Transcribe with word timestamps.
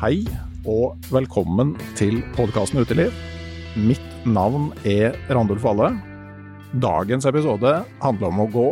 Hei 0.00 0.22
og 0.64 0.94
velkommen 1.12 1.74
til 1.92 2.22
podkasten 2.32 2.80
Uteliv. 2.80 3.12
Mitt 3.76 4.22
navn 4.24 4.70
er 4.88 5.12
Randulf 5.28 5.60
Valle. 5.60 5.90
Dagens 6.80 7.26
episode 7.28 7.74
handler 8.00 8.30
om 8.30 8.38
å 8.40 8.46
gå, 8.48 8.62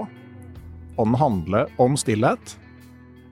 og 0.96 1.02
den 1.02 1.18
handler 1.20 1.74
om 1.84 1.98
stillhet. 2.00 2.54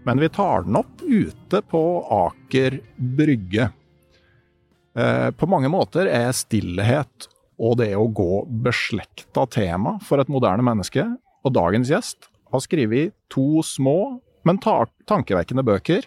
Men 0.05 0.21
vi 0.21 0.29
tar 0.29 0.67
den 0.67 0.77
opp 0.77 1.01
ute 1.01 1.63
på 1.73 1.81
Aker 2.19 2.77
brygge. 3.17 3.71
Eh, 4.93 5.31
på 5.33 5.49
mange 5.49 5.71
måter 5.73 6.11
er 6.13 6.37
stillhet 6.37 7.31
og 7.57 7.79
det 7.81 7.95
å 7.97 8.05
gå 8.13 8.43
beslekta 8.67 9.47
tema 9.57 9.95
for 10.05 10.21
et 10.21 10.29
moderne 10.29 10.69
menneske, 10.69 11.07
og 11.49 11.57
dagens 11.57 11.95
gjest 11.95 12.29
har 12.53 12.61
skrevet 12.61 13.17
to 13.33 13.65
små, 13.65 14.21
men 14.45 14.61
tankevekkende 14.61 15.65
bøker 15.65 16.05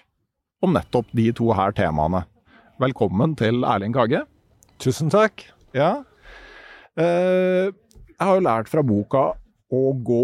om 0.61 0.73
nettopp 0.75 1.07
de 1.15 1.29
to 1.35 1.51
her 1.55 1.73
temaene. 1.75 2.23
Velkommen 2.79 3.35
til 3.39 3.63
Erling 3.67 3.93
Kage. 3.95 4.25
Tusen 4.79 5.11
takk. 5.11 5.45
Ja. 5.75 6.03
Eh, 6.99 7.69
jeg 7.71 8.19
har 8.27 8.35
jo 8.39 8.43
lært 8.43 8.71
fra 8.71 8.83
boka 8.83 9.23
å 9.71 9.81
gå 10.03 10.23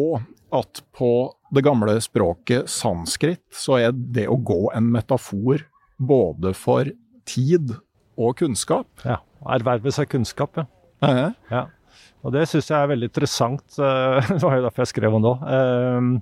at 0.56 0.82
på 0.96 1.12
det 1.56 1.64
gamle 1.66 1.96
språket 2.04 2.68
sanskrit 2.72 3.42
så 3.54 3.78
er 3.80 3.96
det 3.96 4.28
å 4.32 4.38
gå 4.40 4.70
en 4.76 4.90
metafor 4.92 5.64
både 6.00 6.52
for 6.58 6.90
tid 7.28 7.76
og 8.20 8.36
kunnskap. 8.40 8.88
Ja. 9.08 9.22
Erverve 9.56 9.92
seg 9.94 10.09
kunnskap, 10.12 10.59
ja. 10.59 10.68
Eh, 11.06 11.32
ja. 11.52 11.66
Og 12.26 12.34
det 12.34 12.48
syns 12.50 12.72
jeg 12.72 12.80
er 12.80 12.90
veldig 12.92 13.12
interessant. 13.12 13.66
eh, 13.80 14.32
Det 14.36 14.42
var 14.44 14.58
jo 14.59 14.68
derfor 14.68 14.84
jeg 14.84 14.92
skrev 14.96 15.16
om 15.16 15.24
det 15.24 15.36
òg. 15.36 16.20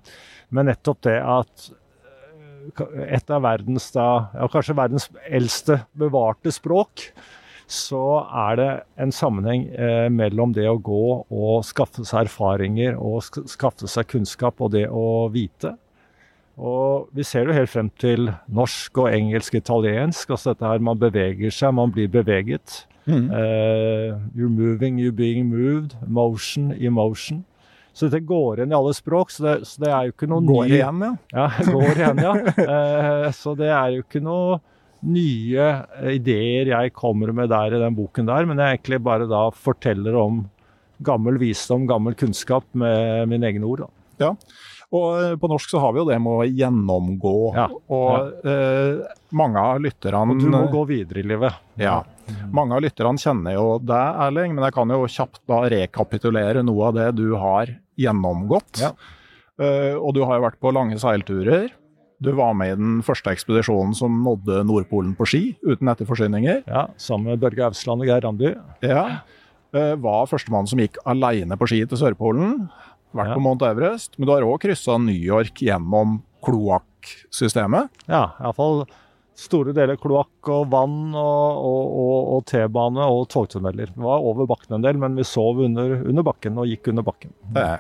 Men 0.54 0.70
nettopp 0.70 1.02
det 1.08 1.18
at 1.18 1.72
et 3.07 3.31
av 3.34 3.44
verdens 3.44 3.90
da, 3.96 4.07
ja, 4.34 4.50
kanskje 4.51 4.78
verdens 4.78 5.07
eldste 5.29 5.81
bevarte 5.97 6.51
språk, 6.53 7.09
så 7.69 8.03
er 8.28 8.57
det 8.59 8.72
en 9.01 9.13
sammenheng 9.16 9.68
eh, 9.72 10.09
mellom 10.12 10.53
det 10.56 10.66
å 10.69 10.79
gå 10.84 11.06
og 11.24 11.63
skaffe 11.66 12.03
seg 12.06 12.28
erfaringer 12.28 13.00
og 13.00 13.24
skaffe 13.50 13.90
seg 13.90 14.09
kunnskap 14.12 14.62
og 14.62 14.74
det 14.75 14.85
å 14.91 15.29
vite. 15.34 15.74
Og 16.53 17.07
vi 17.16 17.25
ser 17.25 17.47
det 17.47 17.56
helt 17.57 17.72
frem 17.72 17.90
til 17.97 18.29
norsk 18.53 19.00
og 19.01 19.09
engelsk, 19.09 19.56
italiensk. 19.57 20.30
altså 20.30 20.53
dette 20.53 20.69
her 20.69 20.80
Man 20.80 21.00
beveger 21.00 21.50
seg, 21.50 21.74
man 21.74 21.91
blir 21.91 22.07
beveget. 22.07 22.85
Mm. 23.07 23.31
Eh, 23.31 24.13
you're 24.35 24.50
moving, 24.50 25.00
you're 25.00 25.16
being 25.16 25.50
moved. 25.50 25.95
Motion, 26.07 26.72
emotion. 26.72 27.45
Så 27.94 28.08
dette 28.09 28.24
går 28.26 28.58
igjen 28.64 28.72
i 28.74 28.78
alle 28.78 28.94
språk, 28.98 29.30
så 29.30 29.44
det, 29.46 29.56
så 29.70 29.84
det 29.84 29.90
er 29.94 30.08
jo 30.08 30.14
ikke 30.16 30.30
noe 30.31 30.42
Går 30.48 30.64
ny- 30.66 30.78
igjen, 30.80 31.02
ja. 31.06 31.12
Ja, 31.38 31.48
går 31.70 32.00
igjen, 32.02 32.22
ja. 32.26 32.34
Eh, 32.64 33.28
så 33.38 33.54
det 33.59 33.70
er 33.70 33.92
jo 33.98 34.02
ikke 34.06 34.22
noe 34.26 34.59
nye 35.04 35.66
ideer 36.16 36.70
jeg 36.72 36.94
kommer 36.96 37.34
med 37.36 37.50
der 37.52 37.76
i 37.76 37.81
den 37.81 37.96
boken 37.98 38.26
der, 38.30 38.46
men 38.50 38.58
jeg 38.64 38.78
egentlig 38.80 39.02
bare 39.04 39.28
da 39.30 39.50
forteller 39.52 40.16
om 40.16 40.46
gammel 41.04 41.36
visdom, 41.42 41.84
gammel 41.90 42.16
kunnskap 42.16 42.64
med 42.78 43.28
mine 43.30 43.50
egne 43.52 43.68
ord. 43.68 43.86
da. 44.20 44.31
Og 44.94 45.08
eh, 45.20 45.36
på 45.42 45.50
norsk 45.50 45.72
så 45.74 45.81
har 45.81 45.94
vi 45.96 46.00
jo 46.04 46.08
det 46.08 46.20
med 46.22 46.34
å 46.40 46.46
gjennomgå. 46.48 47.36
Ja, 47.58 47.68
Og 47.94 48.46
eh, 48.48 49.02
mange 49.36 49.62
av 49.74 49.81
lytterne 49.84 50.36
Og 50.36 50.42
du 50.44 50.50
må 50.54 50.64
gå 50.72 50.84
videre 50.92 51.24
i 51.24 51.28
livet. 51.34 51.58
Ja. 51.81 52.00
Mange 52.54 52.78
av 52.78 52.84
lytterne 52.86 53.20
kjenner 53.20 53.58
jo 53.58 53.66
deg, 53.84 54.20
Erling, 54.28 54.54
men 54.56 54.68
jeg 54.70 54.75
kan 54.78 54.94
jo 54.94 55.02
kjapt 55.10 55.42
da 55.50 55.64
rekapitulere 55.74 56.62
noe 56.64 56.92
av 56.92 56.96
det 57.02 57.10
du 57.20 57.25
har 57.42 57.74
gjennomgått. 58.00 58.81
Ja. 58.81 58.94
Uh, 59.59 59.96
og 60.02 60.14
du 60.18 60.24
har 60.26 60.40
jo 60.40 60.46
vært 60.48 60.59
på 60.64 60.72
lange 60.74 60.98
seilturer. 61.02 61.70
Du 62.24 62.31
var 62.38 62.54
med 62.56 62.72
i 62.72 62.78
den 62.80 63.02
første 63.04 63.34
ekspedisjonen 63.34 63.94
som 63.98 64.22
nådde 64.24 64.62
Nordpolen 64.66 65.12
på 65.18 65.26
ski, 65.28 65.42
uten 65.68 65.90
etterforsyninger. 65.92 66.64
Ja, 66.70 66.86
Sammen 66.98 67.34
med 67.34 67.42
Børge 67.44 67.66
Ausland 67.68 68.02
og 68.06 68.08
Geir 68.08 68.24
Randi. 68.24 68.54
Ja. 68.86 69.04
Uh, 69.76 69.94
var 70.02 70.28
førstemann 70.30 70.70
som 70.70 70.80
gikk 70.80 70.98
alene 71.09 71.58
på 71.59 71.68
ski 71.70 71.81
til 71.86 72.00
Sørpolen. 72.00 72.70
Vært 73.14 73.30
Ja. 73.30 73.36
på 73.38 73.42
Mount 73.46 73.62
Everest. 73.62 74.16
Men 74.18 74.25
du 74.28 74.34
har 74.34 74.42
òg 74.48 74.60
kryssa 74.64 74.98
New 74.98 75.14
York 75.14 75.60
gjennom 75.62 76.22
kloakksystemet. 76.44 77.90
Ja, 78.10 78.31
iallfall 78.42 78.86
store 79.36 79.74
deler 79.74 79.98
kloakk 79.98 80.50
og 80.54 80.68
vann 80.72 81.14
og, 81.16 81.64
og, 81.64 82.18
og, 82.36 82.44
T-bane 82.52 83.02
og 83.10 83.26
togtunneler. 83.34 83.90
Vi 83.96 84.04
var 84.06 84.22
over 84.22 84.46
bakken 84.50 84.76
en 84.78 84.84
del, 84.86 85.00
men 85.02 85.16
vi 85.18 85.24
sov 85.26 85.60
under, 85.66 85.96
under 86.06 86.24
bakken 86.28 86.58
og 86.62 86.68
gikk 86.70 86.92
under 86.94 87.04
bakken. 87.08 87.34
Eh, 87.58 87.78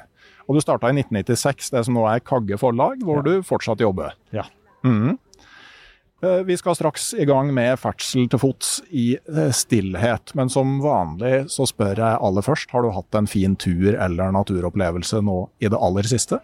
Og 0.49 0.57
du 0.57 0.61
starta 0.61 0.89
i 0.89 0.95
1996, 0.97 1.69
det 1.71 1.85
som 1.85 1.93
nå 1.95 2.07
er 2.09 2.19
Kagge 2.19 2.57
forlag, 2.59 2.99
hvor 3.05 3.21
Ja. 3.21 3.21
du 3.21 3.43
fortsatt 3.47 3.79
jobber. 3.79 4.11
Ja. 4.35 4.43
Eh, 4.83 6.43
Vi 6.43 6.57
skal 6.57 6.75
straks 6.75 7.13
i 7.19 7.25
gang 7.27 7.53
med 7.53 7.77
ferdsel 7.79 8.27
til 8.31 8.39
fots 8.39 8.81
i 8.91 9.13
eh, 9.15 9.51
stillhet, 9.51 10.33
men 10.35 10.49
som 10.49 10.77
vanlig 10.83 11.49
så 11.51 11.67
spør 11.67 11.95
jeg 11.99 12.19
aller 12.23 12.41
først, 12.45 12.71
har 12.71 12.81
du 12.85 12.91
hatt 12.95 13.15
en 13.19 13.27
fin 13.27 13.55
tur 13.55 13.93
eller 13.95 14.31
naturopplevelse 14.35 15.21
nå 15.23 15.49
i 15.61 15.67
det 15.71 15.79
aller 15.79 16.03
siste? 16.03 16.39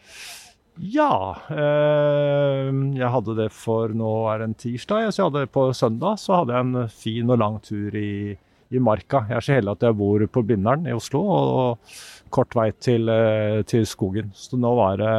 Ja, 0.80 1.36
eh, 1.52 2.70
jeg 2.96 3.12
hadde 3.12 3.34
det 3.36 3.50
for 3.52 3.92
nå 3.92 4.12
er 4.32 4.40
det 4.40 4.46
en 4.48 4.60
tirsdag. 4.62 5.10
Så 5.12 5.20
jeg 5.20 5.28
hadde 5.28 5.50
på 5.52 5.66
søndag 5.76 6.20
så 6.22 6.40
hadde 6.40 6.56
jeg 6.56 6.68
en 6.68 6.94
fin 6.94 7.34
og 7.34 7.42
lang 7.42 7.58
tur 7.66 7.96
i, 8.00 8.38
i 8.72 8.80
marka. 8.80 9.26
Jeg 9.28 9.36
er 9.36 9.46
så 9.46 9.58
heldig 9.58 9.74
at 9.76 9.84
jeg 9.90 9.98
bor 10.00 10.24
på 10.32 10.44
Blindern 10.48 10.88
i 10.88 10.96
Oslo, 10.96 11.20
og, 11.20 11.52
og 11.60 12.32
kort 12.32 12.56
vei 12.56 12.70
til, 12.80 13.12
eh, 13.12 13.60
til 13.68 13.84
skogen. 13.90 14.32
Så 14.32 14.60
nå 14.60 14.72
var 14.80 15.02
det 15.02 15.16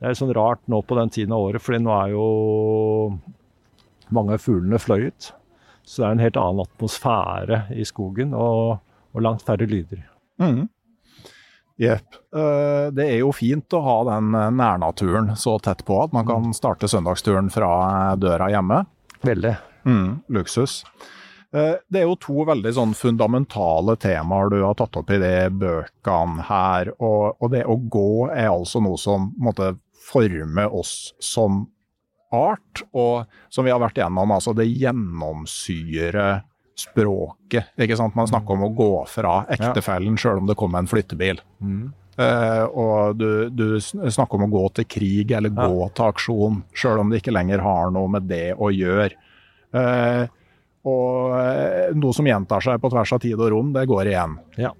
Det 0.00 0.08
er 0.08 0.16
sånn 0.16 0.32
rart 0.32 0.62
nå 0.72 0.80
på 0.80 0.96
den 0.96 1.10
tiden 1.12 1.34
av 1.36 1.42
året, 1.44 1.60
fordi 1.60 1.82
nå 1.84 1.92
er 1.92 2.14
jo 2.14 2.26
mange 4.16 4.32
av 4.38 4.40
fuglene 4.40 4.80
fløyet. 4.80 5.34
Så 5.84 6.00
det 6.00 6.06
er 6.06 6.14
en 6.14 6.22
helt 6.24 6.38
annen 6.40 6.64
atmosfære 6.64 7.58
i 7.76 7.84
skogen, 7.84 8.32
og, 8.32 8.78
og 9.12 9.26
langt 9.26 9.44
færre 9.44 9.68
lyder. 9.68 10.06
Mhm. 10.40 10.70
Jepp. 11.80 12.16
Eh, 12.36 12.90
Det 12.92 13.06
er 13.06 13.18
jo 13.22 13.32
fint 13.32 13.72
å 13.72 13.80
ha 13.84 13.96
den 14.12 14.34
eh, 14.36 14.50
nærnaturen 14.52 15.32
så 15.36 15.56
tett 15.64 15.84
på 15.88 15.96
at 16.02 16.12
man 16.12 16.28
kan 16.28 16.52
starte 16.56 16.90
søndagsturen 16.90 17.48
fra 17.52 17.70
eh, 18.12 18.18
døra 18.20 18.50
hjemme. 18.52 18.82
Veldig. 19.24 19.54
Mm, 19.88 20.20
luksus. 20.28 20.82
Det 21.50 21.98
er 21.98 22.04
jo 22.06 22.14
to 22.22 22.44
veldig 22.46 22.70
sånn 22.76 22.92
fundamentale 22.94 23.96
temaer 23.98 24.52
du 24.52 24.60
har 24.62 24.76
tatt 24.78 24.94
opp 25.00 25.08
i 25.10 25.16
de 25.18 25.32
bøkene 25.50 26.44
her. 26.46 26.92
Og, 27.02 27.40
og 27.42 27.50
det 27.50 27.64
å 27.66 27.74
gå 27.90 28.28
er 28.30 28.52
altså 28.52 28.78
noe 28.84 29.00
som 29.00 29.32
måtte 29.34 29.72
forme 30.12 30.68
oss 30.70 31.10
som 31.18 31.64
art, 32.30 32.84
og 32.94 33.26
som 33.50 33.66
vi 33.66 33.72
har 33.74 33.82
vært 33.82 33.98
igjennom, 33.98 34.30
altså 34.30 34.54
det 34.54 34.68
gjennomsyrer 34.70 36.44
språket. 36.80 37.72
ikke 37.76 37.98
sant? 37.98 38.16
Man 38.18 38.28
snakker 38.30 38.56
om 38.56 38.66
å 38.66 38.74
gå 38.74 38.92
fra 39.10 39.42
ektefellen 39.52 40.16
ja. 40.16 40.24
sjøl 40.24 40.42
om 40.42 40.50
det 40.50 40.58
kommer 40.58 40.82
en 40.82 40.90
flyttebil. 40.90 41.42
Mm. 41.60 41.90
Uh, 42.20 42.64
og 42.76 43.16
du, 43.16 43.48
du, 43.54 43.78
snakker 43.80 44.36
om 44.36 44.48
å 44.48 44.52
gå 44.52 44.64
til 44.76 44.88
krig 44.90 45.30
eller 45.32 45.52
ja. 45.54 45.68
gå 45.70 45.86
til 45.94 46.10
aksjon, 46.10 46.58
sjøl 46.76 47.00
om 47.00 47.12
det 47.12 47.22
ikke 47.22 47.32
lenger 47.32 47.62
har 47.64 47.94
noe 47.94 48.10
med 48.12 48.28
det 48.28 48.50
å 48.58 48.68
gjøre. 48.74 49.14
Uh, 49.72 50.26
og 50.90 51.32
uh, 51.36 51.88
noe 51.96 52.16
som 52.16 52.28
gjentar 52.28 52.64
seg 52.66 52.82
på 52.82 52.90
tvers 52.92 53.14
av 53.16 53.22
tid 53.22 53.38
og 53.38 53.52
rom, 53.54 53.72
det 53.76 53.86
går 53.88 54.12
igjen. 54.12 54.36
Ja. 54.60 54.74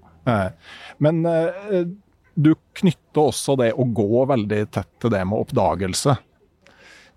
men 1.01 1.23
du 1.25 2.51
knytter 2.77 3.23
også 3.31 3.55
det 3.57 3.71
å 3.73 3.87
gå 3.89 4.21
veldig 4.29 4.59
tett 4.69 4.91
til 5.01 5.09
det 5.09 5.23
med 5.25 5.41
oppdagelse. 5.41 6.13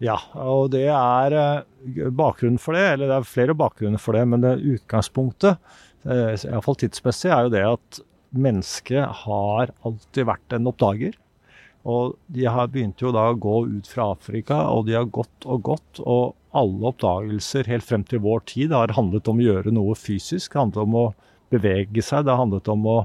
Ja, 0.02 0.16
og 0.40 0.72
det 0.72 0.86
er 0.88 1.36
bakgrunnen 2.16 2.60
for 2.60 2.76
det, 2.76 2.84
eller 2.94 3.10
det 3.10 3.18
er 3.18 3.28
flere 3.28 3.56
bakgrunner 3.58 4.00
for 4.00 4.16
det, 4.16 4.24
men 4.30 4.44
det 4.44 4.54
utgangspunktet, 4.76 5.60
eh, 6.06 6.32
iallfall 6.48 6.78
tidsmessig, 6.80 7.30
er 7.30 7.46
jo 7.46 7.54
det 7.54 7.64
at 7.68 8.00
mennesket 8.34 9.20
har 9.24 9.72
alltid 9.86 10.28
vært 10.28 10.56
en 10.56 10.70
oppdager. 10.70 11.14
Og 11.84 12.14
de 12.32 12.46
har 12.48 12.70
begynt 12.72 13.02
jo 13.04 13.12
da 13.12 13.26
å 13.30 13.36
gå 13.36 13.58
ut 13.68 13.88
fra 13.88 14.08
Afrika, 14.14 14.62
og 14.72 14.86
de 14.88 14.96
har 14.96 15.10
gått 15.12 15.44
og 15.44 15.62
gått. 15.68 16.00
Og 16.00 16.32
alle 16.56 16.88
oppdagelser 16.90 17.68
helt 17.68 17.84
frem 17.84 18.06
til 18.08 18.22
vår 18.24 18.46
tid 18.48 18.72
har 18.72 18.94
handlet 18.96 19.28
om 19.28 19.40
å 19.40 19.46
gjøre 19.48 19.74
noe 19.74 19.96
fysisk. 19.98 20.54
Det 20.54 20.62
handlet 20.62 20.86
om 20.86 20.96
å 21.02 21.06
bevege 21.52 22.02
seg, 22.02 22.24
det 22.24 22.32
har 22.32 22.40
handlet 22.40 22.70
om 22.72 22.88
å 22.88 22.98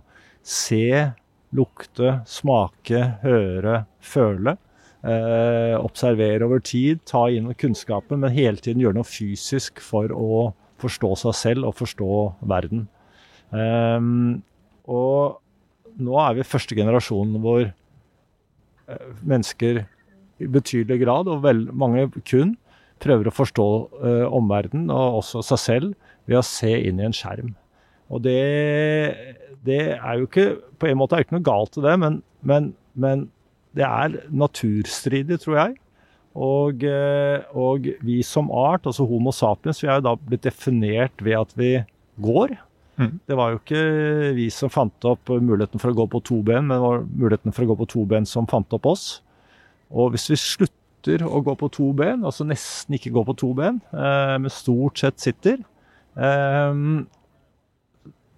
se, 0.46 1.12
lukte, 1.56 2.22
smake, 2.30 3.04
høre, 3.26 3.84
føle. 4.00 4.56
Eh, 5.00 5.76
observere 5.80 6.44
over 6.44 6.60
tid, 6.60 7.00
ta 7.08 7.30
inn 7.32 7.54
kunnskapen, 7.56 8.20
men 8.20 8.34
hele 8.36 8.60
tiden 8.60 8.82
gjøre 8.84 8.98
noe 8.98 9.08
fysisk 9.08 9.80
for 9.80 10.12
å 10.12 10.50
forstå 10.80 11.14
seg 11.22 11.38
selv 11.40 11.70
og 11.70 11.78
forstå 11.80 12.16
verden. 12.52 12.84
Eh, 13.56 14.10
og 14.92 15.40
nå 16.04 16.20
er 16.24 16.36
vi 16.36 16.48
første 16.48 16.76
generasjonen 16.76 17.40
hvor 17.44 17.64
eh, 17.64 19.08
mennesker 19.24 19.86
i 20.40 20.52
betydelig 20.52 21.00
grad, 21.06 21.32
og 21.32 21.46
vel, 21.48 21.66
mange 21.72 22.10
kun, 22.28 22.58
prøver 23.00 23.30
å 23.30 23.36
forstå 23.36 23.70
eh, 24.04 24.28
omverdenen 24.36 24.92
og 24.92 25.22
også 25.22 25.44
seg 25.54 25.64
selv 25.64 26.14
ved 26.28 26.42
å 26.42 26.46
se 26.46 26.72
inn 26.76 27.00
i 27.00 27.08
en 27.08 27.16
skjerm. 27.16 27.54
Og 28.12 28.24
det, 28.26 28.40
det 29.64 29.82
er 29.94 30.14
jo 30.18 30.26
ikke 30.26 30.46
På 30.82 30.88
en 30.90 30.98
måte 30.98 31.14
er 31.14 31.22
det 31.22 31.28
ikke 31.28 31.36
noe 31.38 31.46
galt 31.46 31.78
i 31.78 31.84
det, 31.86 31.94
men, 32.02 32.16
men, 32.42 32.72
men 32.98 33.28
det 33.78 33.86
er 33.86 34.18
naturstridig, 34.34 35.40
tror 35.44 35.60
jeg. 35.60 35.78
Og, 36.40 36.84
eh, 36.86 37.46
og, 37.58 37.88
vi 38.06 38.20
som 38.26 38.52
art, 38.54 38.86
altså 38.88 39.06
Homo 39.10 39.34
sapiens, 39.36 39.82
vi 39.82 39.90
er 39.90 40.00
jo 40.00 40.08
da 40.08 40.16
blitt 40.16 40.46
definert 40.46 41.24
ved 41.26 41.38
at 41.40 41.56
vi 41.58 41.72
går. 42.22 42.56
Mm. 43.00 43.16
Det 43.28 43.38
var 43.40 43.54
jo 43.54 43.62
ikke 43.62 43.84
vi 44.36 44.50
som 44.54 44.72
fant 44.72 45.08
opp 45.08 45.32
muligheten 45.32 45.82
for 45.82 45.92
å 45.92 45.98
gå 45.98 46.06
på 46.12 46.22
to 46.28 46.42
ben, 46.46 46.68
men 46.68 46.76
det 46.76 46.84
var 46.84 47.06
muligheten 47.08 47.56
for 47.56 47.66
å 47.66 47.72
gå 47.72 47.80
på 47.82 47.90
to 47.96 48.06
ben 48.10 48.28
som 48.28 48.48
fant 48.50 48.76
opp 48.76 48.90
oss. 48.92 49.08
Og 49.90 50.14
hvis 50.14 50.28
vi 50.30 50.40
slutter 50.40 51.24
å 51.26 51.42
gå 51.44 51.56
på 51.58 51.72
to 51.74 51.90
ben, 51.98 52.26
altså 52.28 52.46
nesten 52.48 52.98
ikke 52.98 53.14
gå 53.16 53.24
på 53.32 53.38
to 53.40 53.54
ben, 53.58 53.80
eh, 53.96 54.36
men 54.38 54.54
stort 54.54 55.02
sett 55.02 55.24
sitter, 55.24 55.64
eh, 56.20 56.84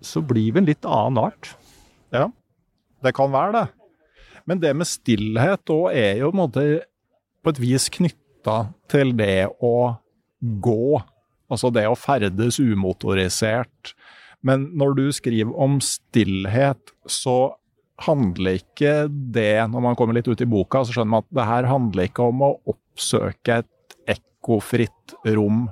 så 0.01 0.24
blir 0.25 0.54
vi 0.54 0.62
en 0.62 0.69
litt 0.69 0.88
annen 0.88 1.22
art. 1.25 1.56
Ja, 2.13 2.30
det 3.01 3.16
kan 3.18 3.33
være 3.33 3.57
det. 3.57 3.68
Men 4.51 4.59
det 4.59 4.74
med 4.75 4.89
stillhet 4.89 5.71
òg 5.71 5.94
er 5.95 6.18
jo 6.19 6.33
på, 6.36 6.50
på 6.51 7.51
et 7.53 7.59
vis 7.63 7.86
knytta 7.95 8.56
til 8.92 9.13
det 9.15 9.45
å 9.63 9.95
gå. 10.59 11.00
Altså 11.48 11.69
det 11.71 11.86
å 11.88 11.95
ferdes 11.95 12.57
umotorisert. 12.59 13.94
Men 14.44 14.65
når 14.75 14.98
du 14.98 15.06
skriver 15.15 15.56
om 15.56 15.77
stillhet, 15.80 16.92
så 17.07 17.53
handler 18.03 18.57
ikke 18.59 19.06
det, 19.07 19.62
når 19.71 19.86
man 19.86 19.95
kommer 19.95 20.18
litt 20.18 20.27
ut 20.27 20.44
i 20.44 20.50
boka, 20.50 20.81
så 20.83 20.97
skjønner 20.97 21.13
man 21.13 21.24
at 21.24 21.38
det 21.38 21.45
her 21.47 21.68
handler 21.69 22.09
ikke 22.09 22.25
om 22.33 22.44
å 22.44 22.50
oppsøke 22.74 23.62
et 23.62 23.95
ekkofritt 24.18 25.15
rom 25.38 25.69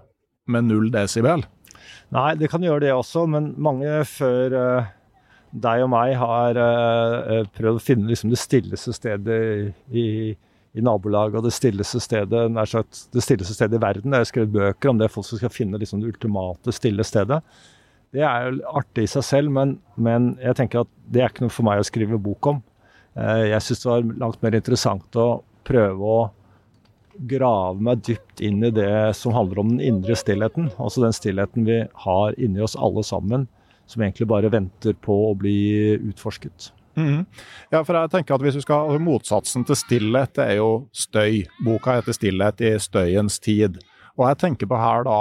med 0.47 0.69
null 0.69 0.87
desibel. 0.93 1.43
Nei, 2.15 2.29
det 2.39 2.47
kan 2.53 2.63
gjøre 2.63 2.85
det 2.85 2.95
også, 2.95 3.25
men 3.27 3.51
mange 3.59 3.97
før 4.07 4.55
uh 4.55 4.95
deg 5.51 5.83
og 5.83 5.89
meg 5.91 6.13
har 6.19 6.59
uh, 6.59 7.47
prøvd 7.57 7.79
å 7.79 7.83
finne 7.83 8.09
liksom, 8.09 8.31
det 8.33 8.39
stilleste 8.41 8.93
stedet 8.93 9.39
i, 9.89 10.05
i 10.77 10.85
nabolaget 10.85 11.39
og 11.39 11.47
det 11.47 11.55
stilleste 11.55 12.01
stedet 12.03 12.45
nær 12.53 12.69
sagt, 12.69 13.07
det 13.15 13.23
stilleste 13.25 13.57
stedet 13.57 13.79
i 13.79 13.83
verden. 13.83 14.13
Jeg 14.13 14.25
har 14.25 14.29
skrevet 14.29 14.55
bøker 14.55 14.91
om 14.91 15.01
det, 15.01 15.11
folk 15.13 15.27
som 15.27 15.41
skal 15.41 15.53
finne 15.53 15.81
liksom, 15.81 16.03
det 16.03 16.13
ultimate 16.13 16.73
stille 16.75 17.05
stedet. 17.07 17.41
Det 18.13 18.25
er 18.25 18.47
jo 18.47 18.63
artig 18.79 19.05
i 19.05 19.11
seg 19.11 19.25
selv, 19.25 19.53
men, 19.53 19.77
men, 19.97 20.33
jeg 20.41 20.57
tenker 20.57 20.83
at 20.83 20.91
det 21.09 21.23
er 21.23 21.33
ikke 21.33 21.45
noe 21.45 21.53
for 21.53 21.67
meg 21.67 21.81
å 21.81 21.87
skrive 21.87 22.21
bok 22.21 22.53
om. 22.53 22.63
Uh, 23.17 23.45
jeg 23.49 23.65
syns 23.65 23.85
det 23.85 23.91
var 23.91 24.11
langt 24.25 24.43
mer 24.45 24.57
interessant 24.57 25.17
å 25.19 25.29
prøve 25.67 26.13
å 26.17 26.19
grave 27.29 27.83
meg 27.83 28.03
dypt 28.07 28.41
inn 28.45 28.61
i 28.63 28.71
det 28.71 29.11
som 29.17 29.33
handler 29.35 29.59
om 29.59 29.73
den 29.73 29.81
indre 29.83 30.15
stillheten. 30.15 30.69
Altså 30.77 31.03
den 31.03 31.15
stillheten 31.15 31.65
vi 31.67 31.81
har 32.05 32.37
inni 32.39 32.61
oss 32.63 32.77
alle 32.79 33.03
sammen 33.03 33.49
som 33.89 34.03
egentlig 34.05 34.27
bare 34.29 34.51
venter 34.53 34.95
på 35.01 35.15
å 35.29 35.35
bli 35.37 35.59
utforsket. 36.11 36.71
Mm. 36.99 37.23
Ja, 37.71 37.81
for 37.85 37.95
jeg 37.95 38.11
tenker 38.11 38.35
at 38.35 38.43
hvis 38.43 38.57
du 38.57 38.63
skal, 38.63 38.89
altså 38.89 39.03
Motsatsen 39.03 39.65
til 39.67 39.77
stillhet 39.79 40.33
det 40.37 40.47
er 40.53 40.57
jo 40.59 40.71
støy. 40.95 41.45
Boka 41.65 41.99
heter 41.99 42.15
'Stillhet 42.15 42.61
i 42.65 42.73
støyens 42.81 43.39
tid'. 43.39 43.79
Og 44.17 44.27
jeg 44.27 44.39
tenker 44.41 44.67
på 44.67 44.79
her 44.79 45.05
da 45.07 45.19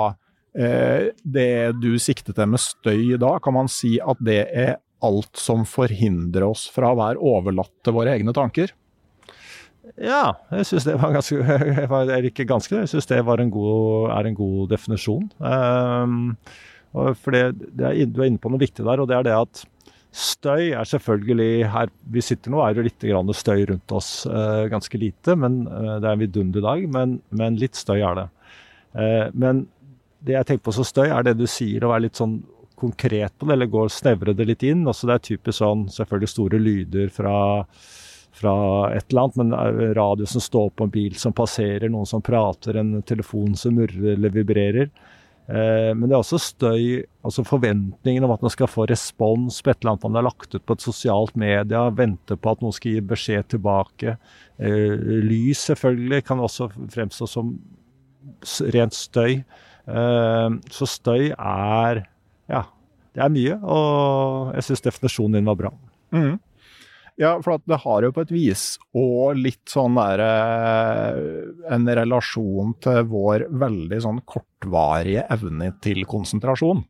eh, 0.59 1.15
Det 1.23 1.79
du 1.79 1.99
sikter 2.03 2.35
til 2.35 2.50
med 2.50 2.61
støy 2.61 3.17
da, 3.20 3.38
kan 3.38 3.55
man 3.55 3.69
si 3.70 3.99
at 4.00 4.19
det 4.20 4.43
er 4.50 4.76
alt 5.03 5.38
som 5.38 5.62
forhindrer 5.69 6.49
oss 6.49 6.67
fra 6.75 6.91
å 6.91 6.99
være 6.99 7.23
overlatt 7.23 7.75
til 7.85 7.94
våre 7.94 8.17
egne 8.17 8.35
tanker? 8.35 8.73
Ja, 9.97 10.35
jeg 10.53 10.67
syns 10.69 10.85
det 10.85 10.99
var 11.00 11.14
ganske 11.14 11.37
Eller 11.38 12.26
ikke 12.29 12.44
ganske, 12.49 12.82
jeg 12.82 12.91
syns 12.91 13.06
det 13.09 13.23
en 13.23 13.50
god, 13.50 14.11
er 14.12 14.26
en 14.26 14.35
god 14.37 14.69
definisjon. 14.75 15.31
Um, 15.38 16.37
for 16.93 17.35
det, 17.35 17.43
det 17.76 17.85
er, 17.85 18.06
Du 18.08 18.23
er 18.23 18.31
inne 18.31 18.40
på 18.40 18.50
noe 18.52 18.62
viktig 18.62 18.87
der, 18.87 19.02
og 19.02 19.11
det 19.11 19.19
er 19.19 19.26
det 19.29 19.37
at 19.37 19.64
støy 20.14 20.73
er 20.73 20.88
selvfølgelig 20.88 21.69
Her 21.73 21.90
vi 22.12 22.23
sitter 22.25 22.52
nå, 22.52 22.62
er 22.64 22.76
det 22.76 22.87
litt 22.88 23.37
støy 23.37 23.67
rundt 23.69 23.93
oss. 23.93 24.26
Eh, 24.26 24.69
ganske 24.73 24.99
lite, 24.99 25.37
men 25.37 25.67
eh, 25.67 25.96
det 26.00 26.08
er 26.08 26.12
en 26.12 26.23
vidunderlig 26.23 26.64
dag. 26.64 26.87
Men, 26.88 27.20
men, 27.31 27.58
litt 27.61 27.76
støy 27.76 28.00
er 28.00 28.14
det. 28.23 28.29
Eh, 28.95 29.26
men 29.35 29.66
det 30.25 30.35
jeg 30.35 30.47
tenker 30.47 30.64
på 30.64 30.75
som 30.75 30.87
støy, 30.87 31.09
er 31.09 31.23
det 31.23 31.38
du 31.38 31.47
sier, 31.47 31.85
å 31.85 31.92
være 31.92 32.09
litt 32.09 32.18
sånn 32.18 32.40
konkret 32.78 33.35
på 33.38 33.47
det, 33.47 33.54
eller 33.54 33.71
gå 33.71 33.85
og 33.87 33.92
snevre 33.92 34.35
det 34.35 34.47
litt 34.49 34.64
inn. 34.66 34.87
Også 34.88 35.09
det 35.09 35.18
er 35.18 35.26
typisk 35.28 35.59
sånn 35.61 35.88
selvfølgelig 35.92 36.33
store 36.33 36.61
lyder 36.62 37.12
fra, 37.12 37.37
fra 38.38 38.54
et 38.95 39.11
eller 39.11 39.26
annet, 39.26 39.38
men 39.42 39.95
radio 39.99 40.26
som 40.30 40.42
står 40.42 40.73
på 40.75 40.87
en 40.87 40.95
bil 40.95 41.18
som 41.18 41.35
passerer, 41.37 41.90
noen 41.90 42.09
som 42.09 42.25
prater, 42.25 42.78
en 42.78 43.00
telefon 43.07 43.54
som 43.59 43.76
murrer 43.78 44.14
eller 44.14 44.35
vibrerer. 44.35 44.90
Eh, 45.49 45.95
men 45.97 46.05
det 46.05 46.12
er 46.12 46.21
også 46.21 46.40
støy, 46.45 47.05
altså 47.25 47.45
forventningen 47.49 48.26
om 48.26 48.35
at 48.35 48.43
man 48.45 48.52
skal 48.52 48.69
få 48.69 48.85
respons 48.90 49.62
på 49.64 49.73
et 49.73 49.81
eller 49.81 49.95
annet 49.95 50.05
man 50.05 50.19
har 50.21 50.26
lagt 50.26 50.52
ut 50.52 50.64
på 50.69 50.76
et 50.76 50.85
sosialt 50.85 51.38
media, 51.40 51.87
vente 51.97 52.37
på 52.37 52.52
at 52.52 52.64
noen 52.64 52.76
skal 52.76 52.99
gi 52.99 53.05
beskjed 53.14 53.49
tilbake. 53.55 54.19
Eh, 54.61 54.93
lys 55.25 55.64
selvfølgelig 55.71 56.26
kan 56.28 56.45
også 56.45 56.69
fremstå 56.93 57.31
som 57.31 57.55
rent 58.76 58.97
støy. 58.97 59.40
Eh, 59.88 60.59
så 60.75 60.90
støy 60.90 61.31
er 61.33 62.05
ja, 62.49 62.62
det 63.17 63.25
er 63.25 63.33
mye, 63.33 63.57
og 63.64 64.52
jeg 64.59 64.69
syns 64.69 64.85
definisjonen 64.85 65.40
din 65.40 65.49
var 65.49 65.59
bra. 65.62 65.73
Mm. 66.12 66.37
Ja, 67.18 67.32
for 67.42 67.58
det 67.66 67.80
har 67.82 68.04
jo 68.06 68.12
på 68.14 68.22
et 68.22 68.30
vis 68.30 68.64
òg 68.96 69.40
litt 69.42 69.72
sånn 69.72 69.96
derre 69.98 70.28
eh, 71.18 71.48
En 71.75 71.88
relasjon 71.98 72.76
til 72.84 73.00
vår 73.10 73.48
veldig 73.58 73.98
sånn 74.04 74.20
kortvarige 74.22 75.25
evne 75.34 75.72
til 75.82 76.04
konsentrasjon. 76.08 76.84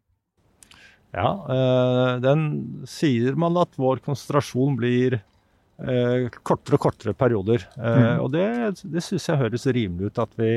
Ja, 1.16 1.30
øh, 1.48 2.10
den 2.20 2.42
sier 2.84 3.38
man 3.40 3.56
at 3.56 3.72
vår 3.80 4.02
konsentrasjon 4.04 4.76
blir 4.76 5.16
øh, 5.16 6.28
kortere 6.44 6.76
og 6.76 6.84
kortere 6.84 7.16
perioder. 7.16 7.64
Mm. 7.80 8.20
Og 8.26 8.28
det, 8.36 8.44
det 8.84 9.04
syns 9.06 9.30
jeg 9.30 9.40
høres 9.40 9.64
rimelig 9.72 10.12
ut, 10.12 10.20
at 10.26 10.36
vi, 10.36 10.52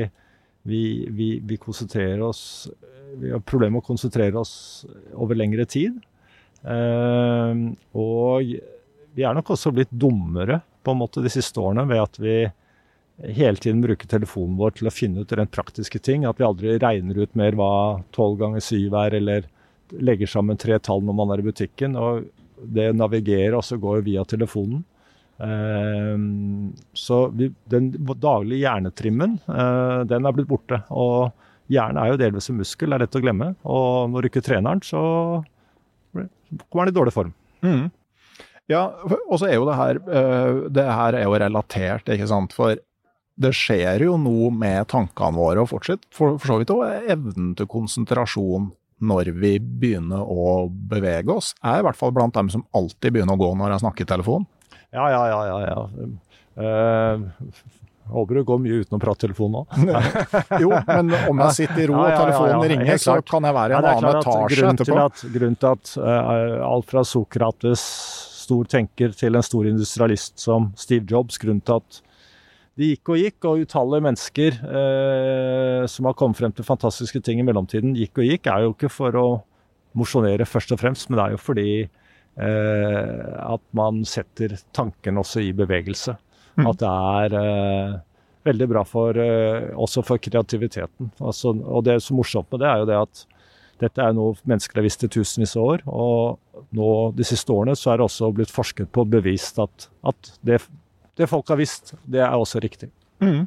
vi, 0.68 0.82
vi, 1.08 1.30
vi, 1.40 1.60
konsentrerer 1.60 2.20
oss 2.28 2.68
Vi 3.22 3.32
har 3.32 3.40
problemer 3.40 3.78
med 3.78 3.86
å 3.86 3.88
konsentrere 3.88 4.36
oss 4.40 4.84
over 5.16 5.36
lengre 5.40 5.64
tid. 5.64 5.96
Og 6.64 8.52
vi 9.14 9.24
er 9.26 9.36
nok 9.36 9.52
også 9.54 9.72
blitt 9.74 9.92
dummere 9.92 10.60
på 10.82 10.92
en 10.92 11.00
måte 11.02 11.22
de 11.22 11.30
siste 11.32 11.60
årene 11.62 11.84
ved 11.88 12.02
at 12.02 12.18
vi 12.22 12.36
hele 13.36 13.60
tiden 13.60 13.82
bruker 13.84 14.08
telefonen 14.08 14.56
vår 14.58 14.76
til 14.78 14.88
å 14.88 14.94
finne 14.94 15.22
ut 15.22 15.34
rent 15.36 15.52
praktiske 15.54 16.00
ting. 16.02 16.24
At 16.26 16.40
vi 16.40 16.46
aldri 16.46 16.78
regner 16.80 17.22
ut 17.22 17.34
mer 17.38 17.56
hva 17.58 17.72
tolv 18.14 18.40
ganger 18.40 18.64
syv 18.64 18.96
er, 18.98 19.18
eller 19.20 19.50
legger 19.92 20.30
sammen 20.30 20.58
tre 20.60 20.78
tall 20.82 21.04
når 21.04 21.18
man 21.18 21.34
er 21.34 21.42
i 21.42 21.46
butikken. 21.50 21.98
Og 22.00 22.24
det 22.62 22.90
navigerer 22.96 23.58
også 23.58 23.78
går 23.82 24.02
via 24.08 24.24
telefonen. 24.28 24.82
Ehm, 25.42 26.72
så 26.94 27.26
den 27.34 27.92
daglige 28.22 28.62
hjernetrimmen, 28.64 29.38
eh, 29.48 30.02
den 30.08 30.26
er 30.26 30.36
blitt 30.36 30.50
borte. 30.50 30.82
Og 30.90 31.32
hjernen 31.72 32.02
er 32.02 32.12
jo 32.12 32.20
delvis 32.20 32.50
en 32.50 32.60
muskel, 32.60 32.90
det 32.90 32.98
er 32.98 33.06
lett 33.06 33.18
å 33.18 33.24
glemme. 33.24 33.54
Og 33.64 34.10
når 34.10 34.22
du 34.22 34.32
ikke 34.32 34.44
trener 34.44 34.78
den, 34.78 34.86
så 34.86 35.44
kommer 36.68 36.86
den 36.86 36.94
i 36.94 36.98
dårlig 36.98 37.14
form. 37.14 37.34
Mm. 37.62 37.90
Ja, 38.72 38.86
og 39.28 39.36
så 39.38 39.50
er 39.50 39.58
jo 39.58 39.68
det 39.68 39.76
her 39.76 40.00
eh, 40.00 40.62
Det 40.72 40.86
her 40.88 41.18
er 41.18 41.26
jo 41.26 41.36
relatert, 41.42 42.08
ikke 42.08 42.30
sant. 42.30 42.56
For 42.56 42.80
det 43.42 43.52
skjer 43.56 44.04
jo 44.06 44.18
noe 44.20 44.50
med 44.54 44.88
tankene 44.92 45.38
våre, 45.38 45.64
og 45.64 45.70
fortsatt 45.72 46.04
for, 46.14 46.38
for 46.40 46.52
så 46.52 46.60
vidt 46.60 46.72
òg 46.74 47.12
evnen 47.12 47.52
til 47.58 47.68
konsentrasjon 47.70 48.70
når 49.02 49.32
vi 49.34 49.56
begynner 49.58 50.22
å 50.22 50.66
bevege 50.70 51.34
oss. 51.34 51.52
Jeg 51.58 51.78
er 51.78 51.82
i 51.82 51.86
hvert 51.88 51.98
fall 51.98 52.12
blant 52.14 52.36
dem 52.36 52.50
som 52.52 52.64
alltid 52.76 53.16
begynner 53.16 53.34
å 53.34 53.40
gå 53.40 53.52
når 53.58 53.74
jeg 53.74 53.84
snakker 53.84 54.06
i 54.06 54.10
telefon. 54.12 54.46
Ja, 54.94 55.08
ja, 55.10 55.22
ja. 55.26 55.40
ja, 55.48 55.58
ja. 55.66 56.10
Uh, 56.52 57.22
håper 58.12 58.38
du 58.38 58.42
går 58.46 58.60
mye 58.62 58.82
uten 58.82 58.98
å 58.98 59.00
prate 59.02 59.24
telefon 59.24 59.56
nå. 59.56 59.62
jo, 60.62 60.70
men 60.86 61.14
om 61.30 61.42
jeg 61.46 61.58
sitter 61.62 61.84
i 61.84 61.88
ro 61.90 61.96
og 62.02 62.10
telefonen 62.12 62.66
ringer, 62.74 63.00
så 63.00 63.16
kan 63.26 63.48
jeg 63.48 63.56
være 63.56 63.74
i 63.74 63.78
en 63.78 63.88
annen 63.94 64.20
etasje 64.20 64.68
etterpå. 64.70 64.98
At, 65.06 65.24
grunnen 65.34 65.58
til 65.58 65.70
at 65.72 65.94
uh, 65.98 66.68
alt 66.68 66.92
fra 66.92 67.06
Sokrates, 67.08 67.86
stor 68.52 68.68
tenker, 68.76 69.16
til 69.16 69.36
en 69.36 69.44
stor 69.46 69.68
industrialist 69.68 70.38
som 70.40 70.70
Steve 70.78 71.08
Jobs, 71.08 71.40
grunnen 71.40 71.64
til 71.64 71.80
at 71.80 72.02
det 72.78 72.92
gikk 72.94 73.10
og 73.12 73.18
gikk, 73.20 73.48
og 73.48 73.64
utallige 73.66 74.04
mennesker 74.06 74.60
eh, 74.64 75.82
som 75.92 76.08
har 76.08 76.16
kommet 76.16 76.38
frem 76.38 76.54
til 76.56 76.64
fantastiske 76.64 77.20
ting 77.24 77.40
i 77.40 77.48
mellomtiden, 77.48 77.96
gikk 77.96 78.22
og 78.22 78.30
gikk, 78.30 78.48
er 78.48 78.64
jo 78.64 78.76
ikke 78.76 78.92
for 78.92 79.18
å 79.18 79.26
mosjonere 79.96 80.46
først 80.48 80.72
og 80.72 80.80
fremst, 80.80 81.10
men 81.10 81.18
det 81.18 81.26
er 81.26 81.34
jo 81.34 81.42
fordi 81.42 81.72
Eh, 82.32 83.52
at 83.52 83.60
man 83.76 84.00
setter 84.08 84.54
tanken 84.72 85.20
også 85.20 85.42
i 85.44 85.52
bevegelse. 85.56 86.14
Mm. 86.56 86.68
At 86.70 86.80
det 86.80 86.92
er 86.92 87.36
eh, 87.36 87.98
veldig 88.48 88.68
bra 88.70 88.84
for, 88.88 89.18
eh, 89.20 89.68
også 89.76 90.04
for 90.06 90.22
kreativiteten. 90.22 91.12
Altså, 91.20 91.52
og 91.52 91.84
det 91.88 91.98
som 92.02 92.16
er 92.16 92.22
morsomt 92.22 92.48
med 92.52 92.64
det, 92.64 92.70
er 92.70 92.80
jo 92.82 92.88
det 92.88 93.00
at 93.02 93.24
dette 93.82 94.02
er 94.02 94.14
noe 94.16 94.36
mennesker 94.48 94.80
har 94.80 94.86
visst 94.86 95.04
i 95.06 95.10
tusenvis 95.12 95.56
av 95.58 95.68
år. 95.74 95.84
Og 95.90 96.72
nå 96.78 96.88
de 97.16 97.26
siste 97.26 97.52
årene 97.52 97.76
så 97.78 97.92
er 97.92 98.00
det 98.00 98.08
også 98.08 98.32
blitt 98.36 98.52
forsket 98.54 98.92
på 98.92 99.04
og 99.04 99.12
bevist 99.12 99.60
at, 99.62 99.88
at 100.08 100.34
det, 100.46 100.60
det, 101.18 101.28
folk 101.30 101.50
har 101.52 101.60
visst, 101.60 101.94
det 102.04 102.22
er 102.24 102.34
også 102.36 102.62
riktig. 102.62 102.90
Mm. 103.22 103.46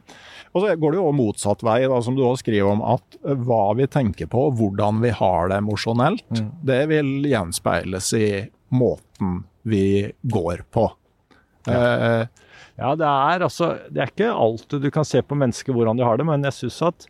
Og 0.56 0.62
så 0.64 0.76
går 0.80 0.94
det 0.94 1.02
jo 1.02 1.12
motsatt 1.16 1.64
vei, 1.68 1.82
da, 1.90 1.98
som 2.04 2.16
du 2.16 2.24
også 2.24 2.46
skriver 2.46 2.70
om, 2.72 2.84
at 2.96 3.18
hva 3.44 3.64
vi 3.76 3.90
tenker 3.92 4.30
på, 4.32 4.48
hvordan 4.56 5.02
vi 5.04 5.12
har 5.16 5.52
det 5.52 5.60
emosjonelt, 5.60 6.30
mm. 6.32 6.52
det 6.70 6.82
vil 6.94 7.12
gjenspeiles 7.28 8.14
i 8.16 8.30
måten 8.76 9.42
vi 9.68 10.14
går 10.32 10.64
på. 10.72 10.88
Ja. 11.68 11.76
Eh, 11.76 12.46
ja, 12.76 12.92
det 13.00 13.08
er 13.08 13.42
altså 13.42 13.72
Det 13.90 14.02
er 14.04 14.10
ikke 14.12 14.28
alltid 14.30 14.84
du 14.84 14.92
kan 14.94 15.08
se 15.08 15.22
på 15.24 15.38
mennesker 15.40 15.74
hvordan 15.74 15.98
de 15.98 16.04
har 16.06 16.20
det, 16.20 16.28
men 16.28 16.44
jeg 16.46 16.58
syns 16.60 16.82
at 16.92 17.08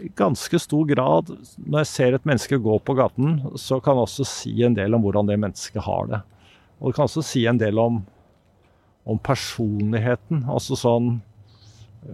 i 0.00 0.10
ganske 0.16 0.58
stor 0.60 0.84
grad, 0.88 1.30
når 1.56 1.82
jeg 1.82 1.90
ser 1.90 2.16
et 2.16 2.26
menneske 2.28 2.58
gå 2.62 2.78
på 2.84 2.96
gaten, 2.98 3.38
så 3.60 3.78
kan 3.80 3.96
jeg 3.96 4.08
også 4.08 4.26
si 4.28 4.52
en 4.66 4.76
del 4.76 4.96
om 4.96 5.04
hvordan 5.04 5.28
det 5.28 5.38
mennesket 5.40 5.84
har 5.86 6.10
det. 6.10 6.20
Og 6.80 6.90
det 6.90 6.98
kan 6.98 7.08
også 7.08 7.24
si 7.24 7.46
en 7.48 7.60
del 7.60 7.80
om, 7.80 8.02
om 9.08 9.18
personligheten. 9.18 10.44
Altså 10.50 10.78
sånn 10.78 11.16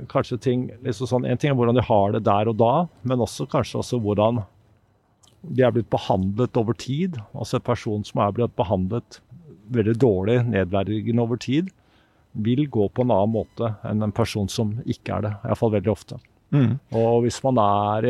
Kanskje 0.09 0.39
ting 0.41 0.61
liksom 0.81 1.05
sånn, 1.11 1.27
En 1.29 1.37
ting 1.37 1.51
er 1.51 1.57
hvordan 1.59 1.77
de 1.77 1.83
har 1.85 2.15
det 2.15 2.23
der 2.25 2.49
og 2.49 2.57
da, 2.57 2.87
men 3.05 3.21
også 3.21 3.45
kanskje 3.51 3.83
også 3.83 3.99
hvordan 4.01 4.39
de 5.43 5.67
er 5.67 5.75
blitt 5.75 5.91
behandlet 5.93 6.57
over 6.57 6.73
tid. 6.79 7.19
Altså 7.35 7.59
en 7.59 7.67
person 7.67 8.07
som 8.07 8.23
er 8.25 8.33
blitt 8.33 8.55
behandlet 8.57 9.19
veldig 9.75 9.99
dårlig, 10.01 10.39
nedverdigende 10.49 11.27
over 11.27 11.37
tid, 11.37 11.69
vil 12.33 12.65
gå 12.73 12.89
på 12.89 13.05
en 13.05 13.13
annen 13.13 13.35
måte 13.35 13.75
enn 13.85 14.07
en 14.07 14.15
person 14.17 14.49
som 14.49 14.79
ikke 14.87 15.19
er 15.19 15.27
det. 15.27 15.33
Iallfall 15.45 15.75
veldig 15.75 15.93
ofte. 15.93 16.23
Mm. 16.53 16.77
Og 16.99 17.25
hvis 17.25 17.41
man 17.45 17.61
er 17.63 18.09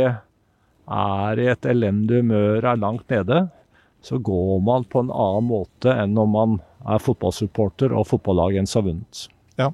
er 0.93 1.39
i 1.39 1.49
et 1.53 1.67
elendig 1.69 2.23
humør, 2.23 2.65
er 2.73 2.81
langt 2.81 3.09
nede, 3.11 3.47
så 4.03 4.19
går 4.19 4.61
man 4.67 4.85
på 4.91 5.05
en 5.05 5.13
annen 5.15 5.47
måte 5.47 5.95
enn 5.95 6.15
når 6.17 6.31
man 6.31 6.61
er 6.83 7.03
fotballsupporter 7.03 7.95
og 7.95 8.09
fotballaget 8.11 8.65
ens 8.65 8.75
har 8.75 8.87
vunnet. 8.87 9.27
Ja. 9.61 9.71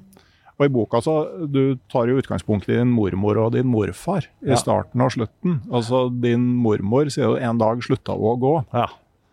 Og 0.59 0.65
I 0.67 0.71
boka 0.75 0.99
så 1.01 1.15
du 1.47 1.79
tar 1.91 2.11
jo 2.11 2.19
utgangspunkt 2.19 2.67
i 2.69 2.75
din 2.75 2.91
mormor 2.91 3.39
og 3.39 3.53
din 3.55 3.69
morfar 3.71 4.27
i 4.43 4.51
ja. 4.51 4.59
starten 4.59 5.01
og 5.01 5.13
slutten. 5.15 5.61
Altså 5.71 6.09
Din 6.11 6.43
mormor 6.61 7.09
sier 7.09 7.31
jo 7.31 7.37
en 7.39 7.61
dag 7.61 7.81
slutta 7.85 8.17
hun 8.17 8.33
å 8.33 8.39
gå. 8.41 8.55
Ja. 8.75 8.89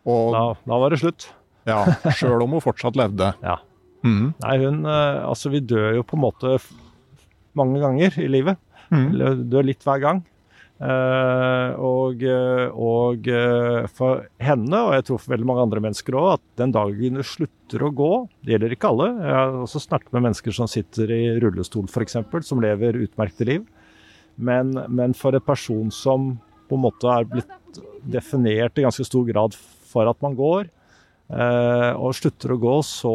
Og, 0.07 0.31
da, 0.33 0.45
da, 0.63 0.79
var 0.79 0.95
det 0.95 1.01
slutt. 1.03 1.29
Ja, 1.67 1.83
Sjøl 2.15 2.45
om 2.45 2.55
hun 2.55 2.63
fortsatt 2.63 2.97
levde. 2.97 3.33
Ja. 3.43 3.59
Mm. 4.07 4.37
Nei, 4.39 4.57
hun 4.63 4.85
eh, 4.87 5.25
Altså, 5.27 5.51
vi 5.51 5.59
dør 5.67 5.97
jo 5.99 6.05
på 6.07 6.15
en 6.15 6.23
måte 6.23 6.53
mange 7.59 7.81
ganger 7.83 8.15
i 8.23 8.29
livet. 8.31 8.61
Mm. 8.93 9.47
Dør 9.51 9.67
litt 9.67 9.85
hver 9.87 10.03
gang. 10.03 10.25
Uh, 10.77 11.73
og, 11.81 12.21
eh, 12.21 12.67
og 12.69 13.25
uh, 13.33 13.87
for 13.97 14.27
henne, 14.45 14.77
og 14.77 14.93
jeg 14.93 15.07
tror 15.09 15.23
for 15.23 15.33
veldig 15.33 15.47
mange 15.49 15.63
andre 15.65 15.81
mennesker 15.87 16.19
òg, 16.21 16.27
at 16.35 16.43
den 16.61 16.75
dagen 16.75 17.17
du 17.17 17.23
slutter 17.25 17.81
å 17.87 17.89
gå 17.97 18.11
Det 18.45 18.53
gjelder 18.53 18.75
ikke 18.77 18.91
alle. 18.93 19.07
Jeg 19.15 19.39
har 19.39 19.57
også 19.63 19.81
snakket 19.87 20.13
med 20.13 20.27
mennesker 20.27 20.57
som 20.59 20.69
sitter 20.69 21.15
i 21.17 21.23
rullestol 21.41 21.89
f.eks., 21.89 22.19
som 22.45 22.61
lever 22.61 23.01
utmerkede 23.07 23.49
liv. 23.49 23.65
Men, 24.37 24.75
men, 24.93 25.17
for 25.17 25.33
en 25.33 25.47
person 25.47 25.89
som 25.89 26.35
på 26.69 26.77
en 26.77 26.85
måte 26.85 27.09
er 27.09 27.25
blitt 27.31 27.81
definert 28.05 28.77
i 28.77 28.85
ganske 28.85 29.07
stor 29.09 29.25
grad 29.25 29.57
for 29.89 30.11
at 30.11 30.21
man 30.21 30.37
går, 30.37 30.69
og 31.97 32.13
slutter 32.15 32.53
å 32.53 32.59
gå, 32.61 32.75
så 32.85 33.15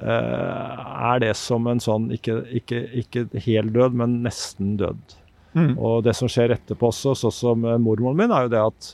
er 0.00 1.20
det 1.22 1.34
som 1.38 1.66
en 1.70 1.80
sånn 1.82 2.08
ikke, 2.14 2.38
ikke, 2.62 2.84
ikke 3.02 3.42
hel 3.44 3.68
død, 3.74 3.98
men 4.00 4.20
nesten 4.24 4.76
død. 4.80 5.18
Mm. 5.52 5.74
Og 5.76 6.00
det 6.06 6.14
som 6.16 6.30
skjer 6.32 6.54
etterpå 6.54 6.88
også, 6.88 7.14
sånn 7.18 7.34
som 7.36 7.66
mormoren 7.84 8.18
min, 8.18 8.32
er 8.32 8.46
jo 8.46 8.52
det 8.54 8.62
at 8.64 8.92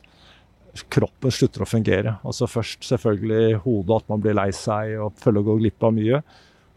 kroppen 0.93 1.33
slutter 1.35 1.64
å 1.64 1.69
fungere. 1.69 2.17
Altså 2.26 2.49
Først 2.50 2.87
selvfølgelig 2.87 3.62
hodet, 3.64 4.02
at 4.02 4.12
man 4.12 4.23
blir 4.23 4.37
lei 4.38 4.50
seg 4.55 4.99
og 5.02 5.17
føler 5.23 5.43
å 5.43 5.49
gå 5.50 5.59
glipp 5.62 5.87
av 5.87 5.95
mye. 5.97 6.23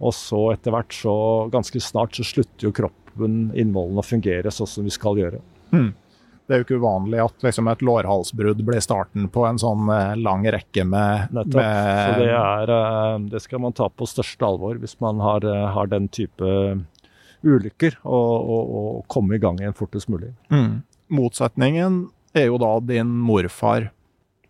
Og 0.01 0.16
så 0.18 0.48
etter 0.54 0.74
hvert, 0.74 0.96
så 0.96 1.16
ganske 1.54 1.82
snart, 1.84 2.18
så 2.18 2.25
slutter 2.25 2.68
jo 2.68 2.74
kroppen, 2.74 3.51
innvollene, 3.58 4.01
å 4.01 4.08
fungere 4.08 4.54
sånn 4.54 4.70
som 4.70 4.88
vi 4.88 4.94
skal 4.94 5.20
gjøre. 5.20 5.42
Mm. 5.74 5.92
Det 6.51 6.58
er 6.58 6.60
jo 6.60 6.65
ikke 6.65 6.79
uvanlig 6.84 7.22
at 7.24 7.46
liksom, 7.46 7.70
et 7.72 7.84
lårhalsbrudd 7.88 8.60
blir 8.67 8.84
starten 8.84 9.29
på 9.31 9.46
en 9.48 9.60
sånn 9.62 9.88
eh, 9.88 10.17
lang 10.20 10.43
rekke 10.51 10.84
med, 10.84 11.31
Nettopp. 11.31 11.62
Med 11.62 12.01
så 12.03 12.17
det, 12.20 12.25
er, 12.36 12.74
eh, 12.75 13.13
det 13.31 13.39
skal 13.39 13.62
man 13.63 13.75
ta 13.77 13.88
på 13.88 14.08
største 14.10 14.43
alvor 14.43 14.75
hvis 14.81 14.98
man 15.00 15.24
har, 15.24 15.48
eh, 15.48 15.67
har 15.72 15.88
den 15.88 16.10
type 16.12 16.50
ulykker 17.48 17.96
og, 18.03 18.34
og, 18.36 18.74
og 18.81 19.05
komme 19.15 19.38
i 19.38 19.41
gang 19.41 19.62
igjen 19.63 19.77
fortest 19.77 20.12
mulig. 20.12 20.34
Mm. 20.51 20.81
Motsetningen 21.15 22.01
er 22.36 22.50
jo 22.50 22.60
da 22.60 22.74
din 22.84 23.15
morfar, 23.24 23.88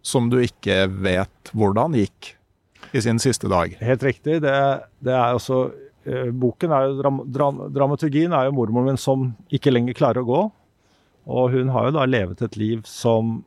som 0.02 0.32
du 0.34 0.40
ikke 0.42 0.88
vet 1.06 1.54
hvordan 1.54 1.94
gikk 2.02 2.34
i 2.98 3.04
sin 3.06 3.22
siste 3.22 3.46
dag. 3.52 3.78
Helt 3.78 4.04
riktig. 4.04 4.40
Det, 4.42 4.56
det 5.06 5.14
er 5.14 5.38
også 5.38 5.62
eh, 6.10 6.34
Boken 6.34 6.74
er 6.74 6.90
jo 6.90 6.98
dram, 7.04 7.22
dram, 7.30 7.62
Dramaturgien 7.78 8.34
er 8.34 8.50
jo 8.50 8.58
mormoren 8.58 8.90
min 8.90 9.00
som 9.00 9.30
ikke 9.54 9.78
lenger 9.78 10.02
klarer 10.02 10.26
å 10.26 10.30
gå. 10.32 10.42
Og 11.30 11.54
hun 11.54 11.72
har 11.74 11.88
jo 11.88 11.96
da 12.00 12.08
levet 12.10 12.42
et 12.42 12.58
liv 12.58 12.86
som 12.90 13.42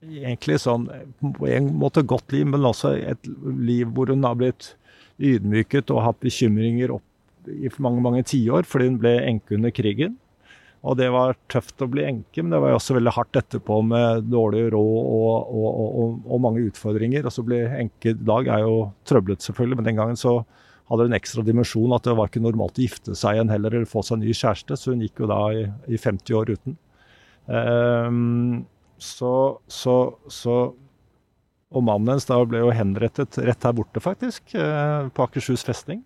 egentlig 0.00 0.56
sånn 0.62 0.86
På 1.36 1.48
en 1.48 1.66
måte 1.76 2.04
godt 2.08 2.32
liv, 2.32 2.46
men 2.48 2.64
også 2.64 2.94
et 2.96 3.26
liv 3.44 3.90
hvor 3.92 4.12
hun 4.12 4.24
har 4.24 4.38
blitt 4.40 4.74
ydmyket 5.20 5.92
og 5.92 6.04
hatt 6.06 6.20
bekymringer 6.24 6.94
opp 6.94 7.04
i 7.50 7.68
mange 7.80 8.00
mange 8.04 8.24
tiår 8.24 8.64
fordi 8.68 8.88
hun 8.88 8.98
ble 9.00 9.12
enke 9.20 9.56
under 9.56 9.72
krigen. 9.74 10.16
Og 10.80 10.96
det 10.96 11.10
var 11.12 11.36
tøft 11.52 11.82
å 11.84 11.88
bli 11.92 12.06
enke, 12.08 12.40
men 12.40 12.54
det 12.54 12.60
var 12.62 12.72
jo 12.72 12.78
også 12.78 12.96
veldig 12.96 13.12
hardt 13.12 13.36
etterpå 13.36 13.82
med 13.84 14.30
dårlig 14.32 14.70
råd 14.72 15.00
og, 15.12 15.50
og, 15.52 15.80
og, 16.00 16.14
og 16.24 16.40
mange 16.40 16.64
utfordringer. 16.70 17.28
Og 17.28 17.34
så 17.34 17.44
bli 17.44 17.58
enke 17.82 18.14
i 18.14 18.16
dag 18.16 18.48
er 18.48 18.64
jo 18.64 18.78
trøblet, 19.08 19.44
selvfølgelig, 19.44 19.80
men 19.80 19.90
den 19.90 20.00
gangen 20.00 20.20
så 20.20 20.38
hadde 20.90 21.04
det 21.04 21.12
en 21.12 21.18
ekstra 21.20 21.44
dimensjon 21.46 21.92
at 21.94 22.08
det 22.08 22.16
var 22.16 22.30
ikke 22.30 22.42
normalt 22.42 22.80
å 22.80 22.86
gifte 22.86 23.16
seg 23.18 23.36
igjen 23.36 23.52
heller 23.52 23.76
eller 23.76 23.90
få 23.90 24.02
seg 24.02 24.16
en 24.16 24.24
ny 24.24 24.32
kjæreste, 24.32 24.78
så 24.80 24.94
hun 24.94 25.04
gikk 25.04 25.20
jo 25.22 25.28
da 25.30 25.42
i, 25.52 25.66
i 25.92 26.00
50 26.00 26.38
år 26.40 26.54
uten. 26.56 26.80
Um, 27.50 28.66
så, 29.02 29.58
så, 29.66 29.94
så 30.30 30.56
Og 31.74 31.82
mannen 31.82 32.12
hennes 32.12 32.28
da 32.28 32.36
ble 32.46 32.60
jo 32.62 32.70
henrettet 32.74 33.38
rett 33.42 33.66
her 33.66 33.74
borte, 33.74 34.02
faktisk, 34.02 34.54
uh, 34.54 35.10
på 35.10 35.26
Akershus 35.26 35.64
festning. 35.66 36.04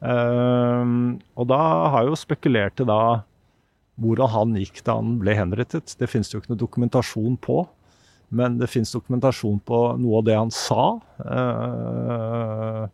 Uh, 0.00 1.16
og 1.36 1.48
da 1.52 1.60
har 1.94 2.08
jo 2.08 2.18
spekulert 2.18 2.80
da 2.84 3.00
hvordan 4.00 4.28
han 4.28 4.58
gikk 4.60 4.82
da 4.84 4.98
han 4.98 5.16
ble 5.22 5.32
henrettet. 5.36 5.96
Det 5.96 6.08
finnes 6.12 6.32
jo 6.32 6.42
ikke 6.42 6.52
noe 6.52 6.60
dokumentasjon 6.60 7.38
på. 7.40 7.62
Men 8.34 8.58
det 8.58 8.68
finnes 8.72 8.90
dokumentasjon 8.92 9.60
på 9.64 9.80
noe 10.02 10.20
av 10.20 10.26
det 10.26 10.36
han 10.36 10.52
sa. 10.52 10.96
Uh, 11.22 12.86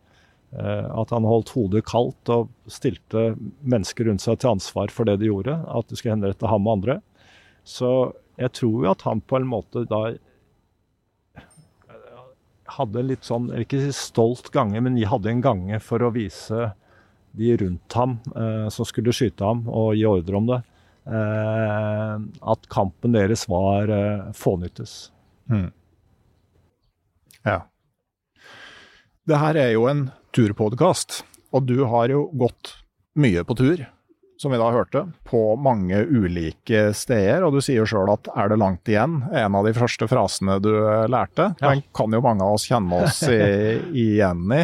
at 0.53 1.09
han 1.09 1.25
holdt 1.25 1.49
hodet 1.55 1.81
kaldt 1.89 2.29
og 2.29 2.51
stilte 2.69 3.31
mennesker 3.65 4.05
rundt 4.05 4.21
seg 4.21 4.37
til 4.37 4.51
ansvar 4.51 4.93
for 4.93 5.09
det 5.09 5.17
de 5.19 5.31
gjorde. 5.31 5.55
At 5.65 5.89
de 5.89 5.97
skulle 5.97 6.15
henrette 6.15 6.49
ham 6.49 6.69
og 6.69 6.77
andre. 6.77 6.99
Så 7.63 7.89
jeg 8.39 8.51
tror 8.57 8.85
jo 8.85 8.91
at 8.91 9.03
han 9.07 9.21
på 9.23 9.39
en 9.39 9.49
måte 9.49 9.85
da 9.89 10.05
hadde 12.77 13.03
litt 13.05 13.27
sånn, 13.27 13.49
ikke 13.59 13.91
stolt 13.95 14.49
gange, 14.53 14.81
men 14.81 14.95
de 14.97 15.05
hadde 15.09 15.31
en 15.31 15.43
gange 15.43 15.79
for 15.83 16.03
å 16.03 16.13
vise 16.15 16.71
de 17.37 17.55
rundt 17.59 17.97
ham 17.97 18.17
eh, 18.37 18.67
som 18.73 18.87
skulle 18.87 19.13
skyte 19.15 19.45
ham 19.45 19.65
og 19.69 19.95
gi 19.97 20.05
ordre 20.09 20.39
om 20.39 20.49
det, 20.49 20.59
eh, 21.09 22.15
at 22.53 22.67
kampen 22.73 23.15
deres 23.15 23.47
var 23.49 23.89
eh, 23.93 24.29
fånyttes. 24.37 24.95
Mm. 25.51 25.69
Ja. 27.43 27.59
Det 29.27 29.39
her 29.39 29.59
er 29.59 29.73
jo 29.75 29.87
en 29.89 30.07
turpodkast, 30.35 31.23
og 31.53 31.67
du 31.69 31.83
har 31.89 32.11
jo 32.13 32.27
gått 32.37 32.75
mye 33.19 33.43
på 33.45 33.57
tur 33.57 33.85
som 34.43 34.51
vi 34.53 34.59
da 34.59 34.67
hørte, 34.75 35.05
på 35.27 35.41
mange 35.55 36.03
ulike 36.03 36.89
steder. 36.97 37.45
Og 37.47 37.55
du 37.55 37.63
sier 37.63 37.81
jo 37.81 37.89
sjøl 37.89 38.11
at 38.13 38.27
'er 38.29 38.51
det 38.51 38.59
langt 38.59 38.91
igjen', 38.91 39.23
en 39.31 39.55
av 39.55 39.65
de 39.65 39.73
første 39.73 40.07
frasene 40.11 40.59
du 40.61 40.71
eh, 40.75 41.07
lærte. 41.07 41.53
Ja. 41.61 41.71
Den 41.71 41.83
kan 41.95 42.11
jo 42.11 42.21
mange 42.21 42.43
av 42.43 42.59
oss 42.59 42.67
kjenne 42.67 43.03
oss 43.07 43.23
i, 43.23 43.39
igjen 44.05 44.45
i. 44.51 44.63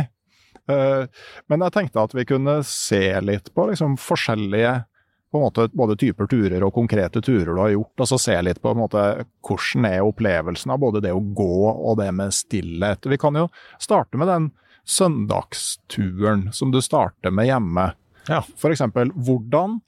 Uh, 0.69 1.09
men 1.49 1.63
jeg 1.65 1.73
tenkte 1.73 2.03
at 2.03 2.13
vi 2.13 2.27
kunne 2.29 2.59
se 2.61 3.01
litt 3.25 3.47
på 3.55 3.63
liksom, 3.71 3.95
forskjellige 3.97 4.83
på 5.31 5.37
en 5.37 5.43
måte, 5.43 5.67
både 5.73 5.95
typer 5.97 6.27
turer 6.29 6.63
og 6.65 6.73
konkrete 6.73 7.21
turer 7.21 7.53
du 7.53 7.61
har 7.61 7.73
gjort, 7.73 8.01
og 8.01 8.09
så 8.09 8.17
se 8.21 8.35
litt 8.41 8.61
på 8.61 8.71
en 8.73 8.81
måte, 8.81 9.03
hvordan 9.45 9.85
er 9.85 10.05
opplevelsen 10.05 10.73
av 10.73 10.81
både 10.81 11.03
det 11.05 11.13
å 11.13 11.21
gå 11.21 11.69
og 11.69 11.99
det 12.01 12.09
med 12.17 12.33
stillhet. 12.33 13.05
Vi 13.05 13.17
kan 13.21 13.37
jo 13.37 13.47
starte 13.81 14.17
med 14.17 14.29
den 14.29 14.49
søndagsturen 14.89 16.49
som 16.53 16.73
du 16.73 16.81
starter 16.81 17.33
med 17.33 17.49
hjemme. 17.49 17.91
Ja. 18.29 18.43
F.eks. 18.55 18.83
hvordan 19.15 19.79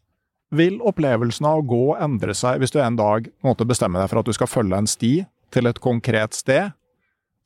vil 0.51 0.81
opplevelsen 0.83 1.48
av 1.48 1.62
å 1.62 1.67
gå 1.67 1.83
endre 2.01 2.33
seg 2.36 2.60
hvis 2.60 2.74
du 2.74 2.81
en 2.83 2.98
dag 3.00 3.29
måtte 3.45 3.67
bestemme 3.67 4.01
deg 4.01 4.10
for 4.12 4.21
at 4.21 4.27
du 4.27 4.36
skal 4.36 4.50
følge 4.51 4.81
en 4.81 4.89
sti 4.89 5.13
til 5.51 5.67
et 5.67 5.79
konkret 5.83 6.36
sted, 6.36 6.74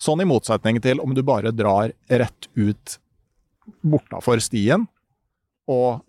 sånn 0.02 0.22
i 0.24 0.28
motsetning 0.30 0.80
til 0.82 1.02
om 1.04 1.14
du 1.18 1.22
bare 1.26 1.54
drar 1.54 1.94
rett 2.10 2.48
ut 2.56 2.98
bortafor 3.86 4.42
stien 4.44 4.88
og 5.70 6.02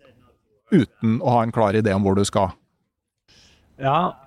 uten 0.71 1.19
å 1.23 1.35
ha 1.35 1.43
en 1.45 1.53
klar 1.53 1.77
idé 1.77 1.93
om 1.95 2.03
hvor 2.05 2.17
du 2.17 2.25
skal? 2.27 2.51
Ja, 3.81 4.17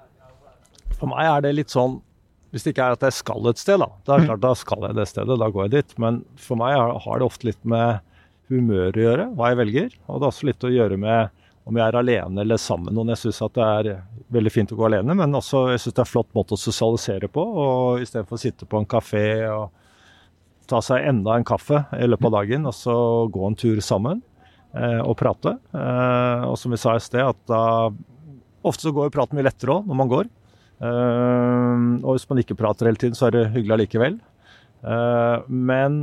for 0.99 1.11
meg 1.11 1.27
er 1.27 1.45
det 1.45 1.57
litt 1.57 1.73
sånn 1.75 1.99
Hvis 2.51 2.65
det 2.67 2.73
ikke 2.73 2.87
er 2.89 2.97
at 2.97 3.05
jeg 3.07 3.15
skal 3.15 3.47
et 3.47 3.61
sted, 3.63 3.79
da. 3.79 3.87
Da 4.03 4.15
er 4.15 4.23
det 4.23 4.27
klart, 4.27 4.41
da 4.43 4.51
skal 4.59 4.85
jeg 4.89 4.97
det 4.99 5.05
stedet, 5.07 5.37
da 5.39 5.47
går 5.55 5.69
jeg 5.69 5.71
dit. 5.71 5.93
Men 6.03 6.17
for 6.35 6.59
meg 6.59 6.75
har 6.75 7.21
det 7.21 7.27
ofte 7.29 7.47
litt 7.47 7.61
med 7.63 8.01
humør 8.51 8.97
å 8.97 9.05
gjøre, 9.05 9.29
hva 9.37 9.51
jeg 9.51 9.61
velger. 9.61 9.93
Og 10.07 10.19
det 10.19 10.27
har 10.27 10.33
også 10.35 10.49
litt 10.49 10.67
å 10.67 10.73
gjøre 10.73 10.99
med 11.01 11.37
om 11.69 11.77
jeg 11.77 11.87
er 11.87 11.99
alene 12.01 12.43
eller 12.43 12.61
sammen 12.61 12.91
med 12.91 12.99
noen. 12.99 13.13
Jeg 13.15 13.23
syns 13.25 13.43
det 13.55 13.67
er 13.67 13.91
veldig 14.33 14.53
fint 14.55 14.73
å 14.75 14.79
gå 14.79 14.87
alene, 14.89 15.15
men 15.19 15.37
også 15.39 15.69
jeg 15.73 15.83
synes 15.83 15.97
det 15.97 16.03
er 16.03 16.09
en 16.09 16.15
flott 16.15 16.33
måte 16.37 16.57
å 16.57 16.61
sosialisere 16.61 17.31
på. 17.31 17.45
og 17.45 18.05
Istedenfor 18.05 18.39
å 18.39 18.43
sitte 18.43 18.69
på 18.69 18.81
en 18.81 18.89
kafé 18.91 19.27
og 19.53 19.69
ta 20.71 20.81
seg 20.85 21.07
enda 21.11 21.37
en 21.37 21.47
kaffe 21.47 21.85
i 21.99 22.07
løpet 22.09 22.31
av 22.31 22.37
dagen, 22.41 22.67
og 22.71 22.77
så 22.77 22.97
gå 23.33 23.47
en 23.47 23.59
tur 23.59 23.81
sammen 23.85 24.23
eh, 24.75 25.01
og 25.03 25.17
prate. 25.21 25.57
Eh, 25.75 26.47
og 26.47 26.57
som 26.61 26.75
vi 26.75 26.81
sa 26.81 26.97
i 26.97 27.05
sted, 27.05 27.25
at 27.27 27.43
da 27.51 27.65
Ofte 28.61 28.85
så 28.85 28.91
går 28.93 29.09
praten 29.09 29.39
mye 29.39 29.47
lettere 29.47 29.73
òg 29.73 29.87
når 29.89 29.97
man 29.97 30.09
går. 30.11 30.27
Eh, 30.85 31.85
og 32.05 32.11
hvis 32.13 32.27
man 32.29 32.43
ikke 32.43 32.59
prater 32.61 32.91
hele 32.91 33.01
tiden, 33.01 33.17
så 33.17 33.31
er 33.31 33.37
det 33.37 33.47
hyggelig 33.55 33.77
allikevel. 33.79 34.19
Eh, 34.85 35.47
men 35.49 36.01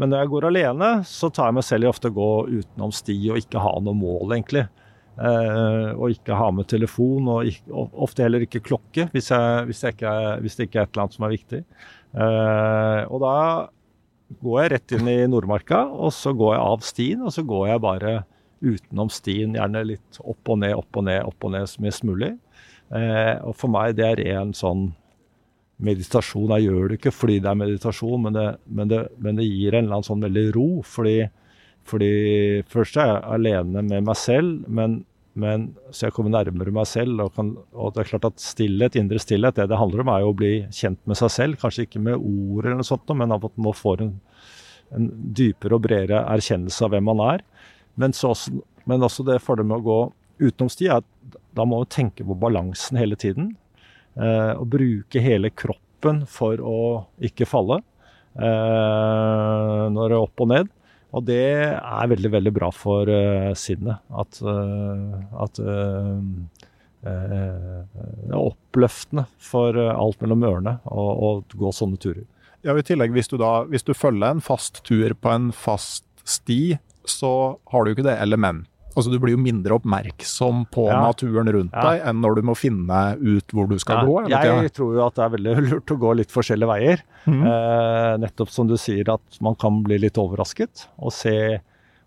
men 0.00 0.12
når 0.12 0.22
jeg 0.22 0.30
går 0.32 0.46
alene, 0.48 0.92
så 1.08 1.28
tar 1.28 1.50
jeg 1.50 1.58
meg 1.58 1.66
selv 1.66 1.86
i 1.86 1.90
ofte 1.90 2.08
å 2.12 2.16
gå 2.16 2.30
utenom 2.48 2.94
sti 2.96 3.16
og 3.32 3.42
ikke 3.42 3.60
ha 3.62 3.74
noe 3.84 3.96
mål, 3.96 4.32
egentlig. 4.36 4.64
Eh, 5.20 5.90
og 5.92 6.14
ikke 6.14 6.36
ha 6.38 6.48
med 6.56 6.68
telefon, 6.70 7.28
og, 7.28 7.50
ikke, 7.50 7.84
ofte 8.06 8.24
heller 8.24 8.46
ikke 8.46 8.62
klokke, 8.64 9.10
hvis, 9.12 9.28
jeg, 9.34 9.66
hvis, 9.68 9.82
jeg 9.84 9.96
ikke, 9.98 10.14
hvis, 10.40 10.56
det 10.56 10.68
ikke 10.68 10.80
er 10.80 10.88
et 10.88 10.94
eller 10.94 11.04
annet 11.04 11.18
som 11.18 11.26
er 11.28 11.34
viktig. 11.34 11.62
Eh, 12.12 13.00
og 13.12 13.24
da 13.24 13.36
går 14.40 14.62
jeg 14.62 14.72
rett 14.72 14.94
inn 14.96 15.10
i 15.12 15.18
Nordmarka, 15.28 15.84
og 15.92 16.14
så 16.16 16.32
går 16.36 16.54
jeg 16.56 16.64
av 16.70 16.86
stien, 16.88 17.26
og 17.26 17.36
så 17.36 17.44
går 17.44 17.68
jeg 17.74 17.84
bare 17.84 18.14
utenom 18.62 19.10
stien, 19.12 19.58
gjerne 19.58 19.84
litt 19.90 20.22
opp 20.22 20.54
og 20.54 20.62
ned, 20.62 20.74
opp 20.78 20.96
og 20.96 21.06
ned, 21.10 21.20
opp 21.28 21.44
og 21.44 21.52
ned 21.52 21.76
mest 21.84 22.06
mulig. 22.08 22.32
Eh, 22.92 23.36
og 23.44 23.56
for 23.58 23.72
meg 23.72 23.98
det 23.98 24.08
er 24.14 24.24
en 24.38 24.56
sånn 24.56 24.90
meditasjon. 25.82 26.52
Jeg 26.56 26.68
gjør 26.68 26.90
det 26.90 26.98
ikke 26.98 27.14
fordi 27.14 27.38
det 27.42 27.50
er 27.50 27.58
meditasjon, 27.58 28.26
men 28.26 28.36
det, 28.36 28.48
men 28.66 28.90
det, 28.90 29.00
men 29.22 29.38
det 29.38 29.46
gir 29.48 29.74
en 29.74 29.86
eller 29.86 29.98
annen 29.98 30.08
sånn 30.08 30.26
veldig 30.26 30.44
ro. 30.56 30.66
Fordi, 30.86 31.16
fordi 31.88 32.12
først 32.72 32.98
er 33.00 33.10
jeg 33.10 33.24
alene 33.38 33.84
med 33.86 34.06
meg 34.06 34.18
selv, 34.18 34.66
men, 34.68 35.00
men 35.34 35.70
så 35.90 36.06
jeg 36.08 36.16
kommer 36.16 36.34
nærmere 36.34 36.74
meg 36.74 36.88
selv. 36.90 37.24
Og, 37.24 37.32
kan, 37.36 37.54
og, 37.72 37.94
det 37.94 38.04
er 38.04 38.10
klart 38.12 38.28
at 38.30 38.42
stillhet, 38.42 38.98
indre 39.00 39.22
stillhet, 39.22 39.58
det 39.58 39.68
det 39.72 39.80
handler 39.80 40.04
om, 40.04 40.12
er 40.14 40.24
jo 40.24 40.34
å 40.34 40.38
bli 40.42 40.52
kjent 40.74 41.00
med 41.08 41.20
seg 41.20 41.34
selv. 41.36 41.60
Kanskje 41.62 41.88
ikke 41.88 42.02
med 42.04 42.18
ord 42.18 42.66
eller 42.66 42.80
noe 42.82 42.88
sånt, 42.88 43.14
men 43.18 43.34
at 43.34 43.48
man 43.56 43.78
får 43.78 44.06
en, 44.06 44.16
en 44.96 45.12
dypere 45.34 45.78
og 45.78 45.86
bredere 45.88 46.26
erkjennelse 46.36 46.86
av 46.86 46.94
hvem 46.94 47.08
man 47.10 47.24
er. 47.32 47.46
Men, 48.00 48.14
så, 48.16 48.32
men 48.88 49.04
også 49.04 49.24
det 49.26 49.42
fordelen 49.44 49.72
med 49.72 49.82
å 49.82 49.88
gå 49.88 50.00
utenom 50.42 50.70
sti, 50.72 50.88
er 50.88 51.02
at 51.02 51.38
da 51.54 51.66
må 51.68 51.82
man 51.82 51.90
tenke 51.92 52.24
på 52.26 52.36
balansen 52.38 52.98
hele 52.98 53.18
tiden. 53.20 53.52
Eh, 54.12 54.52
å 54.60 54.64
bruke 54.68 55.22
hele 55.24 55.50
kroppen 55.56 56.26
for 56.28 56.60
å 56.60 56.80
ikke 57.24 57.48
falle 57.48 57.78
eh, 58.36 59.84
når 59.88 60.02
det 60.02 60.16
er 60.16 60.20
opp 60.20 60.44
og 60.44 60.50
ned. 60.52 60.72
Og 61.12 61.24
det 61.28 61.44
er 61.76 62.08
veldig, 62.08 62.30
veldig 62.32 62.52
bra 62.56 62.70
for 62.72 63.04
uh, 63.04 63.50
sinnet. 63.52 64.00
At, 64.16 64.38
at 64.40 65.58
det 65.60 67.10
er 67.12 68.38
oppløftende 68.38 69.26
for 69.36 69.76
alt 69.76 70.24
mellom 70.24 70.46
ørene 70.48 70.72
å 70.88 71.34
gå 71.44 71.72
sånne 71.76 72.00
turer. 72.00 72.24
Ja, 72.64 72.72
I 72.72 72.86
tillegg, 72.88 73.12
hvis 73.12 73.28
du, 73.28 73.36
da, 73.42 73.68
hvis 73.68 73.84
du 73.84 73.92
følger 73.92 74.38
en 74.38 74.40
fast 74.40 74.80
tur 74.88 75.12
på 75.12 75.34
en 75.34 75.52
fast 75.52 76.08
sti, 76.24 76.78
så 77.04 77.60
har 77.68 77.84
du 77.84 77.92
ikke 77.92 78.08
det 78.08 78.16
elementet 78.16 78.71
Altså 78.92 79.12
Du 79.12 79.18
blir 79.22 79.36
jo 79.36 79.40
mindre 79.40 79.76
oppmerksom 79.78 80.66
på 80.72 80.86
ja. 80.90 80.98
naturen 81.00 81.48
rundt 81.54 81.74
ja. 81.74 81.84
deg 81.86 82.06
enn 82.10 82.20
når 82.22 82.38
du 82.38 82.42
må 82.50 82.56
finne 82.58 83.00
ut 83.20 83.54
hvor 83.54 83.70
du 83.70 83.78
skal 83.80 84.02
ja. 84.02 84.08
gå. 84.08 84.16
Jeg 84.32 84.56
ikke? 84.66 84.74
tror 84.78 84.96
jo 84.98 85.04
at 85.06 85.18
det 85.18 85.24
er 85.24 85.34
veldig 85.36 85.54
lurt 85.70 85.94
å 85.94 85.98
gå 86.02 86.14
litt 86.20 86.34
forskjellige 86.34 86.70
veier. 86.72 87.04
Mm. 87.24 87.44
Eh, 87.52 88.08
nettopp 88.26 88.52
som 88.52 88.68
du 88.68 88.76
sier, 88.80 89.08
at 89.14 89.38
man 89.44 89.56
kan 89.60 89.80
bli 89.86 90.00
litt 90.02 90.20
overrasket. 90.20 90.86
Og 91.00 91.14
se, 91.16 91.36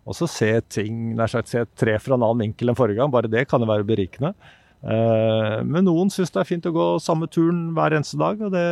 også 0.06 0.30
se 0.30 0.52
ting, 0.69 1.15
nær 1.17 1.32
sagt 1.32 1.52
se 1.52 1.63
et 1.65 1.74
tre 1.80 1.98
fra 2.02 2.17
en 2.17 2.28
annen 2.28 2.48
vinkel 2.48 2.71
enn 2.71 2.78
forrige 2.78 3.02
gang. 3.02 3.13
Bare 3.13 3.32
det 3.32 3.48
kan 3.50 3.63
jo 3.63 3.71
være 3.71 3.88
berikende. 3.88 4.36
Eh, 4.86 5.58
men 5.65 5.88
noen 5.88 6.13
syns 6.13 6.34
det 6.34 6.43
er 6.43 6.50
fint 6.52 6.69
å 6.69 6.76
gå 6.76 6.88
samme 7.02 7.30
turen 7.32 7.71
hver 7.78 7.98
eneste 7.98 8.19
dag, 8.21 8.41
og 8.45 8.54
det, 8.54 8.65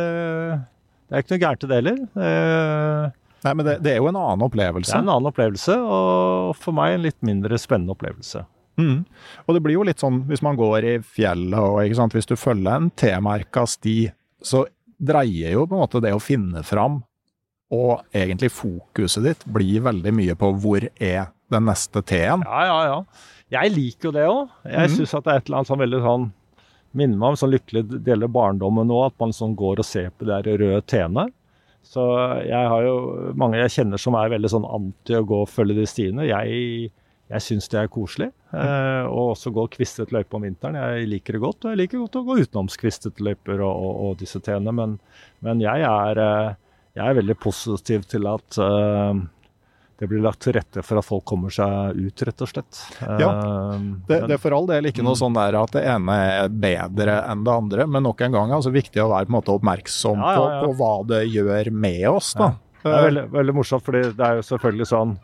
det 1.08 1.16
er 1.16 1.24
ikke 1.24 1.34
noe 1.34 1.44
gærent 1.48 1.66
i 1.66 1.70
det 1.70 1.80
heller. 1.80 2.02
Eh, 2.28 3.20
Nei, 3.44 3.52
men 3.52 3.66
det, 3.66 3.78
det, 3.84 3.92
er 3.92 4.00
jo 4.00 4.08
en 4.08 4.18
annen 4.18 4.44
opplevelse. 4.46 4.90
Det 4.90 4.96
er 4.96 5.04
en 5.04 5.12
annen 5.12 5.28
opplevelse, 5.28 5.76
og 5.76 6.54
for 6.56 6.76
meg 6.76 6.94
en 6.94 7.04
litt 7.04 7.18
mindre 7.26 7.58
spennende 7.60 7.92
opplevelse. 7.92 8.44
Mm. 8.80 9.04
Og 9.44 9.54
det 9.54 9.60
blir 9.62 9.76
jo 9.76 9.84
litt 9.86 10.02
sånn 10.02 10.24
hvis 10.26 10.42
man 10.42 10.56
går 10.58 10.86
i 10.88 10.94
fjellet 11.06 11.54
og 11.60 12.08
hvis 12.10 12.30
du 12.30 12.34
følger 12.34 12.72
en 12.72 12.88
T-merka 12.98 13.66
sti, 13.70 14.08
så 14.42 14.64
dreier 14.98 15.54
jo 15.54 15.66
på 15.68 15.76
en 15.76 15.84
måte 15.84 16.02
det 16.02 16.14
å 16.14 16.22
finne 16.22 16.64
fram, 16.66 17.02
og 17.74 18.02
egentlig 18.14 18.52
fokuset 18.54 19.24
ditt 19.24 19.44
blir 19.50 19.84
veldig 19.84 20.12
mye 20.14 20.36
på 20.38 20.50
hvor 20.62 20.88
er 20.96 21.30
den 21.52 21.68
neste 21.68 22.02
T-en. 22.02 22.44
Ja, 22.46 22.64
ja, 22.68 22.80
ja. 22.88 23.30
Jeg 23.54 23.74
liker 23.74 24.08
jo 24.08 24.14
det 24.14 24.24
òg. 24.30 24.56
Jeg 24.66 24.88
mm. 24.90 24.96
syns 24.96 25.14
at 25.18 25.26
det 25.26 25.32
er 25.32 25.40
et 25.40 25.48
eller 25.48 25.60
annet 25.60 25.70
sånn 25.70 25.84
veldig 25.84 26.02
sånn 26.04 26.32
Minner 26.94 27.18
meg 27.18 27.32
om 27.32 27.36
sånn 27.40 27.50
lykkelig 27.50 27.80
del 28.06 28.22
av 28.22 28.30
barndommen 28.30 28.86
nå, 28.86 29.00
at 29.02 29.16
man 29.18 29.32
sånn 29.34 29.56
går 29.58 29.80
og 29.82 29.86
ser 29.88 30.12
på 30.14 30.28
de 30.28 30.52
røde 30.60 30.78
T-ene. 30.86 31.24
Så 31.84 32.02
jeg 32.46 32.68
har 32.72 32.84
jo 32.86 32.96
mange 33.38 33.60
jeg 33.60 33.72
kjenner 33.78 34.00
som 34.00 34.16
er 34.18 34.32
veldig 34.32 34.50
sånn 34.50 34.68
anti 34.68 35.16
å 35.18 35.24
gå 35.26 35.42
og 35.44 35.50
følge 35.52 35.76
de 35.76 35.86
stiene. 35.88 36.24
Jeg, 36.26 36.88
jeg 37.30 37.44
syns 37.44 37.68
det 37.72 37.82
er 37.82 37.92
koselig. 37.92 38.30
Eh, 38.54 39.04
og 39.08 39.34
også 39.34 39.52
gå 39.54 39.66
kvistet 39.76 40.14
løype 40.14 40.38
om 40.38 40.46
vinteren. 40.46 40.78
Jeg 40.80 41.10
liker 41.10 41.36
det 41.36 41.42
godt. 41.44 41.64
Og 41.64 41.74
jeg 41.74 41.82
liker 41.82 42.02
godt 42.02 42.18
å 42.20 42.24
gå 42.26 42.38
utenomskvistet 42.40 43.20
løyper 43.24 43.60
og, 43.60 43.72
og, 43.74 43.94
og, 44.06 44.18
disse 44.22 44.40
teene. 44.44 44.74
Men, 44.76 44.96
men 45.44 45.62
jeg, 45.64 45.84
er, 45.88 46.22
eh, 46.24 46.50
jeg, 46.96 47.04
er, 47.06 47.18
veldig 47.20 47.38
positiv 47.42 48.08
til 48.10 48.30
at 48.32 48.60
uh, 48.62 49.12
det 49.98 50.08
blir 50.10 50.22
lagt 50.24 50.42
til 50.42 50.56
rette 50.56 50.82
for 50.82 50.98
at 50.98 51.06
folk 51.06 51.22
kommer 51.28 51.52
seg 51.54 51.98
ut, 51.98 52.22
rett 52.26 52.42
og 52.42 52.50
slett. 52.50 52.80
Ja, 53.00 53.28
eh, 53.30 53.84
det, 54.08 54.20
det 54.26 54.36
er 54.36 54.42
for 54.42 54.56
all 54.56 54.66
del 54.70 54.90
ikke 54.90 55.04
noe 55.06 55.18
sånn 55.18 55.36
der 55.36 55.58
at 55.60 55.76
det 55.76 55.84
ene 55.86 56.16
er 56.24 56.48
bedre 56.50 57.20
enn 57.30 57.44
det 57.46 57.54
andre, 57.54 57.86
men 57.86 58.06
nok 58.08 58.24
en 58.26 58.34
gang 58.34 58.48
er 58.48 58.56
det 58.56 58.60
altså 58.62 58.74
viktig 58.74 59.04
å 59.04 59.10
være 59.12 59.28
på 59.28 59.32
en 59.34 59.38
måte 59.38 59.54
oppmerksom 59.54 60.24
ja, 60.24 60.32
ja, 60.34 60.40
på, 60.40 60.64
på, 60.66 60.78
hva 60.80 60.94
det 61.12 61.22
gjør 61.30 61.70
med 61.70 62.08
oss. 62.10 62.32
da. 62.38 62.54
Det 62.84 62.90
er 62.92 63.06
veldig, 63.08 63.28
veldig 63.32 63.54
morsomt, 63.56 63.86
fordi 63.86 64.02
det 64.12 64.26
er 64.26 64.40
jo 64.40 64.48
selvfølgelig 64.50 64.90
sånn 64.90 65.14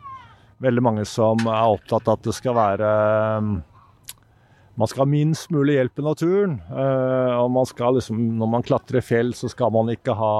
veldig 0.61 0.85
mange 0.85 1.03
som 1.09 1.41
er 1.45 1.75
opptatt 1.75 2.07
av 2.07 2.17
at 2.19 2.29
det 2.29 2.33
skal 2.37 2.57
være 2.57 2.89
man 4.79 4.87
skal 4.87 5.03
ha 5.03 5.09
minst 5.11 5.51
mulig 5.53 5.75
hjelp 5.75 5.99
i 5.99 6.05
naturen. 6.05 6.53
Uh, 6.71 7.37
og 7.43 7.51
man 7.53 7.67
skal 7.69 7.97
liksom, 7.97 8.21
når 8.39 8.49
man 8.49 8.65
klatrer 8.65 9.01
i 9.01 9.05
fjell, 9.05 9.33
så 9.37 9.49
skal 9.51 9.73
man 9.75 9.91
ikke 9.93 10.15
ha 10.17 10.31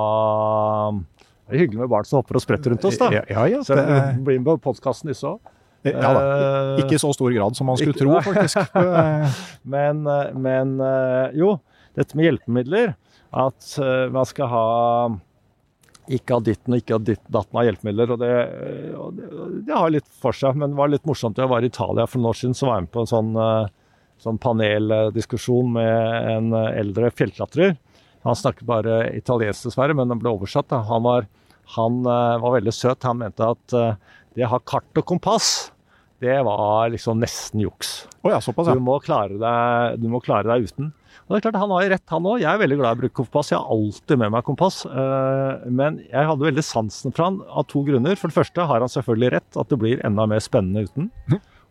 det 1.52 1.58
er 1.58 1.66
hyggelig 1.66 1.82
med 1.84 1.90
barn 1.92 2.06
som 2.08 2.22
hopper 2.22 2.38
og 2.40 2.44
spretter 2.46 2.72
rundt 2.72 2.86
oss, 2.88 2.96
da. 2.96 3.10
Ja, 3.12 3.26
ja, 3.28 3.42
ja 3.52 3.64
Så 3.68 3.76
det 3.76 3.96
blir 4.24 4.40
med 4.40 4.48
på 4.48 4.56
podkasten 4.72 5.12
disse 5.12 5.28
òg. 5.28 5.42
Ja 5.84 6.14
da. 6.14 6.22
Eh, 6.22 6.84
ikke 6.84 6.96
i 6.96 7.02
så 7.02 7.10
stor 7.16 7.34
grad 7.34 7.58
som 7.58 7.68
man 7.68 7.80
skulle 7.80 7.96
ikke, 7.96 8.06
tro, 8.06 8.22
faktisk. 8.24 8.78
men, 9.74 10.06
eh, 10.08 10.32
men, 10.38 10.78
eh, 10.86 11.36
jo, 11.42 11.56
dette 11.98 12.16
med 12.16 12.30
hjelpemidler. 12.30 12.96
At 13.32 13.64
man 14.12 14.28
skal 14.28 14.50
ha 14.52 14.64
ikke 16.12 16.36
av 16.36 16.42
ditten 16.44 16.74
og 16.76 16.82
ikke 16.82 16.98
av 16.98 17.04
ditt, 17.08 17.22
datten 17.32 17.60
av 17.62 17.64
hjelpemidler. 17.64 18.12
Og 18.12 18.20
det, 18.20 18.32
og 19.00 19.14
det, 19.16 19.30
det, 19.68 19.76
har 19.76 19.94
litt 19.94 20.10
for 20.24 20.36
seg, 20.36 20.60
men 20.60 20.74
det 20.74 20.80
var 20.80 20.92
litt 20.92 21.08
morsomt. 21.08 21.40
Jeg 21.40 21.52
var 21.52 21.64
i 21.64 21.70
Italia 21.72 22.08
for 22.12 22.20
noen 22.20 22.34
år 22.34 22.40
siden, 22.42 22.58
så 22.60 22.68
var 22.68 22.80
jeg 22.80 22.90
med 22.90 22.92
på 22.92 23.06
en 23.06 23.12
sånn, 23.12 23.32
sånn 24.20 24.42
paneldiskusjon 24.44 25.72
med 25.78 26.28
en 26.34 26.52
eldre 26.60 27.14
fjellklatrer. 27.16 27.78
Han 28.28 28.36
snakket 28.36 28.68
bare 28.68 28.98
italiensk, 29.18 29.70
dessverre, 29.70 29.96
men 29.98 30.12
den 30.12 30.20
ble 30.22 30.36
oversatt. 30.36 30.70
Da. 30.70 30.84
Han 30.92 31.08
var, 31.08 31.30
han 31.75 32.01
var 32.03 32.57
veldig 32.57 32.73
søt. 32.75 33.05
Han 33.07 33.21
mente 33.21 33.47
at 33.55 33.75
det 34.36 34.45
å 34.47 34.51
ha 34.53 34.60
kart 34.63 34.99
og 34.99 35.05
kompass 35.07 35.71
det 36.21 36.38
var 36.45 36.91
liksom 36.93 37.17
nesten 37.17 37.63
juks. 37.63 38.03
Oh 38.21 38.29
ja, 38.29 38.38
såpass, 38.41 38.67
ja. 38.69 38.75
Du, 38.77 38.84
må 38.86 38.99
klare 39.01 39.39
deg, 39.41 39.95
du 40.03 40.05
må 40.12 40.19
klare 40.21 40.45
deg 40.51 40.67
uten. 40.69 40.91
Og 41.25 41.34
det 41.34 41.39
er 41.39 41.45
klart, 41.47 41.57
Han 41.63 41.71
har 41.73 41.81
jo 41.81 41.89
rett, 41.95 42.03
han 42.13 42.27
òg. 42.29 42.43
Jeg 42.43 42.49
er 42.51 42.60
veldig 42.62 42.77
glad 42.77 42.91
i 42.91 42.99
å 42.99 43.01
bruke 43.01 43.17
kompass. 43.23 43.49
Jeg 43.49 43.57
har 43.57 43.73
alltid 43.73 44.21
med 44.21 44.34
meg 44.36 44.45
kompass. 44.45 44.84
Eh, 44.86 45.63
men 45.73 45.97
jeg 46.05 46.29
hadde 46.29 46.45
veldig 46.45 46.65
sansen 46.67 47.15
for 47.15 47.25
han 47.25 47.39
av 47.49 47.65
to 47.71 47.81
grunner. 47.88 48.19
For 48.19 48.29
det 48.29 48.38
første 48.38 48.67
har 48.69 48.86
han 48.86 48.93
selvfølgelig 48.93 49.31
rett, 49.34 49.49
at 49.63 49.73
det 49.73 49.79
blir 49.81 50.03
enda 50.05 50.27
mer 50.29 50.43
spennende 50.45 50.86
uten. 50.86 51.10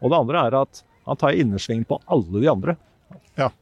Og 0.00 0.10
det 0.10 0.18
andre 0.18 0.42
er 0.48 0.58
at 0.64 0.82
han 1.06 1.22
tar 1.22 1.38
innersvingen 1.38 1.86
på 1.86 2.00
alle 2.10 2.42
de 2.42 2.50
andre. 2.50 2.76
Ja. 3.38 3.52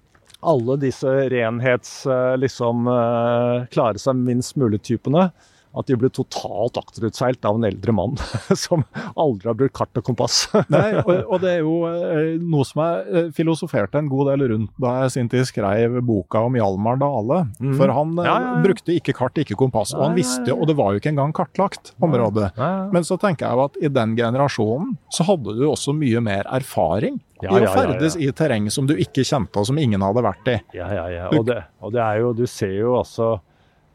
Alle 0.40 0.78
disse 0.80 1.12
renhets, 1.34 1.92
eh, 2.08 2.32
liksom 2.40 2.88
eh, 2.94 3.68
klare 3.76 4.00
seg 4.00 4.16
minst 4.24 4.56
mulig-typene 4.56 5.28
at 5.76 5.88
de 5.88 5.96
ble 6.00 6.10
totalt 6.14 6.78
akterutseilt 6.80 7.44
av 7.48 7.58
en 7.58 7.66
eldre 7.68 7.94
mann 7.94 8.16
som 8.64 8.84
aldri 9.14 9.50
har 9.50 9.58
brukt 9.58 9.76
kart 9.76 10.00
og 10.00 10.06
kompass. 10.06 10.40
Nei, 10.74 11.00
og, 11.02 11.12
og, 11.26 11.36
det 11.44 11.54
er 11.56 11.60
jo 11.62 11.74
eh, 11.88 12.38
noe 12.40 12.66
som 12.68 12.82
jeg 12.84 13.04
eh, 13.08 13.28
filosoferte 13.36 14.00
en 14.00 14.10
god 14.10 14.32
del 14.32 14.46
rundt 14.54 14.72
da 14.80 14.94
jeg 15.02 15.14
sin 15.16 15.30
tid 15.32 15.48
skrev 15.48 16.00
boka 16.06 16.42
om 16.48 16.56
Hjalmar 16.58 17.00
Dale. 17.02 17.44
Mm. 17.60 17.76
For 17.78 17.94
han 17.94 18.16
eh, 18.16 18.28
ja, 18.28 18.34
ja, 18.34 18.50
ja. 18.56 18.64
brukte 18.64 18.96
ikke 18.96 19.16
kart, 19.18 19.38
ikke 19.40 19.58
kompass, 19.58 19.94
og 19.96 20.06
han 20.08 20.18
visste, 20.18 20.54
og 20.54 20.66
det 20.70 20.78
var 20.78 20.94
jo 20.94 21.02
ikke 21.02 21.12
engang 21.12 21.34
kartlagt 21.36 21.94
området. 22.02 22.52
Men 22.94 23.06
så 23.06 23.18
tenker 23.20 23.48
jeg 23.48 23.58
jo 23.58 23.66
at 23.68 23.80
i 23.82 23.92
den 23.92 24.16
generasjonen 24.18 24.96
så 25.14 25.26
hadde 25.28 25.56
du 25.58 25.66
også 25.68 25.94
mye 25.96 26.22
mer 26.24 26.48
erfaring. 26.58 27.20
Ja, 27.38 27.52
I 27.54 27.68
å 27.68 27.70
ferdes 27.70 28.16
i 28.18 28.26
terreng 28.34 28.66
som 28.74 28.88
du 28.88 28.96
ikke 28.98 29.22
kjente 29.26 29.60
og 29.60 29.68
som 29.68 29.78
ingen 29.78 30.02
hadde 30.02 30.24
vært 30.26 30.48
i. 30.50 30.56
Ja, 30.74 30.88
ja, 30.90 31.04
ja. 31.12 31.28
Og 31.30 31.46
det, 31.46 31.60
og 31.78 31.94
det 31.94 32.02
er 32.02 32.22
jo, 32.24 32.32
du 32.34 32.48
ser 32.50 32.74
jo 32.80 32.96
også 32.98 33.36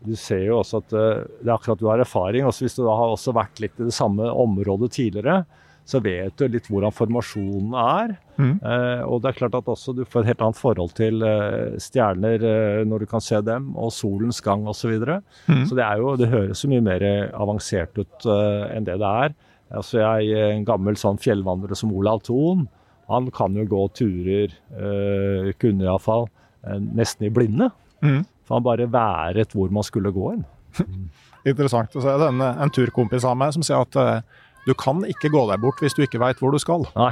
du 0.05 0.15
ser 0.19 0.45
jo 0.47 0.59
også 0.61 0.83
at 0.83 0.95
eh, 0.97 1.25
det 1.41 1.49
er 1.49 1.57
akkurat 1.57 1.81
du 1.81 1.89
har 1.89 2.03
erfaring. 2.03 2.47
Også 2.47 2.65
hvis 2.65 2.77
du 2.77 2.83
da 2.85 2.95
har 2.99 3.13
også 3.13 3.35
vært 3.35 3.61
litt 3.63 3.77
i 3.79 3.89
det 3.89 3.95
samme 3.95 4.29
området 4.29 4.91
tidligere, 4.97 5.43
så 5.83 5.99
vet 5.99 6.37
du 6.39 6.45
litt 6.47 6.67
hvordan 6.71 6.93
formasjonen 6.95 7.73
er. 7.79 8.13
Mm. 8.39 8.53
Eh, 8.63 9.01
og 9.03 9.23
det 9.23 9.31
er 9.31 9.39
klart 9.41 9.57
at 9.59 9.71
også 9.73 9.95
du 9.97 10.03
får 10.07 10.23
et 10.23 10.31
helt 10.31 10.43
annet 10.45 10.59
forhold 10.59 10.93
til 10.95 11.25
eh, 11.27 11.75
stjerner 11.83 12.45
eh, 12.47 12.83
når 12.87 13.03
du 13.03 13.09
kan 13.11 13.23
se 13.23 13.41
dem, 13.43 13.73
og 13.75 13.91
solens 13.95 14.39
gang 14.43 14.63
osv. 14.67 14.83
Så, 14.83 14.91
videre. 14.93 15.19
mm. 15.47 15.65
så 15.67 15.79
det 15.79 15.83
er 15.87 16.03
jo, 16.03 16.13
det 16.19 16.31
høres 16.31 16.63
jo 16.63 16.71
mye 16.71 16.85
mer 16.85 17.07
avansert 17.31 17.99
ut 17.99 18.29
eh, 18.29 18.63
enn 18.77 18.87
det 18.87 18.99
det 19.01 19.11
er. 19.25 19.35
Altså 19.73 20.03
jeg, 20.03 20.37
En 20.53 20.65
gammel 20.67 20.97
sånn 20.99 21.19
fjellvandrer 21.21 21.75
som 21.77 21.93
Olav 21.95 22.21
Thon, 22.27 22.67
han 23.11 23.29
kan 23.35 23.55
jo 23.57 23.65
gå 23.67 23.83
turer, 23.97 24.53
eh, 24.77 25.51
kunne 25.59 25.87
iallfall, 25.87 26.29
eh, 26.63 26.79
nesten 26.79 27.27
i 27.27 27.33
blinde. 27.33 27.69
Mm. 28.03 28.23
For 28.43 28.57
han 28.57 28.65
bare 28.65 28.91
været 28.91 29.55
hvor 29.55 29.71
man 29.73 29.85
skulle 29.87 30.11
gå 30.13 30.31
hen. 30.31 30.45
Interessant. 31.49 31.95
Og 31.95 32.03
så 32.03 32.13
er 32.13 32.21
det 32.21 32.31
en, 32.31 32.41
en 32.41 32.73
turkompis 32.73 33.27
av 33.27 33.37
meg 33.39 33.53
som 33.55 33.65
sier 33.65 33.83
at 33.83 33.99
uh, 33.99 34.43
du 34.63 34.71
kan 34.79 35.01
ikke 35.07 35.31
gå 35.31 35.41
deg 35.49 35.59
bort 35.59 35.81
hvis 35.83 35.95
du 35.95 36.03
ikke 36.05 36.21
veit 36.21 36.39
hvor 36.39 36.55
du 36.55 36.59
skal. 36.61 36.85
Nei. 36.95 37.11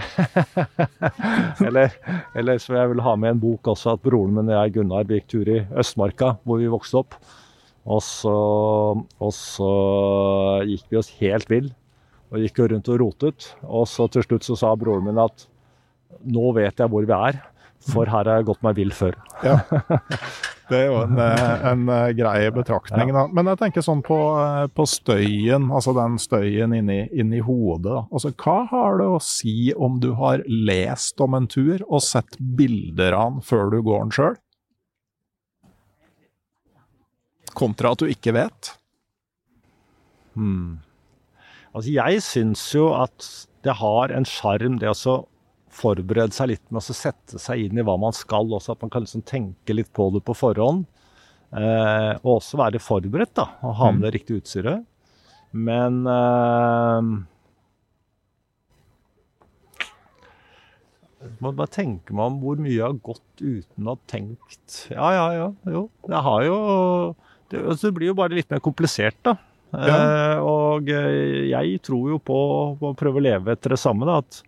eller, 1.68 1.92
eller, 2.38 2.62
så 2.64 2.78
jeg 2.78 2.94
vil 2.94 3.04
ha 3.04 3.18
med 3.20 3.36
en 3.36 3.44
bok 3.44 3.74
også, 3.74 3.98
at 3.98 4.04
broren 4.06 4.38
min 4.38 4.52
og 4.52 4.56
jeg 4.56 4.76
Gunnar 4.78 5.08
gikk 5.10 5.28
tur 5.32 5.52
i 5.52 5.60
Østmarka, 5.84 6.38
hvor 6.48 6.62
vi 6.62 6.72
vokste 6.72 7.04
opp. 7.04 7.20
Og 7.92 8.00
så, 8.06 8.32
og 9.02 9.32
så 9.36 9.72
gikk 10.70 10.86
vi 10.92 11.00
oss 11.02 11.12
helt 11.20 11.50
vill 11.52 11.72
og 12.32 12.40
gikk 12.40 12.62
rundt 12.72 12.92
og 12.94 13.02
rotet. 13.02 13.52
Og 13.68 13.88
så 13.90 14.08
til 14.12 14.24
slutt 14.24 14.48
så 14.48 14.56
sa 14.60 14.72
broren 14.80 15.10
min 15.10 15.20
at 15.20 15.48
nå 16.22 16.52
vet 16.56 16.80
jeg 16.80 16.92
hvor 16.92 17.08
vi 17.08 17.18
er, 17.18 17.42
for 17.92 18.08
her 18.08 18.30
har 18.30 18.40
jeg 18.40 18.48
gått 18.52 18.64
meg 18.64 18.78
vill 18.78 18.94
før. 18.96 19.18
Ja. 19.44 19.60
Det 20.72 20.78
er 20.80 20.86
jo 20.88 21.00
en, 21.04 21.18
eh, 21.20 21.64
en 21.68 21.90
eh, 21.92 22.14
grei 22.16 22.46
betraktning. 22.56 23.12
Da. 23.12 23.26
Men 23.36 23.50
jeg 23.52 23.60
tenker 23.60 23.84
sånn 23.84 24.04
på, 24.08 24.18
eh, 24.40 24.68
på 24.72 24.86
støyen, 24.88 25.68
altså 25.68 25.92
den 25.98 26.16
støyen 26.22 26.76
inni, 26.78 27.02
inni 27.12 27.42
hodet. 27.44 27.90
Da. 27.90 28.06
Altså, 28.08 28.32
hva 28.40 28.62
har 28.70 29.02
det 29.02 29.10
å 29.12 29.20
si 29.24 29.74
om 29.76 30.00
du 30.00 30.14
har 30.20 30.46
lest 30.48 31.20
om 31.24 31.36
en 31.36 31.50
tur 31.52 31.84
og 31.90 32.00
sett 32.06 32.40
bilder 32.40 33.18
av 33.18 33.34
den 33.34 33.44
før 33.50 33.74
du 33.74 33.82
går 33.84 34.06
den 34.06 34.16
sjøl? 34.16 34.40
Kontra 37.52 37.92
at 37.92 38.00
du 38.00 38.08
ikke 38.08 38.32
vet? 38.38 38.72
Hmm. 40.40 40.80
Altså, 41.76 41.92
jeg 41.92 42.24
syns 42.24 42.64
jo 42.72 42.94
at 42.96 43.28
det 43.68 43.76
har 43.82 44.16
en 44.16 44.26
sjarm, 44.28 44.80
det 44.80 44.96
å 44.96 45.20
forberede 45.76 46.36
seg 46.36 46.52
litt 46.54 46.64
med 46.70 46.82
å 46.82 46.96
sette 46.96 47.40
seg 47.42 47.66
inn 47.66 47.80
i 47.80 47.86
hva 47.86 47.98
man 48.00 48.16
skal, 48.16 48.52
også 48.52 48.76
at 48.76 48.84
man 48.84 48.92
kan 48.94 49.06
liksom 49.06 49.26
tenke 49.28 49.76
litt 49.76 49.92
på 49.96 50.10
det 50.16 50.24
på 50.28 50.36
forhånd. 50.38 50.86
Eh, 51.52 52.14
og 52.22 52.38
også 52.38 52.60
være 52.62 52.80
forberedt, 52.84 53.36
da, 53.40 53.50
og 53.66 53.76
ha 53.80 53.92
med 53.92 54.02
mm. 54.02 54.06
det 54.06 54.14
riktige 54.16 54.44
utstyret. 54.44 54.88
Men 55.52 56.02
eh, 56.08 57.12
må 61.42 61.52
bare 61.52 61.74
tenke 61.74 62.16
meg 62.16 62.32
om 62.32 62.40
hvor 62.42 62.62
mye 62.62 62.74
jeg 62.74 62.86
har 62.86 63.00
gått 63.04 63.44
uten 63.44 63.88
å 63.88 63.96
ha 63.96 64.02
tenkt. 64.10 64.78
Ja, 64.94 65.12
ja, 65.18 65.28
ja. 65.38 65.50
Jo. 65.76 65.86
Jeg 66.08 66.26
har 66.28 66.46
jo 66.48 66.58
det, 67.52 67.60
altså 67.60 67.90
det, 67.90 67.96
blir 67.98 68.12
jo 68.12 68.18
bare 68.18 68.38
litt 68.38 68.52
mer 68.52 68.64
komplisert, 68.64 69.20
da. 69.28 69.36
Ja. 69.72 69.98
Eh, 69.98 70.38
og 70.44 70.90
eh, 70.92 71.52
jeg 71.52 71.80
tror 71.86 72.14
jo 72.14 72.18
på, 72.20 72.40
på, 72.80 72.92
å 72.92 72.98
prøve 72.98 73.22
å 73.22 73.24
leve 73.24 73.56
etter 73.56 73.76
det 73.76 73.82
samme. 73.82 74.08
da, 74.08 74.20
at 74.24 74.42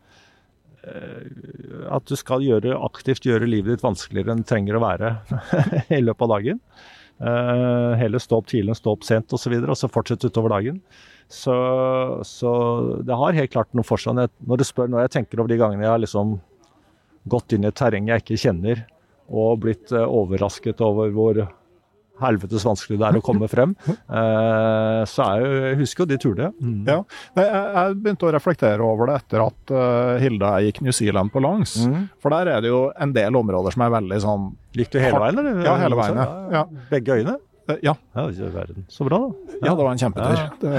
at 0.84 2.10
du 2.10 2.18
skal 2.20 2.44
gjøre, 2.44 2.76
aktivt 2.76 3.24
gjøre 3.28 3.48
livet 3.48 3.78
ditt 3.78 3.86
vanskeligere 3.86 4.34
enn 4.34 4.44
det 4.44 4.50
trenger 4.50 4.78
å 4.78 4.84
være 4.84 5.14
i 5.98 6.02
løpet 6.04 6.26
av 6.26 6.34
dagen. 6.36 6.60
Uh, 7.24 7.94
heller 7.96 8.20
stå 8.20 8.40
opp 8.42 8.50
tidlig 8.50 8.74
enn 8.74 8.80
stå 8.80 8.96
opp 8.96 9.06
sent 9.08 9.30
osv., 9.30 9.38
og, 9.38 9.42
så 9.44 9.52
videre, 9.54 9.72
og 9.72 9.80
så 9.80 9.92
fortsette 9.92 10.32
utover 10.32 10.56
dagen. 10.56 10.82
Så, 11.32 11.54
så, 12.28 12.52
det 13.06 13.16
har 13.18 13.38
helt 13.38 13.54
klart 13.54 13.72
noe 13.78 13.88
for 13.88 14.02
seg. 14.02 14.18
Når 14.44 14.60
du 14.60 14.66
spør, 14.68 14.90
når 14.92 15.06
jeg 15.06 15.14
tenker 15.20 15.40
over 15.40 15.54
de 15.54 15.60
gangene 15.62 15.86
jeg 15.86 15.94
har 15.94 16.04
liksom 16.04 16.36
gått 17.32 17.56
inn 17.56 17.64
i 17.64 17.70
et 17.70 17.80
terreng 17.80 18.10
jeg 18.12 18.26
ikke 18.26 18.42
kjenner, 18.44 18.84
og 19.32 19.62
blitt 19.64 19.94
uh, 19.96 20.04
overrasket 20.04 20.84
over 20.84 21.14
hvor 21.16 21.46
helvetes 22.22 22.66
vanskelig 22.68 23.00
det 23.02 23.08
er 23.10 23.20
å 23.20 23.26
komme 23.26 23.50
frem. 23.52 23.76
Eh, 24.14 25.02
så 25.10 25.26
jeg 25.40 25.78
husker 25.80 26.04
jo 26.04 26.08
de 26.12 26.18
turene. 26.22 26.50
Mm. 26.62 26.84
Ja. 26.86 26.98
jeg, 27.40 27.48
jeg, 27.50 27.96
begynte 28.04 28.28
å 28.28 28.34
reflektere 28.36 28.86
over 28.86 29.10
det 29.10 29.16
etter 29.22 29.44
at 29.46 29.74
uh, 29.74 30.20
Hilda 30.22 30.52
gikk 30.66 30.82
New 30.86 30.94
Zealand 30.96 31.34
på 31.34 31.42
langs. 31.44 31.76
Mm. 31.88 32.06
For 32.22 32.34
der 32.36 32.52
er 32.52 32.64
det 32.64 32.70
jo 32.70 32.84
en 33.02 33.16
del 33.16 33.40
områder 33.40 33.74
som 33.74 33.86
er 33.86 33.96
veldig 33.96 34.20
sånn 34.24 34.52
Gikk 34.78 34.94
du 34.94 35.00
hele 35.02 35.20
veien, 35.22 35.40
eller? 35.40 35.66
Ja, 35.66 35.74
hele 35.82 35.98
veien. 35.98 36.22
Ja. 36.54 36.64
Begge 36.92 37.18
øyene? 37.18 37.36
Eh, 37.70 37.76
ja. 37.86 37.96
ja. 38.14 38.28
Så 38.88 39.04
bra, 39.08 39.20
da. 39.20 39.58
Ja, 39.62 39.76
det 39.76 39.84
var 39.84 39.92
en 39.92 40.02
kjempetur. 40.02 40.38
Ja. 40.38 40.48
Det, 40.60 40.72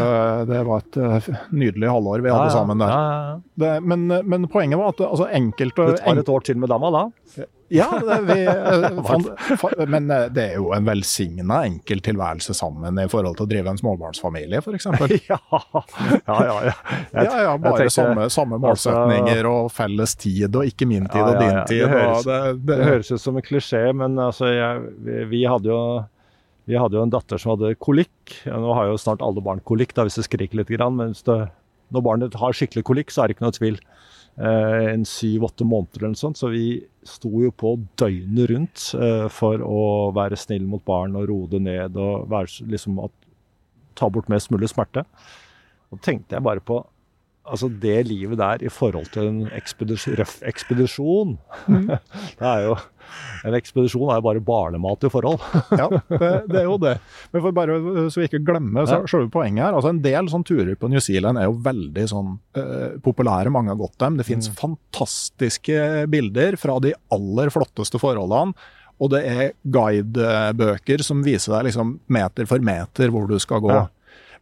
det, 0.52 0.62
var 0.68 0.84
et 0.84 1.28
nydelig 1.54 1.90
halvår 1.90 2.24
vi 2.24 2.32
hadde 2.34 2.54
sammen 2.54 2.82
der. 2.82 3.42
Det, 3.54 3.74
men, 3.80 4.06
men, 4.10 4.48
poenget 4.52 4.80
var 4.80 4.94
at 4.94 5.04
altså, 5.08 5.28
enkelte 5.32 5.90
Du 5.90 6.00
tar 6.02 6.22
et 6.22 6.32
år 6.36 6.46
til 6.46 6.60
med 6.60 6.72
dama 6.74 6.92
da? 6.94 7.04
Ja, 7.72 7.88
det, 8.00 8.18
vi, 8.28 8.38
fant, 9.08 9.78
men 9.88 10.08
det 10.08 10.42
er 10.42 10.56
jo 10.58 10.70
en 10.76 10.84
velsigna 10.86 11.62
enkel 11.68 12.02
tilværelse 12.04 12.54
sammen 12.56 12.98
i 13.00 13.06
forhold 13.10 13.38
til 13.38 13.46
å 13.46 13.50
drive 13.50 13.72
en 13.72 13.80
småbarnsfamilie, 13.80 14.60
f.eks. 14.60 14.88
Ja, 15.30 15.38
ja, 15.48 16.36
ja. 16.36 16.54
ja. 16.60 16.74
ja, 17.12 17.38
ja 17.46 17.54
bare 17.58 17.84
tenkte, 17.84 17.94
samme, 17.94 18.28
samme, 18.32 18.58
målsetninger 18.62 19.40
altså, 19.40 19.54
og 19.54 19.72
felles 19.74 20.16
tid, 20.20 20.48
og 20.50 20.68
ikke 20.68 20.88
min 20.90 21.08
tid 21.08 21.22
og 21.22 21.38
din 21.40 21.60
tid. 21.70 21.84
Det 21.84 21.92
høres, 21.92 22.26
det, 22.28 22.40
det, 22.60 22.74
det 22.74 22.90
høres 22.90 23.12
ut 23.14 23.24
som 23.24 23.40
en 23.40 23.46
klisjé, 23.46 23.84
men 23.96 24.18
altså, 24.20 24.50
jeg, 24.52 24.90
vi, 25.06 25.22
vi 25.32 25.46
hadde 25.48 25.72
jo 25.72 25.80
vi 26.64 26.78
hadde 26.80 26.96
jo 26.96 27.02
en 27.04 27.12
datter 27.12 27.40
som 27.40 27.52
hadde 27.52 27.74
kolikk. 27.76 28.38
Nå 28.48 28.72
har 28.76 28.88
jo 28.88 29.00
snart 29.00 29.22
alle 29.24 29.42
barn 29.44 29.60
kolikk, 29.68 29.92
da, 29.96 30.06
hvis 30.06 30.16
det 30.16 30.24
skriker 30.24 30.62
litt. 30.62 30.72
Men 30.72 31.12
når 31.92 32.04
barnet 32.04 32.38
har 32.40 32.56
skikkelig 32.56 32.84
kolikk, 32.88 33.12
så 33.12 33.22
er 33.22 33.28
det 33.28 33.36
ikke 33.36 33.44
noe 33.44 33.56
tvil. 33.56 33.76
Eh, 34.34 34.86
en 34.90 35.04
syv-åtte 35.06 35.62
måneder 35.62 36.00
eller 36.00 36.14
noe 36.14 36.18
sånt. 36.18 36.40
Så 36.40 36.50
vi 36.50 36.66
sto 37.06 37.30
jo 37.44 37.52
på 37.54 37.76
døgnet 38.00 38.50
rundt 38.50 38.86
eh, 38.98 39.28
for 39.30 39.62
å 39.62 40.10
være 40.16 40.38
snill 40.40 40.64
mot 40.66 40.82
barn 40.86 41.14
og 41.18 41.28
roe 41.30 41.50
det 41.52 41.62
ned 41.62 41.98
og 42.00 42.26
være, 42.32 42.66
liksom, 42.72 42.98
at, 43.04 43.14
ta 43.94 44.08
bort 44.10 44.30
mest 44.32 44.50
mulig 44.50 44.72
smerte. 44.72 45.04
Og 45.94 46.02
tenkte 46.02 46.34
jeg 46.34 46.46
bare 46.46 46.64
på 46.64 46.80
altså 47.44 47.68
det 47.68 48.06
livet 48.08 48.40
der 48.40 48.62
i 48.64 48.72
forhold 48.72 49.10
til 49.14 49.28
en 49.28 49.40
ekspedisjon, 49.52 50.16
røff 50.16 50.38
ekspedisjon 50.48 51.34
mm. 51.68 51.90
Det 52.40 52.46
er 52.48 52.62
jo 52.64 52.76
En 53.44 53.56
ekspedisjon 53.56 54.08
er 54.10 54.20
jo 54.20 54.26
bare 54.26 54.42
barnemat 54.44 55.06
i 55.06 55.10
forhold. 55.12 55.42
ja, 55.80 55.88
det, 55.90 56.30
det, 56.50 56.60
er 56.62 56.68
jo 56.68 56.76
det. 56.82 56.94
Men 57.32 57.44
for 57.44 57.56
bare 57.56 57.78
så 58.12 58.22
vi 58.22 58.28
ikke 58.28 58.42
glemmer 58.46 58.88
så, 58.88 59.02
selve 59.10 59.30
poenget 59.34 59.66
her. 59.66 59.76
altså 59.76 59.92
En 59.92 60.02
del 60.04 60.30
sånn 60.32 60.46
turer 60.46 60.74
på 60.78 60.90
New 60.92 61.02
Zealand 61.04 61.40
er 61.40 61.48
jo 61.48 61.58
veldig 61.64 62.06
sånn 62.10 62.36
eh, 62.60 62.94
populære. 63.04 63.52
Mange 63.54 63.74
har 63.74 63.80
gått 63.80 63.98
dem. 64.02 64.20
Det 64.20 64.28
finnes 64.28 64.50
mm. 64.52 64.56
fantastiske 64.60 66.06
bilder 66.12 66.58
fra 66.60 66.78
de 66.84 66.94
aller 67.14 67.52
flotteste 67.54 68.00
forholdene. 68.02 68.56
Og 69.02 69.10
det 69.10 69.24
er 69.26 69.44
guidebøker 69.74 71.02
som 71.02 71.24
viser 71.26 71.56
deg 71.56 71.68
liksom 71.68 71.96
meter 72.14 72.46
for 72.48 72.62
meter 72.64 73.10
hvor 73.12 73.26
du 73.28 73.36
skal 73.42 73.62
gå. 73.64 73.74
Ja. 73.74 73.88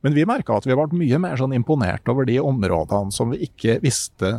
Men 0.03 0.17
vi 0.17 0.27
merka 0.27 0.57
at 0.59 0.67
vi 0.67 0.75
ble 0.77 0.99
mye 0.99 1.21
mer 1.23 1.39
sånn 1.39 1.55
imponert 1.57 2.09
over 2.11 2.27
de 2.29 2.41
områdene 2.43 3.15
som 3.15 3.31
vi 3.33 3.47
ikke 3.47 3.79
visste 3.85 4.35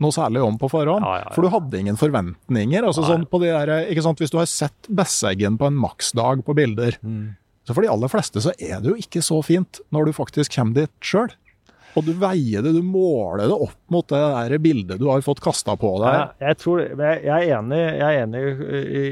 noe 0.00 0.10
særlig 0.10 0.42
om 0.42 0.56
på 0.58 0.68
forhånd. 0.72 1.04
Ja, 1.04 1.14
ja, 1.20 1.24
ja. 1.28 1.34
For 1.34 1.42
du 1.42 1.48
hadde 1.52 1.78
ingen 1.78 1.96
forventninger. 1.96 2.82
altså 2.82 3.04
sånn 3.06 3.26
på 3.30 3.40
de 3.40 3.46
der, 3.52 3.86
ikke 3.92 4.02
sant, 4.02 4.18
Hvis 4.18 4.30
du 4.30 4.38
har 4.38 4.46
sett 4.46 4.88
Besseggen 4.90 5.56
på 5.58 5.66
en 5.66 5.74
maksdag 5.78 6.44
på 6.44 6.54
bilder, 6.54 6.98
Mm. 7.02 7.36
så 7.64 7.74
for 7.74 7.82
de 7.82 7.88
aller 7.88 8.08
fleste 8.08 8.40
så 8.42 8.50
er 8.58 8.80
det 8.80 8.90
jo 8.90 8.96
ikke 8.96 9.22
så 9.22 9.42
fint 9.44 9.80
når 9.92 10.06
du 10.06 10.12
faktisk 10.12 10.54
kommer 10.56 10.74
dit 10.74 10.90
sjøl. 11.00 11.30
Og 11.96 12.04
du 12.04 12.12
veier 12.12 12.60
det, 12.60 12.72
du 12.74 12.82
måler 12.82 13.46
det 13.46 13.54
opp 13.54 13.76
mot 13.88 14.06
det 14.08 14.18
der 14.18 14.58
bildet 14.58 14.98
du 14.98 15.06
har 15.08 15.20
fått 15.22 15.38
kasta 15.40 15.76
på 15.78 15.92
deg. 16.02 16.32
Jeg, 16.42 16.56
tror, 16.58 16.80
jeg, 16.80 17.22
er 17.22 17.54
enig, 17.54 17.78
jeg 17.78 18.02
er 18.02 18.22
enig 18.26 18.42
i, 18.42 18.82
i, 18.98 19.04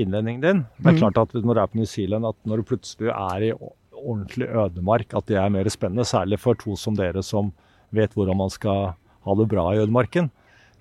i 0.00 0.02
innledningen 0.02 0.40
din. 0.40 0.62
Det 0.80 0.86
er 0.86 0.92
Mhm. 0.92 0.98
klart 1.02 1.18
at 1.20 1.34
når 1.44 1.54
du 1.54 1.60
er 1.60 1.66
på 1.66 1.76
New 1.76 1.84
Zealand, 1.84 2.24
at 2.24 2.36
når 2.46 2.56
du 2.56 2.62
plutselig 2.62 3.10
er 3.12 3.42
i 3.44 3.52
ordentlig 3.92 4.48
ødemark, 4.48 5.12
at 5.14 5.26
det 5.26 5.36
er 5.36 5.50
mer 5.50 5.64
spennende. 5.68 6.04
Særlig 6.08 6.38
for 6.40 6.54
to 6.54 6.74
som 6.76 6.94
dere 6.96 7.22
som 7.22 7.52
vet 7.92 8.14
hvordan 8.14 8.36
man 8.38 8.48
skal 8.50 8.94
ha 9.26 9.36
det 9.38 9.48
bra 9.50 9.70
i 9.72 9.82
ødemarken. 9.82 10.30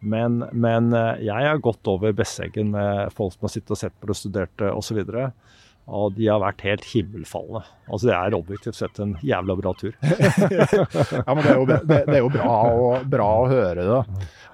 Men, 0.02 0.42
men 0.52 0.94
eh, 0.98 1.26
jeg 1.28 1.48
har 1.48 1.62
gått 1.62 1.86
over 1.90 2.14
Besseggen 2.18 2.72
med 2.74 3.12
folk 3.14 3.36
som 3.36 3.46
har 3.46 3.54
sittet 3.54 3.76
og 3.76 3.82
sett 3.84 3.98
på 4.02 4.10
det, 4.10 4.18
studerte 4.18 4.72
osv. 4.74 5.02
Og, 5.04 5.52
og 5.92 6.16
de 6.18 6.26
har 6.32 6.42
vært 6.42 6.64
helt 6.66 6.88
himmelfalne. 6.90 7.62
Altså 7.86 8.10
Det 8.10 8.16
er 8.18 8.38
objektivt 8.38 8.80
sett 8.80 9.02
en 9.04 9.14
jævla 9.26 9.58
bra 9.60 9.76
tur. 9.78 9.94
Ja, 10.02 11.36
men 11.36 11.44
det 11.44 11.52
er 11.52 11.60
jo, 11.60 11.68
det, 11.70 11.80
det 11.86 12.18
er 12.18 12.24
jo 12.24 12.32
bra, 12.34 12.56
å, 12.72 12.92
bra 13.14 13.30
å 13.44 13.50
høre 13.52 13.86
det. 13.92 14.02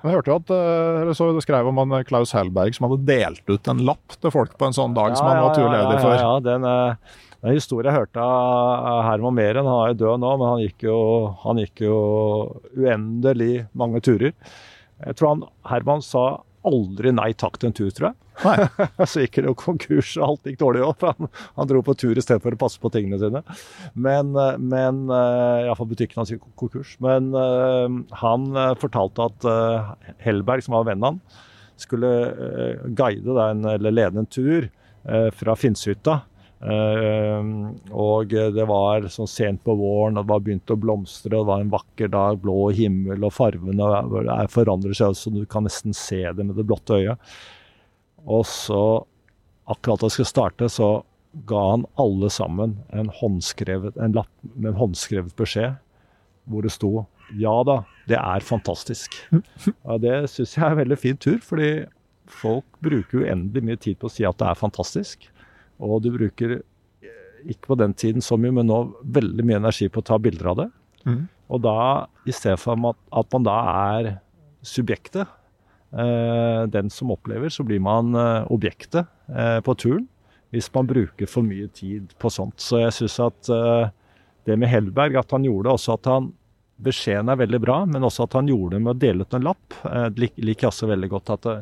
Jeg 0.04 0.14
hørte 0.14 0.32
jo 0.32 0.40
at 0.40 0.52
eh, 0.54 1.02
eller 1.04 1.18
så 1.18 1.30
skrev 1.44 1.70
om 1.70 1.80
han 1.82 1.96
Klaus 2.08 2.34
Hellberg 2.36 2.76
som 2.78 2.88
hadde 2.88 3.08
delt 3.08 3.50
ut 3.50 3.72
en 3.72 3.86
lapp 3.88 4.18
til 4.22 4.34
folk 4.34 4.58
på 4.60 4.70
en 4.70 4.78
sånn 4.78 4.98
dag 4.98 5.16
som 5.18 5.30
han 5.30 5.42
var 5.42 5.56
turleder 5.58 6.04
for. 6.04 6.14
Ja, 6.14 6.20
ja, 6.22 6.36
ja. 6.36 6.44
Den, 6.46 6.68
historien 6.68 7.26
det 7.38 7.46
er 7.46 7.52
en 7.54 7.60
historie 7.60 7.92
jeg 7.92 8.00
hørte 8.00 8.24
av 8.24 9.04
Herman 9.06 9.36
Meren. 9.38 9.68
Han 9.70 9.84
er 9.84 9.92
jo 9.94 10.00
død 10.02 10.24
nå, 10.24 10.32
men 10.42 10.50
han 10.50 10.64
gikk 10.64 10.88
jo, 10.88 10.98
han 11.44 11.62
gikk 11.62 11.84
jo 11.86 11.98
uendelig 12.74 13.68
mange 13.78 14.02
turer. 14.06 14.34
Jeg 15.06 15.18
tror 15.20 15.36
han, 15.36 15.44
Herman 15.70 16.02
sa 16.02 16.24
aldri 16.66 17.12
nei 17.14 17.32
takk 17.38 17.60
til 17.60 17.70
en 17.70 17.76
tur, 17.78 17.92
tror 17.94 18.10
jeg. 18.10 18.16
Så 19.10 19.24
gikk 19.24 19.40
det 19.40 19.50
jo 19.50 19.56
konkurs, 19.58 20.14
og 20.20 20.26
alt 20.28 20.50
gikk 20.50 20.60
dårlig 20.62 20.84
òg. 20.86 21.04
Han, 21.06 21.30
han 21.58 21.70
dro 21.70 21.82
på 21.86 21.96
tur 21.98 22.18
istedenfor 22.18 22.58
å 22.58 22.62
passe 22.62 22.82
på 22.82 22.92
tingene 22.94 23.20
sine. 23.22 23.42
Men, 23.94 24.34
eh, 24.38 24.58
men 24.62 25.04
eh, 25.10 25.66
Iallfall 25.68 25.90
butikken 25.92 26.22
hans 26.22 26.34
gikk 26.34 26.46
konkurs. 26.60 26.96
Men 27.04 27.30
eh, 27.38 28.00
han 28.24 28.48
eh, 28.56 28.74
fortalte 28.82 29.30
at 29.30 29.48
eh, 29.52 29.92
Hellberg, 30.26 30.66
som 30.66 30.78
var 30.78 30.88
vennen 30.90 31.08
han, 31.12 31.22
skulle 31.82 32.12
eh, 32.34 32.88
guide 32.98 33.38
den, 33.38 33.66
eller 33.78 33.94
lede 33.94 34.24
en 34.24 34.30
tur 34.30 34.70
eh, 34.70 35.30
fra 35.38 35.58
Finnshytta. 35.58 36.22
Eh, 36.62 37.50
og 37.94 38.32
det 38.34 38.66
var 38.68 39.06
sånn 39.14 39.30
sent 39.30 39.62
på 39.66 39.76
våren, 39.78 40.18
og 40.18 40.26
det 40.26 40.32
var 40.32 40.42
begynt 40.46 40.74
å 40.74 40.80
blomstre, 40.80 41.34
og 41.38 41.44
det 41.46 41.50
var 41.52 41.62
en 41.64 41.74
vakker 41.74 42.10
dag, 42.14 42.40
blå 42.42 42.72
himmel, 42.74 43.24
og 43.28 43.34
fargene 43.36 43.78
er- 43.78 44.32
er- 44.42 44.48
forandrer 44.48 44.96
seg, 44.98 45.14
så 45.16 45.34
du 45.34 45.46
kan 45.46 45.64
nesten 45.64 45.94
se 45.94 46.24
det 46.24 46.46
med 46.46 46.56
det 46.56 46.66
blotte 46.66 46.98
øyet. 46.98 47.18
Og 48.26 48.44
så, 48.46 49.06
akkurat 49.68 50.00
da 50.00 50.08
jeg 50.08 50.12
skulle 50.18 50.34
starte, 50.34 50.70
så 50.70 51.04
ga 51.46 51.72
han 51.72 51.86
alle 51.98 52.30
sammen 52.30 52.78
en, 52.92 53.10
håndskrevet, 53.10 53.96
en 54.02 54.14
lapp 54.14 54.28
med 54.56 54.74
en 54.74 54.80
håndskrevet 54.80 55.36
beskjed 55.36 55.78
hvor 56.50 56.62
det 56.64 56.72
sto 56.72 57.06
ja 57.38 57.62
da, 57.64 57.82
det 58.08 58.16
er 58.18 58.40
fantastisk. 58.40 59.12
Og 59.86 60.00
det 60.02 60.30
syns 60.32 60.56
jeg 60.56 60.64
er 60.64 60.72
en 60.72 60.78
veldig 60.80 60.98
fin 60.98 61.18
tur, 61.18 61.38
fordi 61.44 61.86
folk 62.26 62.64
bruker 62.82 63.26
uendelig 63.26 63.64
mye 63.64 63.76
tid 63.78 64.00
på 64.00 64.08
å 64.08 64.12
si 64.12 64.24
at 64.24 64.38
det 64.40 64.48
er 64.48 64.56
fantastisk. 64.56 65.28
Og 65.84 66.02
du 66.06 66.12
bruker 66.16 66.58
eh, 66.58 67.42
ikke 67.46 67.74
på 67.74 67.80
den 67.80 67.94
tiden 67.98 68.24
så 68.26 68.38
mye, 68.40 68.56
men 68.56 68.70
nå 68.70 68.82
veldig 69.04 69.46
mye 69.46 69.62
energi 69.62 69.90
på 69.92 70.02
å 70.04 70.08
ta 70.08 70.20
bilder 70.22 70.54
av 70.54 70.62
det. 70.62 70.70
Mm. 71.08 71.26
Og 71.54 71.64
da, 71.64 71.80
i 72.28 72.36
stedet 72.36 72.60
for 72.60 72.76
at, 72.76 73.28
man 73.34 73.48
da 73.48 73.58
er 73.72 74.10
subjektet, 74.68 75.30
eh, 75.96 76.64
den 76.74 76.92
som 76.92 77.14
opplever, 77.16 77.52
så 77.54 77.64
blir 77.68 77.80
man 77.84 78.16
eh, 78.16 78.50
objektet 78.54 79.08
eh, 79.32 79.60
på 79.64 79.76
turen. 79.80 80.08
Hvis 80.52 80.70
man 80.74 80.88
bruker 80.88 81.28
for 81.30 81.44
mye 81.44 81.68
tid 81.76 82.14
på 82.20 82.32
sånt. 82.32 82.60
Så 82.64 82.80
jeg 82.80 82.94
syns 82.96 83.18
at 83.20 83.50
det 84.48 84.56
med 84.56 84.70
Hellberg, 84.72 85.18
at 85.20 85.34
han 85.36 85.44
gjorde 85.44 85.74
også 85.76 85.98
at 85.98 86.08
han 86.08 86.30
Beskjeden 86.78 87.32
er 87.34 87.40
veldig 87.40 87.58
bra, 87.58 87.76
men 87.90 88.06
også 88.06 88.28
at 88.28 88.36
han 88.38 88.48
gjorde 88.52 88.76
det 88.76 88.84
med 88.86 88.92
å 88.92 89.00
dele 89.02 89.26
ut 89.26 89.34
en 89.34 89.48
lapp. 89.48 89.76
Liker 90.14 90.68
jeg 90.68 90.70
også 90.70 90.88
veldig 90.92 91.08
godt 91.10 91.32
at 91.34 91.48
det, 91.48 91.56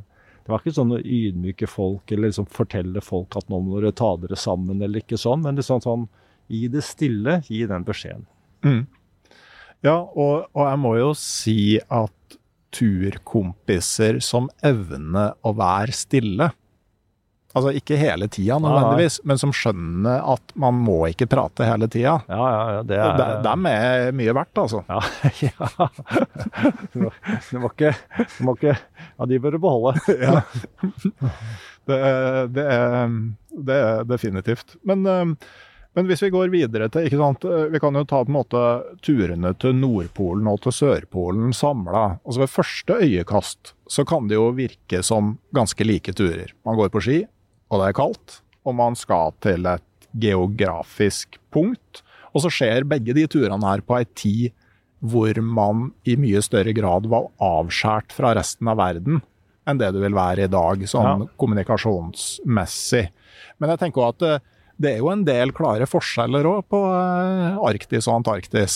det 0.46 0.54
var 0.54 0.62
ikke 0.62 0.76
sånn 0.78 0.94
å 0.94 1.02
ydmyke 1.02 1.66
folk 1.66 2.12
eller 2.14 2.30
liksom 2.30 2.46
fortelle 2.54 3.02
folk 3.02 3.34
at 3.40 3.48
nå 3.50 3.58
må 3.66 3.80
dere 3.80 3.96
ta 3.98 4.12
dere 4.22 4.38
sammen, 4.38 4.78
eller 4.86 5.02
ikke 5.02 5.18
sånn, 5.18 5.42
men 5.42 5.58
det 5.58 5.66
er 5.66 5.82
sånn 5.82 6.06
i 6.54 6.68
det 6.70 6.84
stille, 6.86 7.40
gi 7.48 7.64
den 7.66 7.86
beskjeden. 7.88 8.28
Mm. 8.62 8.84
Ja, 9.86 9.98
og, 9.98 10.46
og 10.54 10.62
jeg 10.68 10.82
må 10.84 10.92
jo 11.00 11.10
si 11.18 11.58
at 11.82 12.38
turkompiser 12.76 14.20
som 14.22 14.52
evner 14.66 15.34
å 15.42 15.56
være 15.58 15.96
stille 15.96 16.52
Altså 17.56 17.72
ikke 17.72 17.96
hele 17.96 18.28
tida 18.28 18.58
nødvendigvis, 18.60 19.22
men 19.24 19.40
som 19.40 19.54
skjønner 19.56 20.26
at 20.34 20.52
man 20.60 20.76
må 20.76 20.98
ikke 21.08 21.28
prate 21.32 21.64
hele 21.64 21.88
tida. 21.88 22.18
Ja, 22.28 22.48
ja, 22.52 22.64
ja, 22.76 22.82
det 22.84 22.98
De, 23.00 23.28
dem 23.46 23.70
er 23.70 24.10
mye 24.20 24.34
verdt, 24.36 24.60
altså. 24.60 24.82
Ja. 24.90 25.00
ja. 25.46 25.88
Du 26.92 27.06
må, 27.06 27.14
du 27.48 27.62
må 27.64 27.72
ikke, 27.72 27.94
du 28.20 28.42
må 28.44 28.58
ikke 28.58 28.76
Ja, 29.17 29.25
de 29.32 29.39
bør 29.39 29.56
du 29.56 29.60
beholde. 29.63 29.95
Ja. 30.25 30.41
Det, 31.86 31.95
er- 32.01 32.47
det, 32.49 32.63
er, 32.65 33.15
det 33.67 33.75
er 33.78 34.04
definitivt. 34.10 34.75
Men, 34.89 35.06
eh, 35.06 35.25
men 35.95 36.08
hvis 36.10 36.23
vi 36.25 36.32
går 36.34 36.49
videre 36.51 36.88
til 36.91 37.06
ikke 37.08 37.19
sant, 37.21 37.45
eh, 37.45 37.67
Vi 37.71 37.80
kan 37.80 37.93
jo 37.95 38.01
ta 38.10 38.23
på 38.25 38.32
en 38.32 38.38
måte 38.39 38.63
turene 39.06 39.51
til 39.62 39.75
Nordpolen 39.78 40.47
og 40.49 40.63
til 40.65 40.73
Sørpolen 40.75 41.54
samla. 41.54 42.17
Altså 42.25 42.41
ved 42.41 42.51
første 42.56 42.97
øyekast 43.06 43.73
så 43.88 44.04
kan 44.10 44.28
det 44.28 44.36
jo 44.39 44.49
virke 44.58 45.04
som 45.06 45.36
ganske 45.54 45.86
like 45.86 46.13
turer. 46.17 46.51
Man 46.65 46.75
går 46.80 46.89
på 46.89 47.04
ski, 47.06 47.19
og 47.69 47.80
det 47.84 47.91
er 47.91 47.99
kaldt, 48.01 48.39
og 48.65 48.75
man 48.75 48.95
skal 48.97 49.32
til 49.45 49.65
et 49.69 49.86
geografisk 50.19 51.38
punkt. 51.54 52.01
Og 52.34 52.41
så 52.43 52.49
skjer 52.51 52.84
begge 52.89 53.13
de 53.15 53.28
turene 53.32 53.62
her 53.63 53.82
på 53.86 53.95
ei 54.01 54.06
tid 54.17 54.51
hvor 55.12 55.38
man 55.41 55.91
i 56.08 56.15
mye 56.20 56.41
større 56.46 56.74
grad 56.78 57.08
var 57.12 57.28
avskåret 57.44 58.13
fra 58.15 58.34
resten 58.38 58.68
av 58.72 58.78
verden 58.82 59.22
enn 59.65 59.80
det 59.82 59.88
du 59.96 60.00
vil 60.04 60.13
være 60.13 60.46
i 60.46 60.52
dag, 60.52 60.84
sånn 60.86 61.24
Ja. 61.26 61.28
kommunikasjonsmessig. 61.41 63.08
Men 63.60 63.72
jeg 63.74 63.80
tenker 63.82 64.04
også 64.04 64.13
at 64.13 64.20
det, 64.22 64.36
det 64.82 64.91
er 64.94 65.00
jo 65.02 65.10
en 65.10 65.24
del 65.26 65.52
klare 65.56 65.88
forskjeller 65.89 66.46
òg 66.50 66.65
på 66.70 66.82
eh, 66.91 67.58
Arktis 67.65 68.08
og 68.10 68.20
Antarktis. 68.20 68.76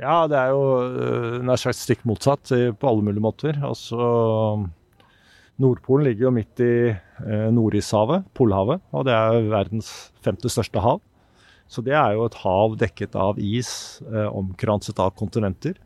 Ja, 0.00 0.22
det 0.30 0.38
er 0.40 0.54
jo 0.54 0.62
øh, 0.88 1.42
nær 1.44 1.60
sagt 1.60 1.76
stikk 1.76 2.06
motsatt 2.08 2.48
på 2.80 2.88
alle 2.88 3.04
mulige 3.04 3.20
måter. 3.26 3.58
Altså, 3.60 3.98
Nordpolen 5.60 6.06
ligger 6.08 6.28
jo 6.30 6.34
midt 6.34 6.62
i 6.64 6.72
eh, 6.90 7.48
Nordishavet, 7.52 8.24
Polhavet, 8.34 8.80
og 8.96 9.04
det 9.06 9.12
er 9.14 9.50
verdens 9.52 9.90
femte 10.24 10.48
største 10.50 10.80
hav. 10.82 11.02
Så 11.72 11.80
det 11.86 11.94
er 11.96 12.12
jo 12.18 12.26
et 12.28 12.36
hav 12.42 12.74
dekket 12.80 13.14
av 13.16 13.38
is, 13.40 13.70
eh, 14.12 14.28
omkranset 14.28 14.98
av 15.00 15.14
kontinenter. 15.16 15.78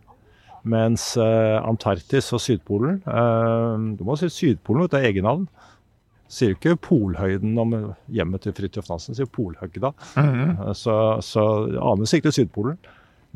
Mens 0.66 1.12
eh, 1.22 1.57
Antarktis 1.62 2.33
og 2.35 2.40
Sydpolen 2.42 2.96
eh, 3.07 3.75
Du 3.94 4.01
må 4.09 4.16
si 4.18 4.27
Sydpolen, 4.35 4.88
det 4.90 4.99
er 4.99 5.12
egennavn. 5.12 5.44
Sier 6.27 6.57
ikke 6.57 6.72
Polhøyden 6.83 7.53
om 7.62 7.75
hjemmet 8.11 8.42
til 8.42 8.55
Fridtjof 8.57 8.88
Nansen, 8.90 9.14
sier 9.14 9.29
Polhøgda. 9.31 9.92
Eh, 10.18 10.72
Så, 10.75 10.96
så 11.22 11.44
aner 11.79 12.11
sikkert 12.11 12.35
Sydpolen. 12.35 12.81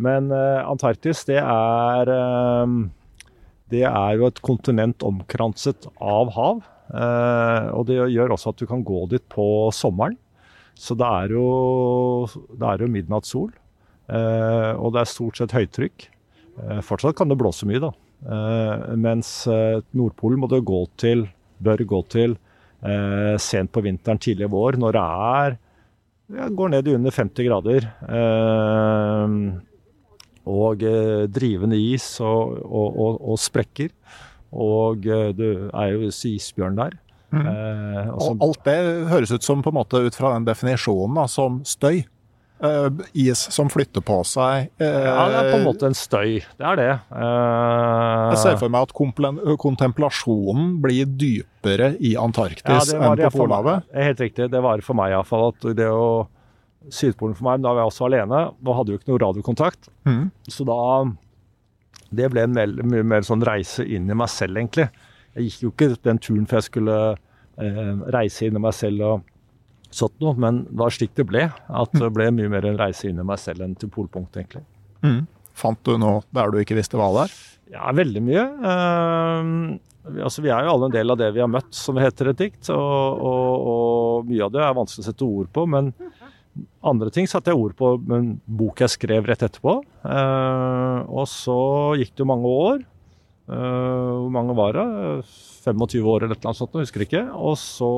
Men 0.01 0.33
eh, 0.35 0.59
Antarktis, 0.67 1.23
det 1.29 1.39
er 1.39 2.11
eh, 2.17 2.75
Det 3.71 3.85
er 3.87 4.19
jo 4.19 4.27
et 4.27 4.43
kontinent 4.43 5.07
omkranset 5.07 5.87
av 6.03 6.33
hav. 6.35 6.65
eh, 6.91 7.71
og 7.79 7.87
det 7.87 8.01
gjør 8.11 8.35
også 8.35 8.51
at 8.51 8.59
du 8.59 8.67
kan 8.67 8.83
gå 8.83 9.05
dit 9.15 9.23
på 9.31 9.47
sommeren. 9.71 10.19
Så 10.81 10.97
det 10.97 11.07
er 11.07 11.35
jo, 11.37 11.47
det 12.57 12.67
er 12.69 12.85
jo 12.85 12.93
midnattssol. 12.93 13.51
eh, 14.11 14.73
og 14.75 14.95
det 14.95 15.03
er 15.03 15.11
stort 15.11 15.37
sett 15.39 15.53
høytrykk. 15.55 16.07
Eh, 16.65 16.81
fortsatt 16.83 17.19
kan 17.19 17.29
det 17.31 17.39
blåse 17.41 17.69
mye, 17.69 17.83
da. 17.85 17.93
Eh, 18.21 18.95
mens 19.01 19.33
Nordpolen 19.97 20.41
må 20.41 20.49
det 20.51 20.65
gå 20.69 20.85
til, 21.01 21.29
bør 21.61 21.85
gå 21.85 22.05
til 22.09 22.39
sent 22.81 23.69
på 23.75 23.83
vinteren, 23.85 24.17
tidlig 24.17 24.47
vår, 24.49 24.79
når 24.81 24.97
det 24.97 25.01
er 25.05 25.57
ja, 26.31 26.47
går 26.49 26.71
ned 26.73 26.89
i 26.89 26.95
under 26.97 27.13
50 27.13 27.47
grader. 27.49 27.87
Eh, 28.09 29.35
og 30.51 30.85
eh, 30.87 31.27
drivende 31.31 31.77
is 31.77 32.07
og, 32.25 32.57
og, 32.65 32.97
og, 32.97 33.21
og 33.33 33.41
sprekker. 33.43 33.93
Og 34.51 35.05
det 35.05 35.51
er 35.71 35.93
jo 35.93 36.09
isbjørn 36.09 36.79
der. 36.81 36.97
Eh, 37.33 38.09
og 38.11 38.21
så- 38.21 38.31
Og 38.33 38.43
alt 38.49 38.65
det 38.65 38.79
høres 39.11 39.31
ut 39.33 39.43
som 39.43 39.63
på 39.63 39.71
en 39.71 39.79
måte 39.79 40.01
ut 40.07 40.15
fra 40.15 40.35
den 40.35 40.45
definisjonen 40.45 41.15
da, 41.15 41.27
som 41.27 41.61
støy. 41.65 42.05
Uh, 42.63 42.91
is 43.15 43.39
som 43.39 43.71
flytter 43.73 44.03
på 44.05 44.19
seg. 44.29 44.69
Uh, 44.77 44.85
ja, 44.85 45.29
det 45.31 45.37
er 45.39 45.47
på 45.49 45.59
en 45.61 45.65
måte 45.65 45.87
en 45.89 45.95
støy. 45.97 46.43
Det 46.59 46.67
er 46.67 46.77
det. 46.77 46.91
Uh, 47.09 48.35
Jeg 48.35 48.39
ser 48.43 48.59
for 48.61 48.69
meg 48.69 48.83
at 48.83 48.93
kontemplasjonen 48.93 50.75
blir 50.83 51.07
dypere 51.07 51.95
i 52.05 52.17
Antarktis 52.21 52.93
Ja, 52.93 53.01
enn 53.15 53.17
på. 53.17 53.31
Polhavet. 53.47 53.89
Er 53.95 54.11
Helt 54.11 54.21
riktig. 54.21 54.51
Det 54.53 54.61
var 54.61 54.83
for 54.85 54.93
meg 54.99 55.15
iallfall 55.15 55.49
at 55.55 55.75
det 55.75 55.89
å 55.89 56.29
Sydpolen 56.89 57.37
for 57.37 57.45
meg. 57.45 57.63
Da 57.63 57.73
var 57.73 57.83
jeg 57.85 57.93
også 57.93 58.07
alene 58.09 58.53
Da 58.65 58.73
hadde 58.77 58.93
jo 58.93 58.99
ikke 58.99 59.13
noe 59.13 59.21
radiokontakt. 59.21 59.89
Mm. 60.09 60.31
Så 60.49 60.65
da 60.69 61.11
Det 62.11 62.31
ble 62.33 62.43
en 62.43 62.55
mye 62.57 62.85
mer, 62.85 63.03
mer 63.05 63.21
sånn 63.23 63.45
reise 63.47 63.85
inn 63.87 64.11
i 64.11 64.15
meg 64.15 64.29
selv, 64.29 64.57
egentlig. 64.59 64.89
Jeg 65.37 65.49
gikk 65.49 65.61
jo 65.63 65.73
ikke 65.73 65.91
den 66.07 66.23
turen 66.23 66.47
for 66.49 66.59
jeg 66.59 66.69
skulle 66.69 66.97
eh, 67.61 67.93
reise 68.15 68.49
inn 68.49 68.59
i 68.59 68.63
meg 68.63 68.75
selv 68.77 69.07
og 69.07 69.29
sånt 69.95 70.17
noe, 70.23 70.37
men 70.39 70.65
det 70.69 70.79
var 70.81 70.95
slik 70.95 71.15
det 71.19 71.27
ble. 71.29 71.45
At 71.51 71.95
det 71.97 72.11
ble 72.15 72.31
mye 72.35 72.51
mer 72.53 72.67
en 72.69 72.79
reise 72.81 73.09
inn 73.11 73.21
i 73.21 73.27
meg 73.27 73.41
selv 73.43 73.67
enn 73.67 73.77
til 73.79 73.91
polpunktet, 73.93 74.43
egentlig. 74.43 74.65
Mm. 75.07 75.23
Fant 75.57 75.81
du 75.87 75.97
noe 76.01 76.23
der 76.35 76.53
du 76.53 76.61
ikke 76.63 76.79
visste 76.79 76.99
hva 76.99 77.11
det 77.17 77.27
er? 77.27 77.39
Ja, 77.77 77.93
veldig 77.95 78.23
mye. 78.27 78.45
Eh, 78.71 79.51
altså, 80.25 80.43
vi 80.43 80.51
er 80.51 80.67
jo 80.67 80.75
alle 80.75 80.91
en 80.91 80.97
del 80.97 81.15
av 81.15 81.21
det 81.21 81.31
vi 81.37 81.43
har 81.43 81.51
møtt, 81.51 81.71
som 81.77 81.99
det 81.99 82.09
heter 82.09 82.33
et 82.33 82.43
dikt. 82.43 82.63
Og, 82.75 83.23
og, 83.31 83.69
og 83.75 84.31
mye 84.31 84.47
av 84.47 84.55
det 84.55 84.65
er 84.67 84.79
vanskelig 84.79 85.05
å 85.05 85.11
sette 85.11 85.27
ord 85.29 85.51
på. 85.55 85.67
Men 85.71 85.93
andre 86.87 87.11
ting 87.15 87.29
satte 87.31 87.53
jeg 87.53 87.61
ord 87.61 87.77
på 87.79 87.93
med 88.01 88.17
en 88.17 88.31
bok 88.61 88.83
jeg 88.83 88.97
skrev 88.97 89.29
rett 89.31 89.45
etterpå. 89.47 89.77
Eh, 90.07 90.99
og 91.07 91.27
så 91.31 91.61
gikk 92.01 92.15
det 92.15 92.25
jo 92.25 92.31
mange 92.31 92.55
år. 92.71 92.83
Eh, 93.51 94.15
hvor 94.21 94.31
mange 94.33 94.55
var 94.55 94.77
det? 94.79 94.87
25 95.65 96.07
år 96.07 96.25
eller 96.25 96.39
annet 96.39 96.59
sånt, 96.59 96.77
jeg 96.77 96.87
husker 96.87 97.05
ikke. 97.05 97.27
Og 97.35 97.59
så 97.59 97.91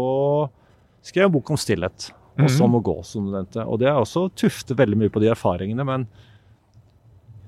skrev 1.04 1.26
jeg 1.26 1.30
en 1.30 1.36
bok 1.36 1.52
om 1.52 1.60
stillhet. 1.60 2.10
Og 2.40 2.48
så 2.48 2.64
om 2.64 2.78
å 2.78 2.84
gå, 2.84 2.96
som 3.04 3.26
du 3.26 3.34
nevnte. 3.34 3.64
Og 3.68 3.82
det 3.82 3.90
er 3.90 3.98
også 4.00 4.30
tuftet 4.38 4.78
veldig 4.78 5.02
mye 5.02 5.12
på 5.12 5.20
de 5.22 5.32
erfaringene. 5.34 5.84
men 5.84 6.08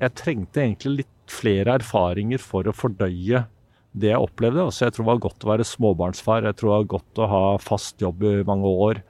jeg 0.02 0.14
trengte 0.18 0.60
egentlig 0.60 1.04
litt 1.04 1.30
flere 1.30 1.78
erfaringer 1.78 2.42
for 2.42 2.66
å 2.66 2.74
fordøye 2.74 3.44
det 3.94 4.10
jeg 4.10 4.20
opplevde. 4.20 4.66
Så 4.74 4.84
jeg 4.84 4.94
tror 4.94 5.04
det 5.04 5.12
var 5.12 5.22
godt 5.24 5.46
å 5.46 5.50
være 5.52 5.68
småbarnsfar. 5.70 6.48
Jeg 6.48 6.58
tror 6.58 6.70
det 6.70 6.76
var 6.76 6.90
godt 6.96 7.22
å 7.22 7.30
ha 7.30 7.44
fast 7.62 8.02
jobb 8.02 8.26
i 8.26 8.34
mange 8.46 8.72
år. 8.88 9.00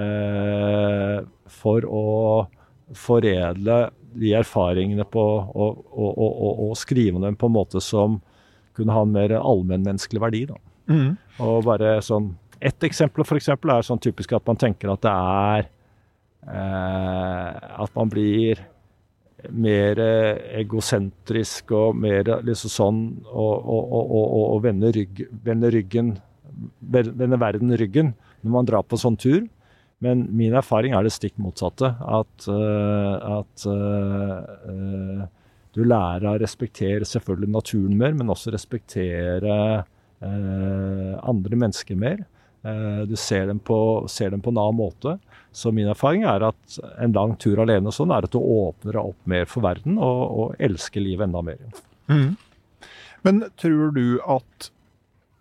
Eh, 0.00 1.18
for 1.60 1.86
å 1.86 2.04
foredle 2.96 3.78
de 4.18 4.32
erfaringene 4.34 5.06
på 5.06 5.22
og, 5.22 5.84
og, 5.92 6.10
og, 6.10 6.30
og, 6.30 6.62
og 6.66 6.78
skrive 6.78 7.20
dem 7.22 7.36
på 7.38 7.46
en 7.46 7.54
måte 7.54 7.82
som 7.84 8.18
kunne 8.80 8.96
ha 8.96 9.04
en 9.06 9.14
mer 9.14 9.36
allmennmenneskelig 9.38 10.22
verdi. 10.22 10.44
Da. 10.50 10.58
Mm. 10.90 11.10
Og 11.46 11.66
bare 11.68 11.98
sånn 12.04 12.32
Et 12.60 12.84
eksempel 12.84 13.24
for 13.24 13.38
eksempel, 13.38 13.70
er 13.72 13.86
sånn 13.86 14.00
typisk 14.02 14.34
at 14.36 14.44
man 14.44 14.58
tenker 14.60 14.90
at 14.92 15.00
det 15.06 15.12
er 15.12 15.68
eh, 16.50 17.54
At 17.86 17.94
man 17.96 18.10
blir 18.12 18.60
mer 19.56 19.96
egosentrisk 20.58 21.70
og 21.72 21.96
mer 21.96 22.28
liksom 22.44 22.72
sånn 22.74 22.98
og, 23.24 23.54
og, 23.54 23.86
og, 23.86 24.10
og, 24.10 24.42
og 24.42 24.58
vende, 24.66 24.90
rygg, 24.92 25.22
vende 25.46 25.70
ryggen 25.72 26.10
Vende 26.90 27.40
verden 27.40 27.72
ryggen 27.80 28.12
når 28.42 28.52
man 28.52 28.68
drar 28.68 28.84
på 28.84 28.98
sånn 29.00 29.16
tur. 29.20 29.46
Men 30.00 30.24
min 30.36 30.56
erfaring 30.56 30.94
er 30.96 31.04
det 31.04 31.12
stikk 31.12 31.36
motsatte. 31.40 31.92
At, 32.00 32.48
uh, 32.48 33.40
at 33.40 33.66
uh, 33.68 34.38
eh, 34.72 35.26
du 35.76 35.84
lærer 35.86 36.26
å 36.32 36.40
respektere 36.40 37.06
selvfølgelig 37.06 37.54
naturen 37.54 37.96
mer, 37.98 38.14
men 38.18 38.32
også 38.32 38.52
respektere 38.54 39.56
eh, 39.78 41.14
andre 41.20 41.58
mennesker 41.62 41.98
mer. 41.98 42.24
Eh, 42.62 43.02
du 43.08 43.16
ser 43.16 43.46
dem, 43.46 43.60
på, 43.62 43.78
ser 44.10 44.34
dem 44.34 44.42
på 44.44 44.52
en 44.52 44.60
annen 44.60 44.80
måte. 44.80 45.16
Så 45.52 45.72
min 45.74 45.88
erfaring 45.90 46.26
er 46.28 46.44
at 46.50 46.80
en 47.00 47.14
lang 47.16 47.36
tur 47.40 47.62
alene 47.62 47.92
sånn 47.94 48.12
er 48.14 48.26
at 48.26 48.34
du 48.34 48.40
åpner 48.40 48.98
deg 48.98 49.14
opp 49.14 49.30
mer 49.30 49.48
for 49.50 49.64
verden 49.66 49.98
og, 49.98 50.20
og 50.42 50.62
elsker 50.62 51.04
livet 51.04 51.28
enda 51.28 51.44
mer. 51.46 51.62
Mm. 52.10 52.34
Men 53.26 53.44
tror 53.60 53.94
du 53.96 54.20
at 54.26 54.70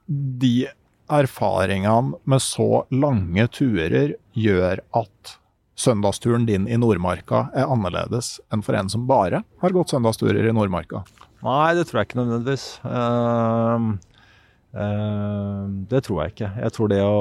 de 0.09 0.69
erfaringene 1.09 2.19
med 2.29 2.43
så 2.43 2.83
lange 2.93 3.47
turer 3.55 4.13
gjør 4.37 4.81
at 4.95 5.38
søndagsturen 5.79 6.45
din 6.49 6.67
i 6.67 6.77
Nordmarka 6.79 7.45
er 7.55 7.71
annerledes 7.71 8.37
enn 8.53 8.63
for 8.65 8.75
en 8.75 8.91
som 8.91 9.07
bare 9.09 9.43
har 9.63 9.75
gått 9.75 9.93
søndagsturer 9.93 10.49
i 10.49 10.55
Nordmarka? 10.55 11.05
Nei, 11.45 11.71
det 11.77 11.87
tror 11.87 12.01
jeg 12.01 12.09
ikke 12.09 12.19
nødvendigvis. 12.19 12.65
Uh, 12.83 13.95
uh, 14.75 15.63
det 15.91 16.03
tror 16.05 16.23
jeg 16.23 16.35
ikke. 16.35 16.51
Jeg 16.65 16.75
tror 16.75 16.91
det 16.91 17.01
å 17.05 17.19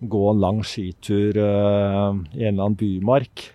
gå 0.00 0.22
en 0.30 0.40
lang 0.40 0.62
skitur 0.64 1.36
uh, 1.36 2.16
i 2.32 2.46
en 2.46 2.54
eller 2.54 2.70
annen 2.70 2.80
bymark 2.80 3.50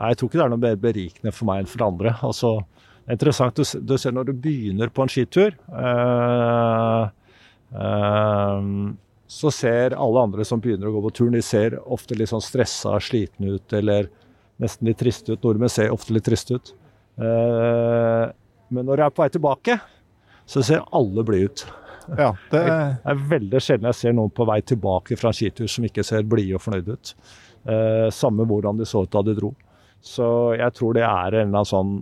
jeg 0.00 0.16
tror 0.18 0.28
ikke 0.28 0.38
det 0.38 0.44
er 0.44 0.52
noe 0.52 0.62
mer 0.62 0.78
berikende 0.80 1.32
for 1.34 1.48
meg 1.50 1.62
enn 1.62 1.70
for 1.70 1.84
andre. 1.86 2.14
Altså, 2.26 2.56
det 3.04 3.12
er 3.12 3.18
interessant, 3.18 3.56
du, 3.58 3.64
du 3.86 3.96
ser 3.98 4.14
når 4.16 4.30
du 4.30 4.34
begynner 4.46 4.92
på 4.94 5.04
en 5.04 5.12
skitur 5.12 5.50
eh, 5.50 7.04
så 9.30 9.50
ser 9.54 9.94
alle 9.94 10.24
andre 10.26 10.44
som 10.46 10.58
begynner 10.62 10.90
å 10.90 10.96
gå 10.96 11.04
på 11.04 11.12
turen, 11.20 11.36
de 11.38 11.42
ser 11.44 11.76
ofte 11.86 12.16
litt 12.18 12.32
sånn 12.32 12.42
stressa, 12.42 12.96
slitne 12.98 13.54
ut, 13.54 13.74
eller 13.78 14.08
nesten 14.58 14.88
litt 14.90 14.98
triste 14.98 15.36
ut. 15.36 15.44
Nordmenn 15.44 15.70
ser 15.70 15.92
ofte 15.94 16.16
litt 16.16 16.26
triste 16.26 16.58
ut. 16.58 16.72
Eh, 17.20 18.24
men 18.74 18.88
når 18.88 19.04
jeg 19.04 19.06
er 19.06 19.14
på 19.14 19.22
vei 19.22 19.30
tilbake, 19.36 19.76
så 20.50 20.64
ser 20.66 20.82
alle 20.98 21.22
blide 21.26 21.52
ut. 21.52 21.64
Ja, 22.18 22.32
det, 22.50 22.64
Det 22.64 23.12
er 23.12 23.22
veldig 23.30 23.62
sjelden 23.62 23.86
jeg 23.92 24.00
ser 24.00 24.18
noen 24.18 24.34
på 24.34 24.48
vei 24.50 24.58
tilbake 24.66 25.18
fra 25.20 25.30
en 25.30 25.38
skitur 25.38 25.70
som 25.70 25.86
ikke 25.86 26.02
ser 26.06 26.26
blide 26.26 26.58
og 26.58 26.64
fornøyde 26.64 26.96
ut. 26.98 27.14
Eh, 27.70 28.08
samme 28.10 28.48
hvordan 28.50 28.80
de 28.82 28.88
så 28.88 29.04
ut 29.06 29.14
da 29.14 29.22
de 29.22 29.36
dro. 29.38 29.52
Så 30.02 30.26
jeg 30.58 30.74
tror 30.74 30.96
det 30.98 31.06
er 31.06 31.38
en 31.44 31.54
sånn 31.68 32.00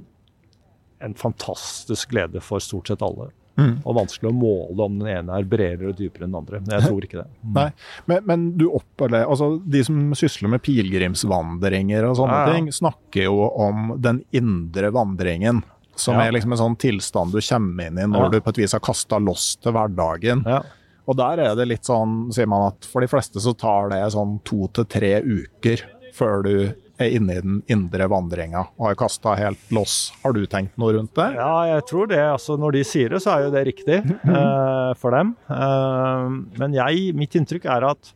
en 1.05 1.15
fantastisk 1.15 2.11
glede 2.11 2.41
for 2.43 2.63
stort 2.63 2.89
sett 2.89 3.05
alle. 3.05 3.29
Mm. 3.59 3.73
Og 3.83 3.95
vanskelig 3.97 4.31
å 4.31 4.37
måle 4.39 4.85
om 4.85 4.99
den 5.01 5.09
ene 5.11 5.35
er 5.41 5.47
bredere 5.51 5.89
og 5.91 5.97
dypere 5.99 6.25
enn 6.29 6.31
den 6.31 6.39
andre. 6.39 6.61
Jeg 6.71 6.85
tror 6.87 7.07
ikke 7.09 7.19
det. 7.25 7.27
Nei, 7.59 7.65
men, 8.07 8.23
men 8.31 8.45
du 8.61 8.69
opplever 8.71 9.25
altså 9.27 9.49
De 9.67 9.81
som 9.83 9.99
sysler 10.15 10.53
med 10.53 10.63
pilegrimsvandringer 10.63 12.07
og 12.09 12.17
sånne 12.21 12.37
Ja, 12.39 12.47
ja. 12.47 12.55
ting, 12.55 12.71
snakker 12.73 13.27
jo 13.27 13.49
om 13.51 13.97
den 14.03 14.23
indre 14.31 14.93
vandringen. 14.95 15.65
Som 15.99 16.15
Ja. 16.15 16.29
er 16.29 16.33
liksom 16.37 16.53
en 16.55 16.59
sånn 16.63 16.77
tilstand 16.79 17.33
du 17.35 17.41
kommer 17.43 17.89
inn 17.91 17.99
i 17.99 18.07
når 18.07 18.31
du 18.31 18.41
på 18.41 18.51
et 18.55 18.59
vis 18.63 18.73
har 18.77 18.81
kasta 18.87 19.19
loss 19.19 19.57
til 19.59 19.75
hverdagen. 19.75 20.45
Ja. 20.47 20.61
Og 21.09 21.17
der 21.19 21.41
er 21.43 21.55
det 21.57 21.67
litt 21.67 21.89
sånn, 21.89 22.29
sier 22.33 22.47
man 22.47 22.69
at 22.69 22.85
for 22.87 23.01
de 23.03 23.09
fleste 23.11 23.41
så 23.43 23.57
tar 23.59 23.89
det 23.91 24.05
sånn 24.13 24.39
to 24.47 24.69
til 24.77 24.85
tre 24.85 25.17
uker 25.25 25.83
før 26.15 26.43
du 26.45 26.53
er 26.99 27.15
inne 27.15 27.37
i 27.37 27.43
den 27.43 27.59
indre 27.71 28.09
vandringa 28.11 28.65
og 28.77 28.89
har 28.89 28.99
kasta 28.99 29.35
helt 29.39 29.73
loss. 29.75 30.11
Har 30.25 30.35
du 30.37 30.45
tenkt 30.51 30.77
noe 30.81 30.97
rundt 30.97 31.15
det? 31.19 31.31
Ja, 31.39 31.53
jeg 31.71 31.87
tror 31.91 32.11
det. 32.11 32.21
Altså, 32.21 32.59
når 32.61 32.79
de 32.79 32.85
sier 32.87 33.15
det, 33.15 33.23
så 33.25 33.35
er 33.35 33.47
jo 33.47 33.55
det 33.55 33.65
riktig 33.71 33.99
eh, 34.35 34.93
for 34.99 35.15
dem. 35.15 35.35
Eh, 35.53 36.39
men 36.59 36.77
jeg, 36.77 37.11
mitt 37.19 37.37
inntrykk 37.39 37.69
er 37.71 37.89
at 37.93 38.13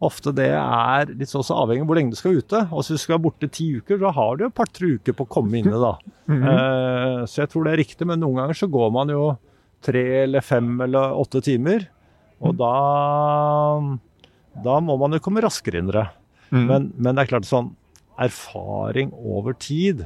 ofte 0.00 0.32
det 0.32 0.48
er 0.56 1.10
litt 1.12 1.28
sånn 1.28 1.44
så 1.44 1.58
avhengig 1.60 1.84
av 1.84 1.90
hvor 1.90 1.98
lenge 1.98 2.14
du 2.14 2.18
skal 2.20 2.38
ute. 2.38 2.62
Og 2.70 2.80
hvis 2.80 2.94
du 2.94 3.02
skal 3.02 3.18
være 3.18 3.24
borte 3.26 3.50
ti 3.52 3.68
uker, 3.80 4.00
da 4.00 4.14
har 4.16 4.38
du 4.38 4.46
et 4.46 4.56
par-tre 4.56 4.94
uker 4.96 5.16
på 5.16 5.26
å 5.26 5.32
komme 5.38 5.60
inn 5.60 5.68
i 5.68 5.74
det. 5.74 5.82
da. 5.84 5.94
Eh, 6.30 7.24
så 7.26 7.40
jeg 7.42 7.50
tror 7.50 7.64
det 7.66 7.72
er 7.72 7.80
riktig, 7.82 8.06
men 8.06 8.20
noen 8.22 8.36
ganger 8.38 8.54
så 8.54 8.68
går 8.70 8.92
man 8.94 9.10
jo 9.10 9.24
tre 9.82 10.02
eller 10.22 10.44
fem 10.44 10.68
eller 10.84 11.16
åtte 11.18 11.40
timer. 11.42 11.88
Og 12.46 12.54
da, 12.56 12.70
da 14.64 14.76
må 14.84 14.94
man 15.00 15.16
jo 15.16 15.20
komme 15.24 15.42
raskere 15.42 15.82
inn 15.82 15.90
i 15.90 15.96
det. 15.96 16.06
Mm. 16.54 16.62
Men, 16.68 16.86
men 16.96 17.18
det 17.18 17.24
er 17.24 17.32
klart 17.32 17.48
sånn 17.48 17.72
erfaring 18.20 19.12
over 19.16 19.56
tid, 19.56 20.04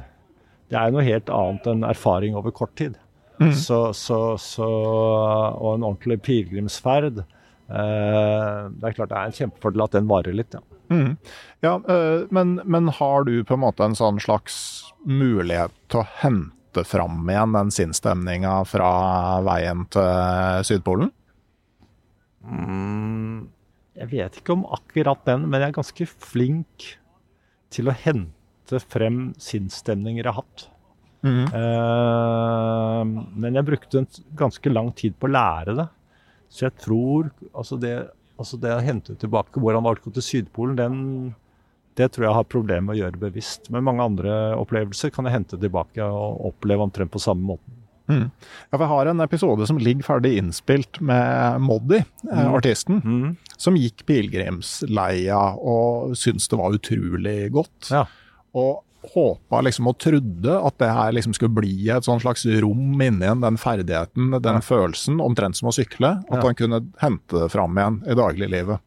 det 0.71 0.77
er 0.79 0.93
noe 0.93 1.05
helt 1.05 1.29
annet 1.33 1.67
enn 1.69 1.85
erfaring 1.87 2.37
over 2.37 2.53
kort 2.55 2.73
tid. 2.79 2.95
Mm. 3.39 3.51
Så, 3.59 3.79
så, 3.93 4.19
så, 4.39 4.65
og 4.65 5.73
en 5.73 5.83
ordentlig 5.83 6.21
pilegrimsferd 6.23 7.17
eh, 7.19 8.61
Det 8.71 8.87
er 8.87 8.93
klart 8.95 9.11
det 9.11 9.17
er 9.17 9.27
en 9.27 9.35
kjempefordel 9.35 9.83
at 9.83 9.97
den 9.97 10.07
varer 10.07 10.37
litt. 10.37 10.55
Ja. 10.55 10.63
Mm. 10.93 11.17
Ja, 11.65 11.73
øh, 11.89 12.23
men, 12.31 12.59
men 12.63 12.87
har 12.95 13.25
du 13.27 13.33
på 13.43 13.57
en 13.57 13.63
måte 13.65 13.83
en 13.83 13.97
sånn 13.97 14.21
slags 14.23 14.57
mulighet 15.03 15.75
til 15.91 16.03
å 16.03 16.07
hente 16.21 16.85
fram 16.87 17.27
igjen 17.27 17.55
den 17.57 17.75
sinnsstemninga 17.75 18.61
fra 18.69 18.89
veien 19.45 19.83
til 19.91 20.65
Sydpolen? 20.71 21.11
Mm, 22.45 23.47
jeg 23.97 24.11
vet 24.11 24.39
ikke 24.39 24.55
om 24.55 24.67
akkurat 24.75 25.23
den, 25.27 25.49
men 25.49 25.59
jeg 25.59 25.73
er 25.73 25.79
ganske 25.79 26.07
flink 26.13 26.93
til 27.75 27.91
å 27.91 27.97
hente 28.05 28.79
frem 28.81 29.27
sinnsstemninger 29.41 30.23
jeg 30.23 30.31
har 30.31 30.41
hatt. 30.41 30.67
Eh, 31.57 33.01
men 33.05 33.57
jeg 33.57 33.67
brukte 33.67 34.01
en 34.01 34.09
ganske 34.37 34.73
lang 34.73 34.91
tid 34.97 35.15
på 35.19 35.29
å 35.29 35.35
lære 35.35 35.77
det. 35.79 35.87
Så 36.49 36.67
jeg 36.67 36.77
tror 36.83 37.31
altså 37.51 37.79
det, 37.81 37.95
altså 38.39 38.59
det 38.61 38.75
å 38.75 38.83
hente 38.85 39.17
tilbake 39.19 39.61
hvordan 39.61 39.83
det 39.83 39.89
var 39.89 40.03
til 40.05 40.27
Sydpolen, 40.27 40.77
den, 40.79 40.99
det 41.97 42.11
tror 42.13 42.29
jeg 42.29 42.37
har 42.37 42.51
problemer 42.51 42.89
med 42.89 42.97
å 42.97 43.01
gjøre 43.03 43.23
bevisst. 43.25 43.71
Men 43.73 43.87
mange 43.87 44.05
andre 44.05 44.37
opplevelser 44.59 45.13
kan 45.15 45.27
jeg 45.27 45.39
hente 45.39 45.59
tilbake 45.61 46.05
og 46.05 46.45
oppleve 46.53 46.85
omtrent 46.85 47.13
på 47.13 47.23
samme 47.23 47.55
måten. 47.55 47.81
Mm. 48.07 48.29
Ja, 48.71 48.77
vi 48.77 48.85
har 48.85 49.05
en 49.07 49.19
episode 49.21 49.65
som 49.67 49.77
ligger 49.81 50.03
ferdig 50.03 50.37
innspilt 50.37 50.99
med 51.01 51.61
Moddi, 51.61 51.97
eh, 52.31 52.43
Mm. 52.45 52.53
artisten, 52.55 53.01
Mm. 53.03 53.35
som 53.57 53.75
gikk 53.75 54.05
pilegrimsleia 54.05 55.39
og 55.57 56.13
syntes 56.15 56.47
det 56.49 56.59
var 56.59 56.75
utrolig 56.75 57.51
godt. 57.51 57.89
Ja. 57.91 58.05
Og 58.55 58.83
håpa 59.13 59.61
liksom 59.61 59.87
og 59.87 59.97
trodde 60.01 60.65
at 60.65 60.77
det 60.81 60.89
her 60.89 61.11
liksom 61.13 61.33
skulle 61.37 61.53
bli 61.53 61.89
et 61.93 62.03
sånn 62.07 62.21
slags 62.21 62.45
rom 62.61 62.99
inni 63.01 63.25
en, 63.29 63.41
den 63.41 63.57
ferdigheten, 63.57 64.31
den 64.41 64.53
Ja. 64.55 64.59
følelsen, 64.61 65.19
omtrent 65.21 65.55
som 65.55 65.69
å 65.69 65.73
sykle. 65.75 66.23
At 66.31 66.37
Ja. 66.37 66.41
han 66.41 66.55
kunne 66.55 66.81
hente 67.01 67.29
det 67.41 67.51
fram 67.51 67.75
igjen 67.77 68.03
i 68.07 68.15
dagliglivet. 68.15 68.79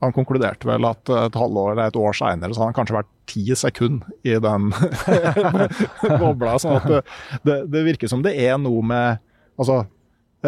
Han 0.00 0.14
konkluderte 0.16 0.68
vel 0.68 0.86
at 0.88 1.10
et 1.12 1.36
halvår 1.36 1.74
eller 1.74 1.90
et 1.90 2.00
år 2.00 2.16
seinere 2.16 2.54
så 2.54 2.62
hadde 2.62 2.70
han 2.70 2.78
kanskje 2.78 2.98
vært 3.00 3.10
ti 3.30 3.42
sekunder 3.58 4.14
i 4.26 4.36
den 4.40 4.70
bobla. 6.22 6.56
sånn 6.62 6.78
at 6.78 6.88
det, 6.88 7.00
det, 7.44 7.56
det, 7.72 7.86
virker 7.86 8.10
som 8.10 8.24
det 8.24 8.36
er 8.40 8.56
noe 8.60 8.84
med 8.86 9.26
Altså, 9.60 9.74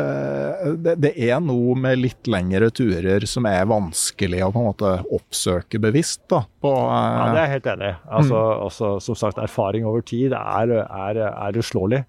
eh, 0.01 0.71
det, 0.81 0.95
det, 1.05 1.11
er 1.21 1.43
noe 1.45 1.75
med 1.77 1.99
litt 2.01 2.29
lengre 2.33 2.71
turer 2.73 3.27
som 3.29 3.45
er 3.45 3.67
vanskelig 3.69 4.39
å 4.47 4.49
på 4.55 4.63
en 4.63 4.69
måte 4.71 4.93
oppsøke 5.13 5.77
bevisst. 5.83 6.23
da. 6.33 6.47
På, 6.65 6.71
uh... 6.89 6.95
Ja, 6.97 7.27
det 7.27 7.43
er 7.43 7.45
jeg 7.45 7.53
helt 7.59 7.69
enig 7.75 7.91
i. 7.91 7.99
Altså, 8.09 8.39
mm. 8.39 8.63
altså, 8.71 8.93
som 9.05 9.19
sagt, 9.21 9.43
erfaring 9.43 9.85
over 9.85 10.01
tid 10.01 10.33
er, 10.39 10.73
er, 10.87 11.21
er 11.29 11.61
uslåelig. 11.61 12.01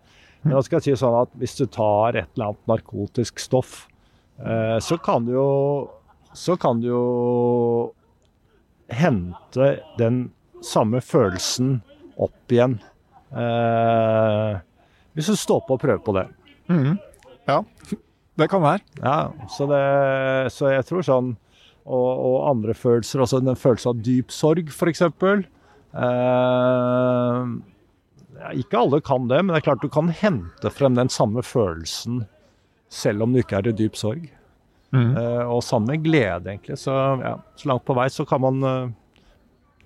Men 0.43 0.55
jeg 0.57 0.69
skal 0.69 0.85
si 0.85 0.95
sånn 0.99 1.17
at 1.25 1.35
hvis 1.39 1.57
du 1.59 1.65
tar 1.71 2.15
et 2.19 2.31
eller 2.37 2.53
annet 2.53 2.71
narkotisk 2.71 3.43
stoff, 3.43 3.75
eh, 4.39 4.79
så 4.83 4.99
kan 5.03 5.27
du 5.27 5.35
jo 5.35 5.49
så 6.33 6.57
kan 6.59 6.81
du 6.81 6.87
jo 6.89 7.03
hente 8.93 9.77
den 9.99 10.25
samme 10.63 11.01
følelsen 11.03 11.81
opp 12.21 12.53
igjen. 12.53 12.77
Eh, 13.33 14.57
hvis 15.13 15.29
du 15.29 15.37
står 15.37 15.63
på 15.67 15.77
og 15.77 15.81
prøver 15.81 16.03
på 16.03 16.15
det. 16.17 16.27
Mm. 16.71 16.97
Ja, 17.49 17.61
det 18.39 18.49
kan 18.49 18.63
være. 18.63 18.81
Ja, 19.01 19.31
så, 19.51 19.67
det, 19.69 19.83
så 20.53 20.71
jeg 20.73 20.85
tror 20.89 21.05
sånn 21.05 21.33
og, 21.83 22.07
og, 22.07 22.37
andre 22.47 22.73
følelser, 22.77 23.19
også 23.19 23.41
den 23.43 23.59
følelsen 23.59 23.91
av 23.91 24.03
dyp 24.05 24.31
sorg, 24.31 24.69
f.eks. 24.71 25.01
Eh, 25.03 25.41
ikke 28.63 28.79
alle 28.79 29.01
kan 29.03 29.27
det, 29.27 29.41
men 29.43 29.51
det 29.51 29.59
er 29.59 29.67
klart 29.67 29.83
du 29.83 29.91
kan 29.91 30.07
hente 30.15 30.71
frem 30.71 30.95
den 30.95 31.11
samme 31.11 31.43
følelsen 31.43 32.23
selv 32.93 33.25
om 33.25 33.33
du 33.33 33.41
ikke 33.41 33.59
er 33.59 33.67
i 33.67 33.75
dyp 33.75 33.97
sorg. 33.99 34.29
Mm. 34.93 35.13
Uh, 35.17 35.43
og 35.55 35.63
sammen 35.65 35.89
med 35.89 36.03
glede, 36.05 36.51
egentlig. 36.51 36.77
Så, 36.77 36.93
ja, 37.23 37.37
så 37.57 37.69
langt 37.71 37.85
på 37.87 37.95
vei 37.97 38.09
så 38.13 38.25
kan 38.29 38.43
man 38.43 38.59
uh, 38.61 38.91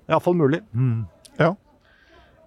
Iallfall 0.10 0.36
mulig. 0.40 0.62
Mm. 0.76 1.06
Ja. 1.40 1.54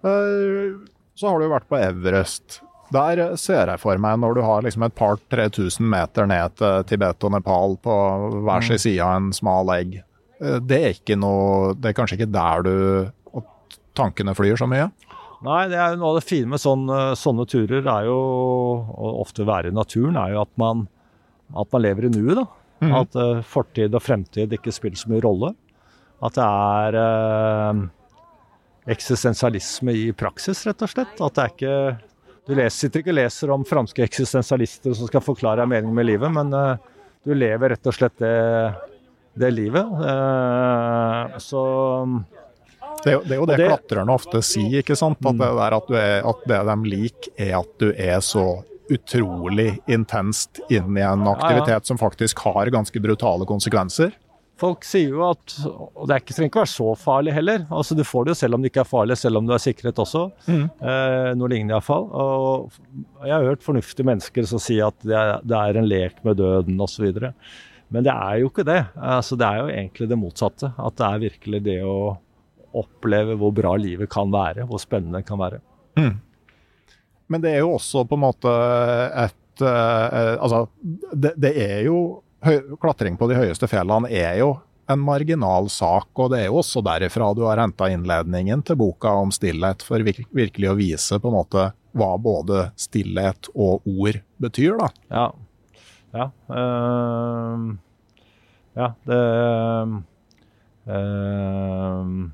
Uh, 0.05 0.77
så 1.17 1.31
har 1.31 1.41
du 1.41 1.49
vært 1.51 1.69
på 1.69 1.79
Everest. 1.81 2.61
Der 2.91 3.23
ser 3.39 3.69
jeg 3.71 3.79
for 3.79 3.97
meg, 4.03 4.19
når 4.19 4.35
du 4.35 4.41
har 4.45 4.63
liksom 4.65 4.83
et 4.85 4.95
par-tre 4.97 5.47
tusen 5.53 5.87
meter 5.89 6.27
ned 6.27 6.57
til 6.59 6.87
Tibet 6.89 7.23
og 7.23 7.33
Nepal 7.33 7.77
på 7.81 7.97
hver 8.43 8.65
sin 8.67 8.77
mm. 8.77 8.83
side 8.83 9.05
av 9.05 9.17
en 9.17 9.29
smal 9.35 9.71
egg, 9.77 10.01
det 10.41 10.77
er 10.81 10.95
ikke 10.95 11.13
noe 11.21 11.75
Det 11.77 11.91
er 11.91 11.93
kanskje 11.93 12.15
ikke 12.17 12.33
der 12.33 12.63
du 12.65 12.71
tankene 13.97 14.33
flyr 14.35 14.57
så 14.59 14.67
mye? 14.69 14.89
Nei, 15.45 15.61
det 15.71 15.77
er 15.79 15.97
noe 15.97 16.13
av 16.13 16.19
det 16.19 16.27
fine 16.27 16.51
med 16.51 16.61
sånne, 16.61 16.99
sånne 17.17 17.47
turer, 17.49 17.81
er 17.81 18.07
jo 18.09 18.17
å 18.17 19.13
ofte 19.23 19.45
være 19.47 19.71
i 19.71 19.75
naturen, 19.75 20.19
er 20.19 20.35
jo 20.35 20.43
at 20.43 20.51
man 20.61 20.85
at 21.57 21.73
man 21.73 21.83
lever 21.83 22.07
i 22.07 22.11
nuet. 22.13 22.35
da. 22.39 22.45
Mm. 22.81 22.93
At 22.97 23.17
uh, 23.17 23.41
fortid 23.45 23.93
og 23.93 24.01
fremtid 24.01 24.53
ikke 24.57 24.73
spiller 24.73 24.97
så 24.97 25.11
mye 25.11 25.23
rolle. 25.23 25.53
At 26.21 26.37
det 26.37 26.45
er 26.45 26.97
uh, 26.97 27.81
eksistensialisme 28.89 29.93
i 29.97 30.07
praksis, 30.17 30.63
rett 30.67 30.81
og 30.81 30.89
slett. 30.89 31.21
At 31.21 31.37
det 31.37 31.43
er 31.43 31.53
ikke 31.55 31.75
Du 32.49 32.55
leser, 32.57 32.77
sitter 32.77 33.03
ikke 33.03 33.13
og 33.13 33.19
leser 33.19 33.51
om 33.53 33.63
franske 33.67 34.01
eksistensialister 34.01 34.95
som 34.97 35.09
skal 35.09 35.21
forklare 35.21 35.67
meningen 35.69 35.93
med 35.93 36.09
livet, 36.09 36.31
men 36.33 36.49
uh, 36.57 36.73
du 37.21 37.35
lever 37.37 37.75
rett 37.75 37.85
og 37.85 37.93
slett 37.93 38.17
det, 38.17 38.33
det 39.37 39.51
livet. 39.53 39.85
så 41.37 41.61
det, 43.03 43.13
det, 43.27 43.35
er 43.35 43.37
jo 43.37 43.45
det, 43.45 43.59
det 43.61 43.67
klatrerne 43.69 44.15
ofte 44.17 44.41
sier, 44.41 44.79
ikke 44.81 44.97
sant? 44.97 45.21
At 45.21 45.37
det, 45.37 45.51
der 45.59 45.75
at, 45.77 45.93
er, 46.01 46.25
at 46.31 46.41
det 46.49 46.59
de 46.71 46.89
liker, 46.89 47.29
er 47.37 47.53
at 47.59 47.71
du 47.77 47.91
er 47.93 48.17
så 48.25 48.45
utrolig 48.91 49.75
intenst 49.91 50.61
inn 50.69 50.97
i 50.97 51.05
en 51.05 51.27
aktivitet 51.31 51.75
ja, 51.75 51.79
ja. 51.79 51.87
som 51.87 51.99
faktisk 52.01 52.43
har 52.45 52.71
ganske 52.73 53.01
brutale 53.03 53.47
konsekvenser. 53.49 54.13
Folk 54.61 54.85
sier 54.85 55.15
jo 55.15 55.23
at 55.25 55.55
Og 55.65 56.05
det 56.05 56.13
er 56.13 56.21
ikke, 56.21 56.35
trenger 56.35 56.51
ikke 56.51 56.61
være 56.61 56.73
så 56.75 56.91
farlig 56.99 57.33
heller. 57.33 57.63
Altså 57.73 57.97
Du 57.97 58.03
får 58.05 58.27
det 58.27 58.33
jo 58.35 58.39
selv 58.43 58.57
om 58.57 58.61
det 58.61 58.71
ikke 58.71 58.83
er 58.83 58.91
farlig, 58.91 59.17
selv 59.17 59.39
om 59.39 59.47
du 59.47 59.55
er 59.55 59.63
sikret 59.63 60.01
også. 60.01 60.27
Mm. 60.45 60.65
Eh, 60.67 61.29
noe 61.39 61.49
lignende 61.49 61.73
iallfall. 61.73 62.07
Og 62.11 62.77
jeg 63.25 63.33
har 63.33 63.47
hørt 63.47 63.65
fornuftige 63.65 64.07
mennesker 64.07 64.47
som 64.49 64.61
sier 64.61 64.91
at 64.91 65.07
det 65.07 65.17
er, 65.17 65.33
det 65.41 65.57
er 65.57 65.79
en 65.81 65.89
lek 65.89 66.21
med 66.27 66.37
døden 66.41 66.83
osv. 66.85 67.09
Men 67.91 68.05
det 68.05 68.13
er 68.13 68.41
jo 68.43 68.51
ikke 68.51 68.67
det. 68.67 68.81
Altså, 68.95 69.37
det 69.39 69.47
er 69.47 69.63
jo 69.63 69.71
egentlig 69.73 70.09
det 70.11 70.19
motsatte. 70.21 70.73
At 70.77 70.99
det 70.99 71.07
er 71.07 71.25
virkelig 71.25 71.63
det 71.65 71.79
å 71.87 71.97
oppleve 72.77 73.35
hvor 73.39 73.51
bra 73.55 73.73
livet 73.79 74.11
kan 74.11 74.29
være, 74.31 74.67
hvor 74.69 74.79
spennende 74.79 75.19
det 75.19 75.27
kan 75.27 75.41
være. 75.41 75.59
Mm. 75.99 76.13
Men 77.31 77.43
det 77.43 77.55
er 77.55 77.63
jo 77.63 77.75
også 77.77 78.03
på 78.07 78.17
en 78.17 78.25
måte 78.25 78.51
et 79.25 79.63
uh, 79.63 80.35
Altså, 80.35 80.65
det, 81.13 81.33
det, 81.39 81.53
er 81.55 81.85
jo 81.87 82.21
Klatring 82.81 83.17
på 83.19 83.29
de 83.29 83.37
høyeste 83.39 83.69
fjellene 83.69 84.09
er 84.11 84.39
jo 84.41 84.55
en 84.91 84.99
marginal 84.99 85.69
sak, 85.71 86.09
og 86.19 86.31
det 86.33 86.41
er 86.41 86.49
jo 86.49 86.57
også 86.59 86.81
derifra 86.83 87.29
du 87.37 87.45
har 87.45 87.61
henta 87.61 87.87
innledningen 87.93 88.63
til 88.67 88.75
boka 88.81 89.13
om 89.21 89.31
stillhet, 89.31 89.85
for 89.87 90.03
vir 90.03 90.23
virkelig 90.35 90.71
å 90.71 90.75
vise 90.75 91.19
på 91.21 91.29
en 91.29 91.37
måte 91.37 91.67
hva 91.95 92.09
både 92.19 92.65
stillhet 92.79 93.47
og 93.53 93.87
ord 93.87 94.19
betyr, 94.41 94.75
da. 94.81 94.89
Ja. 95.13 95.27
Ja. 96.11 96.27
Uh, 96.51 97.71
ja, 98.75 98.91
det 99.07 99.21
uh, 100.91 102.31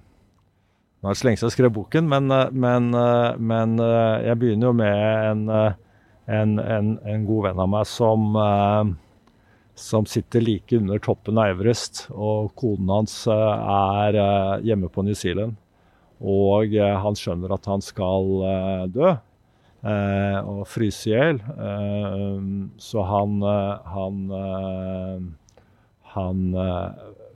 nå 0.98 1.12
er 1.12 1.14
det 1.14 1.20
så 1.20 1.28
lenge 1.28 1.38
siden 1.38 1.52
jeg 1.52 1.56
skrev 1.56 1.74
boken, 1.76 2.08
men, 2.10 2.32
eh, 2.34 2.48
men, 2.52 2.88
eh, 2.98 3.38
men, 3.38 3.76
eh, 3.80 4.24
jeg 4.26 4.40
begynner 4.42 4.72
jo 4.72 4.78
med 4.80 4.96
en, 5.30 5.44
en, 6.26 6.56
en, 6.60 6.88
en 7.06 7.28
god 7.28 7.44
venn 7.46 7.62
av 7.62 7.70
meg 7.70 7.86
som, 7.86 8.34
som 9.78 10.08
sitter 10.10 10.42
like 10.42 10.76
under 10.76 10.98
toppen 10.98 11.38
av 11.38 11.54
Everest. 11.54 12.08
Og 12.12 12.50
koden 12.58 12.90
hans 12.90 13.14
er 13.30 14.18
hjemme 14.66 14.90
på 14.90 15.06
New 15.06 15.16
Zealand. 15.16 15.56
Og 16.18 16.74
han 16.74 17.16
skjønner 17.16 17.54
at 17.54 17.70
han 17.70 17.86
skal 17.86 18.90
dø 18.92 19.14
og 19.88 20.64
fryse 20.68 21.08
i 21.08 21.14
hjel. 21.14 21.40
Så 22.82 23.06
han, 23.08 23.38
han, 23.94 24.20
han 26.18 26.44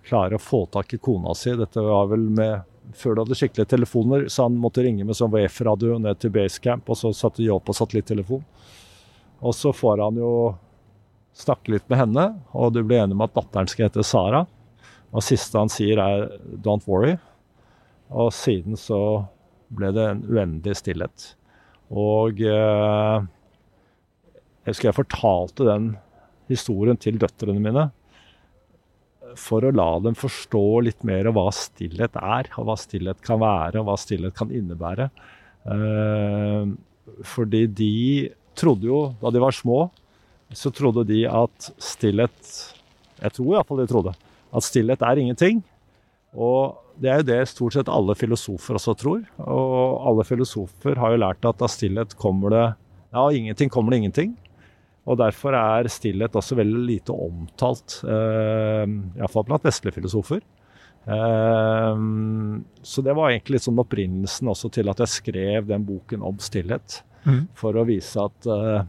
klarer 0.09 0.35
å 0.35 0.43
få 0.43 0.65
tak 0.73 0.97
i 0.97 0.99
kona 0.99 1.37
si. 1.37 1.55
Dette 1.55 1.85
var 1.85 2.09
vel 2.11 2.27
med 2.27 2.70
før 2.97 3.15
du 3.15 3.21
hadde 3.23 3.37
skikkelige 3.37 3.71
telefoner, 3.73 4.27
så 4.31 4.47
han 4.47 4.59
måtte 4.59 4.83
ringe 4.85 5.05
med 5.07 5.17
sånn 5.17 5.31
VF-radio 5.33 5.97
ned 6.01 6.19
til 6.21 6.33
basecamp, 6.35 6.89
og 6.89 6.99
så 6.99 7.11
satte 7.15 7.43
de 7.43 7.51
opp 7.53 7.65
på 7.69 7.75
satellittelefon. 7.77 8.43
Og 9.41 9.55
så 9.57 9.73
får 9.73 10.03
han 10.03 10.19
jo 10.21 10.31
snakke 11.37 11.75
litt 11.75 11.87
med 11.89 12.01
henne, 12.01 12.25
og 12.53 12.73
du 12.75 12.81
blir 12.83 13.03
enig 13.03 13.17
med 13.17 13.31
at 13.31 13.39
datteren 13.39 13.69
skal 13.71 13.87
hete 13.87 14.05
Sara. 14.05 14.45
Og 15.11 15.25
siste 15.25 15.59
han 15.59 15.71
sier 15.71 15.99
er 15.99 16.29
'don't 16.63 16.87
worry'. 16.87 17.19
Og 18.11 18.31
siden 18.33 18.77
så 18.77 19.27
ble 19.71 19.91
det 19.95 20.05
en 20.07 20.23
uendelig 20.27 20.75
stillhet. 20.81 21.35
Og 21.91 22.41
eh, 22.41 23.27
jeg 24.61 24.71
husker 24.71 24.89
jeg 24.89 24.99
fortalte 24.99 25.67
den 25.67 25.97
historien 26.51 26.99
til 26.99 27.19
døtrene 27.19 27.59
mine 27.59 27.89
for 29.39 29.65
å 29.65 29.73
la 29.75 29.89
dem 30.03 30.15
forstå 30.17 30.63
litt 30.87 31.05
mer 31.07 31.29
hva 31.35 31.47
stillhet 31.55 32.17
er, 32.19 32.49
og 32.57 32.67
hva 32.67 32.77
stillhet 32.79 33.21
kan 33.25 33.41
være, 33.41 33.81
og 33.81 33.89
hva 33.89 33.97
stillhet 33.99 34.35
kan 34.37 34.51
innebære. 34.53 35.09
Eh, 35.71 36.71
fordi 37.27 37.65
de 37.67 37.95
trodde 38.57 38.89
jo, 38.89 39.01
da 39.21 39.31
de 39.33 39.41
var 39.43 39.55
små, 39.55 39.85
så 40.51 40.71
trodde 40.75 41.05
de 41.07 41.23
at 41.29 41.71
stillhet 41.79 42.49
Jeg 43.21 43.31
tror 43.37 43.53
iallfall 43.53 43.79
de 43.79 43.87
trodde 43.87 44.11
at 44.51 44.65
stillhet 44.65 45.03
er 45.05 45.19
ingenting. 45.21 45.61
Og 46.35 46.77
det 47.01 47.11
er 47.11 47.21
jo 47.21 47.27
det 47.29 47.39
stort 47.51 47.75
sett 47.75 47.91
alle 47.91 48.15
filosofer 48.17 48.77
også 48.77 48.95
tror. 48.99 49.21
Og 49.39 50.07
alle 50.09 50.25
filosofer 50.27 50.99
har 50.99 51.13
jo 51.13 51.21
lært 51.21 51.47
at 51.47 51.61
av 51.63 51.71
stillhet 51.71 52.17
kommer 52.19 52.55
det 52.55 52.65
Ja, 53.11 53.25
ingenting 53.31 53.69
kommer 53.71 53.91
det 53.91 54.01
ingenting. 54.01 54.35
Og 55.09 55.17
Derfor 55.17 55.55
er 55.57 55.89
stillhet 55.89 56.35
også 56.37 56.57
veldig 56.59 56.81
lite 56.85 57.13
omtalt, 57.15 58.01
eh, 58.05 58.85
iallfall 59.17 59.47
blant 59.47 59.65
vestlige 59.65 59.97
filosofer. 59.97 60.41
Eh, 61.09 62.01
så 62.85 63.01
det 63.01 63.15
var 63.17 63.31
egentlig 63.31 63.63
sånn 63.63 63.81
opprinnelsen 63.81 64.51
også 64.51 64.69
til 64.77 64.91
at 64.93 65.01
jeg 65.01 65.15
skrev 65.15 65.69
den 65.71 65.85
boken 65.87 66.21
om 66.21 66.37
stillhet. 66.37 67.01
Mm. 67.25 67.47
For 67.57 67.77
å 67.77 67.85
vise 67.89 68.21
at 68.21 68.49
eh, 68.49 68.83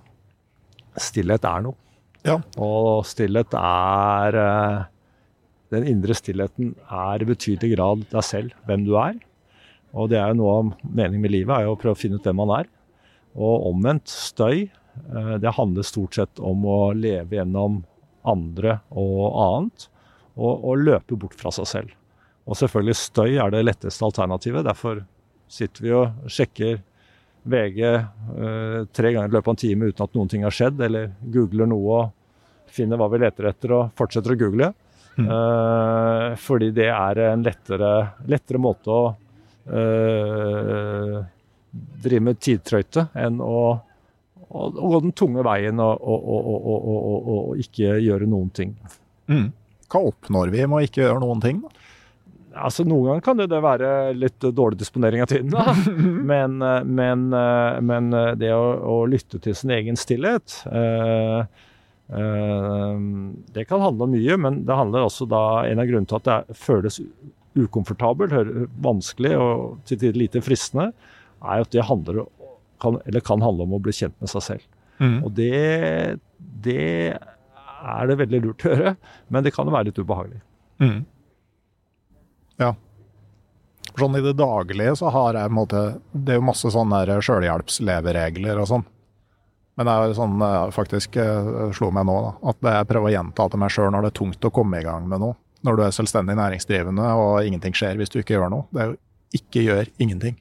stillhet 1.01 1.49
er 1.49 1.65
noe. 1.65 1.79
Ja. 2.27 2.39
Og 2.61 3.03
stillhet 3.09 3.55
er 3.59 4.39
eh, 4.39 4.81
Den 5.73 5.87
indre 5.89 6.13
stillheten 6.13 6.75
er 6.93 7.23
i 7.25 7.27
betydelig 7.27 7.73
grad 7.73 8.03
deg 8.11 8.25
selv, 8.29 8.53
hvem 8.69 8.83
du 8.85 8.93
er. 9.01 9.17
Og 9.97 10.11
det 10.13 10.19
er 10.21 10.29
jo 10.29 10.37
noe 10.43 10.57
av 10.59 10.67
meningen 10.85 11.23
med 11.25 11.33
livet, 11.33 11.53
er 11.57 11.65
jo 11.65 11.73
å 11.73 11.79
prøve 11.81 11.97
å 11.97 12.01
finne 12.01 12.21
ut 12.21 12.29
hvem 12.29 12.37
man 12.43 12.53
er. 12.59 12.69
Og 13.33 13.71
omvendt 13.71 14.13
støy 14.13 14.67
det 15.41 15.55
handler 15.57 15.87
stort 15.87 16.15
sett 16.19 16.41
om 16.43 16.67
å 16.69 16.79
leve 16.93 17.39
gjennom 17.39 17.81
andre 18.29 18.79
og 18.91 19.25
annet, 19.43 19.89
og, 20.37 20.53
og, 20.65 20.81
løpe 20.81 21.19
bort 21.19 21.37
fra 21.39 21.53
seg 21.55 21.69
selv. 21.69 21.95
Og 22.49 22.59
selvfølgelig 22.59 22.99
støy 22.99 23.37
er 23.39 23.53
det 23.53 23.65
letteste 23.65 24.07
alternativet. 24.07 24.65
Derfor 24.67 25.03
sitter 25.53 25.85
vi 25.85 25.93
og 25.95 26.31
sjekker 26.33 26.81
VG 27.43 27.83
eh, 27.85 28.79
tre 28.95 29.13
ganger 29.13 29.29
i 29.29 29.35
løpet 29.35 29.49
av 29.49 29.55
en 29.55 29.63
time 29.63 29.91
uten 29.91 30.05
at 30.07 30.17
noen 30.17 30.31
ting 30.31 30.47
har 30.47 30.55
skjedd, 30.55 30.81
eller 30.87 31.13
googler 31.35 31.71
noe 31.71 31.99
og 31.99 32.73
finner 32.73 33.01
hva 33.01 33.11
vi 33.13 33.21
leter 33.23 33.51
etter 33.51 33.75
og 33.77 33.93
fortsetter 33.99 34.35
å 34.35 34.41
google. 34.41 34.73
Mm. 35.19 35.29
Eh, 35.29 36.29
fordi 36.41 36.71
det 36.75 36.89
er 36.89 37.23
en 37.27 37.45
lettere, 37.45 37.93
lettere 38.31 38.63
måte 38.63 38.95
å 38.95 39.03
eh, 39.69 41.17
drive 41.73 42.27
med 42.31 42.41
tidtrøyte 42.41 43.11
enn 43.19 43.43
å, 43.45 43.59
å, 44.53 44.69
å, 44.69 44.91
gå 44.95 45.01
den 45.07 45.15
tunge 45.17 45.45
veien 45.47 45.81
og, 45.83 46.05
og, 46.05 47.33
og 47.35 47.63
ikke 47.63 47.97
gjøre 48.05 48.29
noen 48.29 48.53
ting. 48.55 48.77
Mm. 49.33 49.49
Hva 49.93 50.05
oppnår 50.09 50.53
vi 50.53 50.67
med 50.67 50.79
å 50.79 50.85
ikke 50.87 51.05
gjøre 51.05 51.23
noen 51.25 51.43
ting? 51.43 51.63
da? 51.65 51.73
Altså, 52.53 52.85
Noen 52.85 53.07
ganger 53.09 53.25
kan 53.25 53.39
det, 53.41 53.49
det 53.49 53.61
være 53.65 53.91
litt 54.17 54.45
dårlig 54.45 54.81
disponering 54.83 55.23
av 55.25 55.31
tiden, 55.31 55.53
da. 55.53 55.73
men, 56.33 56.59
men, 56.85 57.27
men 57.89 58.17
det 58.41 58.53
å, 58.53 58.65
å, 58.93 58.97
lytte 59.09 59.41
til 59.43 59.57
sin 59.57 59.73
egen 59.73 59.97
stillhet 59.97 60.59
eh, 60.69 61.39
eh, 62.13 62.99
Det 63.57 63.65
kan 63.69 63.85
handle 63.85 64.09
om 64.09 64.13
mye, 64.13 64.37
men 64.45 64.63
det 64.69 64.77
handler 64.77 65.07
også 65.07 65.29
da 65.31 65.45
En 65.69 65.81
av 65.81 65.89
grunnene 65.89 66.11
til 66.11 66.21
at 66.21 66.29
det 66.29 66.59
føles 66.61 67.01
ukomfortabelt, 67.53 68.69
vanskelig 68.81 69.35
og 69.37 69.81
til 69.89 69.99
tider 70.01 70.17
lite 70.17 70.41
fristende, 70.45 70.87
er 71.45 71.65
at 71.65 71.73
det 71.75 71.85
handler, 71.85 72.23
kan, 72.83 72.99
kan, 73.25 73.45
handle 73.45 73.67
om 73.67 73.77
å 73.77 73.83
bli 73.83 73.95
kjent 73.97 74.17
med 74.23 74.31
seg 74.33 74.47
selv. 74.47 74.69
Mm. 75.03 75.19
Og 75.25 75.33
det, 75.35 76.19
det 76.67 76.87
er 77.13 78.09
det 78.11 78.19
veldig 78.21 78.41
lurt 78.45 78.65
å 78.65 78.73
gjøre, 78.73 78.95
men 79.33 79.45
det 79.45 79.55
kan 79.55 79.69
jo 79.69 79.75
være 79.75 79.91
litt 79.91 80.01
ubehagelig. 80.01 80.41
Mm. 80.83 81.03
Ja. 82.63 82.73
Sånn 83.99 84.17
i 84.17 84.25
det 84.25 84.35
daglige 84.39 84.95
så 84.97 85.11
har 85.13 85.37
jeg 85.37 85.51
på 85.51 85.53
en 85.53 85.57
måte 85.59 85.81
Det 86.15 86.33
er 86.33 86.39
jo 86.39 86.45
masse 86.47 86.71
sånne 86.73 87.19
sjølhjelpsleveregler 87.21 88.61
og 88.63 88.69
sånn. 88.71 88.85
Men 89.77 89.89
det 89.89 89.93
er 89.93 90.11
jo 90.11 90.17
sånn 90.17 90.43
faktisk 90.77 91.17
eh, 91.21 91.51
slo 91.77 91.89
meg 91.97 92.05
nå, 92.05 92.17
da, 92.27 92.33
at 92.53 92.69
jeg 92.77 92.89
prøver 92.91 93.09
å 93.09 93.15
gjenta 93.15 93.47
til 93.49 93.63
meg 93.63 93.73
sjøl 93.73 93.93
når 93.95 94.05
det 94.05 94.11
er 94.13 94.19
tungt 94.21 94.49
å 94.49 94.53
komme 94.53 94.81
i 94.81 94.85
gang 94.87 95.09
med 95.09 95.23
noe. 95.25 95.37
Når 95.65 95.79
du 95.79 95.85
er 95.87 95.95
selvstendig 95.97 96.37
næringsdrivende 96.37 97.09
og 97.23 97.47
ingenting 97.47 97.77
skjer 97.79 98.01
hvis 98.01 98.13
du 98.13 98.19
ikke 98.21 98.37
gjør 98.37 98.53
noe. 98.53 98.67
Det 98.73 98.83
er 98.83 98.91
jo 98.91 98.99
ikke 99.39 99.65
gjør 99.65 99.93
ingenting. 100.03 100.37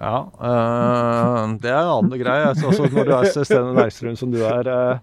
Ja, 0.00 0.18
øh, 0.32 1.56
det 1.60 1.68
er 1.68 1.80
en 1.82 1.92
annen 1.92 2.20
greie. 2.22 2.48
Altså, 2.48 2.88
når 2.88 3.04
du 3.04 3.14
er 3.18 3.32
selvstendig 3.34 3.76
næringsdrivende 3.76 4.20
som 4.20 4.32
du 4.32 4.40
er, 4.48 4.70
øh, 4.72 4.98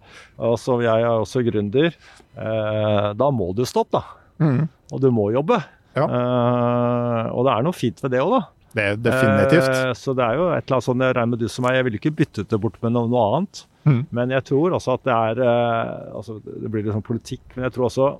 og 0.50 0.58
som 0.58 0.82
jeg 0.82 1.06
er 1.06 1.14
også 1.14 1.44
gründer, 1.46 1.92
øh, 1.94 3.10
da 3.20 3.30
må 3.30 3.52
du 3.54 3.66
stoppe, 3.70 4.00
da. 4.00 4.02
Mm. 4.42 4.68
Og 4.92 5.02
du 5.02 5.12
må 5.14 5.30
jobbe. 5.36 5.62
Ja. 5.98 6.06
Uh, 6.06 7.24
og 7.34 7.48
det 7.48 7.54
er 7.54 7.66
noe 7.66 7.76
fint 7.76 8.04
ved 8.04 8.14
det 8.14 8.22
òg, 8.22 8.36
da. 8.36 8.42
Det 8.78 8.84
er 8.84 9.00
definitivt. 9.08 9.70
Uh, 9.72 9.94
så 9.98 10.14
det 10.18 10.26
er 10.26 10.38
jo 10.38 10.50
et 10.52 10.60
eller 10.60 10.78
annet 10.78 10.88
sånn, 10.88 11.06
jeg 11.06 11.18
regner 11.18 11.32
med 11.34 11.42
du 11.42 11.48
som 11.52 11.66
meg, 11.66 11.78
jeg 11.80 11.88
vil 11.88 11.98
ikke 12.00 12.14
bytte 12.20 12.46
det 12.52 12.60
bort 12.62 12.78
med 12.84 12.94
noe, 12.94 13.10
noe 13.12 13.24
annet. 13.32 13.64
Mm. 13.88 14.02
Men 14.20 14.36
jeg 14.36 14.46
tror 14.50 14.76
også 14.78 14.98
at 14.98 15.08
det 15.08 15.16
er 15.16 15.42
uh, 15.42 16.18
altså, 16.20 16.42
Det 16.44 16.70
blir 16.70 16.84
litt 16.84 16.96
sånn 16.98 17.08
politikk, 17.08 17.46
men 17.56 17.68
jeg 17.68 17.78
tror 17.78 17.88
også 17.88 18.12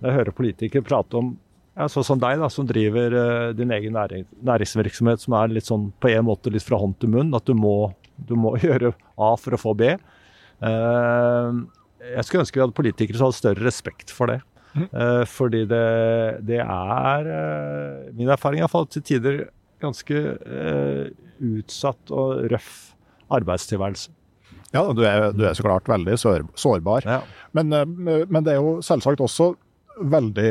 når 0.00 0.08
jeg 0.08 0.16
hører 0.16 0.36
politikere 0.36 0.86
prate 0.86 1.18
om 1.18 1.34
ja, 1.80 1.88
sånn 1.88 2.06
som 2.06 2.20
deg, 2.20 2.38
da, 2.42 2.50
som 2.52 2.68
driver 2.68 3.14
din 3.56 3.72
egen 3.72 3.96
næring, 3.96 4.26
næringsvirksomhet, 4.44 5.24
som 5.24 5.36
er 5.38 5.54
litt 5.56 5.68
sånn 5.68 5.88
på 6.02 6.12
en 6.12 6.26
måte 6.28 6.52
litt 6.52 6.66
fra 6.66 6.78
hånd 6.80 6.98
til 7.00 7.12
munn, 7.14 7.32
at 7.36 7.48
du 7.48 7.54
må, 7.56 7.90
du 8.28 8.36
må 8.36 8.52
gjøre 8.64 8.92
A 9.16 9.32
for 9.40 9.56
å 9.56 9.62
få 9.62 9.74
B. 9.80 9.94
jeg 10.60 12.26
skulle 12.28 12.44
ønske 12.44 12.58
vi 12.58 12.64
hadde 12.66 12.76
politikere 12.76 13.16
som 13.16 13.30
hadde 13.30 13.40
større 13.40 13.64
respekt 13.64 14.12
for 14.12 14.30
det. 14.30 14.42
Uh, 14.76 15.24
fordi 15.26 15.64
det, 15.66 15.86
det 16.46 16.60
er 16.62 17.26
uh, 17.26 18.10
Min 18.14 18.30
erfaring 18.30 18.62
er 18.62 18.70
til 18.94 19.02
tider 19.02 19.40
ganske 19.82 20.14
uh, 20.14 21.10
utsatt 21.40 22.12
og 22.14 22.44
røff 22.52 22.92
arbeidstilværelse. 23.34 24.12
Ja, 24.70 24.84
du 24.94 25.02
er, 25.02 25.32
du 25.34 25.42
er, 25.42 25.54
så 25.58 25.64
klart 25.64 25.88
veldig 25.90 26.14
sår, 26.20 26.44
sårbar. 26.54 27.06
Ja. 27.06 27.20
Men, 27.56 27.72
men, 27.98 28.44
det 28.46 28.54
er 28.54 28.60
jo 28.60 28.76
selvsagt 28.86 29.22
også 29.24 29.54
veldig 30.00 30.50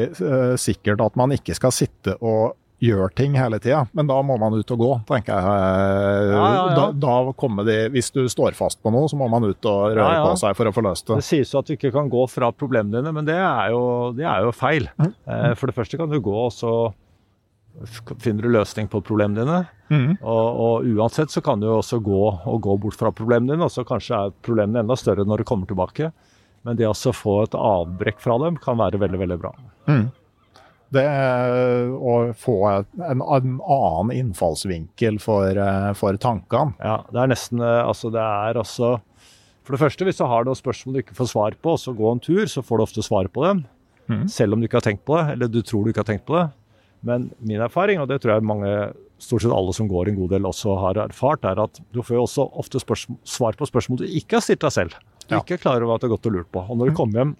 sikkert 0.59 1.01
at 1.03 1.15
man 1.19 1.33
ikke 1.35 1.55
skal 1.57 1.73
sitte 1.75 2.15
og 2.19 2.55
gjøre 2.79 3.09
ting 3.15 3.35
hele 3.35 3.59
tida, 3.59 3.83
men 3.95 4.07
da 4.07 4.17
må 4.23 4.37
man 4.39 4.55
ut 4.55 4.71
og 4.73 4.79
gå, 4.79 4.89
tenker 5.09 5.35
jeg. 5.35 5.43
Ja, 5.43 6.29
ja, 6.31 6.45
ja. 6.55 6.77
Da, 6.77 6.85
da, 6.95 7.15
kommer 7.39 7.67
de 7.67 7.75
Hvis 7.93 8.11
du 8.15 8.21
står 8.31 8.55
fast 8.57 8.79
på 8.83 8.91
noe, 8.93 9.09
så 9.11 9.19
må 9.19 9.27
man 9.31 9.43
ut 9.49 9.69
og 9.69 9.97
røre 9.97 10.21
på 10.23 10.37
seg 10.39 10.55
for 10.57 10.69
å 10.69 10.73
få 10.75 10.83
løst 10.85 11.09
det. 11.09 11.19
Det 11.19 11.27
sies 11.27 11.51
jo 11.51 11.59
at 11.59 11.67
du 11.67 11.75
ikke 11.75 11.91
kan 11.95 12.11
gå 12.11 12.23
fra 12.31 12.51
problemene 12.55 13.01
dine, 13.01 13.13
men 13.15 13.27
det 13.27 13.35
er 13.35 13.73
jo, 13.75 13.83
det 14.15 14.27
er 14.27 14.47
jo 14.47 14.55
feil. 14.55 14.87
Mm. 14.99 15.11
Eh, 15.11 15.51
for 15.59 15.71
det 15.71 15.75
første 15.75 15.99
kan 15.99 16.11
du 16.11 16.19
gå, 16.23 16.37
og 16.47 16.55
så 16.55 16.73
finner 18.19 18.47
du 18.47 18.53
løsning 18.55 18.89
på 18.91 19.03
problemene 19.05 19.43
dine. 19.43 19.59
Mm. 19.89 20.09
Og, 20.21 20.47
og, 20.63 20.89
uansett 20.95 21.33
så 21.33 21.43
kan 21.43 21.61
du 21.61 21.67
også 21.73 21.99
gå 22.03 22.23
og 22.31 22.59
gå 22.63 22.79
bort 22.85 22.99
fra 22.99 23.11
problemene 23.15 23.55
dine, 23.57 23.67
og 23.67 23.73
så 23.75 23.85
kanskje 23.87 24.23
er 24.23 24.35
problemene 24.45 24.85
enda 24.85 24.95
større 24.99 25.27
når 25.27 25.43
du 25.43 25.49
kommer 25.51 25.69
tilbake. 25.69 26.13
Men 26.69 26.77
det 26.77 26.85
å 26.85 26.93
få 26.93 27.35
et 27.47 27.55
avbrekk 27.57 28.19
fra 28.21 28.37
dem 28.43 28.57
kan 28.61 28.77
være 28.77 28.99
veldig, 29.01 29.19
veldig 29.23 29.37
bra. 29.41 29.49
Mm. 29.89 30.03
Det 30.93 31.05
å 31.97 32.13
få 32.37 32.55
en, 32.69 32.85
en 33.01 33.23
annen 33.57 34.11
innfallsvinkel 34.13 35.17
for, 35.21 35.57
eh, 35.57 35.89
for, 35.97 36.17
tankene. 36.21 36.77
Ja, 36.77 36.99
det 37.09 37.23
er 37.23 37.31
nesten 37.33 37.61
eh, 37.61 37.81
Altså, 37.81 38.09
det 38.13 38.21
er 38.21 38.57
altså 38.57 38.95
For 39.65 39.75
det 39.75 39.81
første, 39.81 40.05
hvis 40.05 40.21
du 40.21 40.25
har 40.29 40.45
noen 40.45 40.57
spørsmål 40.57 40.97
du 40.97 41.01
ikke 41.03 41.17
får 41.17 41.31
svar 41.33 41.57
på, 41.61 41.75
så 41.77 41.93
gå 41.97 42.13
en 42.13 42.21
tur, 42.21 42.45
så 42.49 42.61
får 42.65 42.77
du 42.77 42.85
ofte 42.85 43.05
svar 43.05 43.29
på 43.33 43.45
dem. 43.45 43.65
Mm. 44.09 44.23
Selv 44.33 44.53
om 44.53 44.61
du 44.61 44.65
ikke 44.65 44.79
har 44.81 44.87
tenkt 44.89 45.05
på 45.05 45.17
det, 45.17 45.35
eller 45.35 45.49
du 45.53 45.61
tror 45.65 45.85
du 45.85 45.91
ikke 45.91 46.01
har 46.05 46.09
tenkt 46.09 46.25
på 46.29 46.37
det. 46.37 46.47
Men 47.05 47.29
min 47.39 47.61
erfaring, 47.63 48.01
og 48.01 48.09
det 48.11 48.19
tror 48.21 48.35
jeg 48.35 48.47
mange, 48.47 48.71
stort 49.19 49.43
sett 49.43 49.53
alle 49.55 49.73
som 49.75 49.87
går 49.87 50.09
en 50.09 50.17
god 50.19 50.33
del 50.35 50.47
også 50.47 50.75
har 50.79 50.99
erfart, 51.03 51.45
er 51.47 51.59
at 51.63 51.79
du 51.95 52.01
får 52.03 52.17
jo 52.17 52.25
også 52.25 52.47
ofte 52.59 52.81
svar 53.27 53.57
på 53.59 53.67
spørsmål 53.67 54.01
du 54.01 54.07
ikke 54.07 54.39
har 54.39 54.45
stilt 54.45 54.63
deg 54.63 54.75
selv. 54.75 54.97
Du 55.27 55.35
ja. 55.35 55.41
ikke 55.41 55.57
er 55.57 55.63
klar 55.63 55.83
over 55.83 55.95
at 55.95 56.03
du 56.03 56.09
har 56.09 56.15
gått 56.15 56.29
og 56.29 56.35
lurt 56.37 56.51
på. 56.51 56.63
Og 56.63 56.77
når 56.77 56.89
du 56.89 56.95
mm. 56.95 56.97
kommer 56.97 57.21
hjem, 57.21 57.33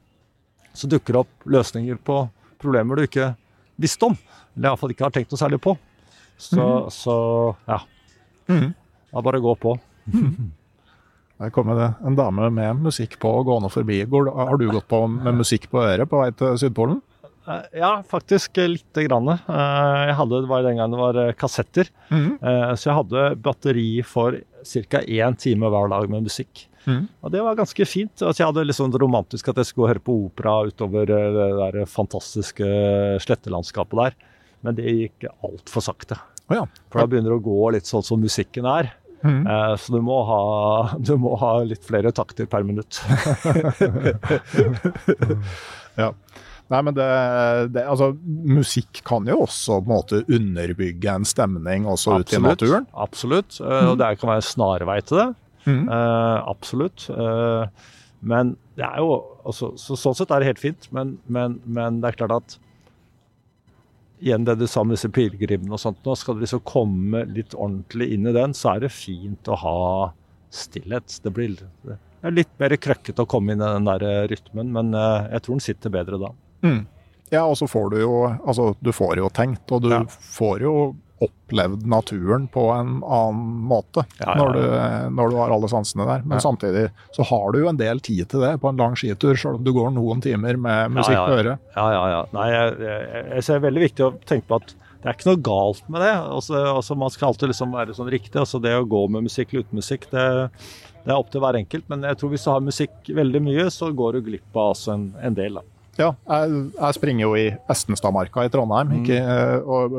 så 0.76 0.90
dukker 0.92 1.16
det 1.16 1.24
opp 1.24 1.50
løsninger 1.50 2.00
på 2.06 2.22
problemer 2.62 3.00
du 3.00 3.08
ikke 3.08 3.32
visste 3.80 4.12
om. 4.12 4.18
Eller 4.56 4.72
iallfall 4.72 4.94
ikke 4.94 5.08
har 5.08 5.16
tenkt 5.16 5.34
noe 5.34 5.42
særlig 5.42 5.62
på. 5.64 5.76
Så, 6.40 6.60
mm. 6.60 6.92
så 6.94 7.18
ja. 7.68 7.82
Mm. 8.52 8.72
Da 9.10 9.24
bare 9.26 9.42
gå 9.44 9.56
på. 9.60 9.76
Mm. 10.14 10.52
Der 11.40 11.52
kommer 11.56 11.78
det 11.80 11.90
en 12.06 12.18
dame 12.20 12.50
med 12.52 12.82
musikk 12.84 13.16
på 13.20 13.32
gående 13.48 13.72
forbi. 13.72 14.02
Har 14.04 14.60
du 14.60 14.66
gått 14.72 14.90
på 14.92 15.06
med 15.08 15.40
musikk 15.40 15.70
på 15.72 15.82
øret 15.86 16.10
på 16.12 16.20
vei 16.20 16.32
til 16.36 16.58
Sydpolen? 16.60 17.00
Eh, 17.48 17.80
ja, 17.80 18.04
faktisk 18.10 18.58
lite 18.58 19.04
grann. 19.04 19.30
Eh, 19.30 20.06
jeg 20.10 20.16
hadde, 20.20 20.42
det 20.44 20.50
var 20.50 20.66
den 20.66 20.80
gangen 20.80 20.96
det 20.96 21.02
var 21.02 21.20
eh, 21.24 21.36
kassetter. 21.38 21.90
Mm. 22.10 22.32
Så 22.78 22.90
jeg 22.90 22.98
hadde 22.98 23.28
batteri 23.44 23.90
for 24.06 24.40
ca. 24.66 25.02
én 25.02 25.38
time 25.40 25.72
hver 25.72 25.92
dag 25.92 26.10
med 26.12 26.28
musikk. 26.28 26.66
Mm. 26.86 27.08
Og 27.22 27.34
det 27.34 27.44
var 27.44 27.60
ganske 27.60 27.86
fint. 27.86 28.22
Altså, 28.22 28.42
jeg 28.42 28.52
hadde 28.52 28.66
litt 28.66 28.80
det 28.80 29.02
romantisk 29.02 29.52
at 29.52 29.62
jeg 29.62 29.70
skulle 29.70 29.92
høre 29.94 30.04
på 30.04 30.16
opera 30.28 30.62
utover 30.70 31.10
det 31.10 31.50
der 31.60 31.86
fantastiske 31.90 32.70
slettelandskapet 33.26 34.04
der. 34.04 34.18
Men 34.66 34.76
det 34.76 34.96
gikk 34.96 35.30
altfor 35.46 35.86
sakte. 35.86 36.16
Oh, 36.50 36.58
ja. 36.58 36.66
For 36.90 37.02
da 37.02 37.10
begynner 37.10 37.32
det 37.32 37.40
å 37.40 37.46
gå 37.46 37.70
litt 37.76 37.88
sånn 37.88 38.06
som 38.06 38.22
musikken 38.22 38.66
er. 38.68 38.86
Mm. 39.20 39.44
Så 39.78 39.92
du 39.92 40.00
må, 40.04 40.22
ha, 40.24 40.42
du 41.08 41.14
må, 41.20 41.36
ha, 41.40 41.52
litt 41.68 41.84
flere 41.88 42.12
takter 42.16 42.48
per 42.50 42.64
minutt. 42.68 43.02
ja. 46.00 46.14
Nei, 46.70 46.80
men 46.86 46.94
det, 46.94 47.06
det, 47.74 47.84
altså, 47.90 48.12
Musikk 48.46 49.02
kan 49.08 49.26
jo 49.30 49.40
også 49.48 49.80
på 49.82 49.90
en 49.90 49.96
måte 49.96 50.22
underbygge 50.30 51.16
en 51.18 51.26
stemning 51.26 51.88
også 51.90 52.20
ute 52.22 52.38
i 52.38 52.42
naturen. 52.44 52.86
Absolutt. 52.94 53.58
Mm. 53.58 53.88
Og 53.90 53.96
det 53.98 54.10
kan 54.22 54.30
være 54.36 54.46
snarvei 54.46 55.00
til 55.02 55.24
det. 55.24 55.30
Mm. 55.66 55.88
Uh, 55.90 56.38
absolutt. 56.46 57.08
Uh, 57.10 57.66
men 58.22 58.54
det 58.78 58.86
er 58.86 59.02
jo 59.02 59.16
altså, 59.48 59.72
så, 59.82 59.98
Sånn 59.98 60.18
sett 60.18 60.32
er 60.36 60.44
det 60.44 60.52
helt 60.52 60.62
fint, 60.62 60.90
men, 60.96 61.18
men, 61.26 61.58
men, 61.66 62.02
det 62.04 62.12
er 62.12 62.20
klart 62.20 62.36
at 62.38 62.58
Igjen 64.20 64.44
det 64.44 64.58
du 64.60 64.66
sa 64.68 64.84
med 64.84 64.98
disse 64.98 65.08
pilegrimene 65.16 65.72
og 65.72 65.80
sånt, 65.80 66.02
nå 66.04 66.12
skal 66.20 66.36
du 66.36 66.42
liksom 66.44 66.60
komme 66.68 67.22
litt 67.32 67.54
ordentlig 67.56 68.10
inn 68.18 68.28
i 68.28 68.34
den, 68.36 68.52
så 68.52 68.74
er 68.74 68.84
det 68.84 68.90
fint 68.92 69.48
å 69.48 69.56
ha 69.62 69.78
stillhet. 70.52 71.22
Det 71.24 71.32
blir 71.32 71.54
det 71.56 72.34
litt 72.36 72.52
mer 72.60 72.76
krøkkete 72.76 73.24
å 73.24 73.30
komme 73.32 73.56
inn 73.56 73.64
i 73.64 73.70
den 73.78 73.88
der 73.88 74.28
rytmen, 74.28 74.74
men 74.76 74.92
jeg 74.92 75.40
tror 75.46 75.56
den 75.56 75.64
sitter 75.64 75.94
bedre 75.96 76.20
da. 76.20 76.34
Mm. 76.66 76.82
Ja, 77.30 77.44
og 77.46 77.60
så 77.60 77.68
får 77.70 77.92
du 77.94 78.00
jo 78.02 78.14
Altså, 78.26 78.74
du 78.82 78.90
får 78.96 79.20
jo 79.22 79.30
tenkt, 79.30 79.70
og 79.72 79.86
du 79.86 79.94
ja. 79.94 80.02
får 80.10 80.66
jo 80.66 80.74
opplevd 81.20 81.84
naturen 81.88 82.46
på 82.48 82.62
en 82.72 83.02
annen 83.04 83.64
måte 83.68 84.06
ja, 84.22 84.24
ja, 84.24 84.36
når, 84.40 84.54
du, 84.56 84.62
når, 85.16 85.30
du, 85.30 85.38
har 85.42 85.52
alle 85.52 85.70
sansene 85.72 86.06
der. 86.08 86.22
Men 86.24 86.40
samtidig 86.40 86.86
så 87.16 87.26
har 87.28 87.52
du 87.52 87.60
jo 87.60 87.72
en 87.72 87.80
del 87.80 88.00
tid 88.00 88.30
til 88.32 88.46
det 88.46 88.54
på 88.64 88.72
en 88.72 88.80
lang 88.80 88.96
skitur, 88.96 89.36
selv 89.36 89.60
om 89.60 89.66
du 89.66 89.74
går 89.76 89.92
noen 89.98 90.24
timer 90.24 90.56
med 90.56 90.96
musikk 90.96 91.20
på 91.20 91.40
øret. 91.42 91.66
Ja, 91.76 91.88
ja, 91.96 92.04
ja. 92.14 92.22
Nei, 92.38 92.46
jeg, 92.54 92.78
jeg, 92.88 93.26
jeg 93.34 93.48
ser 93.50 93.66
veldig 93.66 93.84
viktig 93.84 94.06
å 94.06 94.14
tenke 94.30 94.48
på 94.48 94.62
at 94.62 94.72
det 95.00 95.08
er 95.08 95.16
ikke 95.16 95.30
noe 95.30 95.42
galt 95.44 95.84
med 95.88 96.04
det. 96.04 96.12
Altså, 96.12 96.62
altså 96.74 96.96
Man 97.00 97.12
skal 97.14 97.30
alltid 97.30 97.54
liksom 97.54 97.76
være 97.76 97.96
sånn 97.96 98.12
riktig. 98.12 98.36
altså 98.40 98.60
Det 98.64 98.74
å 98.76 98.88
gå 98.88 99.06
med 99.12 99.28
musikk 99.28 99.54
eller 99.54 99.68
uten 99.68 99.80
musikk, 99.80 100.08
det, 100.12 100.24
det, 101.04 101.08
er 101.08 101.18
opp 101.18 101.32
til 101.32 101.44
hver 101.44 101.60
enkelt. 101.60 101.88
Men 101.92 102.04
jeg 102.08 102.20
tror 102.20 102.34
hvis 102.34 102.48
du 102.48 102.52
har 102.52 102.64
musikk 102.64 103.12
veldig 103.22 103.44
mye, 103.44 103.68
så 103.72 103.92
går 103.96 104.18
du 104.18 104.26
glipp 104.28 104.60
av 104.60 104.74
altså 104.74 104.96
en, 104.96 105.12
en 105.24 105.38
del. 105.38 105.60
da. 105.60 105.79
Ja, 106.00 106.14
jeg, 106.16 106.66
jeg, 106.74 106.96
springer 106.96 107.26
jo 107.26 107.38
i 107.38 107.48
Estenstadmarka 107.72 108.46
i 108.48 108.52
Trondheim. 108.54 109.00
Ikke, 109.02 109.20
mm. 109.20 109.68
og 109.68 109.98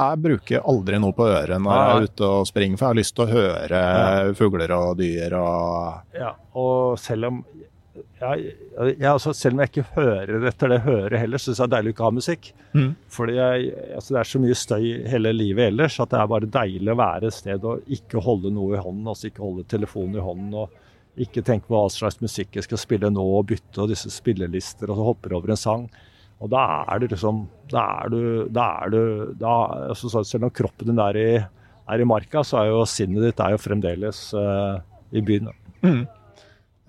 jeg 0.00 0.20
bruker 0.24 0.68
aldri 0.72 0.98
noe 1.02 1.14
på 1.16 1.28
øret 1.28 1.60
når 1.60 1.76
jeg 1.76 1.88
er 1.92 2.10
ute 2.10 2.28
og 2.28 2.48
springer, 2.48 2.80
for 2.80 2.88
jeg 2.88 2.94
har 2.94 3.00
lyst 3.00 3.16
til 3.16 3.26
å 3.26 3.30
høre 3.34 3.80
ja. 3.80 4.28
fugler 4.38 4.76
og 4.76 4.92
dyr 5.00 5.36
og 5.38 6.16
Ja, 6.16 6.34
og 6.58 6.98
selv 7.00 7.30
om 7.30 7.42
jeg, 8.20 8.52
jeg, 8.76 8.96
altså, 9.08 9.32
selv 9.36 9.56
om 9.56 9.62
jeg 9.62 9.70
ikke 9.70 9.86
hører 9.96 10.46
etter 10.48 10.72
det 10.72 10.78
hører 10.84 11.16
heller, 11.20 11.40
syns 11.40 11.58
jeg 11.60 11.68
det 11.68 11.68
er 11.68 11.74
deilig 11.74 11.90
å 11.90 11.94
ikke 11.94 12.06
ha 12.06 12.12
musikk. 12.16 12.50
Mm. 12.76 12.90
Fordi 13.12 13.36
jeg, 13.36 13.70
altså, 13.96 14.14
det 14.14 14.20
er 14.20 14.30
så 14.30 14.40
mye 14.42 14.58
støy 14.60 14.86
hele 15.10 15.32
livet 15.36 15.70
ellers 15.70 15.98
at 16.00 16.12
det 16.12 16.20
er 16.20 16.30
bare 16.32 16.50
deilig 16.58 16.92
å 16.92 17.00
være 17.00 17.30
et 17.30 17.36
sted 17.36 17.66
og 17.66 17.96
ikke 17.98 18.22
holde 18.24 18.52
noe 18.54 18.76
i 18.76 18.82
hånden. 18.82 19.08
Altså 19.10 19.30
ikke 19.30 19.44
holde 19.44 19.66
telefonen 19.72 20.20
i 20.20 20.24
hånden 20.24 20.56
og 20.62 20.78
ikke 21.18 21.42
tenk 21.46 21.66
på 21.66 21.74
hva 21.74 21.88
slags 21.92 22.20
musikk 22.22 22.56
jeg 22.58 22.66
skal 22.66 22.80
spille 22.80 23.10
nå 23.10 23.24
og 23.38 23.48
bytte 23.50 23.82
og 23.82 23.90
disse 23.90 24.12
spillelister 24.12 24.90
og 24.90 24.98
så 24.98 25.06
hopper 25.08 25.34
over 25.38 25.52
en 25.52 25.60
sang. 25.60 25.88
Og 26.40 26.48
da 26.52 26.62
er 26.88 27.02
det 27.02 27.10
liksom 27.12 27.42
Da 27.68 27.82
er 28.04 28.12
du, 28.12 28.22
da 28.48 28.66
er 28.84 28.92
du 28.94 29.02
da, 29.36 29.56
altså, 29.90 30.22
Selv 30.24 30.46
om 30.48 30.54
kroppen 30.54 30.88
din 30.88 31.02
er 31.02 31.18
i, 31.20 31.32
er 31.90 32.00
i 32.00 32.06
marka, 32.08 32.44
så 32.46 32.62
er 32.62 32.70
jo 32.70 32.86
sinnet 32.88 33.26
ditt 33.26 33.42
er 33.44 33.52
jo 33.52 33.60
fremdeles 33.60 34.30
uh, 34.32 34.80
i 35.12 35.20
byen. 35.26 35.50
Mm. 35.82 36.06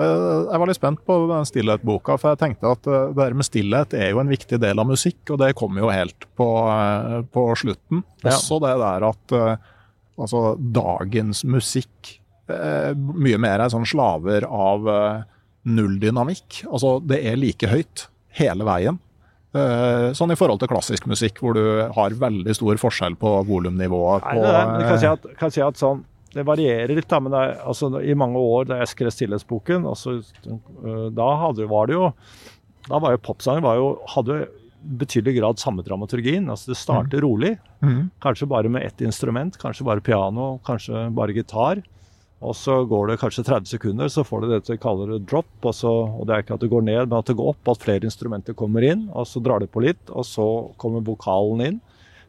Eh, 0.01 0.38
jeg 0.45 0.61
var 0.61 0.69
litt 0.69 0.78
spent 0.78 1.01
på 1.07 1.15
stillhet-boka, 1.49 2.19
for 2.22 2.32
jeg 2.32 2.41
tenkte 2.43 2.69
at 2.69 2.86
eh, 2.86 3.07
det 3.09 3.17
der 3.17 3.36
med 3.38 3.47
stillhet 3.47 3.95
er 3.97 4.11
jo 4.11 4.22
en 4.22 4.30
viktig 4.30 4.59
del 4.61 4.82
av 4.82 4.88
musikk, 4.88 5.19
og 5.34 5.41
det 5.41 5.55
kommer 5.57 5.82
jo 5.82 5.89
helt 5.89 6.28
på, 6.38 6.47
på 7.34 7.47
slutten. 7.57 8.05
Ja. 8.22 8.36
Også 8.36 8.61
det 8.61 8.76
der 8.84 9.07
at 9.09 9.36
altså, 10.22 10.43
dagens 10.61 11.41
musikk 11.49 12.20
mye 12.95 13.39
mer 13.41 13.63
er 13.63 13.71
sånn 13.73 13.87
slaver 13.87 14.45
av 14.47 14.89
null 15.67 15.95
dynamikk. 16.01 16.63
Altså, 16.69 16.97
det 17.05 17.21
er 17.29 17.39
like 17.39 17.69
høyt 17.69 18.07
hele 18.39 18.67
veien. 18.67 18.99
Sånn 19.51 20.31
i 20.31 20.37
forhold 20.39 20.61
til 20.61 20.71
klassisk 20.71 21.09
musikk, 21.11 21.41
hvor 21.43 21.57
du 21.57 21.63
har 21.95 22.15
veldig 22.15 22.55
stor 22.55 22.79
forskjell 22.79 23.17
på 23.19 23.33
volumnivået. 23.49 24.23
Nei, 24.31 24.53
det, 24.79 24.85
kan, 24.87 25.01
si 25.01 25.09
at, 25.09 25.27
kan 25.41 25.53
si 25.53 25.63
at 25.65 25.81
sånn 25.81 26.05
det 26.31 26.45
varierer 26.47 26.95
litt, 26.95 27.09
da, 27.11 27.19
men 27.23 27.35
er, 27.35 27.57
altså, 27.67 27.89
i 27.99 28.15
mange 28.15 28.39
år 28.39 28.69
da 28.69 28.79
jeg 28.81 28.93
skrev 28.93 29.11
stillhetsboken, 29.11 29.85
altså, 29.89 30.19
da 31.11 31.29
hadde, 31.43 31.67
var 31.71 31.91
det 31.91 31.97
jo 31.97 32.09
Da 32.87 32.97
var 32.97 33.13
jo 33.13 33.21
popsanger 33.21 33.61
var 33.61 33.75
jo, 33.77 33.89
hadde 34.09 34.45
betydelig 34.81 35.35
grad 35.37 35.59
samme 35.61 35.83
dramaturgien. 35.85 36.47
altså 36.49 36.71
Det 36.71 36.77
starter 36.79 37.19
mm. 37.19 37.23
rolig, 37.25 37.51
mm. 37.83 38.09
kanskje 38.23 38.47
bare 38.49 38.71
med 38.73 38.87
ett 38.87 39.01
instrument, 39.05 39.57
kanskje 39.61 39.85
bare 39.85 40.01
piano, 40.01 40.55
kanskje 40.65 41.09
bare 41.13 41.35
gitar. 41.35 41.83
Og 42.41 42.55
så 42.57 42.79
går 42.89 43.11
det 43.11 43.19
kanskje 43.21 43.45
30 43.45 43.69
sekunder, 43.75 44.09
så 44.09 44.23
får 44.25 44.41
du 44.41 44.47
det 44.49 44.61
vi 44.65 44.79
kaller 44.81 45.13
det 45.13 45.27
drop. 45.29 45.49
Og, 45.61 45.75
så, 45.77 45.91
og 46.09 46.25
det 46.25 46.33
er 46.33 46.45
ikke 46.45 46.57
at 46.57 46.63
det 46.63 46.71
går 46.71 46.87
ned, 46.87 47.03
men 47.05 47.19
at 47.19 47.29
det 47.29 47.37
går 47.37 47.51
opp, 47.53 47.69
at 47.69 47.83
flere 47.83 48.07
instrumenter 48.09 48.57
kommer 48.57 48.85
inn. 48.87 49.05
Og 49.13 49.27
så 49.29 49.43
drar 49.45 49.61
det 49.61 49.69
på 49.73 49.83
litt, 49.85 50.01
og 50.09 50.25
så 50.25 50.47
kommer 50.81 51.05
vokalen 51.05 51.61
inn. 51.67 51.77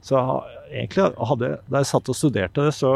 Så 0.05 0.19
egentlig 0.69 1.09
hadde, 1.17 1.55
da 1.71 1.81
jeg 1.81 1.91
satt 1.93 2.13
og 2.13 2.19
studerte 2.19 2.67
det, 2.67 2.75
så 2.77 2.93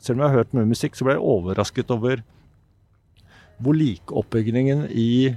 selv 0.00 0.16
om 0.18 0.24
jeg 0.24 0.32
har 0.32 0.40
hørt 0.40 0.56
mye 0.56 0.70
musikk, 0.72 0.96
så 0.96 1.06
ble 1.06 1.18
jeg 1.18 1.28
overrasket 1.36 1.94
over 1.94 2.24
hvor 3.60 3.76
lik 3.76 4.12
oppbyggingen 4.16 4.86
i 4.88 5.36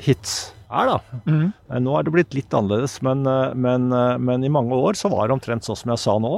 hits 0.00 0.52
er, 0.70 0.90
da. 0.92 1.20
Mm. 1.26 1.46
Nå 1.82 1.94
er 1.96 2.06
det 2.06 2.12
blitt 2.14 2.36
litt 2.36 2.54
annerledes, 2.54 2.98
men, 3.02 3.24
eh, 3.26 3.54
men, 3.56 3.88
eh, 3.96 4.18
men, 4.20 4.44
i 4.44 4.52
mange 4.52 4.76
år 4.76 4.98
så 4.98 5.10
var 5.10 5.26
det 5.26 5.38
omtrent 5.38 5.66
sånn 5.66 5.78
som 5.80 5.94
jeg 5.94 6.02
sa 6.04 6.18
nå. 6.22 6.34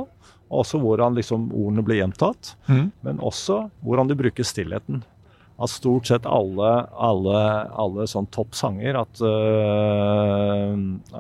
Også 0.53 0.81
hvordan 0.83 1.17
liksom 1.17 1.49
ordene 1.51 1.85
blir 1.87 2.03
gjentatt, 2.03 2.55
mm. 2.69 2.87
men 3.07 3.21
også 3.25 3.65
hvordan 3.87 4.11
de 4.11 4.19
bruker 4.19 4.47
stillheten. 4.47 5.03
At 5.63 5.71
stort 5.73 6.09
sett 6.09 6.27
alle, 6.29 6.71
alle, 6.93 7.43
alle 7.79 8.07
sånn 8.11 8.29
topp 8.35 8.57
sanger, 8.59 8.99
at, 9.01 9.21
uh, 9.23 10.75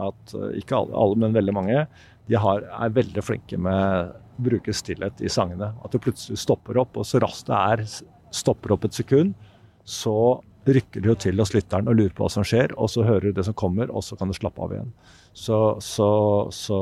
at 0.08 0.34
ikke 0.58 0.78
alle, 0.80 0.96
alle, 0.98 1.20
men 1.24 1.36
veldig 1.36 1.54
mange, 1.56 1.84
de 2.30 2.38
har, 2.40 2.64
er 2.64 2.96
veldig 2.96 3.24
flinke 3.24 3.58
med 3.60 4.12
å 4.12 4.42
bruke 4.42 4.74
stillhet 4.74 5.20
i 5.22 5.30
sangene. 5.32 5.72
At 5.84 5.94
det 5.94 6.02
plutselig 6.04 6.40
stopper 6.42 6.80
opp, 6.82 6.96
og 6.98 7.06
så 7.06 7.20
raskt 7.22 7.50
det 7.50 7.58
er 7.58 7.84
stopper 8.32 8.74
opp 8.74 8.86
et 8.88 8.96
sekund, 8.96 9.36
så 9.84 10.40
rykker 10.66 11.02
det 11.02 11.10
jo 11.10 11.16
til 11.26 11.42
hos 11.42 11.52
lytteren 11.54 11.90
og 11.90 11.98
lurer 11.98 12.14
på 12.14 12.24
hva 12.24 12.30
som 12.32 12.46
skjer, 12.46 12.74
og 12.78 12.90
så 12.92 13.04
hører 13.06 13.30
du 13.30 13.38
det 13.40 13.46
som 13.48 13.56
kommer, 13.58 13.90
og 13.90 14.04
så 14.06 14.18
kan 14.18 14.30
du 14.30 14.36
slappe 14.36 14.62
av 14.62 14.74
igjen. 14.74 14.92
Så, 15.32 15.58
så, 15.82 16.08
så 16.52 16.78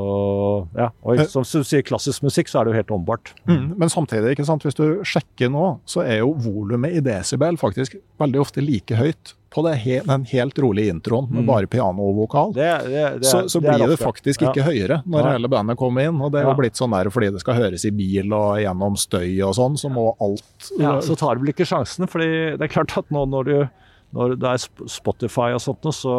ja. 0.75 0.89
Og 1.07 1.21
som 1.31 1.45
du 1.47 1.67
sier, 1.67 1.85
klassisk 1.87 2.25
musikk, 2.25 2.51
så 2.51 2.61
er 2.61 2.67
det 2.67 2.73
jo 2.73 2.79
helt 2.81 2.95
åndbart. 2.97 3.33
Mm, 3.49 3.77
men 3.79 3.91
samtidig, 3.91 4.35
ikke 4.35 4.47
sant, 4.47 4.65
hvis 4.67 4.77
du 4.77 5.01
sjekker 5.07 5.51
nå, 5.53 5.67
så 5.89 6.03
er 6.05 6.21
jo 6.21 6.33
volumet 6.43 6.97
i 6.99 7.03
desibel 7.05 7.59
faktisk 7.61 7.97
veldig 8.21 8.43
ofte 8.43 8.63
like 8.65 8.99
høyt 8.99 9.35
på 9.51 9.63
he 9.67 9.99
den 10.05 10.23
helt 10.31 10.59
rolige 10.59 10.89
introen 10.89 11.27
med 11.29 11.43
mm. 11.43 11.47
bare 11.47 11.67
piano 11.67 12.05
og 12.07 12.21
vokal, 12.21 12.53
det, 12.55 12.69
det, 12.87 13.03
det, 13.19 13.27
så, 13.27 13.43
så 13.51 13.59
blir 13.59 13.83
det 13.91 13.97
faktisk 13.99 14.45
ikke 14.47 14.61
ja. 14.61 14.67
høyere 14.69 14.99
når 15.03 15.25
ja. 15.25 15.33
hele 15.35 15.51
bandet 15.51 15.79
kommer 15.79 16.07
inn. 16.07 16.21
Og 16.23 16.31
det 16.31 16.39
er 16.41 16.47
jo 16.47 16.55
blitt 16.59 16.79
sånn 16.79 16.95
der 16.95 17.11
fordi 17.11 17.33
det 17.35 17.43
skal 17.43 17.59
høres 17.59 17.83
i 17.87 17.91
bil 17.95 18.31
og 18.37 18.61
gjennom 18.63 18.95
støy 18.99 19.27
og 19.43 19.55
sånn, 19.59 19.75
så 19.79 19.91
må 19.91 20.13
alt 20.23 20.71
Ja, 20.79 20.95
Så 21.03 21.17
tar 21.19 21.35
du 21.35 21.43
vel 21.43 21.51
ikke 21.51 21.67
sjansen, 21.67 22.07
fordi 22.11 22.55
det 22.55 22.67
er 22.67 22.71
klart 22.71 22.95
at 23.01 23.11
nå 23.11 23.25
når, 23.27 23.51
du, 23.51 23.85
når 24.15 24.37
det 24.39 24.55
er 24.55 24.89
Spotify 24.91 25.51
og 25.57 25.63
sånt, 25.63 25.91
så 25.99 26.15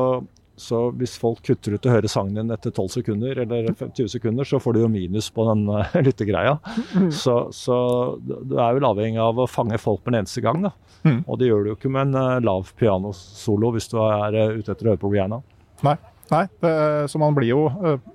så 0.63 0.83
hvis 0.95 1.17
folk 1.21 1.43
kutter 1.45 1.75
ut 1.77 1.87
å 1.89 1.95
høre 1.97 2.11
sangen 2.11 2.39
din 2.39 2.55
etter 2.55 2.71
12 2.71 2.93
sekunder 3.01 3.43
eller 3.45 3.73
20 3.73 4.13
sekunder, 4.15 4.47
så 4.49 4.61
får 4.63 4.77
du 4.77 4.83
jo 4.85 4.93
minus 4.93 5.31
på 5.35 5.47
den 5.51 5.65
uh, 5.71 5.97
lyttegreia. 6.07 6.55
Mm. 6.95 7.11
Så, 7.15 7.37
så, 7.57 7.77
du 8.23 8.57
er 8.57 8.79
vel 8.79 8.87
avhengig 8.87 9.21
av 9.23 9.43
å 9.43 9.51
fange 9.51 9.81
folk 9.83 10.05
med 10.05 10.15
en 10.15 10.21
eneste 10.23 10.45
gang. 10.45 10.63
da. 10.69 10.73
Mm. 11.03 11.21
Og 11.27 11.41
det 11.41 11.51
gjør 11.51 11.65
du 11.65 11.73
jo 11.73 11.77
ikke 11.81 11.93
med 11.93 12.13
en 12.13 12.21
uh, 12.21 12.39
lav 12.45 12.71
pianosolo 12.79 13.75
hvis 13.75 13.91
du 13.91 13.99
er 14.05 14.39
uh, 14.39 14.57
ute 14.61 14.71
etter 14.71 14.87
å 14.87 14.95
høre 14.95 15.03
på 15.03 15.13
Rihanna. 15.13 15.43
Nei. 15.87 15.99
Nei, 16.33 16.47
det, 16.63 16.71
så 17.13 17.19
man 17.21 17.35
blir 17.37 17.51
jo 17.51 17.65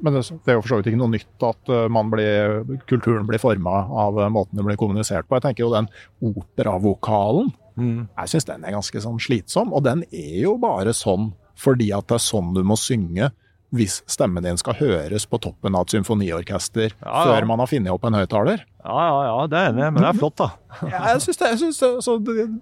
Men 0.01 0.15
det, 0.15 0.23
det 0.41 0.49
er 0.49 0.55
jo 0.55 0.61
for 0.63 0.71
så 0.71 0.77
vidt 0.79 0.87
ikke 0.89 0.97
noe 0.97 1.11
nytt 1.11 1.43
at 1.45 1.69
blir, 2.09 2.55
kulturen 2.89 3.27
blir 3.29 3.37
forma 3.37 3.83
av 3.93 4.17
måten 4.33 4.57
det 4.57 4.65
blir 4.65 4.79
kommunisert 4.79 5.27
på. 5.27 5.37
Jeg 5.37 5.43
tenker 5.43 5.65
jo 5.67 5.73
den 5.75 5.89
operavokalen, 6.25 7.51
mm. 7.75 7.99
jeg 8.15 8.31
syns 8.31 8.47
den 8.47 8.65
er 8.65 8.73
ganske 8.73 9.03
sånn 9.03 9.19
slitsom. 9.21 9.75
Og 9.75 9.85
den 9.85 10.01
er 10.07 10.39
jo 10.47 10.55
bare 10.63 10.95
sånn 10.97 11.27
fordi 11.57 11.91
at 11.95 12.07
det 12.09 12.19
er 12.19 12.25
sånn 12.27 12.53
du 12.55 12.63
må 12.67 12.77
synge 12.79 13.31
hvis 13.75 13.99
stemmen 14.07 14.45
din 14.45 14.57
skal 14.59 14.77
høres 14.79 15.25
på 15.27 15.39
toppen 15.43 15.75
av 15.75 15.83
et 15.83 15.97
symfoniorkester 15.97 16.87
ja, 16.87 17.03
ja. 17.03 17.23
før 17.27 17.47
man 17.49 17.59
har 17.59 17.67
funnet 17.67 17.91
opp 17.91 18.05
en 18.07 18.15
høyttaler. 18.15 18.61
Ja, 18.87 19.01
ja, 19.03 19.23
ja, 19.27 19.41
det 19.51 19.59
er 19.59 19.73
enig, 19.73 19.87
men 19.91 19.99
det 19.99 20.07
er 20.13 20.19
flott, 20.21 20.37
da. 20.39 20.47
ja, 20.93 21.01
jeg 21.11 21.23
synes 21.25 21.41
det, 21.41 21.49
jeg 21.51 21.59
synes 21.59 21.79
det, 21.81 21.89
så 22.05 22.13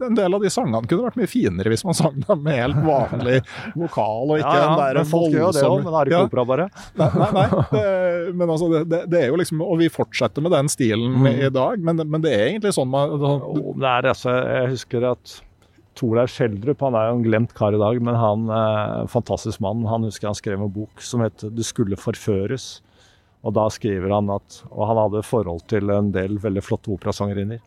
En 0.07 0.17
del 0.17 0.37
av 0.37 0.41
de 0.41 0.49
sangene 0.49 0.89
kunne 0.89 1.05
vært 1.05 1.19
mye 1.19 1.29
finere 1.29 1.69
hvis 1.69 1.85
man 1.85 1.97
sang 1.97 2.17
dem 2.23 2.41
med 2.47 2.57
helt 2.57 2.81
vanlig 2.87 3.37
vokal, 3.75 4.33
og 4.33 4.41
ikke 4.41 4.55
ja, 4.57 4.65
den 4.65 4.81
der 4.81 4.99
men 5.01 5.09
folk 5.11 5.37
gjør 5.37 5.53
det 5.53 5.65
òg, 5.69 5.77
men 5.83 5.91
det 5.91 6.01
er 6.01 6.11
ikke 6.11 6.23
opera, 6.31 6.47
bare. 6.53 6.67
Nei, 6.97 7.09
nei, 7.21 7.31
nei 7.37 7.47
det, 7.75 7.87
men 8.33 8.55
altså, 8.55 8.71
det, 8.73 9.01
det, 9.13 9.21
er 9.21 9.29
jo 9.29 9.41
liksom 9.43 9.61
Og 9.67 9.77
vi 9.83 9.93
fortsetter 9.93 10.45
med 10.45 10.55
den 10.55 10.71
stilen 10.73 11.19
mm. 11.21 11.27
i 11.35 11.51
dag, 11.53 11.85
men, 11.85 12.01
men, 12.01 12.25
det 12.25 12.33
er 12.33 12.47
egentlig 12.47 12.73
sånn 12.73 12.89
man 12.89 13.13
det 13.19 13.91
er 13.91 14.09
altså, 14.15 14.33
Jeg 14.33 14.73
husker 14.73 15.11
at 15.13 15.37
Torleif 15.95 16.33
Skjeldrup 16.33 16.81
han 16.83 16.97
er 16.97 17.07
jo 17.09 17.17
en 17.17 17.23
glemt 17.25 17.53
kar 17.55 17.75
i 17.75 17.79
dag, 17.79 17.99
men 18.03 18.17
han 18.19 18.49
eh, 18.51 19.05
fantastisk 19.11 19.61
mann. 19.63 19.85
Han 19.87 20.07
husker 20.07 20.29
han 20.29 20.37
skrev 20.37 20.61
en 20.61 20.73
bok 20.73 21.03
som 21.03 21.23
het 21.23 21.43
'Du 21.43 21.63
skulle 21.63 21.95
forføres'. 21.95 22.81
Og 23.45 23.53
da 23.53 23.67
skriver 23.69 24.09
han 24.09 24.29
at 24.33 24.63
Og 24.71 24.87
han 24.87 24.97
hadde 24.97 25.23
forhold 25.23 25.67
til 25.67 25.89
en 25.89 26.11
del 26.11 26.39
veldig 26.41 26.63
flotte 26.63 26.91
operasangerinner. 26.91 27.59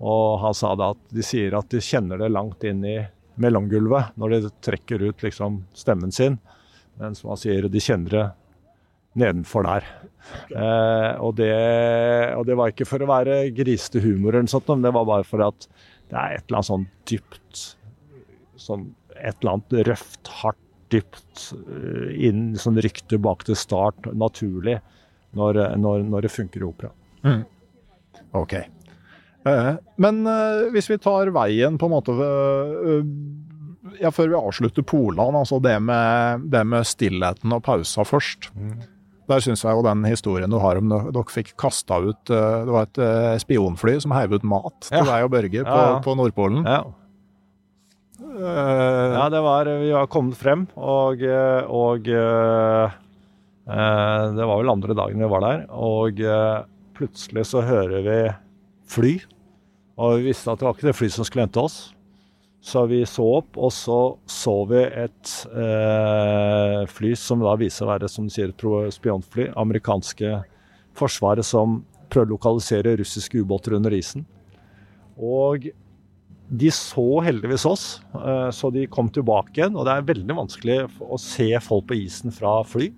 Og 0.00 0.40
han 0.40 0.54
sa 0.54 0.74
da 0.74 0.90
at 0.94 1.02
de 1.12 1.22
sier 1.22 1.56
at 1.56 1.68
de 1.68 1.80
kjenner 1.80 2.18
det 2.18 2.32
langt 2.32 2.64
inn 2.64 2.84
i 2.84 2.98
mellomgulvet 3.40 4.16
når 4.16 4.30
de 4.30 4.50
trekker 4.64 5.02
ut 5.10 5.22
liksom 5.22 5.64
stemmen 5.76 6.12
sin. 6.12 6.38
Men 6.98 7.14
som 7.14 7.30
han 7.30 7.40
sier, 7.40 7.68
de 7.68 7.80
kjenner 7.80 8.10
det 8.10 8.26
nedenfor 9.20 9.66
der. 9.66 9.86
Eh, 10.54 11.12
og, 11.20 11.34
det, 11.38 11.52
og, 12.36 12.44
det, 12.46 12.56
var 12.58 12.72
ikke 12.72 12.88
for 12.88 13.02
å 13.02 13.10
være 13.10 13.42
grisete 13.56 14.02
humor, 14.04 14.34
eller 14.34 14.46
noe 14.46 14.52
sånt, 14.52 14.68
men 14.70 14.84
det 14.86 14.94
var 14.94 15.08
bare 15.08 15.26
for 15.26 15.44
at 15.44 15.66
det 16.10 16.18
er 16.18 16.36
et 16.36 16.44
eller 16.46 16.60
annet 16.60 16.70
sånn 16.70 16.88
dypt 17.10 17.66
sånn 18.60 18.90
Et 19.20 19.36
eller 19.40 19.52
annet 19.52 19.86
røft, 19.88 20.28
hardt, 20.40 20.60
dypt 20.90 21.50
eh, 21.54 22.26
inn 22.28 22.54
sånn 22.58 22.78
rykte 22.82 23.18
bak 23.20 23.44
til 23.44 23.56
start, 23.58 24.08
naturlig, 24.16 24.78
når, 25.36 25.58
når, 25.78 26.06
når 26.08 26.24
det 26.24 26.30
funker 26.32 26.62
i 26.62 26.66
opera. 26.66 26.90
Mm. 27.22 27.42
OK. 28.40 28.54
Uh, 29.44 29.76
men 30.00 30.22
hvis 30.74 30.88
vi 30.90 30.98
tar 31.00 31.30
veien 31.36 31.78
på 31.80 31.88
en 31.88 31.94
måte 31.94 32.12
ja, 34.00 34.10
Før 34.12 34.28
vi 34.28 34.36
avslutter 34.36 34.84
Polan, 34.84 35.38
altså 35.38 35.60
det 35.64 35.76
med, 35.84 36.48
det 36.52 36.64
med 36.68 36.88
stillheten 36.88 37.54
og 37.56 37.62
pausa 37.64 38.04
først. 38.08 38.50
Mm. 38.56 38.80
Der 39.30 39.42
syns 39.44 39.62
jeg 39.62 39.76
jo 39.76 39.84
den 39.86 40.06
historien 40.08 40.50
du 40.50 40.58
har 40.62 40.80
om 40.80 40.90
dere 40.90 41.24
fikk 41.30 41.52
kasta 41.60 42.00
ut 42.02 42.32
eh, 42.32 42.62
Det 42.66 42.74
var 42.74 42.88
et 42.88 43.02
eh, 43.04 43.36
spionfly 43.42 43.98
som 44.02 44.14
heiv 44.16 44.34
ut 44.34 44.46
mat 44.46 44.88
til 44.88 44.98
ja. 44.98 45.06
deg 45.06 45.26
og 45.26 45.34
Børge 45.34 45.66
på, 45.66 45.76
ja, 45.82 46.00
på 46.04 46.16
Nordpolen. 46.18 46.66
Ja. 46.66 46.82
Uh, 48.20 49.16
ja, 49.16 49.24
det 49.32 49.40
var 49.42 49.68
Vi 49.80 49.88
var 49.90 50.08
kommet 50.12 50.38
frem, 50.38 50.62
og, 50.78 51.22
og 51.24 52.10
uh, 52.14 52.92
uh, 53.66 54.24
Det 54.36 54.46
var 54.46 54.60
vel 54.60 54.72
andre 54.72 54.96
dagen 54.96 55.24
vi 55.24 55.30
var 55.30 55.44
der. 55.46 55.64
Og 55.74 56.20
plutselig 56.98 57.46
så 57.50 57.64
hører 57.64 58.06
vi 58.06 58.18
fly. 58.90 59.14
Og 60.00 60.20
vi 60.20 60.30
visste 60.30 60.52
at 60.52 60.60
det 60.60 60.68
var 60.68 60.76
ikke 60.76 60.90
det 60.90 60.96
flyet 60.96 61.16
som 61.16 61.26
skulle 61.28 61.46
hente 61.46 61.62
oss. 61.62 61.80
Så 62.60 62.82
vi 62.90 63.00
så 63.08 63.24
opp, 63.38 63.56
og 63.56 63.72
så 63.72 63.98
så 64.28 64.54
vi 64.68 64.82
et 64.84 65.30
eh, 65.48 66.82
fly 66.92 67.14
som 67.16 67.40
da 67.40 67.54
viser 67.60 67.86
å 67.86 67.92
være 67.94 68.10
som 68.12 68.26
du 68.28 68.34
sier, 68.34 68.52
et 68.52 68.94
spionfly. 68.94 69.48
Amerikanske 69.56 70.42
forsvaret 70.98 71.46
som 71.46 71.80
prøver 72.12 72.28
å 72.28 72.36
lokalisere 72.36 72.98
russiske 73.00 73.40
ubåter 73.40 73.78
under 73.78 73.94
isen. 73.96 74.26
Og 75.16 75.70
de 76.50 76.70
så 76.74 77.06
heldigvis 77.24 77.64
oss, 77.68 77.84
eh, 78.12 78.50
så 78.52 78.72
de 78.74 78.86
kom 78.90 79.08
tilbake 79.08 79.56
igjen. 79.56 79.76
Og 79.78 79.86
det 79.86 79.96
er 79.96 80.08
veldig 80.12 80.38
vanskelig 80.42 80.78
å 81.00 81.18
se 81.20 81.52
folk 81.64 81.88
på 81.88 82.00
isen 82.02 82.34
fra 82.34 82.58
fly. 82.66 82.90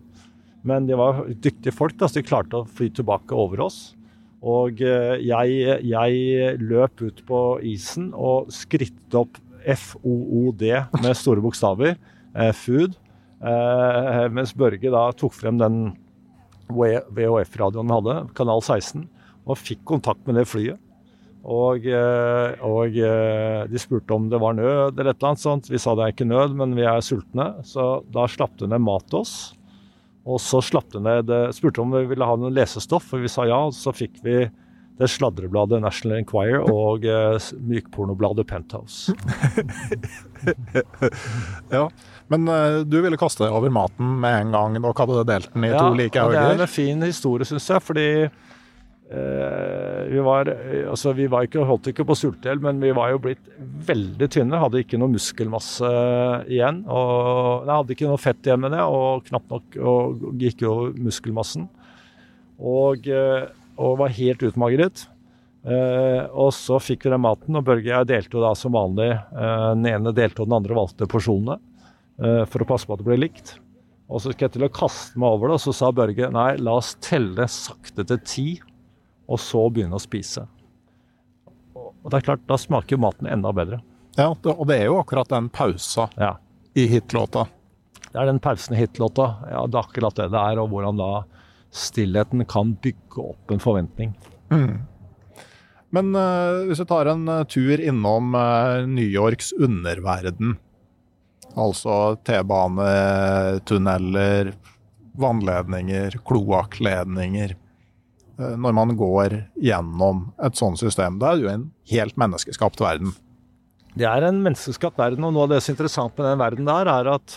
Men 0.66 0.86
de 0.86 0.98
var 0.98 1.24
dyktige 1.42 1.74
folk, 1.74 1.96
da, 1.98 2.08
så 2.08 2.20
de 2.20 2.26
klarte 2.26 2.62
å 2.62 2.68
fly 2.68 2.88
tilbake 2.94 3.34
over 3.34 3.66
oss. 3.66 3.94
Og 4.42 4.80
eh, 4.82 5.22
jeg, 5.22 5.78
jeg 5.86 6.56
løp 6.62 7.02
ut 7.02 7.22
på 7.28 7.42
isen 7.74 8.10
og 8.18 8.50
skrittet 8.54 9.18
opp 9.20 9.38
FOOD 9.66 10.62
med 11.02 11.16
store 11.18 11.42
bokstaver. 11.44 11.96
Eh, 12.34 12.52
food. 12.56 12.96
Eh, 13.42 14.28
mens 14.32 14.54
Børge 14.56 14.92
da 14.92 15.08
tok 15.16 15.34
frem 15.36 15.58
den 15.60 15.82
VHF-radioen 16.72 17.90
vi 17.90 17.98
hadde, 17.98 18.16
kanal 18.38 18.62
16, 18.62 19.04
og 19.44 19.60
fikk 19.60 19.82
kontakt 19.88 20.24
med 20.26 20.38
det 20.40 20.46
flyet. 20.48 20.80
Og, 21.42 21.84
eh, 21.90 22.60
og, 22.62 22.94
de 22.94 23.80
spurte 23.82 24.14
om 24.14 24.28
det 24.30 24.38
var 24.38 24.54
nød 24.54 24.94
eller 24.94 25.10
et 25.10 25.18
eller 25.18 25.32
annet 25.32 25.42
sånt. 25.42 25.70
Vi 25.72 25.80
sa 25.82 25.96
det 25.98 26.04
er 26.04 26.14
ikke 26.14 26.30
nød, 26.30 26.54
men 26.54 26.76
vi 26.78 26.86
er 26.86 27.02
sultne. 27.02 27.48
Så 27.66 28.06
da 28.14 28.28
slapp 28.30 28.54
de 28.60 28.70
ned 28.70 28.84
mat 28.84 29.08
til 29.10 29.24
oss. 29.24 29.34
Og 30.22 30.38
så 30.38 30.60
slapp 30.62 30.92
de 30.94 31.02
ned, 31.02 31.32
spurte 31.50 31.82
om 31.82 31.90
vi 31.90 32.06
ville 32.12 32.28
ha 32.28 32.36
noe 32.38 32.54
lesestoff, 32.54 33.10
og 33.10 33.24
vi 33.24 33.32
sa 33.32 33.48
ja. 33.50 33.58
Og 33.66 33.74
Så 33.74 33.90
fikk 33.90 34.22
vi 34.22 34.46
det 35.02 35.10
sladrebladet 35.10 35.80
National 35.82 36.20
Enquirer 36.20 36.62
og 36.70 37.04
uh, 37.08 37.50
mykpornobladet 37.66 38.46
Penthouse. 38.48 39.14
ja, 41.76 41.84
Men 42.32 42.48
uh, 42.48 42.80
du 42.86 43.00
ville 43.02 43.18
kaste 43.20 43.44
deg 43.44 43.56
over 43.56 43.72
maten 43.74 44.16
med 44.22 44.46
en 44.46 44.56
gang. 44.56 44.78
Dere 44.78 44.94
hadde 45.02 45.28
delt 45.32 45.52
den 45.54 45.66
i 45.66 45.72
ja, 45.72 45.82
to 45.82 45.98
like 45.98 46.22
hauger? 46.22 46.38
Det 46.38 46.56
er 46.56 46.64
en 46.66 46.70
fin 46.70 47.06
historie, 47.06 47.48
syns 47.48 47.68
jeg. 47.72 47.84
fordi 47.84 48.08
uh, 48.26 50.00
vi 50.12 50.22
var 50.24 50.52
altså 50.52 51.14
vi 51.18 51.28
var 51.32 51.48
ikke, 51.48 51.66
holdt 51.68 51.90
ikke 51.92 52.06
på 52.08 52.18
sultehjell, 52.18 52.62
men 52.62 52.82
vi 52.82 52.94
var 52.96 53.14
jo 53.14 53.22
blitt 53.26 53.42
veldig 53.88 54.30
tynne. 54.32 54.60
Hadde 54.62 54.84
ikke 54.84 55.00
noe 55.02 55.14
muskelmasse 55.14 55.90
igjen. 56.46 56.84
og 56.86 57.66
nei, 57.66 57.80
Hadde 57.80 57.96
ikke 57.96 58.10
noe 58.10 58.22
fett 58.22 58.46
igjen 58.46 58.62
med 58.62 58.76
det, 58.76 58.84
og 58.86 59.26
knapt 59.30 59.50
nok 59.50 59.82
og 59.82 60.30
gikk 60.40 60.62
jo 60.68 60.76
muskelmassen. 60.94 61.66
Og 62.62 63.08
og 63.82 63.98
var 64.00 64.14
helt 64.16 64.44
utmagret. 64.46 65.06
Uh, 65.62 66.26
og 66.34 66.50
så 66.56 66.80
fikk 66.82 67.04
vi 67.06 67.12
den 67.12 67.22
maten, 67.22 67.58
og 67.58 67.66
Børge 67.66 67.86
og 67.86 67.92
jeg 67.92 68.08
delte 68.10 68.38
jo 68.38 68.42
da 68.42 68.54
som 68.58 68.74
vanlig. 68.74 69.12
Uh, 69.30 69.74
den 69.76 69.86
ene 69.92 70.14
delte, 70.14 70.42
og 70.42 70.50
den 70.50 70.56
andre 70.58 70.78
valgte 70.78 71.10
porsjonene 71.10 71.58
uh, 71.58 72.42
for 72.50 72.64
å 72.64 72.68
passe 72.72 72.88
på 72.88 72.96
at 72.96 73.02
det 73.02 73.06
ble 73.10 73.20
likt. 73.20 73.54
Og 74.12 74.20
så 74.20 74.32
skal 74.32 74.48
jeg 74.48 74.56
til 74.56 74.66
å 74.66 74.72
kaste 74.74 75.20
meg 75.20 75.36
over 75.36 75.52
det, 75.52 75.60
og 75.60 75.64
så 75.64 75.76
sa 75.76 75.92
Børge 75.94 76.28
nei, 76.34 76.50
la 76.60 76.74
oss 76.80 76.96
telle 77.04 77.46
sakte 77.50 78.04
til 78.10 78.20
ti, 78.26 78.48
og 79.30 79.40
så 79.40 79.62
begynne 79.72 79.96
å 79.96 80.02
spise. 80.02 80.44
Og 81.78 82.10
det 82.10 82.18
er 82.18 82.26
klart, 82.26 82.42
da 82.50 82.58
smaker 82.58 83.00
maten 83.00 83.30
enda 83.30 83.54
bedre. 83.54 83.78
Ja, 84.18 84.32
og 84.34 84.66
det 84.68 84.76
er 84.76 84.90
jo 84.90 84.98
akkurat 85.00 85.30
den 85.30 85.46
pausa 85.52 86.08
ja. 86.18 86.34
i 86.76 86.84
hitlåta. 86.90 87.46
Det 88.10 88.18
er 88.20 88.28
den 88.28 88.42
pausen 88.42 88.74
i 88.76 88.82
hitlåta. 88.82 89.28
Ja, 89.48 89.62
det 89.64 89.78
er 89.78 89.86
akkurat 89.86 90.18
det 90.18 90.28
det 90.34 90.42
er, 90.42 90.60
og 90.60 90.74
hvordan 90.74 90.98
da 91.00 91.12
stillheten 91.72 92.44
kan 92.48 92.74
bygge 92.84 93.22
opp 93.32 93.50
en 93.52 93.60
forventning. 93.62 94.10
Mm. 94.52 94.78
Men 95.92 96.16
uh, 96.16 96.64
hvis 96.68 96.80
vi 96.80 96.86
tar 96.88 97.06
en 97.12 97.28
uh, 97.28 97.44
tur 97.48 97.80
innom 97.80 98.34
uh, 98.36 98.86
New 98.88 99.08
Yorks 99.08 99.52
underverden, 99.60 100.56
altså 101.52 102.16
T-banetunneler, 102.24 104.52
vannledninger, 105.20 106.10
kloakkledninger 106.24 107.52
Når 108.56 108.72
man 108.72 108.96
går 108.96 109.52
gjennom 109.60 110.32
et 110.40 110.56
sånt 110.56 110.80
system, 110.80 111.20
da 111.20 111.28
er 111.28 111.36
det 111.36 111.44
jo 111.44 111.52
en 111.52 111.70
helt 111.92 112.16
menneskeskapt 112.16 112.80
verden. 112.80 113.12
Det 113.92 114.08
er 114.08 114.24
en 114.24 114.40
menneskeskapt 114.42 114.98
verden, 114.98 115.24
og 115.28 115.32
noe 115.36 115.44
av 115.44 115.50
det 115.52 115.60
som 115.60 115.70
er 115.70 115.74
interessant 115.76 116.16
med 116.16 116.24
den 116.30 116.40
verden 116.40 116.64
der, 116.70 116.86
er 116.88 117.04
at 117.12 117.36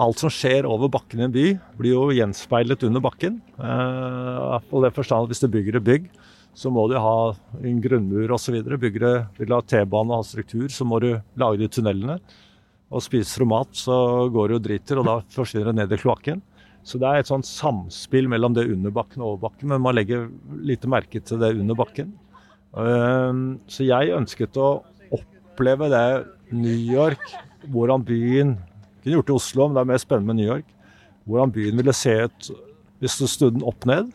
alt 0.00 0.22
som 0.22 0.32
skjer 0.32 0.66
over 0.68 0.90
bakken 0.92 1.20
i 1.20 1.26
en 1.26 1.32
by, 1.34 1.46
blir 1.76 1.92
jo 1.94 2.04
gjenspeilet 2.16 2.84
under 2.88 3.02
bakken. 3.04 3.40
Uh, 3.58 4.56
på 4.70 4.80
det 4.84 4.92
forstand 4.96 5.26
at 5.26 5.32
Hvis 5.32 5.42
du 5.42 5.50
bygger 5.52 5.76
et 5.76 5.88
bygg, 5.88 6.06
så 6.56 6.72
må 6.72 6.86
du 6.88 6.96
ha 7.00 7.32
en 7.60 7.82
grunnmur 7.84 8.32
osv. 8.32 8.56
Bygger 8.64 9.04
du 9.04 9.12
vil 9.40 9.52
ha 9.56 9.60
T-bane 9.60 10.12
og 10.12 10.22
ha 10.22 10.24
struktur, 10.28 10.68
så 10.72 10.84
må 10.88 11.00
du 11.00 11.10
lage 11.36 11.60
de 11.60 11.68
tunnelene. 11.68 12.18
Og 12.92 13.04
spiser 13.04 13.44
du 13.44 13.48
mat, 13.48 13.70
så 13.76 14.28
går 14.32 14.48
det 14.48 14.56
jo 14.56 14.64
driter, 14.66 15.00
og 15.00 15.08
da 15.08 15.18
forsvinner 15.32 15.70
det 15.70 15.78
ned 15.80 15.94
i 15.96 16.00
kloakken. 16.00 16.42
Så 16.84 16.98
det 16.98 17.08
er 17.08 17.22
et 17.22 17.30
sånt 17.30 17.46
samspill 17.46 18.26
mellom 18.28 18.56
det 18.56 18.66
under 18.72 18.92
bakken 18.92 19.22
og 19.22 19.36
over 19.36 19.46
bakken, 19.46 19.70
men 19.70 19.84
man 19.84 19.96
legger 19.96 20.26
lite 20.66 20.90
merke 20.90 21.22
til 21.22 21.40
det 21.40 21.54
under 21.54 21.78
bakken. 21.78 22.12
Uh, 22.72 23.60
så 23.68 23.84
jeg 23.84 24.16
ønsket 24.16 24.56
å 24.60 24.82
oppleve 25.12 25.88
det 25.92 26.06
New 26.52 26.80
York, 26.92 27.32
hvordan 27.72 28.04
byen 28.04 28.56
kunne 29.02 29.18
gjort 29.18 29.28
det 29.28 29.34
i 29.34 29.40
Oslo, 29.40 29.66
men 29.66 29.76
det 29.76 29.82
er 29.82 29.90
mer 29.92 30.02
spennende 30.02 30.32
med 30.32 30.40
New 30.40 30.50
York. 30.50 30.68
Hvordan 31.28 31.54
byen 31.54 31.78
ville 31.78 31.94
se 31.96 32.14
ut 32.26 32.52
hvis 33.02 33.18
du 33.18 33.26
snudde 33.26 33.58
den 33.58 33.66
opp 33.66 33.86
ned. 33.88 34.12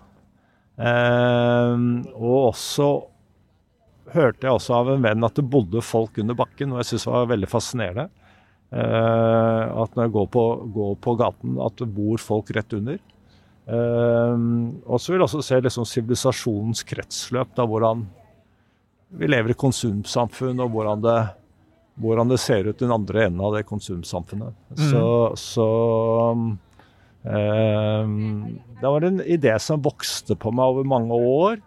Eh, 0.80 1.82
og 2.16 2.38
også 2.54 2.88
hørte 4.14 4.48
jeg 4.48 4.54
også 4.54 4.78
av 4.78 4.94
en 4.94 5.04
venn 5.04 5.28
at 5.28 5.36
det 5.36 5.48
bodde 5.52 5.84
folk 5.84 6.20
under 6.22 6.38
bakken, 6.38 6.72
og 6.72 6.82
jeg 6.82 6.92
syns 6.92 7.08
det 7.08 7.14
var 7.14 7.30
veldig 7.34 7.50
fascinerende. 7.52 8.08
Eh, 8.72 9.64
at 9.84 9.96
når 9.96 10.08
jeg 10.08 10.16
går 10.16 10.30
på, 10.32 10.46
går 10.76 10.96
på, 11.04 11.16
gaten, 11.20 11.58
at 11.64 11.78
det 11.80 11.90
bor 11.96 12.22
folk 12.22 12.52
rett 12.56 12.78
under. 12.78 13.02
Eh, 13.68 14.38
og 14.88 15.02
så 15.02 15.12
vil 15.12 15.20
jeg 15.20 15.28
også 15.28 15.44
se 15.46 15.60
liksom 15.64 15.88
sivilisasjonens 15.88 16.86
kretsløp, 16.88 17.52
da, 17.58 17.68
hvordan 17.68 18.06
vi 19.18 19.30
lever 19.30 19.54
i 19.54 19.60
konsumsamfunn, 19.60 20.60
og 20.64 20.72
hvordan 20.74 21.04
det 21.04 21.20
hvordan 22.02 22.30
det 22.30 22.40
ser 22.42 22.70
ut 22.70 22.80
den 22.80 22.94
andre 22.94 23.26
enden 23.28 23.44
av 23.44 23.56
det 23.56 23.66
konsumsamfunnet. 23.70 24.54
Mm. 24.78 24.84
Så, 24.92 25.06
så 25.42 25.70
um, 27.24 28.44
Det 28.82 28.92
var 28.94 29.08
en 29.08 29.24
idé 29.26 29.56
som 29.62 29.82
vokste 29.82 30.38
på 30.38 30.54
meg 30.54 30.76
over 30.76 30.88
mange 30.88 31.18
år. 31.18 31.58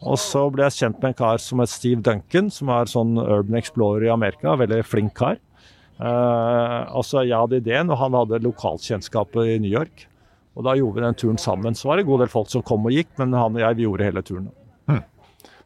Og 0.00 0.16
så 0.20 0.46
ble 0.52 0.64
jeg 0.66 0.78
kjent 0.78 1.00
med 1.00 1.12
en 1.12 1.18
kar 1.18 1.40
som 1.42 1.60
het 1.60 1.72
Steve 1.72 2.00
Duncan, 2.04 2.48
som 2.52 2.70
er 2.72 2.88
sånn 2.88 3.18
Urban 3.20 3.58
Explorer 3.60 4.08
i 4.08 4.12
Amerika. 4.12 4.56
Veldig 4.56 4.84
flink 4.88 5.16
kar. 5.18 5.40
Uh, 6.00 6.88
altså, 6.96 7.26
jeg 7.28 7.36
hadde 7.36 7.60
ideen, 7.60 7.92
og 7.92 8.00
han 8.00 8.16
hadde 8.16 8.40
lokalkjennskapet 8.46 9.56
i 9.56 9.58
New 9.60 9.72
York. 9.72 10.06
Og 10.56 10.64
da 10.66 10.74
gjorde 10.76 10.98
vi 10.98 11.04
den 11.04 11.18
turen 11.20 11.40
sammen. 11.40 11.76
Så 11.76 11.88
var 11.88 11.96
det 11.96 12.06
en 12.06 12.12
god 12.12 12.24
del 12.24 12.32
folk 12.32 12.48
som 12.52 12.64
kom 12.66 12.88
og 12.88 12.96
gikk, 12.96 13.12
men 13.20 13.36
han 13.36 13.56
og 13.56 13.62
jeg 13.62 13.78
vi 13.78 13.86
gjorde 13.86 14.08
hele 14.08 14.24
turen. 14.24 14.48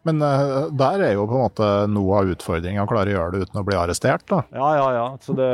Men 0.04 0.20
uh, 0.20 0.70
der 0.76 1.02
er 1.06 1.14
jo 1.16 1.26
på 1.28 1.38
en 1.38 1.44
måte 1.46 1.68
noe 1.88 2.20
av 2.20 2.32
utfordringa 2.34 2.84
å 2.84 2.88
klare 2.90 3.12
å 3.12 3.16
gjøre 3.16 3.34
det 3.34 3.46
uten 3.46 3.60
å 3.60 3.66
bli 3.66 3.76
arrestert, 3.80 4.26
da. 4.28 4.42
Ja, 4.52 4.72
ja, 4.76 4.88
ja. 4.98 5.06
Så 5.24 5.36
det, 5.38 5.48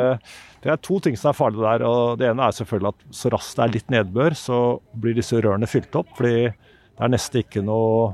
det, 0.64 0.72
er 0.74 0.80
to 0.82 0.98
ting 1.04 1.18
som 1.18 1.30
er 1.30 1.38
farlig 1.38 1.62
der. 1.62 1.84
og 1.86 2.18
Det 2.18 2.30
ene 2.32 2.48
er 2.48 2.56
selvfølgelig 2.56 2.94
at 2.94 3.20
så 3.20 3.30
raskt 3.36 3.60
det 3.60 3.66
er 3.66 3.76
litt 3.76 3.94
nedbør, 3.94 4.38
så 4.38 4.58
blir 5.04 5.14
disse 5.18 5.38
rørene 5.38 5.70
fylt 5.70 5.94
opp. 6.00 6.10
Fordi 6.18 6.50
det 6.50 7.06
er 7.06 7.14
nesten 7.14 7.44
ikke 7.44 7.62
noe 7.64 8.10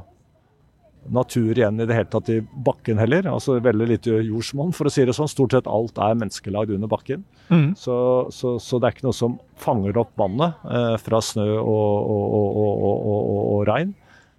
natur 1.12 1.54
igjen 1.54 1.80
i 1.80 1.86
det 1.86 1.94
hele 1.94 2.10
tatt 2.10 2.28
i 2.34 2.40
bakken 2.66 3.00
heller. 3.00 3.28
altså 3.30 3.58
Veldig 3.62 3.88
lite 3.88 4.18
jordsmonn, 4.26 4.74
for 4.76 4.88
å 4.88 4.92
si 4.92 5.06
det 5.06 5.14
sånn. 5.16 5.30
Stort 5.30 5.56
sett 5.56 5.70
alt 5.70 5.98
er 6.02 6.18
menneskelagd 6.18 6.74
under 6.76 6.90
bakken. 6.90 7.24
Mm. 7.48 7.70
Så, 7.78 7.96
så, 8.34 8.56
så, 8.62 8.80
det 8.80 8.88
er 8.90 8.96
ikke 8.96 9.08
noe 9.08 9.16
som 9.16 9.38
fanger 9.62 10.02
opp 10.02 10.12
vannet 10.20 10.68
eh, 10.68 10.94
fra 11.00 11.22
snø 11.22 11.48
og, 11.62 12.12
og, 12.12 12.76
og, 12.76 13.42
og 13.56 13.66
regn. 13.70 13.96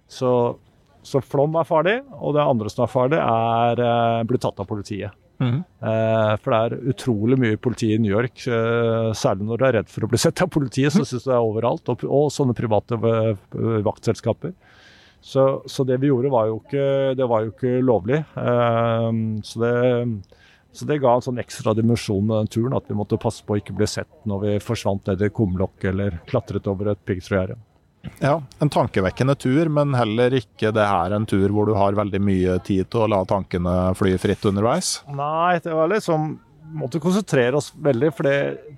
Så 0.08 0.30
så 1.08 1.22
flom 1.24 1.56
er 1.58 1.68
farlig, 1.68 1.96
og 2.18 2.36
det 2.36 2.44
andre 2.44 2.72
som 2.72 2.84
er 2.84 2.92
farlig, 2.92 3.18
er 3.22 3.82
uh, 3.82 4.26
bli 4.28 4.40
tatt 4.42 4.60
av 4.60 4.68
politiet. 4.68 5.16
Mm. 5.38 5.60
For 5.78 6.50
det 6.50 6.58
er 6.58 6.88
utrolig 6.90 7.36
mye 7.38 7.58
politi 7.62 7.92
i 7.94 7.98
New 8.02 8.10
York, 8.10 8.40
uh, 8.50 9.12
særlig 9.14 9.46
når 9.46 9.60
du 9.60 9.66
er 9.68 9.76
redd 9.76 9.92
for 9.92 10.04
å 10.04 10.10
bli 10.10 10.18
sett 10.24 10.42
av 10.42 10.50
politiet. 10.50 10.94
Så 10.94 11.06
syns 11.06 11.24
du 11.26 11.30
det 11.30 11.36
er 11.36 11.46
overalt, 11.46 11.92
og, 11.92 12.02
og 12.04 12.32
sånne 12.34 12.56
private 12.58 12.98
vaktselskaper. 13.86 14.56
Så, 15.22 15.44
så, 15.66 15.82
det 15.86 15.96
vi 16.02 16.10
gjorde, 16.10 16.30
var 16.30 16.50
jo 16.50 16.60
ikke, 16.60 16.84
det 17.18 17.26
var 17.30 17.42
jo 17.42 17.54
ikke 17.54 17.78
lovlig. 17.82 18.20
så 19.46 19.62
det 19.64 19.72
så 20.78 20.86
det 20.86 21.00
ga 21.02 21.14
en 21.16 21.24
sånn 21.24 21.40
ekstra 21.42 21.72
dimensjon 21.74 22.26
med 22.26 22.36
den 22.44 22.50
turen, 22.54 22.76
at 22.76 22.86
vi 22.86 22.96
måtte 22.96 23.18
passe 23.20 23.42
på 23.42 23.56
å 23.56 23.58
ikke 23.58 23.74
bli 23.74 23.88
sett 23.90 24.10
når 24.28 24.42
vi 24.44 24.52
forsvant 24.62 25.08
ned 25.08 25.24
i 25.24 25.30
kumlokk 25.34 25.88
eller 25.90 26.20
klatret 26.28 26.68
over 26.70 26.92
et 26.92 27.00
piggtrådgjerde. 27.08 27.56
Ja, 28.22 28.38
en 28.62 28.70
tankevekkende 28.70 29.34
tur, 29.38 29.68
men 29.74 29.94
heller 29.98 30.34
ikke 30.38 30.72
det 30.74 30.86
her 30.86 31.14
en 31.14 31.26
tur 31.28 31.50
hvor 31.54 31.68
du 31.68 31.74
har 31.78 31.98
veldig 31.98 32.20
mye 32.22 32.58
tid 32.66 32.90
til 32.90 33.04
å 33.04 33.08
la 33.10 33.22
tankene 33.28 33.74
fly 33.98 34.14
fritt 34.22 34.46
underveis? 34.48 34.98
Nei, 35.10 35.58
det 35.64 35.74
var 35.74 35.90
liksom 35.92 36.36
måtte 36.78 37.00
konsentrere 37.00 37.56
oss 37.56 37.72
veldig, 37.80 38.10
for 38.12 38.28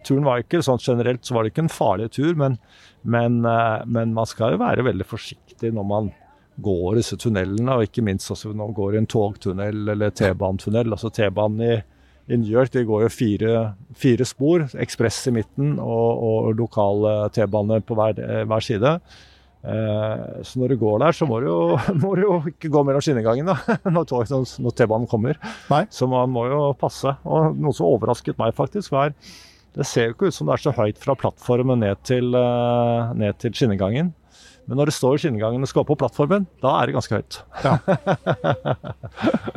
turen 0.07 0.27
var 0.27 0.43
ikke 0.43 0.63
sånn 0.63 0.83
generelt 0.83 1.27
så 1.27 1.35
var 1.35 1.45
det 1.45 1.53
ikke 1.55 1.65
en 1.67 1.73
farlig 1.73 2.11
tur, 2.15 2.35
men, 2.39 2.57
men, 3.03 3.41
eh, 3.49 3.87
men 3.87 4.15
man 4.17 4.29
skal 4.31 4.55
jo 4.55 4.63
være 4.63 4.87
veldig 4.87 5.07
forsiktig 5.09 5.73
når 5.75 5.89
man 5.91 6.11
går 6.61 7.01
disse 7.01 7.17
tunnelene, 7.21 7.77
og 7.77 7.89
ikke 7.89 8.05
minst 8.05 8.31
også 8.33 8.51
når 8.51 8.61
man 8.61 8.77
går 8.77 8.95
i 8.95 9.01
en 9.01 9.11
togtunnel 9.11 9.95
eller 9.95 10.13
T-banetunnel. 10.13 10.93
Altså 10.93 11.11
T-banen 11.15 11.65
i 11.65 11.75
i 12.29 12.37
New 12.39 12.51
York 12.51 12.71
det 12.75 12.85
går 12.87 13.07
jo 13.07 13.11
fire, 13.15 13.55
fire 13.97 14.27
spor, 14.29 14.69
ekspress 14.79 15.25
i 15.31 15.35
midten 15.35 15.79
og, 15.83 16.23
og 16.27 16.53
lokal 16.59 17.09
T-bane 17.35 17.81
på 17.87 17.97
hver, 17.99 18.21
hver, 18.47 18.65
side. 18.65 18.99
Eh, 19.61 20.41
så 20.41 20.61
når 20.61 20.73
du 20.73 20.77
går 20.81 21.03
der, 21.03 21.13
så 21.13 21.27
må 21.29 21.41
du 21.41 21.51
jo, 21.51 21.61
må 22.03 22.15
du 22.17 22.25
jo 22.25 22.39
ikke 22.49 22.71
gå 22.73 22.83
mellom 22.87 23.05
skinnegangen 23.05 23.51
da, 23.51 23.59
når, 23.95 24.09
når 24.33 24.77
T-banen 24.77 25.11
kommer. 25.11 25.41
Nei. 25.73 25.85
Så 25.93 26.09
man 26.11 26.33
må 26.33 26.47
jo 26.49 26.63
passe. 26.81 27.13
Og 27.29 27.57
noe 27.59 27.77
som 27.77 27.91
overrasket 27.91 28.41
meg 28.41 28.57
faktisk, 28.57 28.95
var 28.97 29.15
det 29.77 29.87
ser 29.87 30.09
jo 30.09 30.17
ikke 30.17 30.31
ut 30.31 30.35
som 30.35 30.49
det 30.49 30.57
er 30.57 30.63
så 30.65 30.73
høyt 30.75 30.99
fra 30.99 31.15
plattformen 31.19 31.85
ned 31.85 32.01
til, 32.09 32.33
eh, 32.35 33.13
ned 33.21 33.39
til 33.43 33.55
skinnegangen. 33.55 34.15
Men 34.71 34.79
når 34.79 34.87
det 34.87 34.93
står 34.95 35.17
i 35.17 35.19
skinnegangen 35.25 35.67
og 35.67 35.67
skal 35.67 35.83
opp 35.83 35.89
på 35.91 35.97
plattformen, 35.99 36.45
da 36.63 36.71
er 36.79 36.87
det 36.87 36.93
ganske 36.95 37.19
høyt. 37.19 37.41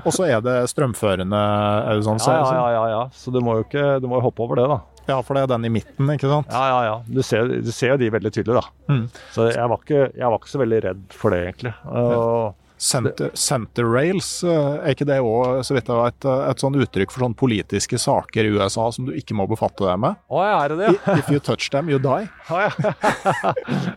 Og 0.07 0.16
så 0.16 0.26
er 0.26 0.39
det 0.41 0.55
strømførende, 0.72 1.38
er 1.38 1.99
det 1.99 2.07
sånn? 2.07 2.18
Ja, 2.26 2.39
ja, 2.41 2.55
ja, 2.57 2.64
ja, 2.74 2.86
ja. 2.89 3.03
Så 3.14 3.30
du 3.30 3.38
må 3.45 3.59
jo 3.59 3.66
ikke, 3.68 3.84
du 4.01 4.07
må 4.09 4.18
jo 4.18 4.24
hoppe 4.26 4.41
over 4.41 4.57
det, 4.57 4.66
da. 4.72 4.80
ja, 5.11 5.20
for 5.22 5.38
det 5.38 5.43
er 5.45 5.51
den 5.53 5.70
i 5.70 5.72
midten, 5.76 6.09
ikke 6.16 6.26
sant? 6.32 6.49
Ja, 6.49 6.64
ja, 6.72 6.80
ja. 6.89 6.95
Du 7.05 7.22
ser, 7.22 7.45
du 7.61 7.70
ser 7.70 7.93
jo 7.93 7.99
de 8.01 8.09
veldig 8.18 8.34
tydelig, 8.34 8.57
da. 8.57 8.66
Mm. 8.89 9.05
Så 9.36 9.45
jeg 9.51 9.70
var, 9.70 9.78
ikke, 9.86 10.01
jeg 10.18 10.26
var 10.34 10.41
ikke 10.41 10.53
så 10.55 10.64
veldig 10.64 10.80
redd 10.88 11.05
for 11.22 11.30
det, 11.36 11.43
egentlig. 11.45 11.76
Og, 11.93 12.57
Center, 12.84 13.30
center 13.40 13.88
rails, 13.88 14.28
eh, 14.44 14.74
er 14.84 14.92
ikke 14.92 15.08
det 15.08 15.22
òg, 15.24 15.62
så 15.64 15.78
vidt 15.78 15.88
jeg 15.88 16.00
vet, 16.02 16.26
eh, 16.28 16.42
et 16.50 16.64
sånn 16.64 16.76
uttrykk 16.84 17.14
for 17.14 17.24
sånne 17.24 17.40
politiske 17.40 18.00
saker 18.02 18.50
i 18.50 18.52
USA 18.58 18.90
som 18.92 19.08
du 19.08 19.14
ikke 19.16 19.38
må 19.40 19.46
befatte 19.48 19.86
deg 19.88 20.02
med? 20.04 20.20
Å, 20.28 20.42
ja, 20.44 20.58
er 20.66 20.74
det 20.74 20.80
det? 20.82 21.18
If 21.22 21.32
you 21.32 21.40
touch 21.40 21.70
them, 21.72 21.92
you 21.92 22.02
die. 22.04 22.28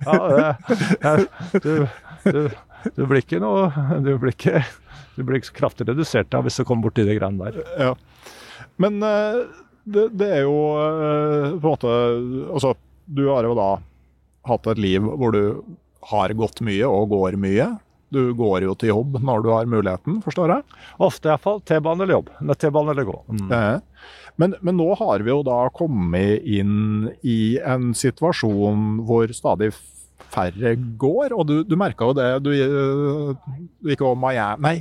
Ja, 0.06 0.16
ja. 0.30 0.52
ja 1.02 1.14
det, 1.16 1.64
du, 1.64 1.86
du, 2.30 2.40
du 2.94 3.02
blir 3.08 3.22
ikke 3.24 3.40
noe 3.42 3.66
Du 4.04 4.12
blir 4.20 4.34
ikke 4.34 4.62
du 5.16 5.24
blir 5.24 5.40
ikke 5.40 5.48
så 5.48 5.56
kraftig 5.56 5.86
redusert 5.88 6.28
da, 6.32 6.42
hvis 6.44 6.58
du 6.60 6.66
kommer 6.68 6.86
borti 6.86 7.06
de 7.08 7.16
greiene 7.16 7.48
der. 7.48 7.62
Ja. 7.80 7.94
Men 8.82 9.00
eh, 9.04 9.40
det, 9.88 10.10
det 10.20 10.28
er 10.40 10.44
jo 10.44 10.58
eh, 10.82 11.56
på 11.56 11.62
en 11.62 11.72
måte 11.72 11.94
Altså, 12.52 12.74
du 13.06 13.24
har 13.30 13.48
jo 13.48 13.56
da 13.56 13.70
hatt 14.46 14.68
et 14.70 14.82
liv 14.82 15.04
hvor 15.06 15.32
du 15.34 15.42
har 16.10 16.34
gått 16.38 16.60
mye 16.62 16.86
og 16.86 17.10
går 17.14 17.38
mye. 17.40 17.70
Du 18.16 18.22
går 18.38 18.64
jo 18.64 18.74
til 18.80 18.90
jobb 18.94 19.18
når 19.20 19.42
du 19.44 19.50
har 19.52 19.68
muligheten, 19.68 20.20
forstår 20.24 20.54
jeg. 20.56 20.64
Ofte 21.04 21.28
iallfall. 21.34 21.60
T-bane 21.68 22.00
eller 22.06 22.16
jobb. 22.18 22.30
T-bane 22.56 22.94
eller 22.94 23.04
gå. 23.12 23.18
Mm. 23.28 23.50
Eh, 23.52 23.76
Men, 24.40 24.52
men 24.60 24.76
nå 24.76 24.90
har 25.00 25.22
vi 25.24 25.30
jo 25.32 25.38
da 25.46 25.62
kommet 25.72 26.42
inn 26.44 27.06
i 27.24 27.56
en 27.64 27.94
situasjon 27.96 28.98
hvor 29.08 29.30
stadig 29.32 29.70
færre 30.32 30.74
går, 31.00 31.32
og 31.32 31.46
du, 31.48 31.54
du 31.64 31.72
merka 31.80 32.04
jo 32.10 32.16
det. 32.18 32.26
Du, 32.44 32.50
eh, 32.52 33.54
du 33.80 33.88
gikk 33.94 34.02
over 34.04 34.18
Miami 34.20 34.60
Nei, 34.66 34.74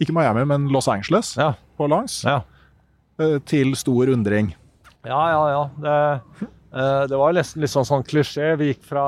ikke 0.00 0.14
Miami, 0.16 0.46
men 0.48 0.64
Los 0.72 0.88
Angeles 0.88 1.34
Ja. 1.36 1.50
på 1.76 1.88
langs. 1.92 2.22
Ja. 2.24 2.38
eh, 3.20 3.36
Til 3.44 3.74
stor 3.76 4.08
undring. 4.14 4.54
Ja, 5.04 5.20
ja, 5.34 5.42
ja. 5.50 5.62
Det, 5.84 6.48
eh, 6.72 7.06
det 7.12 7.18
var 7.20 7.36
nesten 7.36 7.60
litt 7.66 7.72
sånn, 7.74 7.84
sånn 7.88 8.04
klisjé. 8.08 8.54
Vi 8.56 8.72
gikk 8.72 8.84
fra 8.94 9.04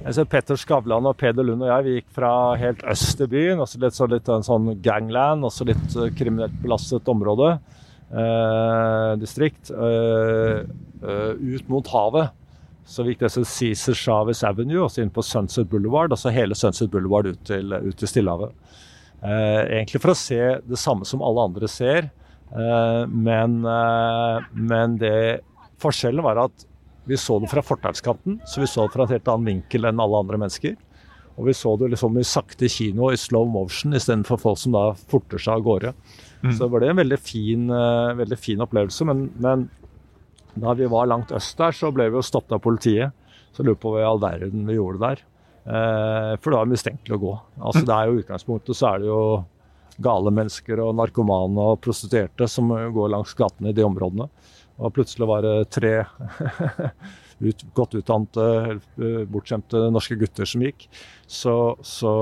jeg 0.00 0.28
Petter 0.32 0.56
Skavlan 0.58 1.08
og 1.08 1.16
Peder 1.20 1.44
Lund 1.44 1.64
og 1.64 1.68
jeg 1.68 1.84
vi 1.84 1.94
gikk 1.98 2.12
fra 2.16 2.32
helt 2.60 2.82
øst 2.88 3.20
i 3.20 3.28
byen, 3.30 3.60
også 3.60 3.80
litt, 3.82 3.96
så 3.96 4.08
litt 4.08 4.28
en 4.32 4.46
sånn 4.46 4.70
gangland, 4.84 5.44
også 5.44 5.66
litt 5.68 5.96
eh, 5.96 6.12
kriminelt 6.16 6.54
belastet 6.62 7.08
område, 7.10 7.52
eh, 8.08 9.10
distrikt, 9.20 9.70
eh, 9.70 10.62
eh, 11.04 11.32
ut 11.36 11.68
mot 11.72 11.90
havet. 11.92 12.32
Så 12.90 13.04
vi 13.04 13.12
gikk 13.12 13.26
det 13.26 13.32
som 13.34 13.44
Cæsar 13.46 13.98
Chavez 13.98 14.40
Avenue, 14.46 14.86
også 14.86 15.04
inn 15.04 15.12
på 15.14 15.22
Sunset 15.22 15.68
Boulevard, 15.70 16.14
altså 16.16 16.32
hele 16.34 16.56
Sunset 16.58 16.90
Boulevard 16.90 17.28
ut 17.28 17.44
til, 17.46 17.70
ut 17.70 18.00
til 18.00 18.10
Stillehavet. 18.10 18.56
Eh, 19.20 19.60
egentlig 19.82 20.00
for 20.00 20.14
å 20.14 20.18
se 20.18 20.40
det 20.64 20.80
samme 20.80 21.06
som 21.06 21.22
alle 21.22 21.44
andre 21.50 21.68
ser, 21.70 22.08
eh, 22.56 23.04
men, 23.04 23.60
men 24.56 24.98
det 24.98 25.44
Forskjellen 25.80 26.24
var 26.24 26.40
at 26.48 26.66
vi 27.08 27.16
så 27.18 27.38
det 27.40 27.50
fra 27.50 27.62
fortauskanten, 27.64 28.40
så 28.46 28.62
vi 28.62 28.68
så 28.70 28.86
det 28.86 28.94
fra 28.94 29.06
en 29.06 29.14
helt 29.14 29.28
annen 29.32 29.48
vinkel 29.54 29.88
enn 29.88 30.02
alle 30.02 30.20
andre 30.20 30.40
mennesker. 30.40 30.76
Og 31.40 31.46
vi 31.48 31.54
så 31.56 31.72
det 31.80 31.88
liksom 31.94 32.18
i 32.20 32.26
sakte 32.26 32.68
kino, 32.68 33.08
i 33.08 33.18
slow 33.18 33.48
motion, 33.48 33.94
istedenfor 33.96 34.40
folk 34.42 34.58
som 34.60 34.74
da 34.76 34.82
forter 35.10 35.40
seg 35.40 35.56
av 35.56 35.64
gårde. 35.64 35.92
Så 36.42 36.66
det 36.66 36.70
ble 36.72 36.90
en 36.90 37.00
veldig 37.00 37.18
fin, 37.20 37.70
uh, 37.72 38.12
veldig 38.18 38.38
fin 38.40 38.60
opplevelse. 38.64 39.06
Men, 39.08 39.26
men 39.40 39.68
da 40.60 40.74
vi 40.76 40.88
var 40.90 41.08
langt 41.08 41.32
øst 41.36 41.56
der, 41.60 41.72
så 41.76 41.92
ble 41.94 42.10
vi 42.10 42.18
jo 42.18 42.26
stoppet 42.26 42.56
av 42.56 42.62
politiet. 42.64 43.16
Så 43.56 43.64
lurer 43.64 43.80
på 43.80 43.94
hva 43.94 44.02
i 44.02 44.08
all 44.08 44.20
verden 44.22 44.68
vi 44.68 44.76
gjorde 44.76 45.02
der. 45.04 45.24
Uh, 45.64 46.36
for 46.40 46.50
det 46.50 46.58
var 46.58 46.70
mistenkelig 46.70 47.16
å 47.16 47.22
gå. 47.24 47.34
Altså 47.60 47.84
det 47.88 47.96
er 47.96 48.08
jo 48.08 48.20
utgangspunktet 48.22 48.76
så 48.76 48.92
er 48.92 49.02
det 49.02 49.10
jo 49.10 49.22
gale 50.00 50.32
mennesker 50.32 50.80
og 50.80 50.94
narkomane 50.96 51.66
og 51.72 51.80
prostituerte 51.84 52.48
som 52.48 52.70
går 52.72 53.12
langs 53.12 53.34
gatene 53.36 53.72
i 53.72 53.76
de 53.76 53.84
områdene. 53.84 54.30
Og 54.80 54.94
plutselig 54.96 55.28
var 55.28 55.44
det 55.44 55.56
tre 55.74 55.92
ut, 57.46 57.64
godt 57.76 57.96
utdannede, 58.00 58.78
eh, 59.00 59.22
bortskjemte 59.28 59.82
norske 59.92 60.16
gutter 60.20 60.48
som 60.48 60.64
gikk. 60.64 60.86
Så, 61.30 61.54
så 61.86 62.14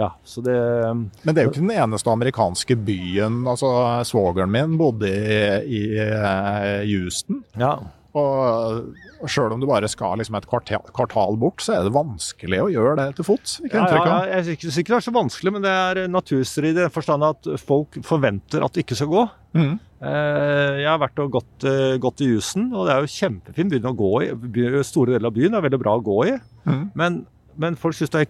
ja. 0.00 0.10
Så 0.24 0.44
det 0.46 0.56
Men 0.94 1.34
det 1.34 1.42
er 1.42 1.48
jo 1.48 1.54
ikke 1.54 1.64
den 1.66 1.74
eneste 1.76 2.12
amerikanske 2.12 2.78
byen. 2.86 3.42
altså 3.46 3.70
Svogeren 4.08 4.52
min 4.52 4.78
bodde 4.80 5.10
i, 5.10 5.42
i 5.80 5.84
eh, 5.98 6.82
Houston. 6.86 7.42
Ja. 7.58 7.76
Og 8.16 9.28
sjøl 9.28 9.52
om 9.52 9.60
du 9.60 9.66
bare 9.68 9.88
skal 9.90 10.16
liksom 10.20 10.38
et 10.38 10.46
kvartal, 10.48 10.84
kvartal 10.96 11.36
bort, 11.40 11.60
så 11.64 11.74
er 11.76 11.86
det 11.86 11.92
vanskelig 11.94 12.60
å 12.64 12.68
gjøre 12.72 12.94
det 13.00 13.06
til 13.18 13.26
fots. 13.28 13.58
Ja, 13.68 13.84
ja, 13.92 14.18
jeg 14.38 14.58
syns 14.62 14.78
ikke 14.80 14.94
det 14.94 14.98
er 15.00 15.06
så 15.08 15.14
vanskelig, 15.16 15.52
men 15.56 15.66
det 15.66 15.72
er 15.72 16.00
naturstrid 16.12 16.72
i 16.72 16.78
den 16.84 16.94
forstand 16.94 17.26
at 17.26 17.50
folk 17.60 17.98
forventer 18.06 18.64
at 18.64 18.76
det 18.76 18.86
ikke 18.86 18.98
skal 19.00 19.12
gå. 19.12 19.26
Mhm. 19.56 19.76
Eh, 19.96 20.72
Jeg 20.82 20.88
har 20.90 20.98
vært 21.00 21.18
og 21.24 21.30
gått, 21.32 21.64
eh, 21.64 21.96
gått 21.98 22.20
i 22.20 22.28
Jusen, 22.28 22.72
og 22.74 22.86
det 22.86 22.94
er 22.94 23.00
jo 23.00 23.14
kjempefint 23.16 23.72
byen 23.72 23.88
å 23.88 23.96
gå 23.96 24.12
i. 24.22 24.82
Store 24.84 25.12
deler 25.12 25.30
av 25.30 25.36
byen 25.36 25.54
er 25.56 25.64
veldig 25.64 25.80
bra 25.80 25.96
å 25.96 26.04
gå 26.04 26.18
i, 26.28 26.34
mm. 26.68 26.90
men, 26.94 27.26
men 27.56 27.76
folk 27.80 27.96
syns 27.96 28.10
det 28.12 28.20
er 28.20 28.26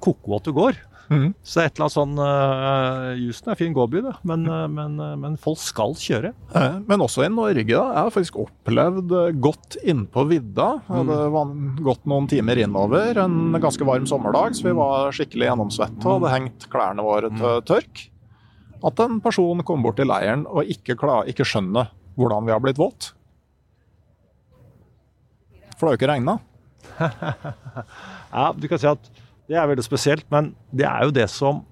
du 0.46 0.52
går. 0.52 0.78
Mhm. 1.06 1.28
Så 1.46 1.60
et 1.62 1.76
eller 1.76 1.84
annet 1.86 1.94
sånn 1.94 2.14
uh, 2.18 3.12
Houston 3.20 3.50
er 3.52 3.54
en 3.54 3.58
fin 3.60 3.74
gåby, 3.76 4.00
det, 4.02 4.14
men, 4.26 4.42
mm. 4.42 4.72
men, 4.74 4.94
eh, 5.04 5.12
men 5.22 5.36
folk 5.38 5.60
skal 5.62 5.94
kjøre. 5.94 6.32
Eh, 6.54 6.78
Men 6.88 7.04
også 7.04 7.22
i 7.22 7.28
Norge. 7.30 7.62
da. 7.68 7.84
Jeg 7.94 8.00
har 8.02 8.10
faktisk 8.10 8.38
opplevd 8.42 9.12
eh, 9.14 9.28
godt 9.38 9.76
innpå 9.86 10.24
vidda. 10.32 10.66
Mm. 10.88 11.06
Det 11.12 11.18
var 11.36 11.52
gått 11.90 12.08
noen 12.10 12.26
timer 12.30 12.58
innover 12.64 13.20
en 13.22 13.52
ganske 13.62 13.86
varm 13.86 14.06
sommerdag, 14.10 14.56
så 14.58 14.66
vi 14.66 14.74
var 14.74 15.14
skikkelig 15.14 15.46
gjennomsvette 15.50 16.02
og 16.06 16.16
hadde 16.18 16.32
hengt 16.34 16.66
klærne 16.72 17.06
våre 17.06 17.30
Mm. 17.30 17.38
til 17.38 17.62
tørk. 17.70 18.02
At 18.84 19.00
en 19.06 19.20
person 19.20 19.62
kom 19.62 19.82
bort 19.86 19.96
til 19.96 20.06
leiren 20.10 20.42
og 20.50 20.64
ikke, 20.66 20.96
klar, 20.98 21.24
ikke 21.30 21.46
skjønner 21.46 21.88
hvordan 22.18 22.44
vi 22.46 22.52
har 22.52 22.60
blitt 22.60 22.78
våt. 22.82 23.12
For 25.78 25.86
det 25.86 25.88
har 25.88 25.96
jo 25.96 26.00
ikke 26.00 26.12
regna. 26.14 26.38
Ja, 28.36 28.50
du 28.52 28.66
kan 28.68 28.78
si 28.80 28.86
at 28.88 29.06
det 29.46 29.56
er 29.56 29.70
veldig 29.70 29.84
spesielt, 29.86 30.26
men 30.32 30.54
det 30.74 30.86
er 30.88 31.08
jo 31.08 31.16
det 31.16 31.30
som 31.32 31.64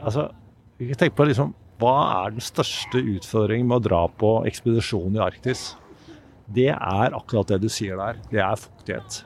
Altså, 0.00 0.30
vi 0.78 0.86
kan 0.88 0.96
tenke 1.02 1.16
på 1.18 1.26
liksom 1.28 1.50
Hva 1.82 1.92
er 2.24 2.32
den 2.32 2.44
største 2.44 3.02
utfordringen 3.02 3.68
med 3.68 3.82
å 3.82 3.84
dra 3.84 4.00
på 4.08 4.30
ekspedisjon 4.48 5.18
i 5.18 5.20
Arktis? 5.20 5.74
Det 6.54 6.70
er 6.72 7.16
akkurat 7.16 7.50
det 7.52 7.58
du 7.64 7.68
sier 7.72 7.98
der. 8.00 8.18
Det 8.30 8.40
er 8.40 8.60
fuktighet. 8.60 9.22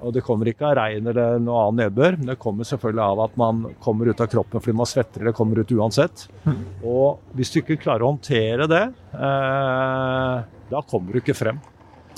Og 0.00 0.12
det 0.14 0.22
kommer 0.22 0.46
ikke 0.46 0.68
av 0.68 0.76
regn 0.78 1.08
eller 1.10 1.40
noe 1.42 1.64
annen 1.64 1.80
nedbør, 1.84 2.16
men 2.20 2.28
det 2.30 2.36
kommer 2.42 2.66
selvfølgelig 2.68 3.02
av 3.02 3.22
at 3.24 3.38
man 3.40 3.64
kommer 3.82 4.06
ut 4.06 4.20
av 4.22 4.28
kroppen 4.30 4.62
fordi 4.62 4.76
man 4.78 4.86
svetter 4.86 5.24
eller 5.24 5.34
kommer 5.34 5.58
ut 5.58 5.72
uansett. 5.74 6.26
Og 6.86 7.18
hvis 7.34 7.50
du 7.54 7.60
ikke 7.60 7.78
klarer 7.82 8.06
å 8.06 8.12
håndtere 8.12 8.68
det, 8.70 8.84
eh, 9.16 10.36
da 10.70 10.82
kommer 10.90 11.12
du 11.16 11.20
ikke 11.22 11.34
frem. 11.36 11.58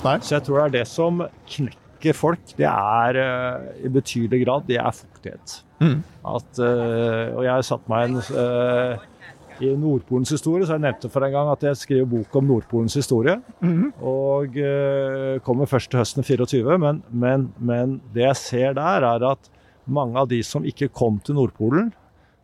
Nei. 0.03 0.17
Så 0.21 0.37
jeg 0.37 0.45
tror 0.45 0.59
det 0.59 0.65
er 0.67 0.75
det 0.77 0.87
som 0.87 1.23
knekker 1.49 1.88
folk. 2.15 2.55
Det 2.57 2.67
er 2.67 3.19
eh, 3.19 3.69
i 3.85 3.91
betydelig 3.93 4.45
grad 4.45 4.67
det 4.69 4.79
er 4.79 4.95
fuktighet. 4.95 5.59
Mm. 5.79 5.99
At, 6.27 6.61
eh, 6.63 7.35
og 7.35 7.43
jeg 7.45 7.53
har 7.53 7.65
satt 7.67 7.87
meg 7.91 8.09
en 8.09 8.19
eh, 8.19 9.07
i 9.59 9.69
Nordpolens 9.75 10.31
historie, 10.33 10.65
så 10.65 10.77
jeg 10.77 10.85
nevnte 10.85 11.09
for 11.11 11.25
en 11.25 11.33
gang 11.33 11.49
at 11.51 11.63
jeg 11.67 11.79
skriver 11.79 12.09
bok 12.09 12.35
om 12.39 12.47
Nordpolens 12.47 12.95
historie. 12.99 13.35
Og 13.99 14.55
uh, 14.55 15.39
kommer 15.43 15.67
først 15.69 15.91
til 15.91 15.99
høsten 15.99 16.23
24, 16.23 16.77
men, 16.79 17.01
men, 17.11 17.49
men 17.59 17.97
det 18.15 18.23
jeg 18.23 18.39
ser 18.39 18.77
der, 18.77 19.07
er 19.09 19.25
at 19.33 19.51
mange 19.89 20.19
av 20.21 20.29
de 20.31 20.39
som 20.45 20.63
ikke 20.67 20.91
kom 20.95 21.19
til 21.25 21.35
Nordpolen, 21.39 21.91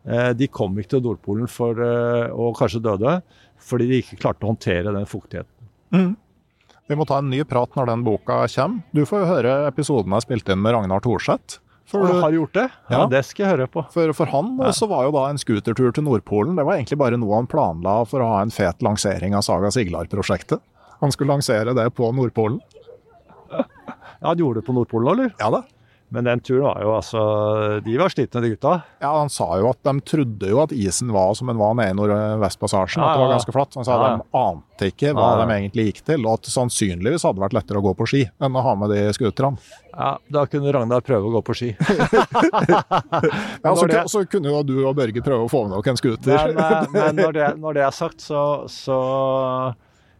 uh, 0.04 0.32
de 0.36 0.50
kom 0.52 0.76
ikke 0.76 0.96
til 0.96 1.06
Nordpolen 1.08 1.48
for, 1.48 1.80
uh, 1.80 2.28
og 2.36 2.56
kanskje 2.60 2.84
døde 2.84 3.18
fordi 3.66 3.88
de 3.88 4.02
ikke 4.02 4.20
klarte 4.20 4.44
å 4.44 4.52
håndtere 4.52 4.92
den 4.92 5.08
fuktigheten. 5.08 6.16
Vi 6.88 6.94
må 6.98 7.06
ta 7.08 7.18
en 7.18 7.30
ny 7.30 7.40
prat 7.48 7.72
når 7.74 7.88
den 7.90 8.02
boka 8.06 8.42
kommer. 8.52 8.82
Du 8.94 9.02
får 9.08 9.24
jo 9.24 9.28
høre 9.30 9.54
episoden 9.66 10.12
jeg 10.14 10.22
spilte 10.26 10.54
inn 10.54 10.62
med 10.62 10.74
Ragnar 10.76 11.02
Thorseth. 11.02 11.58
For, 11.86 12.02
Har 12.02 12.32
gjort 12.34 12.52
det? 12.54 12.64
Ja, 12.90 13.00
Ja. 13.00 13.06
det 13.06 13.24
skal 13.28 13.44
jeg 13.46 13.52
høre 13.56 13.66
på. 13.70 13.84
for, 13.94 14.12
for 14.12 14.26
han 14.26 14.56
så 14.74 14.88
var 14.90 15.04
jo 15.06 15.12
da 15.14 15.28
en 15.30 15.38
scootertur 15.38 15.92
til 15.94 16.02
Nordpolen. 16.02 16.56
Det 16.58 16.64
var 16.66 16.74
egentlig 16.80 16.98
bare 16.98 17.16
noe 17.18 17.34
han 17.38 17.46
planla 17.46 18.00
for 18.10 18.20
å 18.24 18.26
ha 18.32 18.40
en 18.42 18.50
fet 18.50 18.82
lansering 18.82 19.36
av 19.38 19.42
Saga 19.46 19.70
Siglar-prosjektet. 19.70 20.58
Han 21.00 21.12
skulle 21.14 21.30
lansere 21.36 21.74
det 21.78 21.86
på 21.94 22.10
Nordpolen. 22.14 22.58
Ja, 23.52 23.62
Han 24.30 24.38
gjorde 24.38 24.60
det 24.62 24.66
på 24.66 24.74
Nordpolen 24.74 25.06
òg, 25.06 25.12
eller? 25.14 25.32
Ja 25.38 25.50
da. 25.54 25.62
Men 26.14 26.22
den 26.28 26.38
turen 26.38 26.62
var 26.68 26.78
jo 26.84 26.90
altså 26.94 27.20
De 27.82 27.96
var 27.98 28.12
slitne, 28.12 28.38
de 28.44 28.52
gutta. 28.52 28.76
Ja, 29.02 29.08
Han 29.18 29.30
sa 29.32 29.48
jo 29.58 29.66
at 29.72 29.80
de 29.82 29.92
trodde 30.06 30.50
jo 30.52 30.60
at 30.62 30.70
isen 30.70 31.08
var 31.10 31.32
som 31.34 31.48
den 31.50 31.58
var 31.58 31.72
nede 31.74 31.90
i 31.90 31.96
Nordvestpassasjen, 31.98 33.02
Ja, 33.02 33.08
at 33.08 33.16
det 33.18 33.24
var 33.24 33.32
ganske 33.34 33.54
flatt. 33.56 33.74
Han 33.74 33.84
sa 33.88 33.96
Ja, 33.96 34.04
ja. 34.06 34.20
de 34.20 34.38
ante 34.38 34.90
ikke 34.92 35.10
hva 35.16 35.24
Ja, 35.32 35.40
ja. 35.40 35.46
de 35.50 35.56
egentlig 35.56 35.86
gikk 35.88 36.00
til, 36.06 36.22
og 36.28 36.36
at 36.38 36.46
det 36.46 36.54
sannsynligvis 36.54 37.26
hadde 37.26 37.42
vært 37.42 37.56
lettere 37.58 37.82
å 37.82 37.86
gå 37.88 37.94
på 37.98 38.06
ski 38.12 38.22
enn 38.38 38.54
å 38.54 38.62
ha 38.68 38.76
med 38.78 38.94
de 38.94 39.02
skuterne. 39.18 39.58
Ja, 39.96 40.12
Da 40.30 40.46
kunne 40.46 40.72
Ragnar 40.76 41.02
prøve 41.02 41.26
å 41.26 41.34
gå 41.38 41.42
på 41.50 41.58
ski. 41.58 41.72
Ja, 43.66 43.74
så, 43.76 43.86
det- 43.90 44.06
så 44.10 44.22
kunne 44.30 44.48
jo 44.52 44.62
du 44.62 44.76
og 44.86 44.94
Børge 44.98 45.22
prøve 45.24 45.46
å 45.46 45.50
få 45.50 45.64
med 45.66 45.74
dere 45.76 45.90
en 45.94 46.00
scooter. 46.00 46.54
Men, 46.54 46.62
eh, 46.62 46.86
men 46.96 47.16
når, 47.22 47.32
det, 47.36 47.50
når 47.62 47.78
det 47.80 47.84
er 47.86 47.94
sagt, 47.96 48.20
så, 48.22 48.42
så 48.70 49.00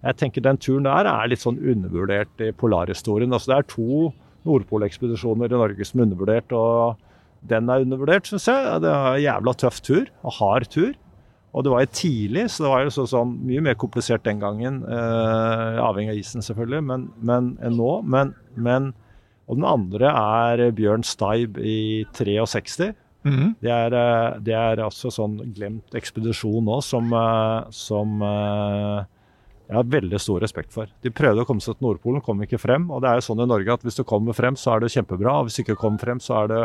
Jeg 0.07 0.17
tenker 0.21 0.43
den 0.45 0.59
turen 0.59 0.85
der 0.87 1.09
er 1.11 1.29
litt 1.31 1.43
sånn 1.43 1.59
undervurdert 1.59 2.43
i 2.45 2.51
polarhistorien. 2.53 3.33
Altså, 3.33 3.53
det 3.55 3.59
er 3.63 3.69
to 3.71 4.13
Nordpolekspedisjoner 4.47 5.51
i 5.51 5.59
Norge 5.59 5.87
som 5.87 6.01
er 6.01 6.09
undervurdert, 6.09 6.55
og 6.57 7.51
den 7.51 7.71
er 7.71 7.85
undervurdert, 7.85 8.29
syns 8.31 8.49
jeg. 8.51 8.79
Det 8.83 8.91
er 8.91 9.09
en 9.11 9.25
jævla 9.25 9.55
tøff 9.61 9.83
tur, 9.85 10.07
og 10.23 10.39
hard 10.39 10.69
tur. 10.73 10.95
Og 11.57 11.65
det 11.65 11.73
var 11.73 11.85
jo 11.87 11.95
tidlig, 11.97 12.45
så 12.53 12.67
det 12.67 12.71
var 12.73 12.85
jo 12.85 12.93
så, 12.93 13.07
sånn 13.09 13.33
mye 13.49 13.63
mer 13.65 13.77
komplisert 13.81 14.27
den 14.27 14.43
gangen. 14.43 14.83
Eh, 14.85 15.79
avhengig 15.81 16.13
av 16.13 16.21
isen, 16.21 16.45
selvfølgelig, 16.45 16.83
men, 16.85 17.09
men, 17.25 17.55
enn 17.65 17.79
nå. 17.79 17.93
Men, 18.05 18.35
men, 18.61 18.91
og 19.49 19.61
den 19.61 19.69
andre 19.69 20.13
er 20.13 20.67
Bjørn 20.77 21.07
Steib 21.07 21.57
i 21.57 22.05
63. 22.19 22.93
Mhm. 23.27 23.57
Det 23.65 23.73
er, 23.73 23.95
eh, 23.97 24.39
det 24.45 24.55
er 24.55 24.85
altså 24.85 25.11
sånn 25.11 25.39
glemt 25.57 25.97
ekspedisjon 25.99 26.69
nå 26.69 26.79
som, 26.85 27.09
eh, 27.11 27.65
som 27.75 28.21
eh, 28.23 29.07
jeg 29.67 29.75
har 29.75 29.89
veldig 29.91 30.19
stor 30.23 30.43
respekt 30.45 30.75
for. 30.75 30.91
De 31.03 31.11
prøvde 31.11 31.43
å 31.43 31.47
komme 31.49 31.63
seg 31.65 31.75
til 31.75 31.89
Nordpolen, 31.89 32.23
kom 32.23 32.43
ikke 32.45 32.61
frem. 32.63 32.87
Og 32.95 33.01
det 33.03 33.11
er 33.11 33.19
jo 33.19 33.25
sånn 33.27 33.43
i 33.43 33.49
Norge 33.51 33.75
at 33.75 33.87
hvis 33.87 33.99
du 33.99 34.05
kommer 34.07 34.37
frem, 34.37 34.55
så 34.59 34.77
er 34.77 34.85
det 34.85 34.93
kjempebra. 34.95 35.41
Og 35.41 35.49
hvis 35.49 35.59
du 35.59 35.65
ikke 35.65 35.79
kommer 35.81 36.03
frem, 36.03 36.21
så 36.23 36.37
er 36.45 36.53
det, 36.53 36.61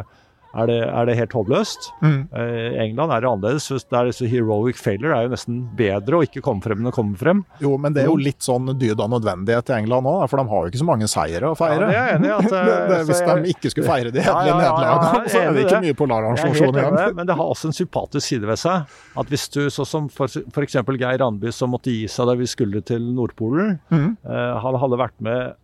er 0.52 0.68
det, 0.68 0.80
er 0.84 1.08
det 1.08 1.16
helt 1.16 1.34
håpløst. 1.36 1.88
Mm. 2.04 2.18
Eh, 2.36 2.80
England 2.84 3.14
er 3.16 3.24
det 3.24 3.30
annerledes. 3.30 3.68
Det 3.72 3.98
er 3.98 4.10
disse 4.10 4.28
heroic 4.28 4.80
failure 4.82 5.16
er 5.16 5.28
jo 5.28 5.32
nesten 5.34 5.62
bedre 5.78 6.20
å 6.20 6.26
ikke 6.26 6.44
komme 6.44 6.64
frem 6.66 6.82
enn 6.82 6.92
å 6.92 6.94
komme 6.96 7.20
frem. 7.20 7.44
Jo, 7.64 7.78
men 7.82 7.96
det 7.96 8.04
er 8.04 8.10
jo 8.12 8.18
litt 8.20 8.44
sånn 8.44 8.68
dyd 8.80 9.00
av 9.00 9.12
nødvendighet 9.14 9.72
i 9.72 9.78
England 9.80 10.10
òg, 10.12 10.26
for 10.32 10.42
de 10.42 10.46
har 10.52 10.66
jo 10.66 10.74
ikke 10.74 10.82
så 10.82 10.90
mange 10.90 11.10
seire 11.12 11.52
å 11.52 11.58
feire. 11.60 11.88
Ja, 11.88 11.92
det 11.92 12.02
er 12.02 12.18
enig 12.18 12.34
at, 12.36 12.52
eh, 12.60 13.06
hvis 13.08 13.24
jeg- 13.24 13.46
de 13.46 13.56
ikke 13.56 13.74
skulle 13.74 13.88
feire 13.88 14.12
de 14.12 14.26
hederlige 14.26 14.52
ja, 14.52 14.58
ja, 14.58 14.66
nederlagene, 14.66 15.32
så 15.32 15.42
er 15.46 15.56
det 15.56 15.66
ikke 15.68 15.82
mye 15.88 16.00
polararrangement 16.04 16.82
igjen. 16.82 17.16
men 17.16 17.32
det 17.32 17.40
har 17.40 17.56
også 17.56 17.72
en 17.72 17.78
sympatisk 17.80 18.28
side 18.28 18.50
ved 18.52 18.60
seg. 18.60 19.00
At 19.18 19.32
hvis 19.32 19.48
du, 19.56 19.62
sånn 19.72 19.88
som 19.88 20.12
f.eks. 20.12 20.78
Geir 21.02 21.18
Randby, 21.24 21.52
som 21.56 21.72
måtte 21.74 21.94
gi 21.94 22.08
seg 22.12 22.28
da 22.28 22.36
vi 22.38 22.50
skulle 22.50 22.84
til 22.86 23.08
Nordpolen. 23.16 23.80
mm. 23.90 24.10
eh, 24.28 24.54
han 24.62 24.78
hadde 24.82 25.00
vært 25.00 25.18
med 25.24 25.56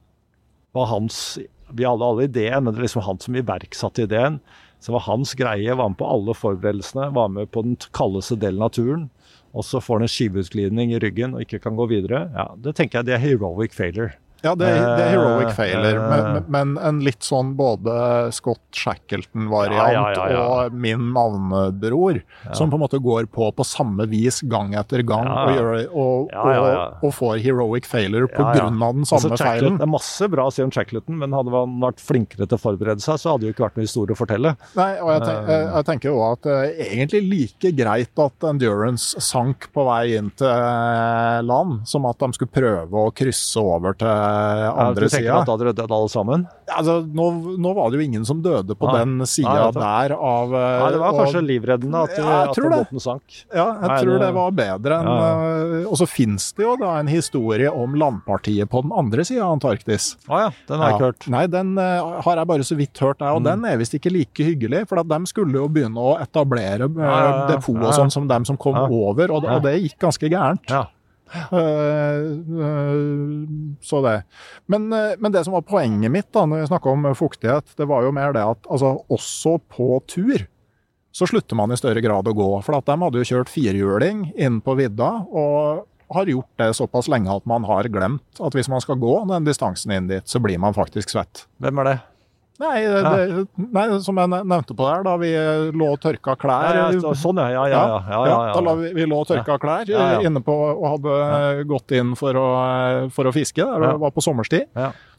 var 0.76 0.88
hans 0.92 1.38
Vi 1.70 1.84
hadde 1.84 2.06
alle 2.06 2.28
ideen, 2.30 2.64
men 2.64 2.74
det 2.74 2.80
er 2.80 2.86
liksom 2.88 3.04
han 3.04 3.20
som 3.20 3.36
iverksatte 3.36 4.06
ideen. 4.06 4.40
Så 4.80 4.94
var 4.94 5.06
hans 5.08 5.34
greie. 5.38 5.74
Var 5.76 5.90
med 5.90 5.98
på 6.00 6.08
alle 6.08 6.36
forberedelsene. 6.38 7.10
Var 7.16 7.32
med 7.34 7.52
på 7.52 7.64
den 7.66 7.78
kaldeste 7.98 8.38
delen 8.40 8.62
av 8.62 8.74
turen. 8.78 9.10
Og 9.58 9.66
så 9.66 9.82
får 9.82 10.00
han 10.02 10.08
en 10.08 10.12
skiveutglidning 10.12 10.94
i 10.94 11.00
ryggen 11.02 11.34
og 11.34 11.42
ikke 11.46 11.62
kan 11.64 11.78
gå 11.80 11.88
videre. 11.90 12.28
Ja, 12.36 12.52
Det 12.56 12.76
tenker 12.78 13.00
jeg 13.00 13.10
det 13.10 13.16
er 13.18 13.24
heroic 13.24 13.74
failure. 13.74 14.14
Ja, 14.46 14.54
det, 14.56 14.68
det 14.70 15.04
er 15.08 15.14
heroic 15.16 15.48
Eh, 15.48 15.54
failure, 15.56 15.98
eh, 15.98 16.10
men, 16.12 16.44
men 16.54 16.74
en 16.84 17.00
litt 17.06 17.24
sånn 17.26 17.54
både 17.58 17.94
Scott 18.36 18.62
Shackleton-variant 18.76 19.94
Ja, 19.94 20.12
ja, 20.14 20.26
ja, 20.34 20.44
og 20.68 20.76
min 20.78 21.08
navnebror, 21.16 22.20
som 22.54 22.70
på 22.72 22.78
en 22.78 22.84
måte 22.84 23.00
går 23.02 23.30
på 23.34 23.50
på 23.58 23.66
samme 23.66 24.06
vis 24.12 24.42
gang 24.46 24.74
etter 24.78 25.02
gang 25.08 25.28
og, 25.30 25.52
gjør, 25.56 25.72
og. 25.90 26.34
Og, 26.38 27.04
og 27.08 27.14
får 27.16 27.40
heroic 27.44 27.88
failure 27.90 28.28
på 28.30 28.44
grunn 28.44 28.82
av 28.84 28.98
den 28.98 29.06
Altså, 29.08 29.22
samme 29.24 29.40
feilen. 29.40 29.78
Det 29.80 29.86
er 29.88 29.92
masse 29.92 30.28
bra 30.32 30.48
å 30.50 30.54
si 30.54 30.64
om 30.66 30.72
Shackleton, 30.74 31.18
men 31.22 31.34
hadde 31.36 31.54
han 31.54 31.78
vært 31.82 32.02
flinkere 32.04 32.48
til 32.48 32.58
å 32.58 32.62
forberede 32.62 33.04
seg, 33.04 33.20
så 33.22 33.34
hadde 33.34 33.46
det 33.46 33.52
jo 33.52 33.56
ikke 33.56 33.66
vært 33.68 33.80
noe 33.80 33.88
historie 33.88 34.16
å 34.18 34.20
fortelle. 34.20 34.54
Nei, 34.78 34.90
og 35.00 35.12
jeg, 35.14 35.24
tenk, 35.24 35.52
jeg, 35.54 35.66
jeg 35.72 35.88
tenker 35.92 36.12
jo 36.12 36.22
at 36.28 36.44
det 36.48 36.58
er 36.58 36.92
egentlig 36.98 37.24
like 37.32 37.72
greit 37.78 38.24
at 38.28 38.48
Endurance 38.52 39.24
sank 39.24 39.70
på 39.74 39.86
vei 39.88 40.04
inn 40.20 40.30
til 40.38 40.50
eh, 40.52 41.40
land, 41.48 41.82
som 41.90 42.06
at 42.10 42.20
de 42.22 42.30
skulle 42.38 42.54
prøve 42.54 43.06
å 43.08 43.14
krysse 43.16 43.62
over 43.64 43.98
til 43.98 44.12
Ja, 44.28 44.72
andre 44.88 45.08
du 45.08 45.10
tenker 45.10 45.28
sida. 45.28 45.40
at 45.42 45.46
da 45.48 45.56
hadde 45.58 45.74
dødd 45.78 45.92
alle 45.98 46.10
sammen? 46.12 46.48
Altså, 46.68 46.96
nå, 47.08 47.58
nå 47.58 47.74
var 47.76 47.90
det 47.92 48.00
jo 48.00 48.06
ingen 48.06 48.26
som 48.28 48.42
døde 48.42 48.76
på 48.78 48.88
Nei. 48.92 48.98
den 49.04 49.26
sida 49.26 49.72
der 49.74 50.14
av 50.18 50.54
eh, 50.54 50.80
Nei, 50.84 50.92
det 50.92 51.00
var 51.02 51.14
og- 51.14 51.20
kanskje 51.24 51.42
livreddende 51.48 52.04
at, 52.04 52.18
Ja, 52.18 52.42
at 52.50 52.56
båten 52.56 53.00
sank. 53.02 53.24
Ja, 53.54 53.66
jeg 53.82 53.88
Nei, 53.90 54.00
tror 54.04 54.12
det- 54.18 54.22
det 54.28 54.34
var 54.36 54.52
bedre 54.52 55.00
enn 55.00 55.08
Ja, 55.08 55.82
eh, 55.82 55.88
Og 55.88 55.96
så 55.98 56.08
finnes 56.08 56.52
det 56.56 56.64
jo 56.66 56.76
da 56.78 56.98
en 57.00 57.08
historie 57.08 57.72
om 57.72 57.94
landpartiet 57.96 58.70
på 58.70 58.82
den 58.84 58.92
andre 58.92 59.24
sida 59.24 59.44
av 59.46 59.60
Antarktis. 59.60 60.16
Å 60.28 60.40
ja, 60.46 60.50
den 60.68 60.78
har 60.80 60.90
jeg 60.90 60.98
ikke 61.00 61.08
hørt. 61.12 61.20
Mm. 61.28 61.32
Nei, 61.32 61.46
den 61.48 61.78
eh, 61.78 62.22
har 62.22 62.36
jeg 62.36 62.48
bare 62.48 62.60
så 62.68 62.76
vidt 62.78 62.98
hørt, 63.00 63.20
jeg, 63.20 63.30
og 63.36 63.44
den 63.44 63.66
er 63.66 63.78
visst 63.78 63.94
ikke 63.94 64.12
like 64.12 64.44
hyggelig. 64.44 64.88
For 64.88 65.00
at 65.00 65.08
de 65.08 65.26
skulle 65.26 65.54
jo 65.54 65.68
begynne 65.70 65.98
å 65.98 66.20
etablere 66.20 66.88
Ja, 66.88 67.08
ja, 67.08 67.22
ja. 67.40 67.48
depot 67.48 67.76
Ja, 67.76 67.82
ja. 67.82 67.88
og 67.88 67.94
sånn 67.94 68.12
som 68.12 68.28
dem 68.28 68.46
som 68.46 68.58
kom 68.58 68.76
Ja. 68.76 68.88
over, 68.88 69.32
og, 69.32 69.46
og 69.46 69.62
det 69.64 69.82
gikk 69.82 69.98
ganske 70.00 70.30
gærent. 70.30 70.70
Ja. 70.70 70.86
Eh, 71.28 72.28
eh, 72.68 73.00
så 73.82 74.02
det. 74.06 74.18
Men, 74.66 74.88
eh, 74.94 75.16
men 75.20 75.34
det 75.34 75.44
som 75.46 75.56
var 75.58 75.66
poenget 75.68 76.12
mitt 76.14 76.30
da 76.36 76.46
når 76.46 76.64
vi 76.64 76.70
snakka 76.72 76.94
om 76.94 77.10
fuktighet, 77.18 77.76
det 77.80 77.88
var 77.90 78.06
jo 78.06 78.14
mer 78.16 78.36
det 78.36 78.46
at 78.46 78.70
altså, 78.72 78.98
også 79.12 79.58
på 79.72 79.98
tur 80.08 80.48
så 81.18 81.26
slutter 81.26 81.58
man 81.58 81.74
i 81.74 81.78
større 81.80 82.02
grad 82.04 82.28
å 82.30 82.36
gå. 82.38 82.50
For 82.62 82.78
at 82.78 82.86
de 82.86 82.98
hadde 83.02 83.22
jo 83.22 83.28
kjørt 83.28 83.50
firehjuling 83.50 84.28
inn 84.38 84.60
på 84.62 84.76
vidda, 84.78 85.10
og 85.34 85.88
har 86.14 86.30
gjort 86.30 86.62
det 86.62 86.70
såpass 86.78 87.10
lenge 87.12 87.34
at 87.34 87.48
man 87.50 87.66
har 87.68 87.90
glemt 87.92 88.40
at 88.44 88.56
hvis 88.56 88.70
man 88.72 88.84
skal 88.84 89.00
gå 89.02 89.16
den 89.28 89.48
distansen 89.48 89.92
inn 89.96 90.12
dit, 90.12 90.28
så 90.30 90.40
blir 90.44 90.62
man 90.62 90.78
faktisk 90.78 91.12
svett. 91.12 91.48
Hvem 91.64 91.82
er 91.84 91.90
det? 91.90 91.98
Nei, 92.58 92.78
det, 92.90 93.44
nei 93.70 93.84
som 94.02 94.18
jeg 94.18 94.30
nevnte 94.34 94.74
på 94.74 94.86
der, 94.88 95.04
da 95.06 95.12
vi 95.22 95.30
lå 95.78 95.90
og 95.94 96.00
tørka 96.02 96.34
klær 96.42 96.74
Ja, 96.74 96.88
ja, 96.96 97.12
sånn, 97.14 97.38
ja. 97.38 97.66
Ja, 97.70 97.82
ja, 98.02 98.22
ja. 98.50 98.56
da 98.66 98.74
vi, 98.80 98.90
vi 98.98 99.06
lå 99.06 99.20
og 99.22 99.28
tørka 99.30 99.60
klær 99.62 99.92
eh, 99.94 100.26
inne 100.26 100.42
på 100.42 100.56
og 100.72 100.88
hadde 100.96 101.68
gått 101.70 101.94
inn 102.00 102.16
for 102.18 102.40
å, 102.42 102.48
for 103.14 103.30
å 103.30 103.34
fiske. 103.36 103.62
Det 103.62 103.92
var 104.02 104.16
på 104.16 104.24
sommerstid. 104.26 104.72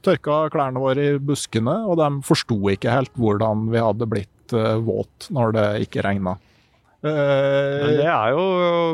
Tørka 0.02 0.40
klærne 0.50 0.82
våre 0.82 1.06
i 1.12 1.14
buskene, 1.22 1.76
og 1.86 2.00
de 2.02 2.10
forsto 2.26 2.58
ikke 2.74 2.90
helt 2.96 3.14
hvordan 3.18 3.68
vi 3.70 3.86
hadde 3.86 4.10
blitt 4.10 4.54
uh, 4.58 4.74
våt 4.82 5.30
når 5.34 5.54
det 5.54 5.66
ikke 5.86 6.02
regna. 6.06 6.34
Uh, 7.06 7.86
det 8.00 8.08
er 8.10 8.34
jo 8.34 8.44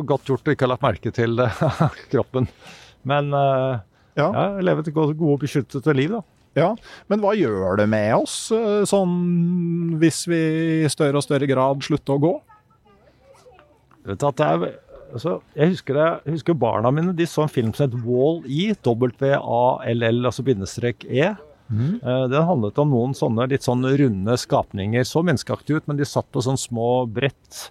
godt 0.04 0.28
gjort 0.28 0.48
å 0.48 0.52
ikke 0.52 0.68
ha 0.68 0.74
lagt 0.74 0.84
merke 0.84 1.12
til 1.16 1.40
kroppen. 2.12 2.48
Men 3.08 3.32
uh, 3.32 3.80
ja. 4.20 4.28
ja, 4.28 4.46
leve 4.64 4.84
et 4.84 4.92
godt- 4.94 5.16
gode, 5.16 5.40
beskyttede 5.46 5.96
liv, 5.96 6.12
da. 6.18 6.22
Ja, 6.54 6.70
men 7.10 7.22
hva 7.22 7.34
gjør 7.34 7.80
det 7.80 7.88
med 7.90 8.12
oss 8.16 8.36
eh, 8.54 8.84
sånn 8.86 9.96
hvis 10.00 10.22
vi 10.30 10.40
i 10.84 10.90
større 10.92 11.18
og 11.18 11.26
større 11.26 11.48
grad 11.50 11.82
slutter 11.82 12.14
å 12.14 12.22
gå? 12.22 12.34
Det 14.04 14.28
er, 14.44 14.66
altså, 15.14 15.38
jeg, 15.56 15.72
husker 15.72 15.98
det, 15.98 16.06
jeg 16.26 16.36
husker 16.36 16.58
barna 16.60 16.92
mine 16.92 17.14
de 17.16 17.26
så 17.28 17.46
en 17.46 17.50
film 17.52 17.72
som 17.74 17.88
het 17.88 17.96
Wall-E, 18.04 18.74
W-A-L-L, 18.84 20.20
altså 20.28 20.44
bindestrek 20.46 21.06
E. 21.08 21.32
Mm. 21.72 21.94
Den 22.28 22.44
handlet 22.44 22.78
om 22.82 22.92
noen 22.92 23.14
sånne 23.16 23.46
litt 23.48 23.64
sånn 23.64 23.86
runde 23.96 24.36
skapninger. 24.36 25.06
Så 25.08 25.24
menneskeaktige 25.24 25.80
ut, 25.80 25.86
men 25.88 25.96
de 25.96 26.04
satt 26.04 26.28
på 26.28 26.44
sånne 26.44 26.60
små 26.60 26.90
brett. 27.08 27.70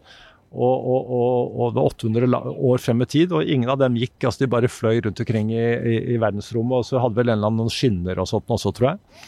Og, 0.54 0.84
og, 0.94 1.08
og, 1.18 1.54
og 1.58 1.72
det 1.74 1.80
var 1.82 1.88
800 1.90 2.42
år 2.70 2.82
frem 2.84 3.02
i 3.02 3.08
tid, 3.10 3.32
og 3.34 3.48
ingen 3.50 3.72
av 3.74 3.80
dem 3.82 3.96
gikk. 3.98 4.20
altså 4.30 4.44
De 4.44 4.50
bare 4.54 4.70
fløy 4.70 5.00
rundt 5.02 5.22
omkring 5.24 5.50
i, 5.50 5.64
i, 5.64 5.96
i 6.14 6.18
verdensrommet, 6.22 6.78
og 6.84 6.86
så 6.86 7.02
hadde 7.02 7.18
vel 7.18 7.32
en 7.32 7.40
eller 7.40 7.50
annen 7.50 7.64
noen 7.64 7.74
skinner 7.74 8.22
og 8.22 8.30
sånt 8.30 8.54
også, 8.54 8.74
tror 8.78 8.92
jeg. 8.92 9.26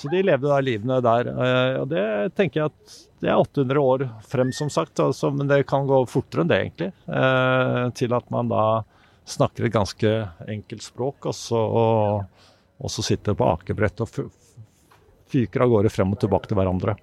Så 0.00 0.10
de 0.10 0.24
levde 0.26 0.50
da 0.50 0.56
livene 0.66 0.96
der. 1.06 1.28
eh, 1.30 1.76
Og 1.78 1.86
det 1.92 2.02
tenker 2.34 2.64
jeg 2.64 2.72
at 2.72 2.96
det 3.22 3.30
er 3.30 3.38
800 3.38 3.78
år 3.86 4.02
frem, 4.26 4.50
som 4.52 4.68
sagt. 4.74 4.98
Altså, 5.00 5.30
men 5.30 5.46
det 5.48 5.60
kan 5.70 5.86
gå 5.86 6.00
fortere 6.10 6.42
enn 6.42 6.50
det, 6.50 6.58
egentlig. 6.64 6.90
eh, 7.06 7.84
Til 7.94 8.16
at 8.18 8.26
man 8.34 8.50
da 8.50 8.64
snakker 9.30 9.64
et 9.68 9.72
ganske 9.78 10.10
enkelt 10.50 10.82
språk, 10.84 11.30
og 11.30 11.38
så, 11.38 11.56
og, 11.56 12.50
og 12.82 12.90
så 12.92 13.06
sitter 13.06 13.38
på 13.38 13.46
akebrett 13.54 14.02
og 14.04 14.10
fyker 15.30 15.64
av 15.64 15.70
gårde 15.72 15.90
frem 15.94 16.12
og 16.12 16.20
tilbake 16.20 16.50
til 16.50 16.58
hverandre. 16.58 16.96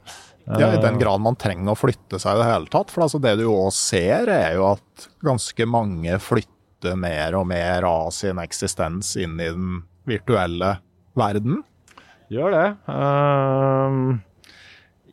Ja, 0.46 0.72
I 0.72 0.76
Eh, 0.76 0.82
den 0.82 1.00
grad 1.00 1.22
man 1.22 1.38
trenger 1.40 1.74
å 1.74 1.80
flytte 1.80 2.20
seg 2.20 2.36
i 2.36 2.42
det 2.42 2.50
hele 2.50 2.72
tatt. 2.72 2.92
For 2.92 3.06
altså 3.06 3.22
det 3.22 3.38
du 3.40 3.46
òg 3.50 3.72
ser, 3.76 4.30
er 4.30 4.56
jo 4.58 4.72
at 4.74 5.08
ganske 5.24 5.68
mange 5.70 6.18
flytter 6.20 6.98
mer 6.98 7.36
og 7.38 7.48
mer 7.52 7.86
av 7.86 8.10
sin 8.16 8.42
eksistens 8.42 9.14
inn 9.22 9.40
i 9.40 9.50
den 9.52 9.84
virtuelle 10.10 10.80
verden. 11.18 11.62
Gjør 12.32 12.54
det. 12.56 12.68
Ehm, 12.90 14.22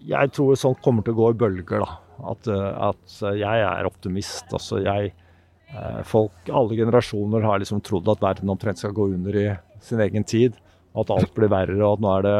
jeg 0.06 0.32
tror 0.32 0.56
sånt 0.56 0.82
kommer 0.84 1.04
til 1.04 1.16
å 1.16 1.20
gå 1.22 1.30
i 1.32 1.40
bølger, 1.44 1.82
da. 1.84 1.98
At, 2.30 2.48
eh, 2.50 2.70
at 2.88 3.18
jeg 3.38 3.64
er 3.66 3.86
optimist. 3.86 4.46
Altså 4.54 4.80
jeg 4.82 5.12
eh, 5.12 6.02
Folk, 6.08 6.32
alle 6.48 6.78
generasjoner 6.78 7.44
har 7.46 7.60
liksom 7.60 7.82
trodd 7.84 8.08
at 8.08 8.22
verden 8.22 8.50
omtrent 8.50 8.80
skal 8.80 8.96
gå 8.96 9.10
under 9.12 9.36
i 9.36 9.48
sin 9.84 10.00
egen 10.00 10.24
tid. 10.24 10.56
At 10.98 11.10
alt 11.14 11.34
blir 11.34 11.50
verre, 11.52 11.78
og 11.84 11.98
at 11.98 12.00
nå 12.02 12.14
er 12.16 12.26
det 12.26 12.38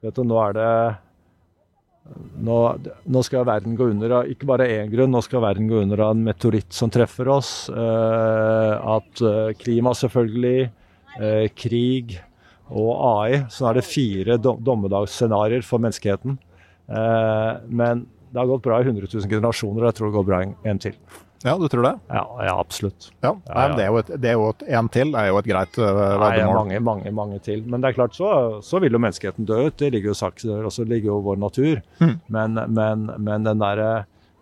Vet 0.00 0.16
du, 0.16 0.22
nå 0.24 0.36
er 0.40 0.54
det 0.56 0.68
nå, 2.42 2.58
nå 3.06 3.22
skal 3.26 3.46
verden 3.46 3.76
gå 3.78 3.90
under 3.92 4.16
av 4.20 4.30
ikke 4.32 4.48
bare 4.48 4.66
én 4.80 4.90
grunn, 4.92 5.12
nå 5.14 5.22
skal 5.22 5.44
verden 5.44 5.68
gå 5.70 5.82
under 5.84 6.02
av 6.06 6.16
en 6.16 6.24
meteoritt 6.26 6.72
som 6.74 6.90
treffer 6.90 7.28
oss. 7.30 7.68
eh, 7.70 8.94
at 8.96 9.22
eh, 9.22 9.54
klima, 9.60 9.94
selvfølgelig. 9.94 10.70
eh, 11.20 11.48
krig 11.54 12.18
og 12.70 12.90
AI. 13.02 13.40
Så 13.50 13.64
nå 13.64 13.70
er 13.70 13.80
det 13.80 13.88
fire 13.88 14.38
dom 14.38 14.60
dommedagsscenarioer 14.62 15.66
for 15.66 15.82
menneskeheten. 15.82 16.38
Eh, 16.90 17.52
men 17.66 18.06
det 18.30 18.38
har 18.38 18.46
gått 18.50 18.62
bra 18.62 18.78
i 18.80 18.86
100 18.86 19.08
000 19.10 19.30
generasjoner, 19.30 19.82
og 19.82 19.90
jeg 19.90 19.98
tror 19.98 20.10
det 20.10 20.18
går 20.18 20.28
bra 20.28 20.42
en, 20.44 20.54
en 20.70 20.82
til. 20.82 20.94
Ja, 21.42 21.54
du 21.56 21.68
tror 21.72 21.86
det? 21.86 21.94
Ja, 22.12 22.24
ja 22.44 22.54
absolutt. 22.60 23.08
Ja, 23.24 23.32
Nei, 23.48 23.62
men 23.62 23.76
det 23.78 23.84
er 23.84 23.88
jo 23.88 24.00
et, 24.02 24.10
det 24.20 24.28
er 24.28 24.36
jo 24.36 24.48
et 24.52 24.64
en 24.76 24.90
til 24.92 25.14
er 25.16 25.30
jo 25.30 25.38
et 25.40 25.48
greit 25.48 25.78
uh, 25.80 25.86
Nei, 25.88 26.18
veddemål. 26.26 26.58
mange, 26.58 26.80
mange, 26.84 27.12
mange 27.16 27.40
til. 27.44 27.62
Men 27.64 27.80
det 27.80 27.90
er 27.90 27.96
klart, 27.96 28.16
så, 28.18 28.60
så 28.64 28.80
vil 28.82 28.92
jo 28.92 29.00
menneskeheten 29.00 29.48
dø 29.48 29.62
ut. 29.70 29.78
Det 29.80 29.88
ligger 29.94 30.12
jo 30.12 30.18
sagt 30.20 30.44
der, 30.44 30.66
og 30.68 30.74
så 30.74 30.84
ligger 30.84 31.14
jo 31.14 31.20
vår 31.24 31.40
natur. 31.40 31.80
Mm. 32.02 32.16
Men, 32.28 32.60
men, 32.76 33.10
men 33.16 33.48
den 33.48 33.62
derre 33.64 33.90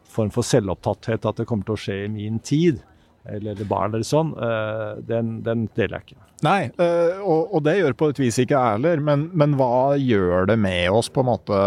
form 0.09 0.33
for 0.35 0.47
selvopptatthet 0.47 1.27
at 1.29 1.39
det 1.39 1.47
kommer 1.49 1.69
til 1.69 1.77
å 1.77 1.83
skje 1.85 1.99
i 2.07 2.13
min 2.13 2.41
tid, 2.43 2.81
eller, 3.29 3.61
barn 3.69 3.93
eller 3.93 4.07
sånn, 4.09 4.33
eh, 4.41 5.01
den, 5.07 5.39
den 5.47 5.67
deler 5.77 5.99
jeg 5.99 6.09
ikke. 6.09 6.25
Nei, 6.47 6.71
øh, 6.81 7.19
og, 7.19 7.55
og 7.59 7.65
det 7.67 7.77
gjør 7.81 7.97
på 7.99 8.09
et 8.13 8.21
vis 8.23 8.39
ikke 8.41 8.57
jeg 8.57 8.79
heller, 8.79 9.03
men, 9.05 9.27
men 9.37 9.57
hva 9.59 9.99
gjør 9.99 10.49
det 10.49 10.57
med 10.63 10.87
oss 10.95 11.11
på 11.13 11.25
en 11.25 11.31
måte 11.33 11.59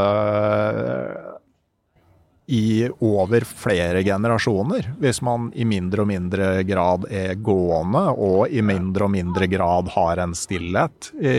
i 2.48 2.90
over 3.00 3.46
flere 3.48 4.02
generasjoner, 4.04 4.90
hvis 5.00 5.22
man 5.24 5.52
i 5.56 5.64
mindre 5.68 6.04
og 6.04 6.10
mindre 6.10 6.48
grad 6.68 7.06
er 7.14 7.36
gående 7.40 8.02
og 8.18 8.50
i 8.52 8.64
mindre 8.66 9.06
og 9.08 9.14
mindre 9.14 9.48
grad 9.48 9.92
har 9.94 10.20
en 10.24 10.34
stillhet 10.36 11.12
i 11.22 11.36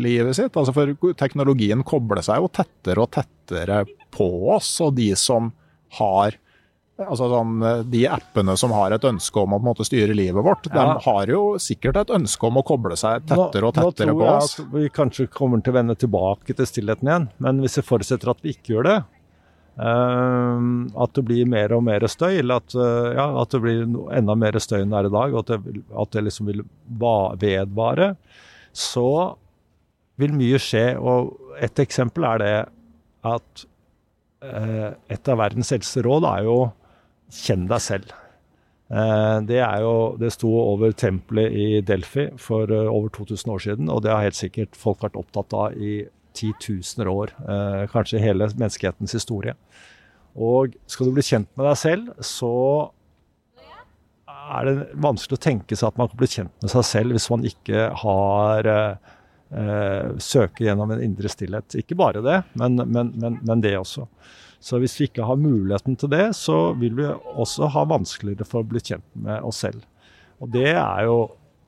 livet 0.00 0.38
sitt? 0.38 0.54
Altså 0.56 0.72
For 0.76 0.94
teknologien 1.18 1.82
kobler 1.84 2.22
seg 2.24 2.40
jo 2.40 2.48
tettere 2.56 3.04
og 3.04 3.10
tettere 3.18 3.82
på 4.14 4.30
oss, 4.54 4.76
og 4.86 4.94
de 5.00 5.10
som 5.18 5.50
har 5.98 6.38
Altså 7.00 7.30
sånn, 7.32 7.62
De 7.88 8.02
appene 8.12 8.52
som 8.60 8.74
har 8.76 8.92
et 8.92 9.04
ønske 9.08 9.40
om 9.40 9.54
å 9.56 9.58
på 9.62 9.64
måte 9.70 9.86
styre 9.88 10.12
livet 10.12 10.44
vårt, 10.44 10.66
Ja. 10.68 10.82
de 10.98 11.00
har 11.06 11.26
jo 11.32 11.54
sikkert 11.56 11.96
et 11.96 12.10
ønske 12.12 12.44
om 12.44 12.58
å 12.60 12.62
koble 12.62 12.94
seg 12.94 13.22
tettere 13.24 13.64
og 13.64 13.72
nå, 13.74 13.86
tettere 13.94 14.12
nå 14.12 14.18
på 14.18 14.26
tror 14.26 14.36
oss. 14.36 14.56
jeg 14.58 14.66
at 14.66 14.72
vi 14.74 14.88
kanskje 14.90 15.26
kommer 15.32 15.62
til 15.64 15.72
å 15.72 15.76
vende 15.78 15.96
tilbake 15.96 16.54
til 16.54 16.66
stillheten 16.68 17.08
igjen, 17.08 17.28
men 17.40 17.60
hvis 17.62 17.76
jeg 17.80 17.86
forutsetter 17.88 18.28
at 18.28 18.42
vi 18.42 18.52
ikke 18.52 18.74
gjør 18.76 18.84
det, 18.84 18.96
eh, 18.98 19.04
at 19.80 21.14
det 21.16 21.22
blir 21.24 21.46
mer 21.48 21.72
og 21.72 21.84
mer 21.86 22.04
støy, 22.10 22.34
eller 22.42 22.60
at, 22.60 22.74
eh, 22.74 23.10
ja, 23.16 23.26
at 23.40 23.54
det 23.54 23.60
blir 23.64 23.84
enda 24.16 24.34
mer 24.36 24.58
støy 24.60 24.82
enn 24.82 24.90
det 24.92 24.98
er 24.98 25.08
i 25.08 25.14
dag, 25.14 25.34
og 25.34 25.38
at 25.44 25.52
det, 25.54 25.82
at 26.02 26.10
det 26.16 26.24
liksom 26.26 26.50
vil 26.50 26.62
va- 27.00 27.34
vedvare, 27.40 28.10
så 28.76 29.36
vil 30.20 30.34
mye 30.36 30.60
skje. 30.60 30.84
Og 31.00 31.32
et 31.64 31.80
eksempel 31.80 32.26
er 32.28 32.38
det 32.44 32.54
at 33.24 33.64
eh, 34.42 34.90
et 35.12 35.28
av 35.32 35.38
verdens 35.40 35.72
eldste 35.72 36.02
råd 36.04 36.24
er 36.28 36.44
jo 36.44 36.58
'kjenn 37.30 37.66
deg 37.68 37.78
selv'. 37.80 38.12
Eh, 38.90 39.40
Det 39.46 39.60
jo, 39.80 40.16
det 40.18 40.32
sto 40.32 40.48
over 40.50 40.92
tempelet 40.92 41.52
i 41.52 41.80
Delphi 41.80 42.30
for 42.36 42.66
over 42.70 43.08
2000 43.08 43.52
år 43.52 43.58
siden, 43.60 43.88
og 43.88 44.02
det 44.02 44.10
har 44.10 44.22
helt 44.22 44.34
sikkert 44.34 44.74
folk 44.76 45.00
vært 45.00 45.16
opptatt 45.16 45.52
av 45.54 45.72
i 45.76 46.06
titusener 46.36 47.10
år. 47.10 47.34
eh, 47.48 47.84
Kanskje 47.92 48.22
hele 48.22 48.48
menneskehetens 48.54 49.14
historie. 49.16 49.54
Og 50.38 50.76
skal 50.86 51.08
du 51.08 51.14
bli 51.16 51.26
kjent 51.26 51.50
med 51.58 51.66
deg 51.66 51.78
selv, 51.80 52.10
så 52.22 52.90
er 54.30 54.66
det 54.66 54.74
vanskelig 54.98 55.38
å 55.38 55.42
tenke 55.42 55.76
seg 55.78 55.90
at 55.90 55.98
man 56.00 56.10
kan 56.10 56.20
bli 56.20 56.28
kjent 56.30 56.52
med 56.62 56.72
seg 56.72 56.86
selv 56.86 57.14
hvis 57.14 57.28
man 57.30 57.46
ikke 57.46 57.88
har 58.02 58.68
eh, 58.70 60.12
søker 60.22 60.66
gjennom 60.66 60.90
en 60.94 61.02
indre 61.04 61.30
stillhet. 61.30 61.76
Ikke 61.78 61.98
bare 61.98 62.22
det, 62.24 62.38
men, 62.58 62.78
men, 62.86 63.12
men, 63.20 63.38
men 63.46 63.64
det 63.64 63.76
også. 63.78 64.06
Så 64.60 64.80
hvis 64.82 64.98
vi 65.00 65.08
ikke 65.08 65.24
har 65.24 65.38
muligheten 65.40 65.96
til 65.96 66.10
det, 66.12 66.26
så 66.36 66.72
vil 66.78 66.98
vi 66.98 67.06
også 67.08 67.70
ha 67.74 67.86
vanskeligere 67.88 68.46
for 68.48 68.62
å 68.62 68.70
bli 68.70 68.82
kjent 68.84 69.06
med 69.14 69.40
oss 69.46 69.62
selv. 69.64 69.86
Og 70.40 70.50
det 70.52 70.72
er 70.74 71.06
jo 71.08 71.16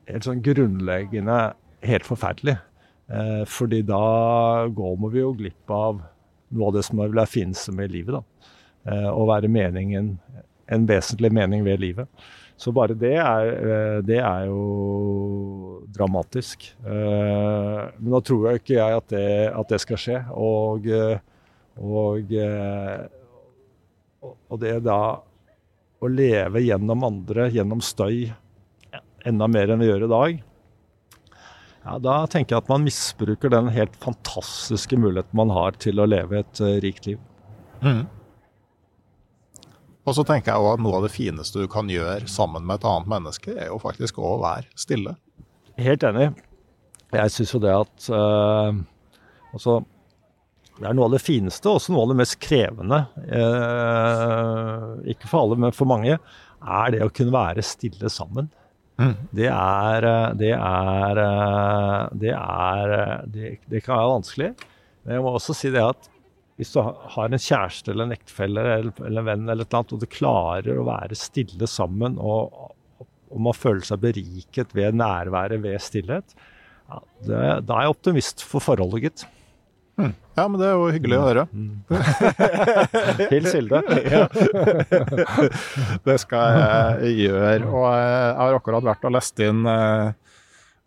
helt 0.09 0.27
sånn 0.27 0.43
grunnleggende 0.45 1.39
helt 1.83 2.07
forferdelig. 2.07 2.57
Eh, 3.09 3.43
fordi 3.49 3.81
da 3.85 4.67
går 4.71 5.09
vi 5.11 5.19
jo 5.19 5.33
glipp 5.37 5.73
av 5.73 6.01
noe 6.53 6.69
av 6.69 6.77
det 6.77 6.85
som 6.85 7.01
vil 7.01 7.15
være 7.15 7.29
fineste 7.29 7.73
med 7.75 7.91
livet. 7.91 8.15
da. 8.15 8.23
Eh, 8.91 9.09
å 9.11 9.25
være 9.27 9.51
meningen, 9.51 10.17
en 10.67 10.87
vesentlig 10.87 11.31
mening 11.31 11.63
ved 11.63 11.79
livet. 11.79 12.07
Så 12.57 12.71
bare 12.71 12.95
det 12.95 13.15
er, 13.17 13.47
eh, 13.49 14.01
det 14.01 14.19
er 14.19 14.45
jo 14.47 15.83
dramatisk. 15.91 16.75
Eh, 16.85 17.91
Men 17.99 18.11
da 18.11 18.19
tror 18.21 18.49
jeg 18.51 18.61
ikke 18.61 18.77
jeg 18.77 18.97
at 18.97 19.07
det, 19.07 19.53
at 19.53 19.67
det 19.67 19.81
skal 19.81 19.97
skje. 19.97 20.19
Og, 20.31 20.87
eh, 20.87 21.19
og, 21.81 22.31
eh, 22.31 23.07
og 24.49 24.59
det 24.59 24.83
da 24.83 25.19
å 26.01 26.09
leve 26.09 26.61
gjennom 26.61 27.03
andre, 27.03 27.49
gjennom 27.49 27.81
støy, 27.81 28.31
enda 29.25 29.47
mer 29.47 29.71
enn 29.71 29.79
vi 29.79 29.87
gjør 29.87 30.03
i 30.03 30.11
dag, 30.11 30.43
ja, 31.83 31.97
da 31.99 32.15
tenker 32.31 32.55
jeg 32.55 32.63
at 32.63 32.71
man 32.71 32.85
misbruker 32.85 33.51
den 33.51 33.69
helt 33.75 33.95
fantastiske 34.03 34.97
muligheten 34.99 35.35
man 35.35 35.51
har 35.51 35.75
til 35.83 35.99
å 35.99 36.07
leve 36.07 36.39
et 36.39 36.61
eh, 36.63 36.77
rikt 36.83 37.09
liv. 37.09 37.19
Mm. 37.83 38.05
Og 40.03 40.15
så 40.15 40.23
tenker 40.27 40.51
jeg 40.51 40.63
også 40.63 40.77
at 40.77 40.83
noe 40.83 40.99
av 40.99 41.05
det 41.05 41.13
fineste 41.13 41.63
du 41.63 41.67
kan 41.71 41.91
gjøre 41.91 42.27
sammen 42.31 42.65
med 42.67 42.79
et 42.79 42.87
annet 42.87 43.11
menneske, 43.11 43.55
er 43.55 43.71
jo 43.71 43.81
faktisk 43.83 44.19
å 44.19 44.37
være 44.41 44.67
stille. 44.79 45.15
Helt 45.79 46.03
enig. 46.07 46.31
Jeg 47.13 47.33
syns 47.33 47.53
jo 47.53 47.61
det 47.61 47.73
at 47.75 48.07
eh, 48.09 48.79
altså, 49.53 49.77
Det 50.79 50.87
er 50.89 50.95
noe 50.97 51.07
av 51.09 51.13
det 51.13 51.21
fineste, 51.21 51.69
og 51.69 51.81
også 51.81 51.93
noe 51.93 52.07
av 52.07 52.13
det 52.13 52.19
mest 52.23 52.39
krevende, 52.41 53.03
eh, 53.27 54.87
ikke 55.13 55.29
for 55.29 55.43
alle, 55.43 55.59
men 55.67 55.75
for 55.75 55.89
mange, 55.89 56.17
er 56.63 56.95
det 56.95 57.03
å 57.03 57.11
kunne 57.13 57.35
være 57.35 57.65
stille 57.65 58.09
sammen. 58.09 58.47
Det 59.33 59.47
er 59.49 60.05
Det 60.37 60.51
er 60.53 61.21
Det 62.13 62.33
er 62.37 62.95
det, 63.25 63.57
det 63.69 63.83
kan 63.83 63.97
være 63.97 64.15
vanskelig. 64.17 64.49
Men 65.03 65.17
jeg 65.17 65.23
må 65.25 65.33
også 65.33 65.55
si 65.57 65.71
det 65.73 65.83
at 65.83 66.09
hvis 66.59 66.71
du 66.75 66.83
har 66.85 67.31
en 67.33 67.41
kjæreste 67.41 67.91
eller 67.91 68.05
en 68.05 68.15
ektefelle 68.15 68.61
eller, 68.61 68.93
en 69.09 69.25
venn, 69.25 69.47
eller 69.49 69.65
et 69.65 69.73
annet, 69.73 69.93
og 69.95 70.03
du 70.03 70.05
klarer 70.05 70.77
å 70.77 70.85
være 70.85 71.17
stille 71.17 71.67
sammen, 71.67 72.19
og, 72.21 72.53
og 73.01 73.39
man 73.41 73.57
føler 73.57 73.81
seg 73.87 74.03
beriket 74.03 74.75
ved 74.77 74.99
nærværet 74.99 75.63
ved 75.63 75.81
stillhet, 75.81 76.35
ja, 76.91 76.99
det, 77.25 77.39
da 77.65 77.79
er 77.79 77.87
jeg 77.87 77.95
optimist 77.95 78.45
for 78.45 78.61
forholdet, 78.61 79.07
gitt. 79.07 79.25
Ja, 80.33 80.47
men 80.49 80.57
det 80.57 80.65
er 80.65 80.71
jo 80.73 80.87
hyggelig 80.89 81.17
å 81.19 81.25
høre. 81.27 81.43
Hils 83.29 83.51
Hilde. 83.53 83.83
Det 86.07 86.15
skal 86.23 86.57
jeg 87.03 87.27
gjøre. 87.27 87.67
Og 87.69 87.85
jeg 87.91 88.33
har 88.39 88.57
akkurat 88.57 88.85
vært 88.87 89.05
og 89.07 89.13
lest 89.13 89.37
inn 89.45 89.61
eh, 89.69 90.07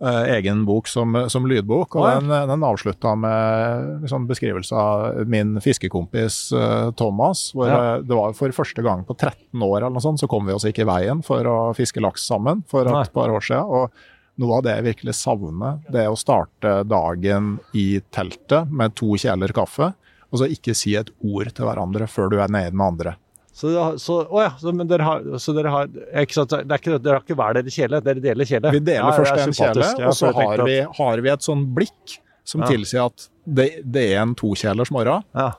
eh, 0.02 0.24
egen 0.36 0.64
bok 0.68 0.90
som, 0.90 1.14
som 1.32 1.46
lydbok, 1.48 1.94
og 2.00 2.08
den, 2.26 2.34
den 2.50 2.66
avslutta 2.66 3.14
med 3.20 4.02
liksom, 4.04 4.26
beskrivelse 4.30 4.74
av 4.82 5.22
min 5.30 5.54
fiskekompis 5.62 6.40
eh, 6.56 6.88
Thomas. 6.98 7.46
hvor 7.54 7.70
Ja. 7.70 7.78
eh, 7.94 8.02
Det 8.08 8.18
var 8.18 8.34
for 8.38 8.56
første 8.58 8.82
gang 8.86 9.06
på 9.06 9.14
13 9.16 9.62
år 9.62 9.78
eller 9.84 9.94
noe 10.00 10.04
sånt, 10.04 10.20
så 10.22 10.28
kom 10.30 10.48
vi 10.50 10.56
oss 10.58 10.66
ikke 10.68 10.84
i 10.86 10.90
veien 10.90 11.22
for 11.26 11.46
å 11.46 11.56
fiske 11.78 12.02
laks 12.02 12.26
sammen 12.26 12.64
for 12.70 12.88
Nei. 12.90 13.04
et 13.06 13.14
par 13.14 13.30
år 13.30 13.46
siden. 13.46 13.70
og 13.70 13.90
noe 14.38 14.58
av 14.58 14.64
det 14.66 14.74
jeg 14.76 14.84
virkelig 14.90 15.14
savner, 15.16 15.78
det 15.92 16.02
er 16.04 16.10
å 16.12 16.18
starte 16.20 16.72
dagen 16.88 17.54
i 17.76 18.00
teltet 18.14 18.70
med 18.70 18.94
to 18.98 19.14
kjeler 19.20 19.54
kaffe, 19.56 19.92
og 20.32 20.40
så 20.42 20.48
ikke 20.50 20.74
si 20.76 20.96
et 20.98 21.08
ord 21.24 21.48
til 21.54 21.64
hverandre 21.68 22.08
før 22.10 22.32
du 22.32 22.36
er 22.42 22.50
nede 22.52 22.74
med 22.76 22.86
andre. 22.86 23.14
Så, 23.56 23.70
så, 24.02 24.18
å 24.28 24.42
ja, 24.44 24.50
så, 24.60 24.68
men 24.76 24.84
dere 24.90 25.04
har, 25.06 25.22
så 25.40 25.54
dere 25.56 25.70
har 25.72 25.86
ikke 26.20 26.36
sant, 26.36 26.50
det 26.52 26.74
er 26.74 26.80
ikke, 26.82 26.98
Dere 27.00 27.16
har 27.16 27.22
ikke 27.24 27.36
hver 27.38 27.54
deres 27.56 27.72
kjele, 27.78 28.02
dere 28.04 28.20
deler 28.20 28.44
kjele? 28.44 28.72
Vi 28.74 28.82
deler 28.84 29.06
Ja, 29.06 29.14
først 29.16 29.46
en 29.46 29.54
kjele, 29.56 29.86
og 30.10 30.16
så 30.18 30.32
har 30.36 30.64
vi, 30.68 30.74
har 30.98 31.22
vi 31.24 31.32
et 31.32 31.46
sånn 31.46 31.62
blikk 31.78 32.18
som 32.46 32.60
Ja. 32.60 32.68
tilsier 32.68 33.06
at 33.08 33.30
det, 33.46 33.70
det 33.82 34.02
er 34.12 34.20
en 34.26 34.34
tokjelers 34.36 34.92
morgen, 34.92 35.24
Ja. 35.34 35.54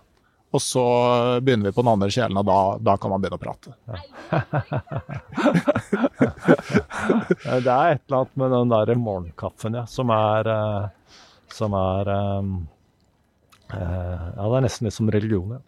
Og 0.56 0.62
så 0.64 0.84
begynner 1.44 1.68
vi 1.70 1.76
på 1.76 1.84
den 1.84 1.92
andre 1.92 2.08
kjelen, 2.14 2.38
og 2.40 2.46
da, 2.48 2.58
da 2.80 2.94
kan 3.02 3.12
man 3.12 3.22
begynne 3.22 3.40
å 3.40 3.44
prate. 3.44 3.74
Ja. 7.48 7.60
Det 7.62 7.72
er 7.72 7.96
et 7.96 8.02
eller 8.08 8.18
annet 8.22 8.36
med 8.40 8.52
den 8.54 8.72
der 8.72 8.92
morgenkaffen, 9.00 9.76
ja, 9.78 9.86
som 9.90 10.10
er 10.14 10.48
eh, 10.52 10.88
Som 11.54 11.74
er 11.78 12.10
eh, 12.14 12.50
eh, 13.78 14.26
Ja, 14.36 14.46
det 14.48 14.58
er 14.60 14.66
nesten 14.68 14.88
litt 14.90 14.96
som 14.98 15.12
religion, 15.14 15.58
ja. 15.58 15.62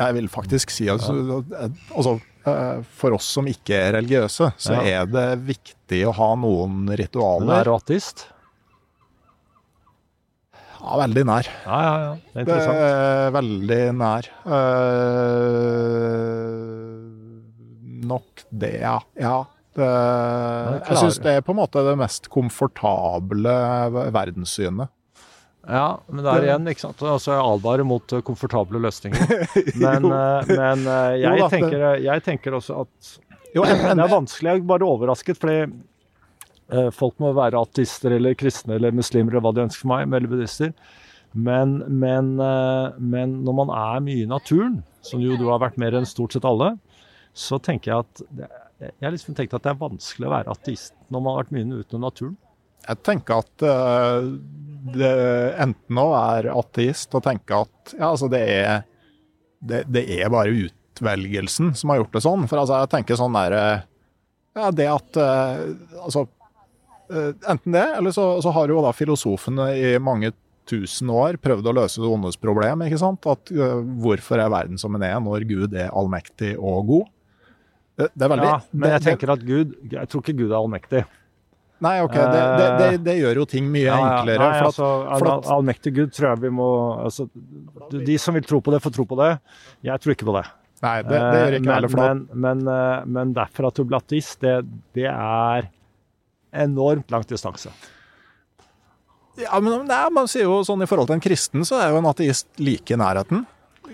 Jeg 0.00 0.14
vil 0.16 0.28
faktisk 0.32 0.70
si 0.72 0.86
at 0.88 1.02
altså, 1.04 2.14
for 2.96 3.16
oss 3.18 3.26
som 3.34 3.48
ikke 3.50 3.74
er 3.76 3.92
religiøse, 3.98 4.52
så 4.56 4.76
Ja. 4.78 5.02
er 5.02 5.10
det 5.10 5.26
viktig 5.44 6.04
å 6.08 6.14
ha 6.16 6.28
noen 6.40 6.84
Men 6.86 6.96
ritualer. 7.02 7.58
er 7.58 7.64
du 7.68 7.74
ateist? 7.74 8.28
Ja, 10.80 10.96
veldig 11.02 11.24
nær. 11.28 11.48
Ja, 11.66 11.78
ja, 11.84 11.96
ja. 12.00 12.12
Det 12.32 12.40
er 12.40 12.46
Det 12.48 12.56
er 12.80 13.32
veldig 13.34 13.80
nær. 14.00 14.28
Uh, 14.48 14.54
nok 18.10 18.44
det, 18.48 18.80
ja. 18.80 18.96
ja. 19.20 19.36
Det, 19.76 19.90
jeg 20.88 20.96
syns 20.98 21.20
det 21.22 21.36
er 21.38 21.44
på 21.46 21.52
en 21.54 21.60
måte 21.60 21.84
det 21.86 21.92
mest 22.00 22.26
komfortable 22.32 23.52
verdenssynet. 24.10 24.90
Ja, 25.68 26.00
men 26.08 26.24
det 26.24 26.32
er 26.32 26.46
igjen, 26.48 26.66
ikke 26.72 26.82
sant. 26.86 27.02
Altså, 27.04 27.34
jeg 27.36 27.44
advarer 27.44 27.86
mot 27.86 28.12
eh, 28.16 28.22
komfortable 28.26 28.80
løsninger. 28.82 29.20
Men, 29.84 30.08
eh, 30.08 30.48
men 30.48 30.86
jeg, 31.20 31.50
tenker, 31.52 31.84
jeg 32.00 32.24
tenker 32.24 32.56
også 32.56 32.80
at 32.86 33.10
Jo, 33.54 33.62
en, 33.66 33.76
en, 33.76 34.00
Det 34.00 34.06
er 34.06 34.12
vanskelig. 34.14 34.48
Jeg 34.48 34.62
er 34.62 34.66
bare 34.72 34.88
overrasket, 34.88 35.38
fordi 35.38 35.58
folk 36.94 37.16
må 37.22 37.32
være 37.34 37.58
ateister 37.58 38.14
eller 38.14 38.36
kristne 38.38 38.76
eller 38.76 38.94
muslimer 38.94 39.34
eller 39.34 39.42
hva 39.42 39.54
de 39.56 39.64
ønsker 39.64 39.82
for 39.82 39.90
meg, 39.90 40.28
buddhister. 40.30 40.74
Men, 41.32 41.76
men, 41.86 42.40
eh, 42.40 42.98
men, 42.98 43.40
når 43.44 43.56
man 43.62 43.72
er 43.74 44.02
mye 44.02 44.24
i 44.24 44.30
naturen, 44.30 44.80
som 45.06 45.22
jo 45.22 45.38
du 45.38 45.46
har 45.50 45.62
vært 45.62 45.78
mer 45.80 45.94
enn 45.96 46.08
stort 46.08 46.34
sett 46.34 46.46
alle, 46.48 46.74
så 47.36 47.60
tenker 47.62 47.92
jeg 47.92 48.06
at 48.06 48.22
det, 48.34 48.48
jeg 48.80 49.04
har 49.04 49.14
liksom 49.14 49.36
tenkt 49.36 49.54
at 49.54 49.62
det 49.62 49.74
er 49.74 49.82
vanskelig 49.82 50.26
å 50.26 50.32
være 50.32 50.54
ateist 50.54 50.94
når 51.12 51.20
man 51.20 51.34
har 51.34 51.42
vært 51.44 51.52
mye 51.54 51.82
utenom 51.82 52.06
naturen. 52.08 52.36
Jeg 52.80 53.02
tenker 53.04 53.42
at 53.44 53.64
uh, 53.68 54.24
det 54.96 55.12
enten 55.60 56.00
å 56.00 56.06
være 56.14 56.54
ateist 56.56 57.12
og 57.14 57.22
tenke 57.26 57.58
at 57.60 57.92
ja, 57.92 58.08
altså 58.08 58.30
det 58.32 58.40
er, 58.40 58.86
det, 59.60 59.82
det 59.92 60.06
er 60.16 60.32
bare 60.32 60.56
utvelgelsen 60.56 61.74
som 61.76 61.92
har 61.92 62.00
gjort 62.00 62.16
det 62.16 62.24
sånn. 62.24 62.48
For 62.48 62.62
altså, 62.62 62.80
jeg 62.80 62.92
tenker 62.96 63.20
sånn 63.20 63.36
der 63.36 63.56
Ja, 64.56 64.72
det 64.74 64.88
at 64.88 65.20
Altså, 65.20 66.24
enten 67.10 67.74
det, 67.74 67.86
eller 67.98 68.14
så, 68.14 68.26
så 68.42 68.52
har 68.54 68.70
jo 68.70 68.82
da 68.84 68.92
filosofene 68.96 69.70
i 69.76 69.94
mange 70.02 70.32
tusen 70.70 71.10
år 71.10 71.38
prøvd 71.42 71.70
å 71.70 71.76
løse 71.80 72.02
det 72.02 72.10
ondes 72.10 72.38
problem. 72.40 72.84
ikke 72.86 73.00
sant? 73.00 73.26
At 73.30 73.50
Hvorfor 73.50 74.42
er 74.42 74.52
verden 74.52 74.78
som 74.80 74.94
den 74.94 75.06
er, 75.08 75.16
når 75.22 75.46
Gud 75.48 75.74
er 75.74 75.90
allmektig 75.90 76.54
og 76.58 76.84
god? 76.90 77.08
Det, 78.00 78.10
det 78.14 78.26
er 78.26 78.32
veldig, 78.32 78.50
ja, 78.50 78.60
men 78.72 78.94
jeg 78.94 79.02
tenker 79.04 79.32
at 79.34 79.42
Gud 79.44 79.72
Jeg 79.92 80.08
tror 80.08 80.22
ikke 80.22 80.38
Gud 80.38 80.46
er 80.46 80.60
allmektig. 80.60 81.02
Nei, 81.80 81.94
ok, 82.04 82.14
det, 82.14 82.40
det, 82.60 82.88
det, 83.06 83.14
gjør 83.22 83.40
jo 83.40 83.44
ting 83.48 83.68
mye 83.72 83.86
ja, 83.86 83.96
enklere. 83.96 84.44
Nei, 84.44 84.64
altså, 84.66 84.88
all, 85.08 85.28
allmektig 85.56 85.94
Gud 85.96 86.12
tror 86.12 86.34
jeg 86.34 86.42
vi 86.42 86.50
må 86.52 86.68
altså, 87.06 87.24
De 87.88 88.16
som 88.20 88.36
vil 88.36 88.44
tro 88.44 88.60
på 88.64 88.74
det, 88.74 88.82
får 88.84 88.94
tro 88.98 89.06
på 89.08 89.16
det. 89.20 89.30
Jeg 89.88 90.04
tror 90.04 90.14
ikke 90.14 90.28
på 90.28 90.36
det. 90.36 90.44
Nei, 90.84 90.94
det, 91.08 91.20
gjør 91.20 91.56
ikke 91.56 91.76
heller. 91.76 91.94
Men, 91.96 92.22
men, 92.32 92.64
men, 92.68 93.12
men 93.16 93.32
derfor 93.36 93.68
at 93.68 93.80
du 93.80 93.88
blir 93.88 94.00
ateist, 94.00 94.44
det, 94.44 95.08
er 95.08 95.70
enormt 96.52 97.10
lang 97.10 97.24
distanse. 97.28 97.72
Ja, 99.40 99.60
men 99.62 99.86
nei, 99.88 100.02
man 100.12 100.28
sier 100.28 100.48
jo 100.48 100.60
sånn 100.66 100.82
I 100.84 100.88
forhold 100.90 101.08
til 101.08 101.16
en 101.16 101.24
kristen, 101.24 101.64
så 101.66 101.78
er 101.80 101.94
jo 101.94 102.00
en 102.00 102.08
ateist 102.10 102.48
like 102.60 102.92
i 102.92 102.98
nærheten. 102.98 103.46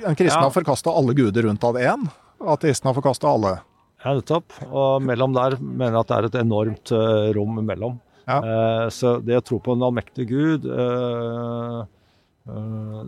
En 0.02 0.16
kristen 0.18 0.40
ja. 0.40 0.46
har 0.48 0.54
forkasta 0.54 0.92
alle 0.92 1.14
guder 1.16 1.46
rundt 1.48 1.64
av 1.64 1.78
én. 1.80 2.06
Ateisten 2.40 2.90
har 2.90 2.96
forkasta 2.96 3.30
alle. 3.30 3.56
Ja, 4.02 4.12
nettopp. 4.14 4.52
Og 4.68 5.04
mellom 5.04 5.34
der 5.36 5.56
mener 5.60 5.96
jeg 5.96 6.02
at 6.02 6.10
det 6.10 6.16
er 6.16 6.28
et 6.28 6.40
enormt 6.42 6.92
uh, 6.94 7.28
rom 7.36 7.60
mellom. 7.64 7.98
Ja. 8.26 8.40
Uh, 8.42 8.86
så 8.92 9.16
det 9.22 9.38
å 9.38 9.44
tro 9.44 9.60
på 9.62 9.76
en 9.76 9.84
allmektig 9.86 10.28
gud, 10.30 10.66
uh, 10.68 11.86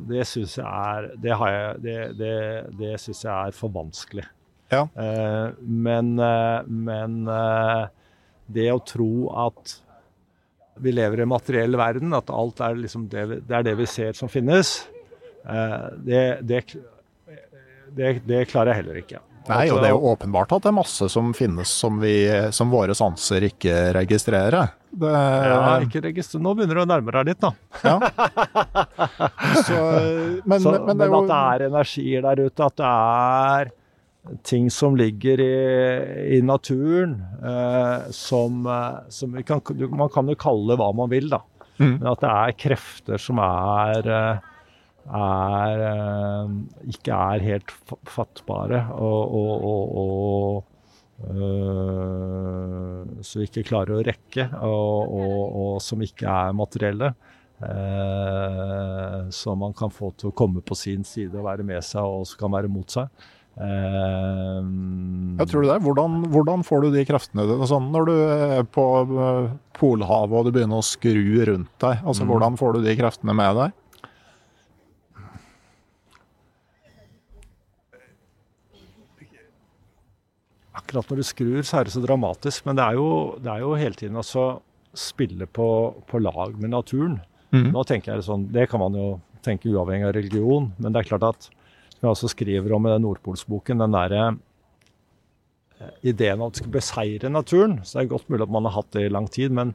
det 0.08 0.24
syns 0.26 0.56
jeg 0.58 0.66
er 0.66 1.12
Det, 1.22 1.30
jeg, 1.30 1.74
det, 1.84 1.98
det, 2.18 2.32
det 2.78 2.96
syns 2.98 3.20
jeg 3.22 3.34
er 3.34 3.54
for 3.54 3.70
vanskelig. 3.70 4.26
Ja. 4.68 4.82
men 5.62 6.10
men 6.18 7.28
det 8.48 8.70
å 8.72 8.80
tro 8.84 9.28
at 9.46 9.76
vi 10.78 10.94
lever 10.94 11.20
i 11.20 11.24
en 11.26 11.32
materiell 11.32 11.74
verden, 11.78 12.14
at 12.16 12.30
alt 12.30 12.60
er 12.64 12.78
liksom 12.78 13.08
det, 13.12 13.24
det 13.48 13.56
er 13.58 13.66
det 13.66 13.74
vi 13.80 13.86
ser 13.90 14.14
som 14.16 14.30
finnes, 14.30 14.76
det, 16.06 16.22
det 17.96 18.44
klarer 18.50 18.72
jeg 18.72 18.82
heller 18.82 19.00
ikke. 19.02 19.22
Nei, 19.48 19.64
og 19.72 19.80
det 19.80 19.88
er 19.88 19.94
jo 19.94 20.10
åpenbart 20.10 20.52
at 20.52 20.66
det 20.66 20.70
er 20.70 20.76
masse 20.76 21.08
som 21.12 21.30
finnes 21.36 21.70
som, 21.72 21.96
vi, 22.02 22.12
som 22.52 22.68
våre 22.72 22.94
sanser 22.96 23.46
ikke 23.48 23.94
registrerer. 23.96 24.74
Det, 24.88 25.12
ja, 25.12 25.78
ikke 25.84 26.02
registrer. 26.04 26.42
Nå 26.44 26.52
begynner 26.56 26.80
du 26.80 26.82
å 26.82 26.88
nærme 26.88 27.14
deg 27.16 27.30
litt, 27.30 27.40
da. 27.40 27.52
Ja. 27.84 27.96
Så, 29.66 29.78
men, 30.44 30.60
Så, 30.60 30.74
men, 30.84 30.94
men 30.96 31.06
jo... 31.08 31.22
at 31.22 31.30
det 31.30 31.40
er 31.40 31.66
energier 31.68 32.24
der 32.28 32.44
ute, 32.44 32.68
at 32.68 32.76
det 32.80 32.92
er 32.92 33.72
ting 34.46 34.68
som 34.70 34.96
ligger 34.96 35.40
i, 35.40 35.54
i 36.36 36.40
naturen 36.44 37.16
eh, 37.42 38.10
som, 38.14 38.66
eh, 38.66 39.08
som 39.08 39.36
kan, 39.42 39.62
Man 39.90 40.12
kan 40.12 40.28
jo 40.28 40.38
kalle 40.38 40.72
det 40.72 40.80
hva 40.80 40.92
man 40.96 41.10
vil, 41.12 41.30
da. 41.32 41.42
Mm. 41.78 41.98
Men 42.00 42.08
at 42.12 42.22
det 42.24 42.30
er 42.32 42.56
krefter 42.66 43.22
som 43.22 43.40
er 43.42 44.10
eh, 44.12 44.46
er, 45.08 45.82
eh, 45.88 46.50
ikke 46.92 47.16
er 47.16 47.46
helt 47.46 47.72
fattbare. 48.08 48.82
og, 48.92 49.38
og, 49.38 49.54
og, 49.70 49.94
og 50.02 50.64
Uh, 51.18 53.02
som 53.26 53.42
ikke 53.42 53.64
klarer 53.66 53.96
å 53.96 54.04
rekke, 54.06 54.44
og, 54.62 55.80
som 55.82 55.98
ikke 56.04 56.30
er 56.30 56.54
materielle. 56.54 57.10
Uh, 57.58 59.26
som 59.34 59.58
man 59.58 59.74
kan 59.74 59.90
få 59.90 60.12
til 60.14 60.30
å 60.30 60.36
komme 60.38 60.62
på 60.62 60.78
sin 60.78 61.02
side 61.02 61.34
og 61.34 61.48
være 61.48 61.66
med 61.66 61.82
seg, 61.82 62.06
og 62.06 62.22
som 62.30 62.38
kan 62.44 62.54
være 62.54 62.70
mot 62.70 62.86
seg. 62.94 63.10
Uh, 63.58 64.62
jeg 65.40 65.50
tror 65.50 65.66
det. 65.66 65.80
Hvordan, 65.82 66.20
hvordan, 66.30 66.62
får 66.66 66.84
du 66.84 66.92
de 66.94 67.04
kreftene 67.08 67.66
sånn, 67.66 67.90
når 67.94 68.08
du 68.08 68.14
er 68.14 68.64
på 68.70 68.86
Polhavet 69.78 70.38
og 70.38 70.46
du 70.46 70.54
begynner 70.54 70.78
å 70.78 70.86
skru 70.86 71.44
rundt 71.48 71.74
deg? 71.82 72.00
Altså, 72.04 72.24
mm. 72.24 72.32
Hvordan 72.32 72.58
får 72.60 72.78
du 72.78 72.86
de 72.86 72.96
kreftene 72.98 73.36
med 73.38 73.58
deg? 73.58 73.76
akkurat 80.88 81.10
når 81.10 81.20
du 81.20 81.26
skrur, 81.26 81.62
så 81.66 81.78
er 81.78 81.86
det 81.86 81.92
så 81.92 82.00
dramatisk. 82.00 82.64
Men 82.64 82.78
det 82.78 82.86
er 82.86 82.96
jo, 82.96 83.08
det 83.44 83.52
er 83.52 83.64
jo 83.64 83.76
hele 83.76 83.98
tiden 83.98 84.16
å 84.16 84.46
spille 84.96 85.46
på, 85.46 85.68
på, 86.08 86.20
lag 86.24 86.56
med 86.56 86.72
naturen. 86.72 87.18
Mm. 87.52 87.70
Nå 87.74 87.84
tenker 87.88 88.14
jeg 88.14 88.24
sånn, 88.24 88.48
Det 88.52 88.66
kan 88.68 88.80
man 88.80 88.96
jo 88.96 89.20
tenke 89.44 89.70
uavhengig 89.70 90.08
av 90.08 90.16
religion, 90.16 90.72
men 90.78 90.92
det 90.92 91.02
er 91.02 91.10
klart 91.12 91.26
at 91.28 91.50
som 91.98 92.06
jeg 92.06 92.14
også 92.14 92.32
skriver 92.32 92.74
om 92.74 92.86
i 92.86 92.94
den 92.94 93.04
Nordpolsboken, 93.06 93.82
den 93.82 93.94
derre 93.96 94.24
eh, 95.78 95.94
ideen 96.14 96.40
om 96.40 96.48
at 96.48 96.56
du 96.56 96.62
skal 96.62 96.74
beseire 96.78 97.30
naturen. 97.32 97.80
Så 97.82 97.98
det 97.98 98.06
er 98.06 98.12
godt 98.14 98.30
mulig 98.30 98.46
at 98.46 98.54
man 98.54 98.68
har 98.70 98.78
hatt 98.78 98.92
det 98.94 99.08
i 99.08 99.14
lang 99.14 99.26
tid, 99.34 99.54
men 99.54 99.74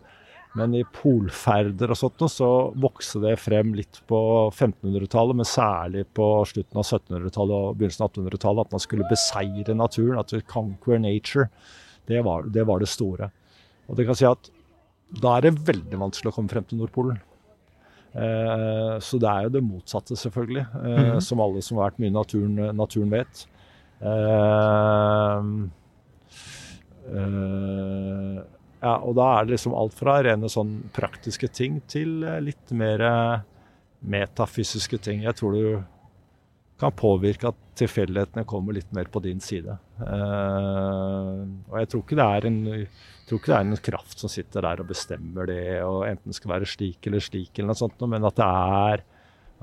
men 0.53 0.75
i 0.77 0.83
polferder 0.93 1.89
og 1.89 1.97
sånt 1.97 2.21
så 2.29 2.47
vokste 2.77 3.23
det 3.23 3.39
frem 3.41 3.71
litt 3.73 3.97
på 4.09 4.19
1500-tallet, 4.51 5.37
men 5.39 5.49
særlig 5.49 6.03
på 6.13 6.27
slutten 6.45 6.77
av 6.77 6.85
1700-tallet 6.85 7.55
og 7.57 7.79
begynnelsen 7.79 8.05
av 8.05 8.11
1800-tallet, 8.11 8.67
at 8.67 8.75
man 8.75 8.83
skulle 8.83 9.09
beseire 9.09 9.77
naturen. 9.77 10.19
At 10.21 10.29
du 10.29 10.45
conquer 10.45 11.01
nature. 11.01 11.47
Det 12.05 12.21
var, 12.27 12.45
det 12.53 12.67
var, 12.69 12.83
det 12.83 12.91
store. 12.91 13.31
Og 13.89 13.97
det 13.97 14.05
kan 14.05 14.19
si 14.19 14.29
at 14.29 14.51
da 15.23 15.37
er 15.37 15.47
det 15.47 15.57
veldig 15.65 15.99
vanskelig 16.05 16.29
å 16.29 16.37
komme 16.37 16.53
frem 16.53 16.69
til 16.69 16.83
Nordpolen. 16.83 17.17
Eh, 18.13 18.99
så 19.01 19.17
det 19.17 19.29
er 19.29 19.47
jo 19.47 19.53
det 19.55 19.63
motsatte, 19.65 20.17
selvfølgelig, 20.19 20.65
eh, 20.79 21.13
mm. 21.13 21.21
som 21.25 21.41
alle 21.41 21.63
som 21.65 21.79
har 21.79 21.89
vært 21.89 22.03
mye 22.03 22.11
i 22.11 22.17
naturen, 22.17 22.59
naturen 22.77 23.13
vet. 23.13 23.45
Eh, 24.03 25.47
eh 27.13 28.43
ja, 28.83 28.97
og 28.99 29.13
da 29.15 29.25
er 29.31 29.45
det 29.45 29.53
liksom 29.53 29.77
alt 29.79 29.93
fra 29.95 30.17
rene 30.25 30.49
sånn 30.51 30.73
praktiske 30.91 31.47
ting 31.55 31.77
til 31.87 32.17
eh, 32.27 32.41
litt 32.43 32.73
mer 32.75 33.03
eh, 33.07 33.45
metafysiske 34.11 34.99
ting. 35.05 35.21
Jeg 35.23 35.39
tror 35.39 35.55
du 35.55 35.67
kan 36.81 36.91
påvirke 36.91 37.53
at 37.53 37.61
tilfeldighetene 37.79 38.43
kommer 38.43 38.75
litt 38.75 38.91
mer 38.91 39.07
på 39.07 39.21
din 39.23 39.39
side. 39.39 39.77
Og 40.03 41.75
jeg 41.79 41.89
tror 41.89 42.01
ikke 42.03 42.17
det 42.19 42.25
er 42.25 42.47
en 42.49 42.57
tror 43.27 43.39
ikke 43.39 43.51
det 43.51 43.57
er 43.57 43.65
en 43.67 43.83
kraft 43.87 44.21
som 44.23 44.31
sitter 44.31 44.65
der 44.65 44.81
og 44.83 44.89
bestemmer 44.89 45.47
det, 45.49 45.81
og 45.85 46.05
enten 46.07 46.35
skal 46.35 46.55
være 46.55 46.69
slik 46.69 47.07
eller 47.07 47.23
slik, 47.23 47.51
eller 47.55 47.71
noe 47.71 47.79
sånt, 47.79 48.01
men 48.09 48.27
at 48.27 48.39
det 48.39 48.47
er, 48.47 49.03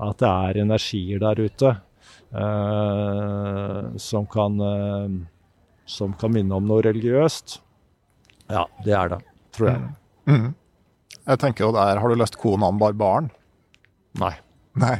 at 0.01 0.21
det 0.21 0.31
er 0.31 0.61
energier 0.63 1.21
der 1.21 1.41
ute 1.41 1.73
uh, 2.33 3.91
som, 4.01 4.25
kan, 4.31 4.57
uh, 4.61 5.19
som 5.85 6.15
kan 6.17 6.33
minne 6.33 6.57
om 6.57 6.69
noe 6.69 6.81
religiøst. 6.85 7.59
Ja, 8.51 8.65
det 8.85 8.95
er 8.97 9.13
det, 9.15 9.21
tror 9.55 9.71
jeg. 9.71 9.83
Mm. 10.25 10.31
Mm. 10.31 10.49
Jeg 11.21 11.41
tenker 11.41 11.67
jo 11.67 11.73
der, 11.75 11.99
Har 12.01 12.09
du 12.09 12.17
lest 12.17 12.37
Konan 12.41 12.79
Barbaren? 12.81 13.29
Nei. 14.19 14.33
Nei. 14.79 14.97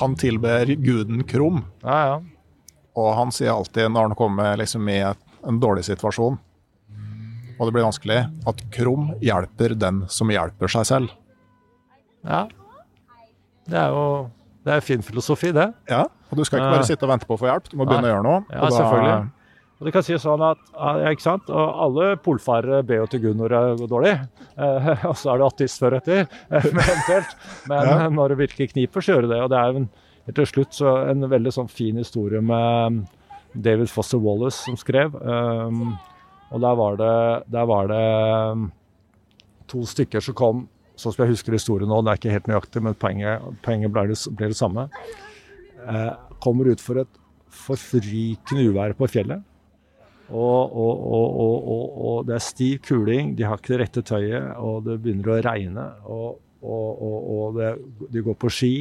Han 0.00 0.16
tilber 0.18 0.66
guden 0.82 1.22
Krum. 1.24 1.62
Ja, 1.82 1.98
ja. 2.10 2.18
Og 2.98 3.12
han 3.14 3.30
sier 3.34 3.54
alltid 3.54 3.92
når 3.94 4.10
han 4.10 4.18
kommer 4.18 4.58
liksom 4.58 4.88
i 4.90 4.98
en 5.06 5.60
dårlig 5.62 5.84
situasjon, 5.86 6.38
og 7.58 7.68
det 7.68 7.74
blir 7.74 7.86
vanskelig, 7.86 8.22
at 8.48 8.64
Krum 8.74 9.12
hjelper 9.24 9.74
den 9.78 10.04
som 10.12 10.30
hjelper 10.32 10.70
seg 10.72 10.86
selv. 10.88 11.14
Ja. 12.24 12.46
Det 13.68 13.78
er 13.78 13.92
jo 13.94 14.04
det 14.68 14.74
er 14.74 14.84
fin 14.84 15.02
filosofi, 15.04 15.48
det. 15.54 15.70
Ja, 15.88 16.04
og 16.28 16.36
du 16.36 16.44
skal 16.44 16.60
ikke 16.60 16.76
bare 16.76 16.86
sitte 16.88 17.06
og 17.06 17.12
vente 17.14 17.28
på 17.28 17.38
å 17.38 17.40
få 17.40 17.48
hjelp, 17.48 17.70
du 17.70 17.78
må 17.78 17.86
begynne 17.88 18.04
Nei. 18.04 18.10
å 18.10 18.14
gjøre 18.16 18.26
noe. 18.26 18.40
Ja, 18.52 18.70
selvfølgelig. 18.74 19.34
Og 19.78 19.86
du 19.86 19.92
kan 19.94 20.02
si 20.02 20.16
sånn 20.18 20.42
at 20.42 20.60
ja, 20.74 21.12
ikke 21.14 21.22
sant? 21.22 21.50
Og 21.54 21.82
Alle 21.84 22.08
polfarere 22.20 22.80
ber 22.86 23.04
jo 23.04 23.06
til 23.12 23.22
Gud 23.28 23.38
når 23.38 23.54
det 23.54 23.60
går 23.80 23.90
dårlig, 23.92 24.14
eh, 24.58 24.90
og 25.08 25.14
så 25.16 25.32
er 25.32 25.40
det 25.40 25.46
ateist 25.46 25.84
før 25.84 25.98
etter, 26.00 26.26
eh, 26.26 26.68
eventuelt. 26.72 27.36
Men 27.70 27.92
ja. 27.92 28.10
når 28.12 28.34
det 28.34 28.40
virkelig 28.42 28.72
kniper, 28.74 29.04
så 29.04 29.14
gjør 29.14 29.28
det 29.28 29.32
det. 29.36 29.40
Og 29.46 29.52
det 29.54 29.62
er 29.62 29.80
en, 29.80 29.88
til 30.34 30.50
slutt 30.50 30.76
så 30.76 30.96
en 31.14 31.30
veldig 31.30 31.54
sånn 31.54 31.70
fin 31.72 32.02
historie 32.02 32.42
med 32.44 32.98
um, 32.98 33.00
David 33.54 33.88
Foster 33.92 34.20
Wallace 34.20 34.58
som 34.66 34.76
skrev. 34.76 35.14
Um, 35.22 35.94
og 36.48 36.62
der 36.64 36.76
var 36.80 36.96
det, 36.96 37.14
der 37.52 37.68
var 37.68 37.88
det 37.90 38.04
um, 38.52 38.68
to 39.68 39.84
stykker 39.88 40.24
som 40.24 40.36
kom, 40.36 40.64
sånn 40.98 41.14
som 41.14 41.24
jeg 41.24 41.34
husker 41.34 41.56
historien 41.56 41.90
nå, 41.90 42.00
det 42.02 42.12
er 42.12 42.20
ikke 42.20 42.34
helt 42.34 42.48
nøyaktig, 42.50 42.82
men 42.84 42.96
poenget, 42.98 43.44
poenget 43.64 43.92
ble, 43.94 44.06
det, 44.10 44.18
det, 44.40 44.56
samme. 44.56 44.88
Eh, 45.84 46.10
kommer 46.42 46.72
ut 46.72 46.82
for 46.82 47.02
et 47.04 47.20
forfrykende 47.52 48.66
uvær 48.72 48.96
på 48.98 49.08
fjellet. 49.12 49.44
Og, 50.28 50.74
og, 50.76 51.04
og, 51.08 51.68
og, 51.72 52.16
det 52.28 52.34
er 52.36 52.44
stiv 52.44 52.82
kuling, 52.84 53.32
de 53.36 53.46
har 53.48 53.60
ikke 53.60 53.74
det 53.74 53.80
rette 53.84 54.04
tøyet, 54.04 54.50
og 54.60 54.82
det 54.88 54.98
begynner 55.04 55.32
å 55.32 55.42
regne. 55.46 55.86
Og, 56.12 57.56
det, 57.56 57.70
de 58.12 58.24
går 58.26 58.36
på 58.36 58.50
ski. 58.52 58.72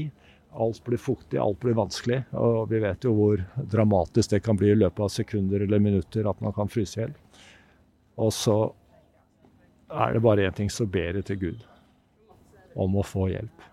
alt 0.57 0.81
blir 0.83 0.97
fuktig, 0.97 1.37
alt 1.39 1.59
blir 1.61 1.77
vanskelig. 1.77 2.23
Og 2.33 2.67
vi 2.71 2.81
vet 2.81 3.05
jo 3.05 3.13
hvor 3.15 3.43
dramatisk 3.55 4.33
det 4.33 4.41
kan 4.43 4.57
bli 4.57 4.73
i 4.73 4.79
løpet 4.79 5.05
av 5.05 5.13
sekunder 5.13 5.63
eller 5.63 5.79
minutter 5.79 6.27
at 6.27 6.41
man 6.41 6.55
kan 6.55 6.71
fryse 6.71 6.97
i 6.97 7.03
hjel. 7.03 7.13
Og 8.17 8.33
så 8.33 8.57
er 9.87 10.13
det 10.13 10.23
bare 10.25 10.47
én 10.47 10.55
ting, 10.55 10.71
så 10.71 10.85
ber 10.85 11.19
jeg 11.19 11.25
til 11.27 11.39
Gud 11.41 11.65
om 12.77 12.97
å 12.97 13.05
få 13.05 13.29
hjelp. 13.31 13.67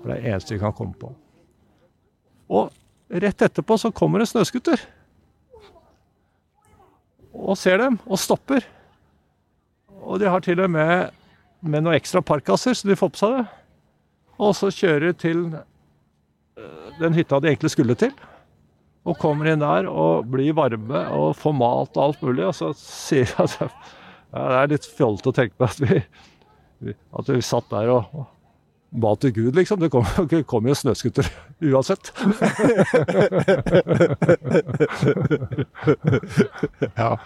For 0.00 0.10
det 0.10 0.16
er 0.16 0.22
det 0.22 0.32
eneste 0.32 0.56
vi 0.56 0.62
kan 0.62 0.76
komme 0.76 0.96
på. 1.00 1.12
Og 2.52 2.72
rett 3.24 3.44
etterpå 3.46 3.78
så 3.80 3.92
kommer 3.94 4.20
det 4.20 4.28
snøskuter. 4.32 4.80
Og 7.34 7.56
ser 7.58 7.80
dem, 7.80 7.98
og 8.06 8.20
stopper. 8.20 8.64
Og 10.04 10.20
de 10.20 10.28
har 10.28 10.44
til 10.44 10.60
og 10.60 10.70
med 10.70 11.12
med 11.64 11.84
noen 11.84 11.96
ekstra 11.96 12.20
parkkasser, 12.24 12.76
så 12.76 12.88
de 12.88 12.96
får 12.98 13.12
på 13.14 13.20
seg 13.20 13.38
det. 13.38 13.44
Og 14.44 14.52
så 14.58 14.70
kjører 14.74 15.14
til 15.16 15.44
øh, 15.54 16.88
den 17.00 17.16
hytta 17.16 17.40
de 17.40 17.52
egentlig 17.52 17.72
skulle 17.72 17.96
til. 17.98 18.12
Og 19.04 19.18
kommer 19.20 19.50
inn 19.52 19.60
der 19.60 19.88
og 19.90 20.28
blir 20.32 20.54
varme 20.56 21.00
og 21.12 21.34
får 21.36 21.54
mat 21.58 21.96
og 21.98 22.04
alt 22.06 22.22
mulig. 22.24 22.46
Og 22.48 22.54
så 22.56 22.72
sier 22.78 23.28
jeg 23.28 23.36
at 23.44 23.58
ja, 23.60 23.68
det 24.34 24.60
er 24.60 24.70
litt 24.72 24.88
fjollete 24.88 25.30
å 25.30 25.36
tenke 25.36 25.56
på 25.60 25.64
at 25.68 25.78
vi, 25.82 26.00
at 27.20 27.28
vi 27.30 27.40
satt 27.44 27.68
der 27.70 27.92
og, 27.92 28.02
og 28.16 28.24
ba 28.94 29.14
til 29.18 29.32
Gud, 29.34 29.54
liksom. 29.58 29.80
Det 29.82 29.90
kom, 29.92 30.04
det 30.30 30.44
kom 30.50 30.66
jo 30.68 30.74
snøscooter 30.78 31.26
uansett. 31.68 32.12
ja. 37.00 37.18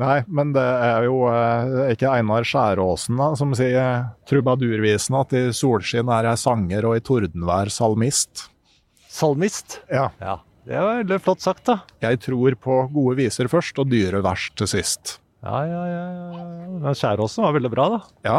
Nei, 0.00 0.22
men 0.32 0.54
det 0.56 0.64
er 0.64 1.04
jo 1.04 1.28
eh, 1.28 1.92
ikke 1.92 2.08
Einar 2.14 2.46
Skjæråsen 2.48 3.18
da, 3.20 3.26
som 3.36 3.52
sier 3.56 4.06
trubadurvisen 4.30 5.18
at 5.18 5.34
i 5.36 5.42
solskinn 5.52 6.08
er 6.16 6.30
jeg 6.30 6.40
sanger 6.40 6.88
og 6.88 6.96
i 6.96 7.02
tordenvær 7.04 7.68
salmist. 7.72 8.48
Salmist? 9.12 9.82
Ja. 9.92 10.08
Ja, 10.22 10.38
Det 10.66 10.78
var 10.78 11.00
veldig 11.02 11.18
flott 11.24 11.42
sagt, 11.42 11.64
da. 11.66 11.80
Jeg 12.04 12.20
tror 12.22 12.56
på 12.62 12.78
gode 12.94 13.16
viser 13.18 13.50
først 13.50 13.78
og 13.82 13.90
dyre 13.90 14.22
vers 14.24 14.48
til 14.58 14.70
sist. 14.70 15.16
Ja, 15.42 15.62
ja, 15.66 15.84
ja. 15.90 16.02
ja. 16.14 16.42
Men 16.84 16.98
Skjæråsen 16.98 17.42
var 17.42 17.56
veldig 17.56 17.72
bra, 17.72 17.88
da. 17.96 18.02
Ja, 18.26 18.36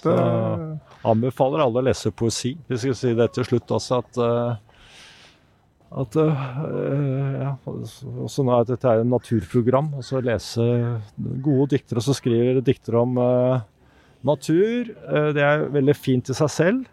det, 0.00 0.04
Så 0.04 0.14
anbefaler 1.06 1.66
alle 1.66 1.82
å 1.82 1.86
lese 1.88 2.12
poesi. 2.16 2.54
Vi 2.68 2.78
skal 2.80 2.96
si 2.96 3.12
det 3.16 3.28
til 3.36 3.48
slutt 3.50 3.76
også 3.76 4.00
at 4.02 4.22
uh 4.22 4.54
at 5.96 6.16
eh, 6.18 7.40
ja, 7.40 7.52
også 7.64 8.44
nå 8.44 8.56
er 8.56 8.66
dette 8.68 8.90
er 8.90 9.00
et 9.00 9.08
naturprogram. 9.08 9.92
og 9.96 10.04
så 10.04 10.20
Lese 10.24 10.66
gode 11.44 11.70
diktere 11.76 12.02
som 12.02 12.16
skriver 12.16 12.60
dikter 12.64 12.98
om 13.00 13.16
eh, 13.22 13.62
natur. 14.26 14.90
Det 15.36 15.44
er 15.46 15.68
veldig 15.72 15.94
fint 15.96 16.32
i 16.32 16.36
seg 16.36 16.50
selv. 16.52 16.84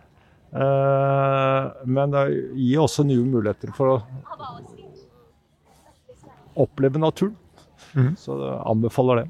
eh, 0.53 1.71
men 1.89 2.13
det 2.13 2.23
gir 2.53 2.83
også 2.85 3.05
nye 3.09 3.25
muligheter 3.25 3.73
for 3.75 3.95
å 3.95 3.97
oppleve 6.55 6.99
naturen. 7.01 7.35
Mm. 7.93 8.13
Så 8.17 8.35
jeg 8.39 8.59
anbefaler 8.69 9.23
det. 9.23 9.27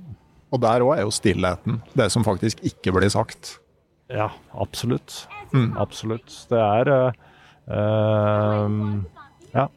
og 0.53 0.61
der 0.61 0.83
òg 0.85 0.91
er 0.97 1.01
jo 1.07 1.11
stillheten 1.11 1.81
det 1.97 2.11
som 2.13 2.23
faktisk 2.23 2.59
ikke 2.63 2.91
blir 2.93 3.09
sagt. 3.09 3.59
Ja, 4.13 4.27
absolutt. 4.53 5.23
Mm. 5.53 5.71
Absolutt. 5.81 6.35
Det 6.49 6.59
er 6.59 6.91
eh, 6.93 8.83
Ja, 9.53 9.67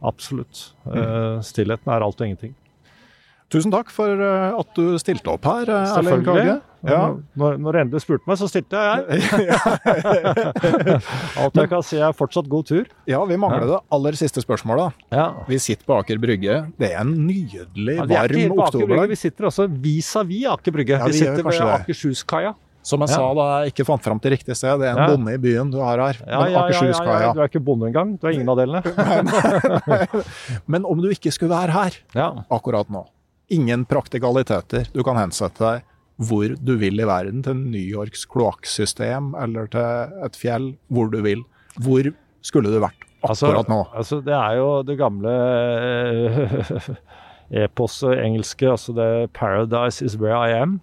absolutt. 0.00 0.72
Eh, 0.86 1.40
stillheten 1.44 1.92
er 1.92 2.04
alt 2.06 2.20
og 2.20 2.26
ingenting. 2.26 2.54
Tusen 3.48 3.72
takk 3.72 3.88
for 3.88 4.10
eh, 4.12 4.58
at 4.60 4.74
du 4.76 4.98
stilte 5.00 5.30
opp 5.32 5.46
her, 5.48 5.70
eh, 5.72 5.86
Selvfølgelig. 5.94 6.26
Kage. 6.26 6.56
Ja. 6.86 6.98
Når, 7.34 7.56
når 7.58 7.72
du 7.74 7.78
endelig 7.80 8.02
spurte 8.04 8.28
meg, 8.28 8.36
så 8.38 8.46
stilte 8.46 8.76
jeg. 8.76 8.98
Alt 11.42 11.56
jeg 11.58 11.70
kan 11.72 11.82
si 11.82 11.96
er 11.98 12.12
fortsatt 12.14 12.46
god 12.52 12.68
tur. 12.68 12.84
ja, 13.08 13.18
vi 13.26 13.38
mangler 13.40 13.66
det 13.72 13.78
aller 13.96 14.18
siste 14.20 14.44
spørsmålet. 14.44 14.92
Ja. 15.10 15.30
Vi 15.48 15.58
sitter 15.64 15.88
på 15.88 15.96
Aker 15.98 16.20
Brygge. 16.22 16.58
Det 16.78 16.92
er 16.92 17.00
en 17.02 17.14
nydelig, 17.26 17.96
Ja, 17.98 18.04
er 18.04 18.30
varm 18.36 18.62
oktoberdag. 18.66 19.08
vi 19.10 19.18
sitter 19.18 19.48
også 19.50 19.66
vis-à-vis 19.66 20.46
Aker 20.52 20.76
Brygge. 20.76 20.98
Ja, 21.00 21.08
vi 21.08 21.16
vi 21.16 21.18
sitter 21.24 21.42
ved. 21.48 21.60
Akershus-kaia. 21.80 22.54
Som 22.88 23.00
jeg 23.02 23.10
Ja. 23.10 23.16
sa 23.16 23.34
da 23.34 23.44
jeg 23.64 23.72
ikke 23.74 23.84
fant 23.84 24.02
fram 24.04 24.20
til 24.22 24.30
riktig 24.32 24.54
sted, 24.56 24.78
det 24.80 24.86
er 24.88 24.92
en 24.92 25.02
Ja. 25.02 25.08
bonde 25.16 25.34
i 25.34 25.36
byen 25.42 25.70
du 25.72 25.80
har 25.82 25.98
her. 25.98 26.16
Ja, 26.24 26.46
ja, 26.46 26.68
ja, 26.68 26.84
ja, 26.84 27.20
ja, 27.20 27.32
du 27.34 27.40
er 27.42 27.48
ikke 27.50 27.60
bonde 27.64 27.88
engang. 27.90 28.14
Du 28.20 28.26
er 28.28 28.30
ingen 28.32 28.48
av 28.48 28.56
delene. 28.56 28.80
Men 30.66 30.84
om 30.86 31.00
du 31.02 31.08
ikke 31.10 31.32
skulle 31.34 31.50
være 31.52 31.72
her 31.74 31.92
Ja. 32.14 32.28
akkurat 32.50 32.88
nå, 32.88 33.04
ingen 33.52 33.84
praktikaliteter, 33.88 34.88
du 34.92 35.02
kan 35.06 35.18
hensette 35.20 35.64
deg 35.64 35.86
hvor 36.18 36.50
du 36.58 36.72
vil 36.80 36.98
i 36.98 37.06
verden, 37.06 37.44
til 37.46 37.54
New 37.58 37.78
Yorks 37.82 38.24
kloakksystem 38.26 39.36
eller 39.38 39.68
til 39.70 40.16
et 40.26 40.38
fjell, 40.38 40.72
hvor 40.90 41.12
du 41.12 41.20
vil. 41.22 41.44
Hvor 41.78 42.10
skulle 42.42 42.72
du 42.72 42.80
vært 42.82 43.06
akkurat 43.22 43.70
nå? 43.70 43.84
Altså, 43.94 44.18
det 44.26 44.34
er 44.34 44.58
jo 44.58 44.68
det 44.86 44.98
gamle 44.98 45.34
eh, 45.38 46.90
eposet 47.68 48.18
engelske, 48.18 48.66
altså 48.66 48.94
det 48.98 49.30
'Paradise 49.30 50.02
is 50.02 50.18
where 50.18 50.34
I 50.34 50.58
am'. 50.58 50.80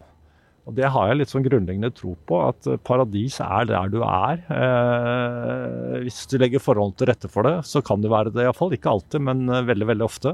Og 0.65 0.73
Det 0.73 0.87
har 0.89 1.09
jeg 1.09 1.19
litt 1.19 1.29
sånn 1.29 1.45
grunnleggende 1.45 1.91
tro 1.93 2.15
på, 2.25 2.39
at 2.47 2.65
eh, 2.65 2.79
paradis 2.81 3.37
er 3.43 3.67
der 3.69 3.91
du 3.93 3.99
er. 4.01 4.41
Eh, 4.49 5.99
hvis 6.07 6.23
du 6.31 6.39
legger 6.41 6.63
forholdene 6.63 6.97
til 6.97 7.11
rette 7.11 7.29
for 7.29 7.45
det, 7.45 7.59
så 7.69 7.83
kan 7.85 8.01
det 8.01 8.09
være 8.09 8.33
det 8.33 8.47
iallfall. 8.47 8.73
Ikke 8.73 8.95
alltid, 8.95 9.21
men 9.27 9.45
eh, 9.45 9.65
veldig, 9.67 9.89
veldig 9.93 10.07
ofte. 10.07 10.33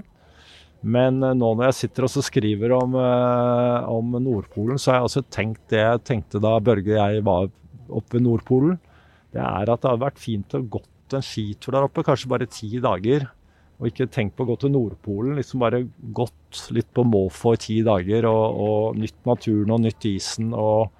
Men 0.81 1.21
eh, 1.23 1.35
nå 1.37 1.51
når 1.55 1.69
jeg 1.69 1.79
sitter 1.83 2.07
og 2.07 2.25
skriver 2.25 2.73
om, 2.77 2.95
eh, 2.97 3.89
om 3.91 4.15
Nordpolen, 4.17 4.79
så 4.81 4.91
har 4.91 5.01
jeg 5.01 5.09
også 5.09 5.25
tenkt 5.33 5.67
det 5.73 5.83
jeg 5.83 6.05
tenkte 6.07 6.41
da 6.41 6.55
Børge 6.63 6.95
og 6.95 7.01
jeg 7.01 7.25
var 7.27 7.51
oppe 7.91 8.17
ved 8.17 8.25
Nordpolen. 8.25 8.79
Det 9.31 9.43
er 9.43 9.69
at 9.69 9.83
det 9.83 9.91
hadde 9.91 10.05
vært 10.05 10.21
fint 10.21 10.57
å 10.57 10.63
gått 10.77 11.15
en 11.15 11.23
skitur 11.25 11.75
der 11.75 11.85
oppe, 11.85 12.05
kanskje 12.07 12.31
bare 12.31 12.49
ti 12.49 12.71
dager. 12.81 13.27
Og 13.81 13.89
ikke 13.89 14.09
tenkt 14.13 14.35
på 14.37 14.45
å 14.45 14.51
gå 14.51 14.57
til 14.61 14.73
Nordpolen, 14.75 15.37
liksom 15.39 15.63
bare 15.63 15.83
gått 16.13 16.65
litt 16.75 16.89
på 16.93 17.05
måfå 17.07 17.55
i 17.55 17.61
ti 17.61 17.77
dager 17.85 18.27
og, 18.29 18.59
og 18.61 18.99
nytt 19.01 19.25
naturen 19.25 19.73
og 19.73 19.81
nytt 19.81 20.05
isen 20.05 20.51
og, 20.53 20.91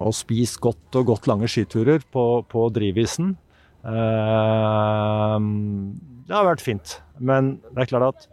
og 0.00 0.16
spist 0.16 0.60
godt 0.64 0.96
og 0.96 1.10
gått 1.12 1.28
lange 1.28 1.50
skiturer 1.50 2.00
på, 2.08 2.24
på 2.48 2.64
drivisen. 2.72 3.34
Eh, 3.84 5.36
det 6.28 6.36
har 6.36 6.48
vært 6.48 6.64
fint. 6.64 6.98
Men 7.18 7.58
det 7.68 7.84
er 7.84 7.92
klart 7.92 8.08
at 8.14 8.28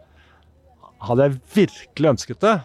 hadde 1.08 1.26
jeg 1.28 1.40
virkelig 1.56 2.12
ønsket 2.14 2.40
det, 2.44 2.56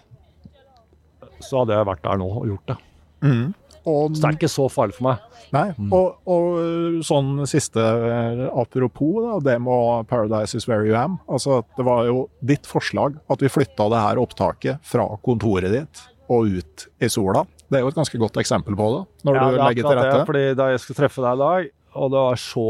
så 1.42 1.62
hadde 1.64 1.78
jeg 1.78 1.90
vært 1.90 2.06
der 2.06 2.22
nå 2.22 2.30
og 2.42 2.48
gjort 2.52 2.72
det. 2.74 2.78
Mm. 3.26 3.48
Og, 3.82 4.14
Så 4.14 4.22
det 4.22 4.28
er 4.28 4.36
ikke 4.38 4.52
så 4.54 4.68
farlig 4.70 4.94
for 4.98 5.08
meg. 5.08 5.22
nei, 5.52 5.64
og, 5.90 6.20
og 6.30 7.00
sånn 7.06 7.42
siste 7.50 7.82
eh, 7.82 8.44
apropos, 8.62 9.16
da, 9.26 9.40
det 9.50 9.56
med 9.66 10.06
'Paradise 10.10 10.56
is 10.56 10.68
where 10.70 10.86
you 10.86 10.94
am'. 10.96 11.18
Altså, 11.28 11.64
det 11.78 11.86
var 11.88 12.06
jo 12.06 12.30
ditt 12.46 12.70
forslag 12.70 13.18
at 13.30 13.42
vi 13.42 13.50
flytta 13.50 13.90
det 13.90 14.04
her 14.06 14.22
opptaket 14.22 14.80
fra 14.86 15.08
kontoret 15.26 15.74
ditt 15.74 16.04
og 16.30 16.46
ut 16.48 16.86
i 17.02 17.10
sola. 17.10 17.44
Det 17.72 17.80
er 17.80 17.84
jo 17.84 17.90
et 17.92 17.98
ganske 17.98 18.20
godt 18.22 18.38
eksempel 18.38 18.76
på 18.78 18.88
det, 18.94 19.02
når 19.26 19.36
Ja, 19.36 19.42
du 19.50 19.56
er 19.56 19.64
legger 19.66 19.84
til 19.90 19.98
rette. 19.98 20.18
Det, 20.20 20.28
fordi 20.30 20.46
da 20.56 20.70
jeg 20.72 20.80
skulle 20.84 21.00
treffe 21.02 21.22
deg 21.26 21.34
i 21.34 21.42
dag, 21.42 21.72
og 21.96 22.12
det 22.14 22.22
var 22.30 22.36
så 22.40 22.68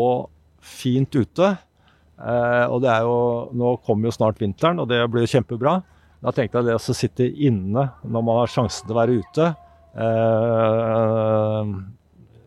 fint 0.62 1.12
ute 1.16 1.48
eh, 1.52 1.58
Og 2.22 2.82
det 2.84 2.90
er 2.92 3.02
jo 3.08 3.16
Nå 3.58 3.72
kommer 3.86 4.10
jo 4.10 4.14
snart 4.14 4.38
vinteren, 4.42 4.80
og 4.84 4.88
det 4.92 5.00
blir 5.10 5.30
kjempebra. 5.30 5.80
Da 6.22 6.34
tenkte 6.36 6.60
jeg 6.62 6.68
det 6.70 6.76
å 6.78 6.94
sitte 6.94 7.26
inne 7.26 7.88
når 8.06 8.26
man 8.28 8.42
har 8.44 8.52
sjansen 8.54 8.86
til 8.86 8.94
å 8.94 9.00
være 9.00 9.16
ute, 9.24 9.48
eh, 9.98 11.72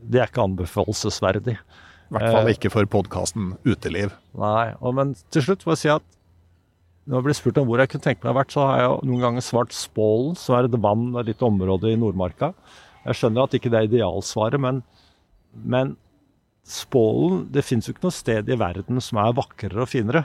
det 0.05 0.21
er 0.21 0.29
ikke 0.31 0.45
anbefalesverdig. 0.45 1.57
I 1.59 2.15
hvert 2.15 2.31
fall 2.31 2.47
Eh. 2.47 2.55
ikke 2.55 2.71
for 2.71 2.87
podkasten 2.87 3.57
Uteliv. 3.65 4.13
Nei, 4.39 4.75
og, 4.81 4.95
men 4.95 5.15
til 5.35 5.43
slutt 5.43 5.65
må 5.67 5.75
jeg 5.75 5.83
si 5.83 5.91
at 5.91 6.05
når 7.09 7.19
jeg 7.19 7.25
blir 7.27 7.37
spurt 7.37 7.59
om 7.61 7.67
hvor 7.69 7.81
jeg 7.83 7.91
kunne 7.93 8.07
tenke 8.07 8.23
meg 8.23 8.31
å 8.31 8.33
ha 8.33 8.39
vært, 8.41 8.55
så 8.55 8.65
har 8.65 8.79
jeg 8.79 8.87
jo 8.89 9.01
noen 9.11 9.25
ganger 9.25 9.45
svart 9.45 9.75
Spålen, 9.77 10.37
som 10.41 10.57
er 10.57 10.69
et 10.69 10.79
vann, 10.81 11.11
et 11.21 11.27
lite 11.29 11.45
område 11.45 11.91
i 11.93 11.99
Nordmarka. 12.01 12.53
Jeg 13.05 13.19
skjønner 13.19 13.45
at 13.45 13.57
ikke 13.59 13.73
det 13.73 13.81
er 13.81 13.89
idealsvaret, 13.91 14.61
men, 14.61 14.83
men 15.53 15.97
Spålen 16.65 17.43
Det 17.53 17.61
fins 17.65 17.86
jo 17.86 17.93
ikke 17.93 18.07
noe 18.07 18.15
sted 18.16 18.49
i 18.49 18.57
verden 18.57 19.01
som 19.05 19.19
er 19.20 19.35
vakrere 19.36 19.82
og 19.85 19.91
finere. 19.91 20.24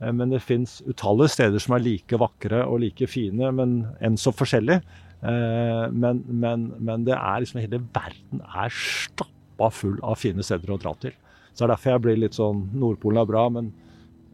Eh, 0.00 0.12
Men 0.12 0.30
det 0.32 0.42
fins 0.42 0.78
utallige 0.88 1.34
steder 1.36 1.60
som 1.60 1.74
er 1.76 1.84
like 1.84 2.18
vakre 2.20 2.62
og 2.66 2.80
like 2.80 3.06
fine, 3.06 3.50
men 3.52 3.86
enn 4.00 4.16
så 4.16 4.32
forskjellig. 4.32 4.80
Eh, 5.22 5.86
Men, 5.92 6.24
men, 6.28 6.72
men 6.80 7.04
det 7.04 7.14
er 7.16 7.40
liksom 7.44 7.60
hele 7.60 7.82
verden 7.92 8.40
er 8.46 8.72
stappa 8.72 9.70
full 9.72 9.98
av 10.02 10.16
fine 10.20 10.42
steder 10.42 10.72
å 10.72 10.78
dra 10.80 10.94
til. 11.00 11.12
Så 11.52 11.64
det 11.64 11.70
er 11.70 11.74
derfor 11.74 11.92
jeg 11.94 12.04
blir 12.04 12.18
litt 12.20 12.36
sånn 12.36 12.66
Nordpolen 12.76 13.20
er 13.22 13.28
bra, 13.28 13.46
men 13.48 13.72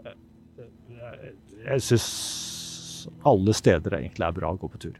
eh, 0.04 1.32
jeg, 1.66 1.80
syns 1.90 3.08
alle 3.26 3.54
steder 3.54 3.98
egentlig 3.98 4.26
er 4.26 4.34
bra 4.36 4.52
å 4.54 4.58
gå 4.58 4.70
på 4.70 4.78
tur. 4.88 4.98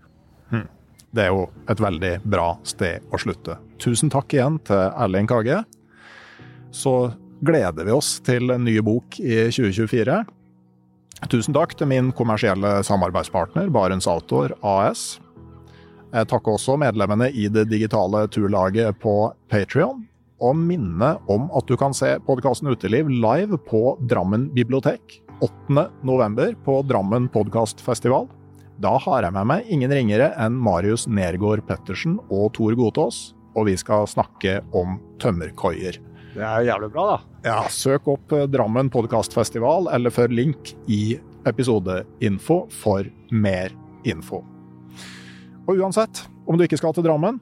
Det 1.13 1.27
er 1.27 1.29
jo 1.29 1.43
et 1.69 1.81
veldig 1.83 2.11
bra 2.25 2.55
sted 2.65 3.05
å 3.13 3.19
slutte. 3.21 3.59
Tusen 3.83 4.09
takk 4.09 4.33
igjen 4.33 4.55
til 4.65 4.79
Erling 4.97 5.27
Kage. 5.29 5.59
Så 6.73 7.13
gleder 7.45 7.85
vi 7.85 7.93
oss 7.95 8.17
til 8.25 8.51
en 8.55 8.65
ny 8.65 8.79
bok 8.85 9.19
i 9.21 9.45
2024. 9.53 10.23
Tusen 11.31 11.55
takk 11.55 11.77
til 11.79 11.91
min 11.91 12.11
kommersielle 12.17 12.81
samarbeidspartner 12.87 13.71
Barents 13.71 14.09
Outdoor 14.11 14.57
AS. 14.67 15.21
Jeg 16.13 16.29
takker 16.29 16.57
også 16.57 16.79
medlemmene 16.81 17.31
i 17.31 17.47
det 17.53 17.69
digitale 17.71 18.27
turlaget 18.33 18.99
på 19.01 19.33
Patrion. 19.53 20.09
og 20.43 20.57
minne 20.59 21.13
om 21.31 21.45
at 21.55 21.69
du 21.71 21.77
kan 21.79 21.95
se 21.95 22.17
podkasten 22.27 22.67
Uteliv 22.73 23.07
live 23.07 23.55
på 23.63 23.95
Drammen 24.11 24.49
bibliotek 24.51 25.21
8.11. 25.39 26.57
på 26.65 26.81
Drammen 26.83 27.29
podkastfestival. 27.31 28.27
Da 28.83 28.97
har 28.99 29.23
jeg 29.23 29.35
med 29.37 29.47
meg 29.47 29.71
ingen 29.71 29.95
ringere 29.95 30.33
enn 30.43 30.59
Marius 30.59 31.07
Nergård 31.07 31.63
Pettersen 31.69 32.19
og 32.29 32.51
Tor 32.59 32.75
Godtås, 32.75 33.37
og 33.55 33.69
vi 33.71 33.77
skal 33.79 34.09
snakke 34.11 34.59
om 34.75 34.99
tømmerkoier. 35.23 36.01
Det 36.33 36.41
er 36.41 36.65
jævlig 36.65 36.89
bra, 36.95 37.05
da. 37.11 37.17
Ja, 37.45 37.59
søk 37.69 38.07
opp 38.09 38.33
eh, 38.33 38.47
Drammen 38.49 38.89
podkastfestival, 38.93 39.91
eller 39.93 40.15
følg 40.15 40.37
link 40.39 40.73
i 40.89 41.19
episodeinfo 41.49 42.63
for 42.73 43.09
mer 43.35 43.75
info. 44.09 44.41
Og 45.69 45.77
uansett, 45.77 46.25
om 46.49 46.57
du 46.57 46.65
ikke 46.65 46.81
skal 46.81 46.97
til 46.97 47.05
Drammen, 47.07 47.41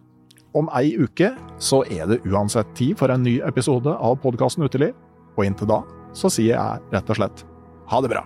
om 0.58 0.66
ei 0.74 0.96
uke 0.98 1.30
så 1.62 1.84
er 1.86 2.08
det 2.10 2.22
uansett 2.26 2.72
tid 2.74 2.98
for 2.98 3.12
en 3.14 3.22
ny 3.22 3.38
episode 3.46 3.94
av 3.94 4.18
podkasten 4.24 4.66
Uteliv. 4.66 4.96
Og 5.38 5.46
inntil 5.46 5.70
da 5.70 5.84
så 6.16 6.30
sier 6.32 6.56
jeg 6.56 6.90
rett 6.90 7.14
og 7.14 7.20
slett 7.20 7.44
ha 7.92 8.02
det 8.02 8.10
bra. 8.10 8.24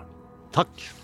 Takk. 0.56 1.03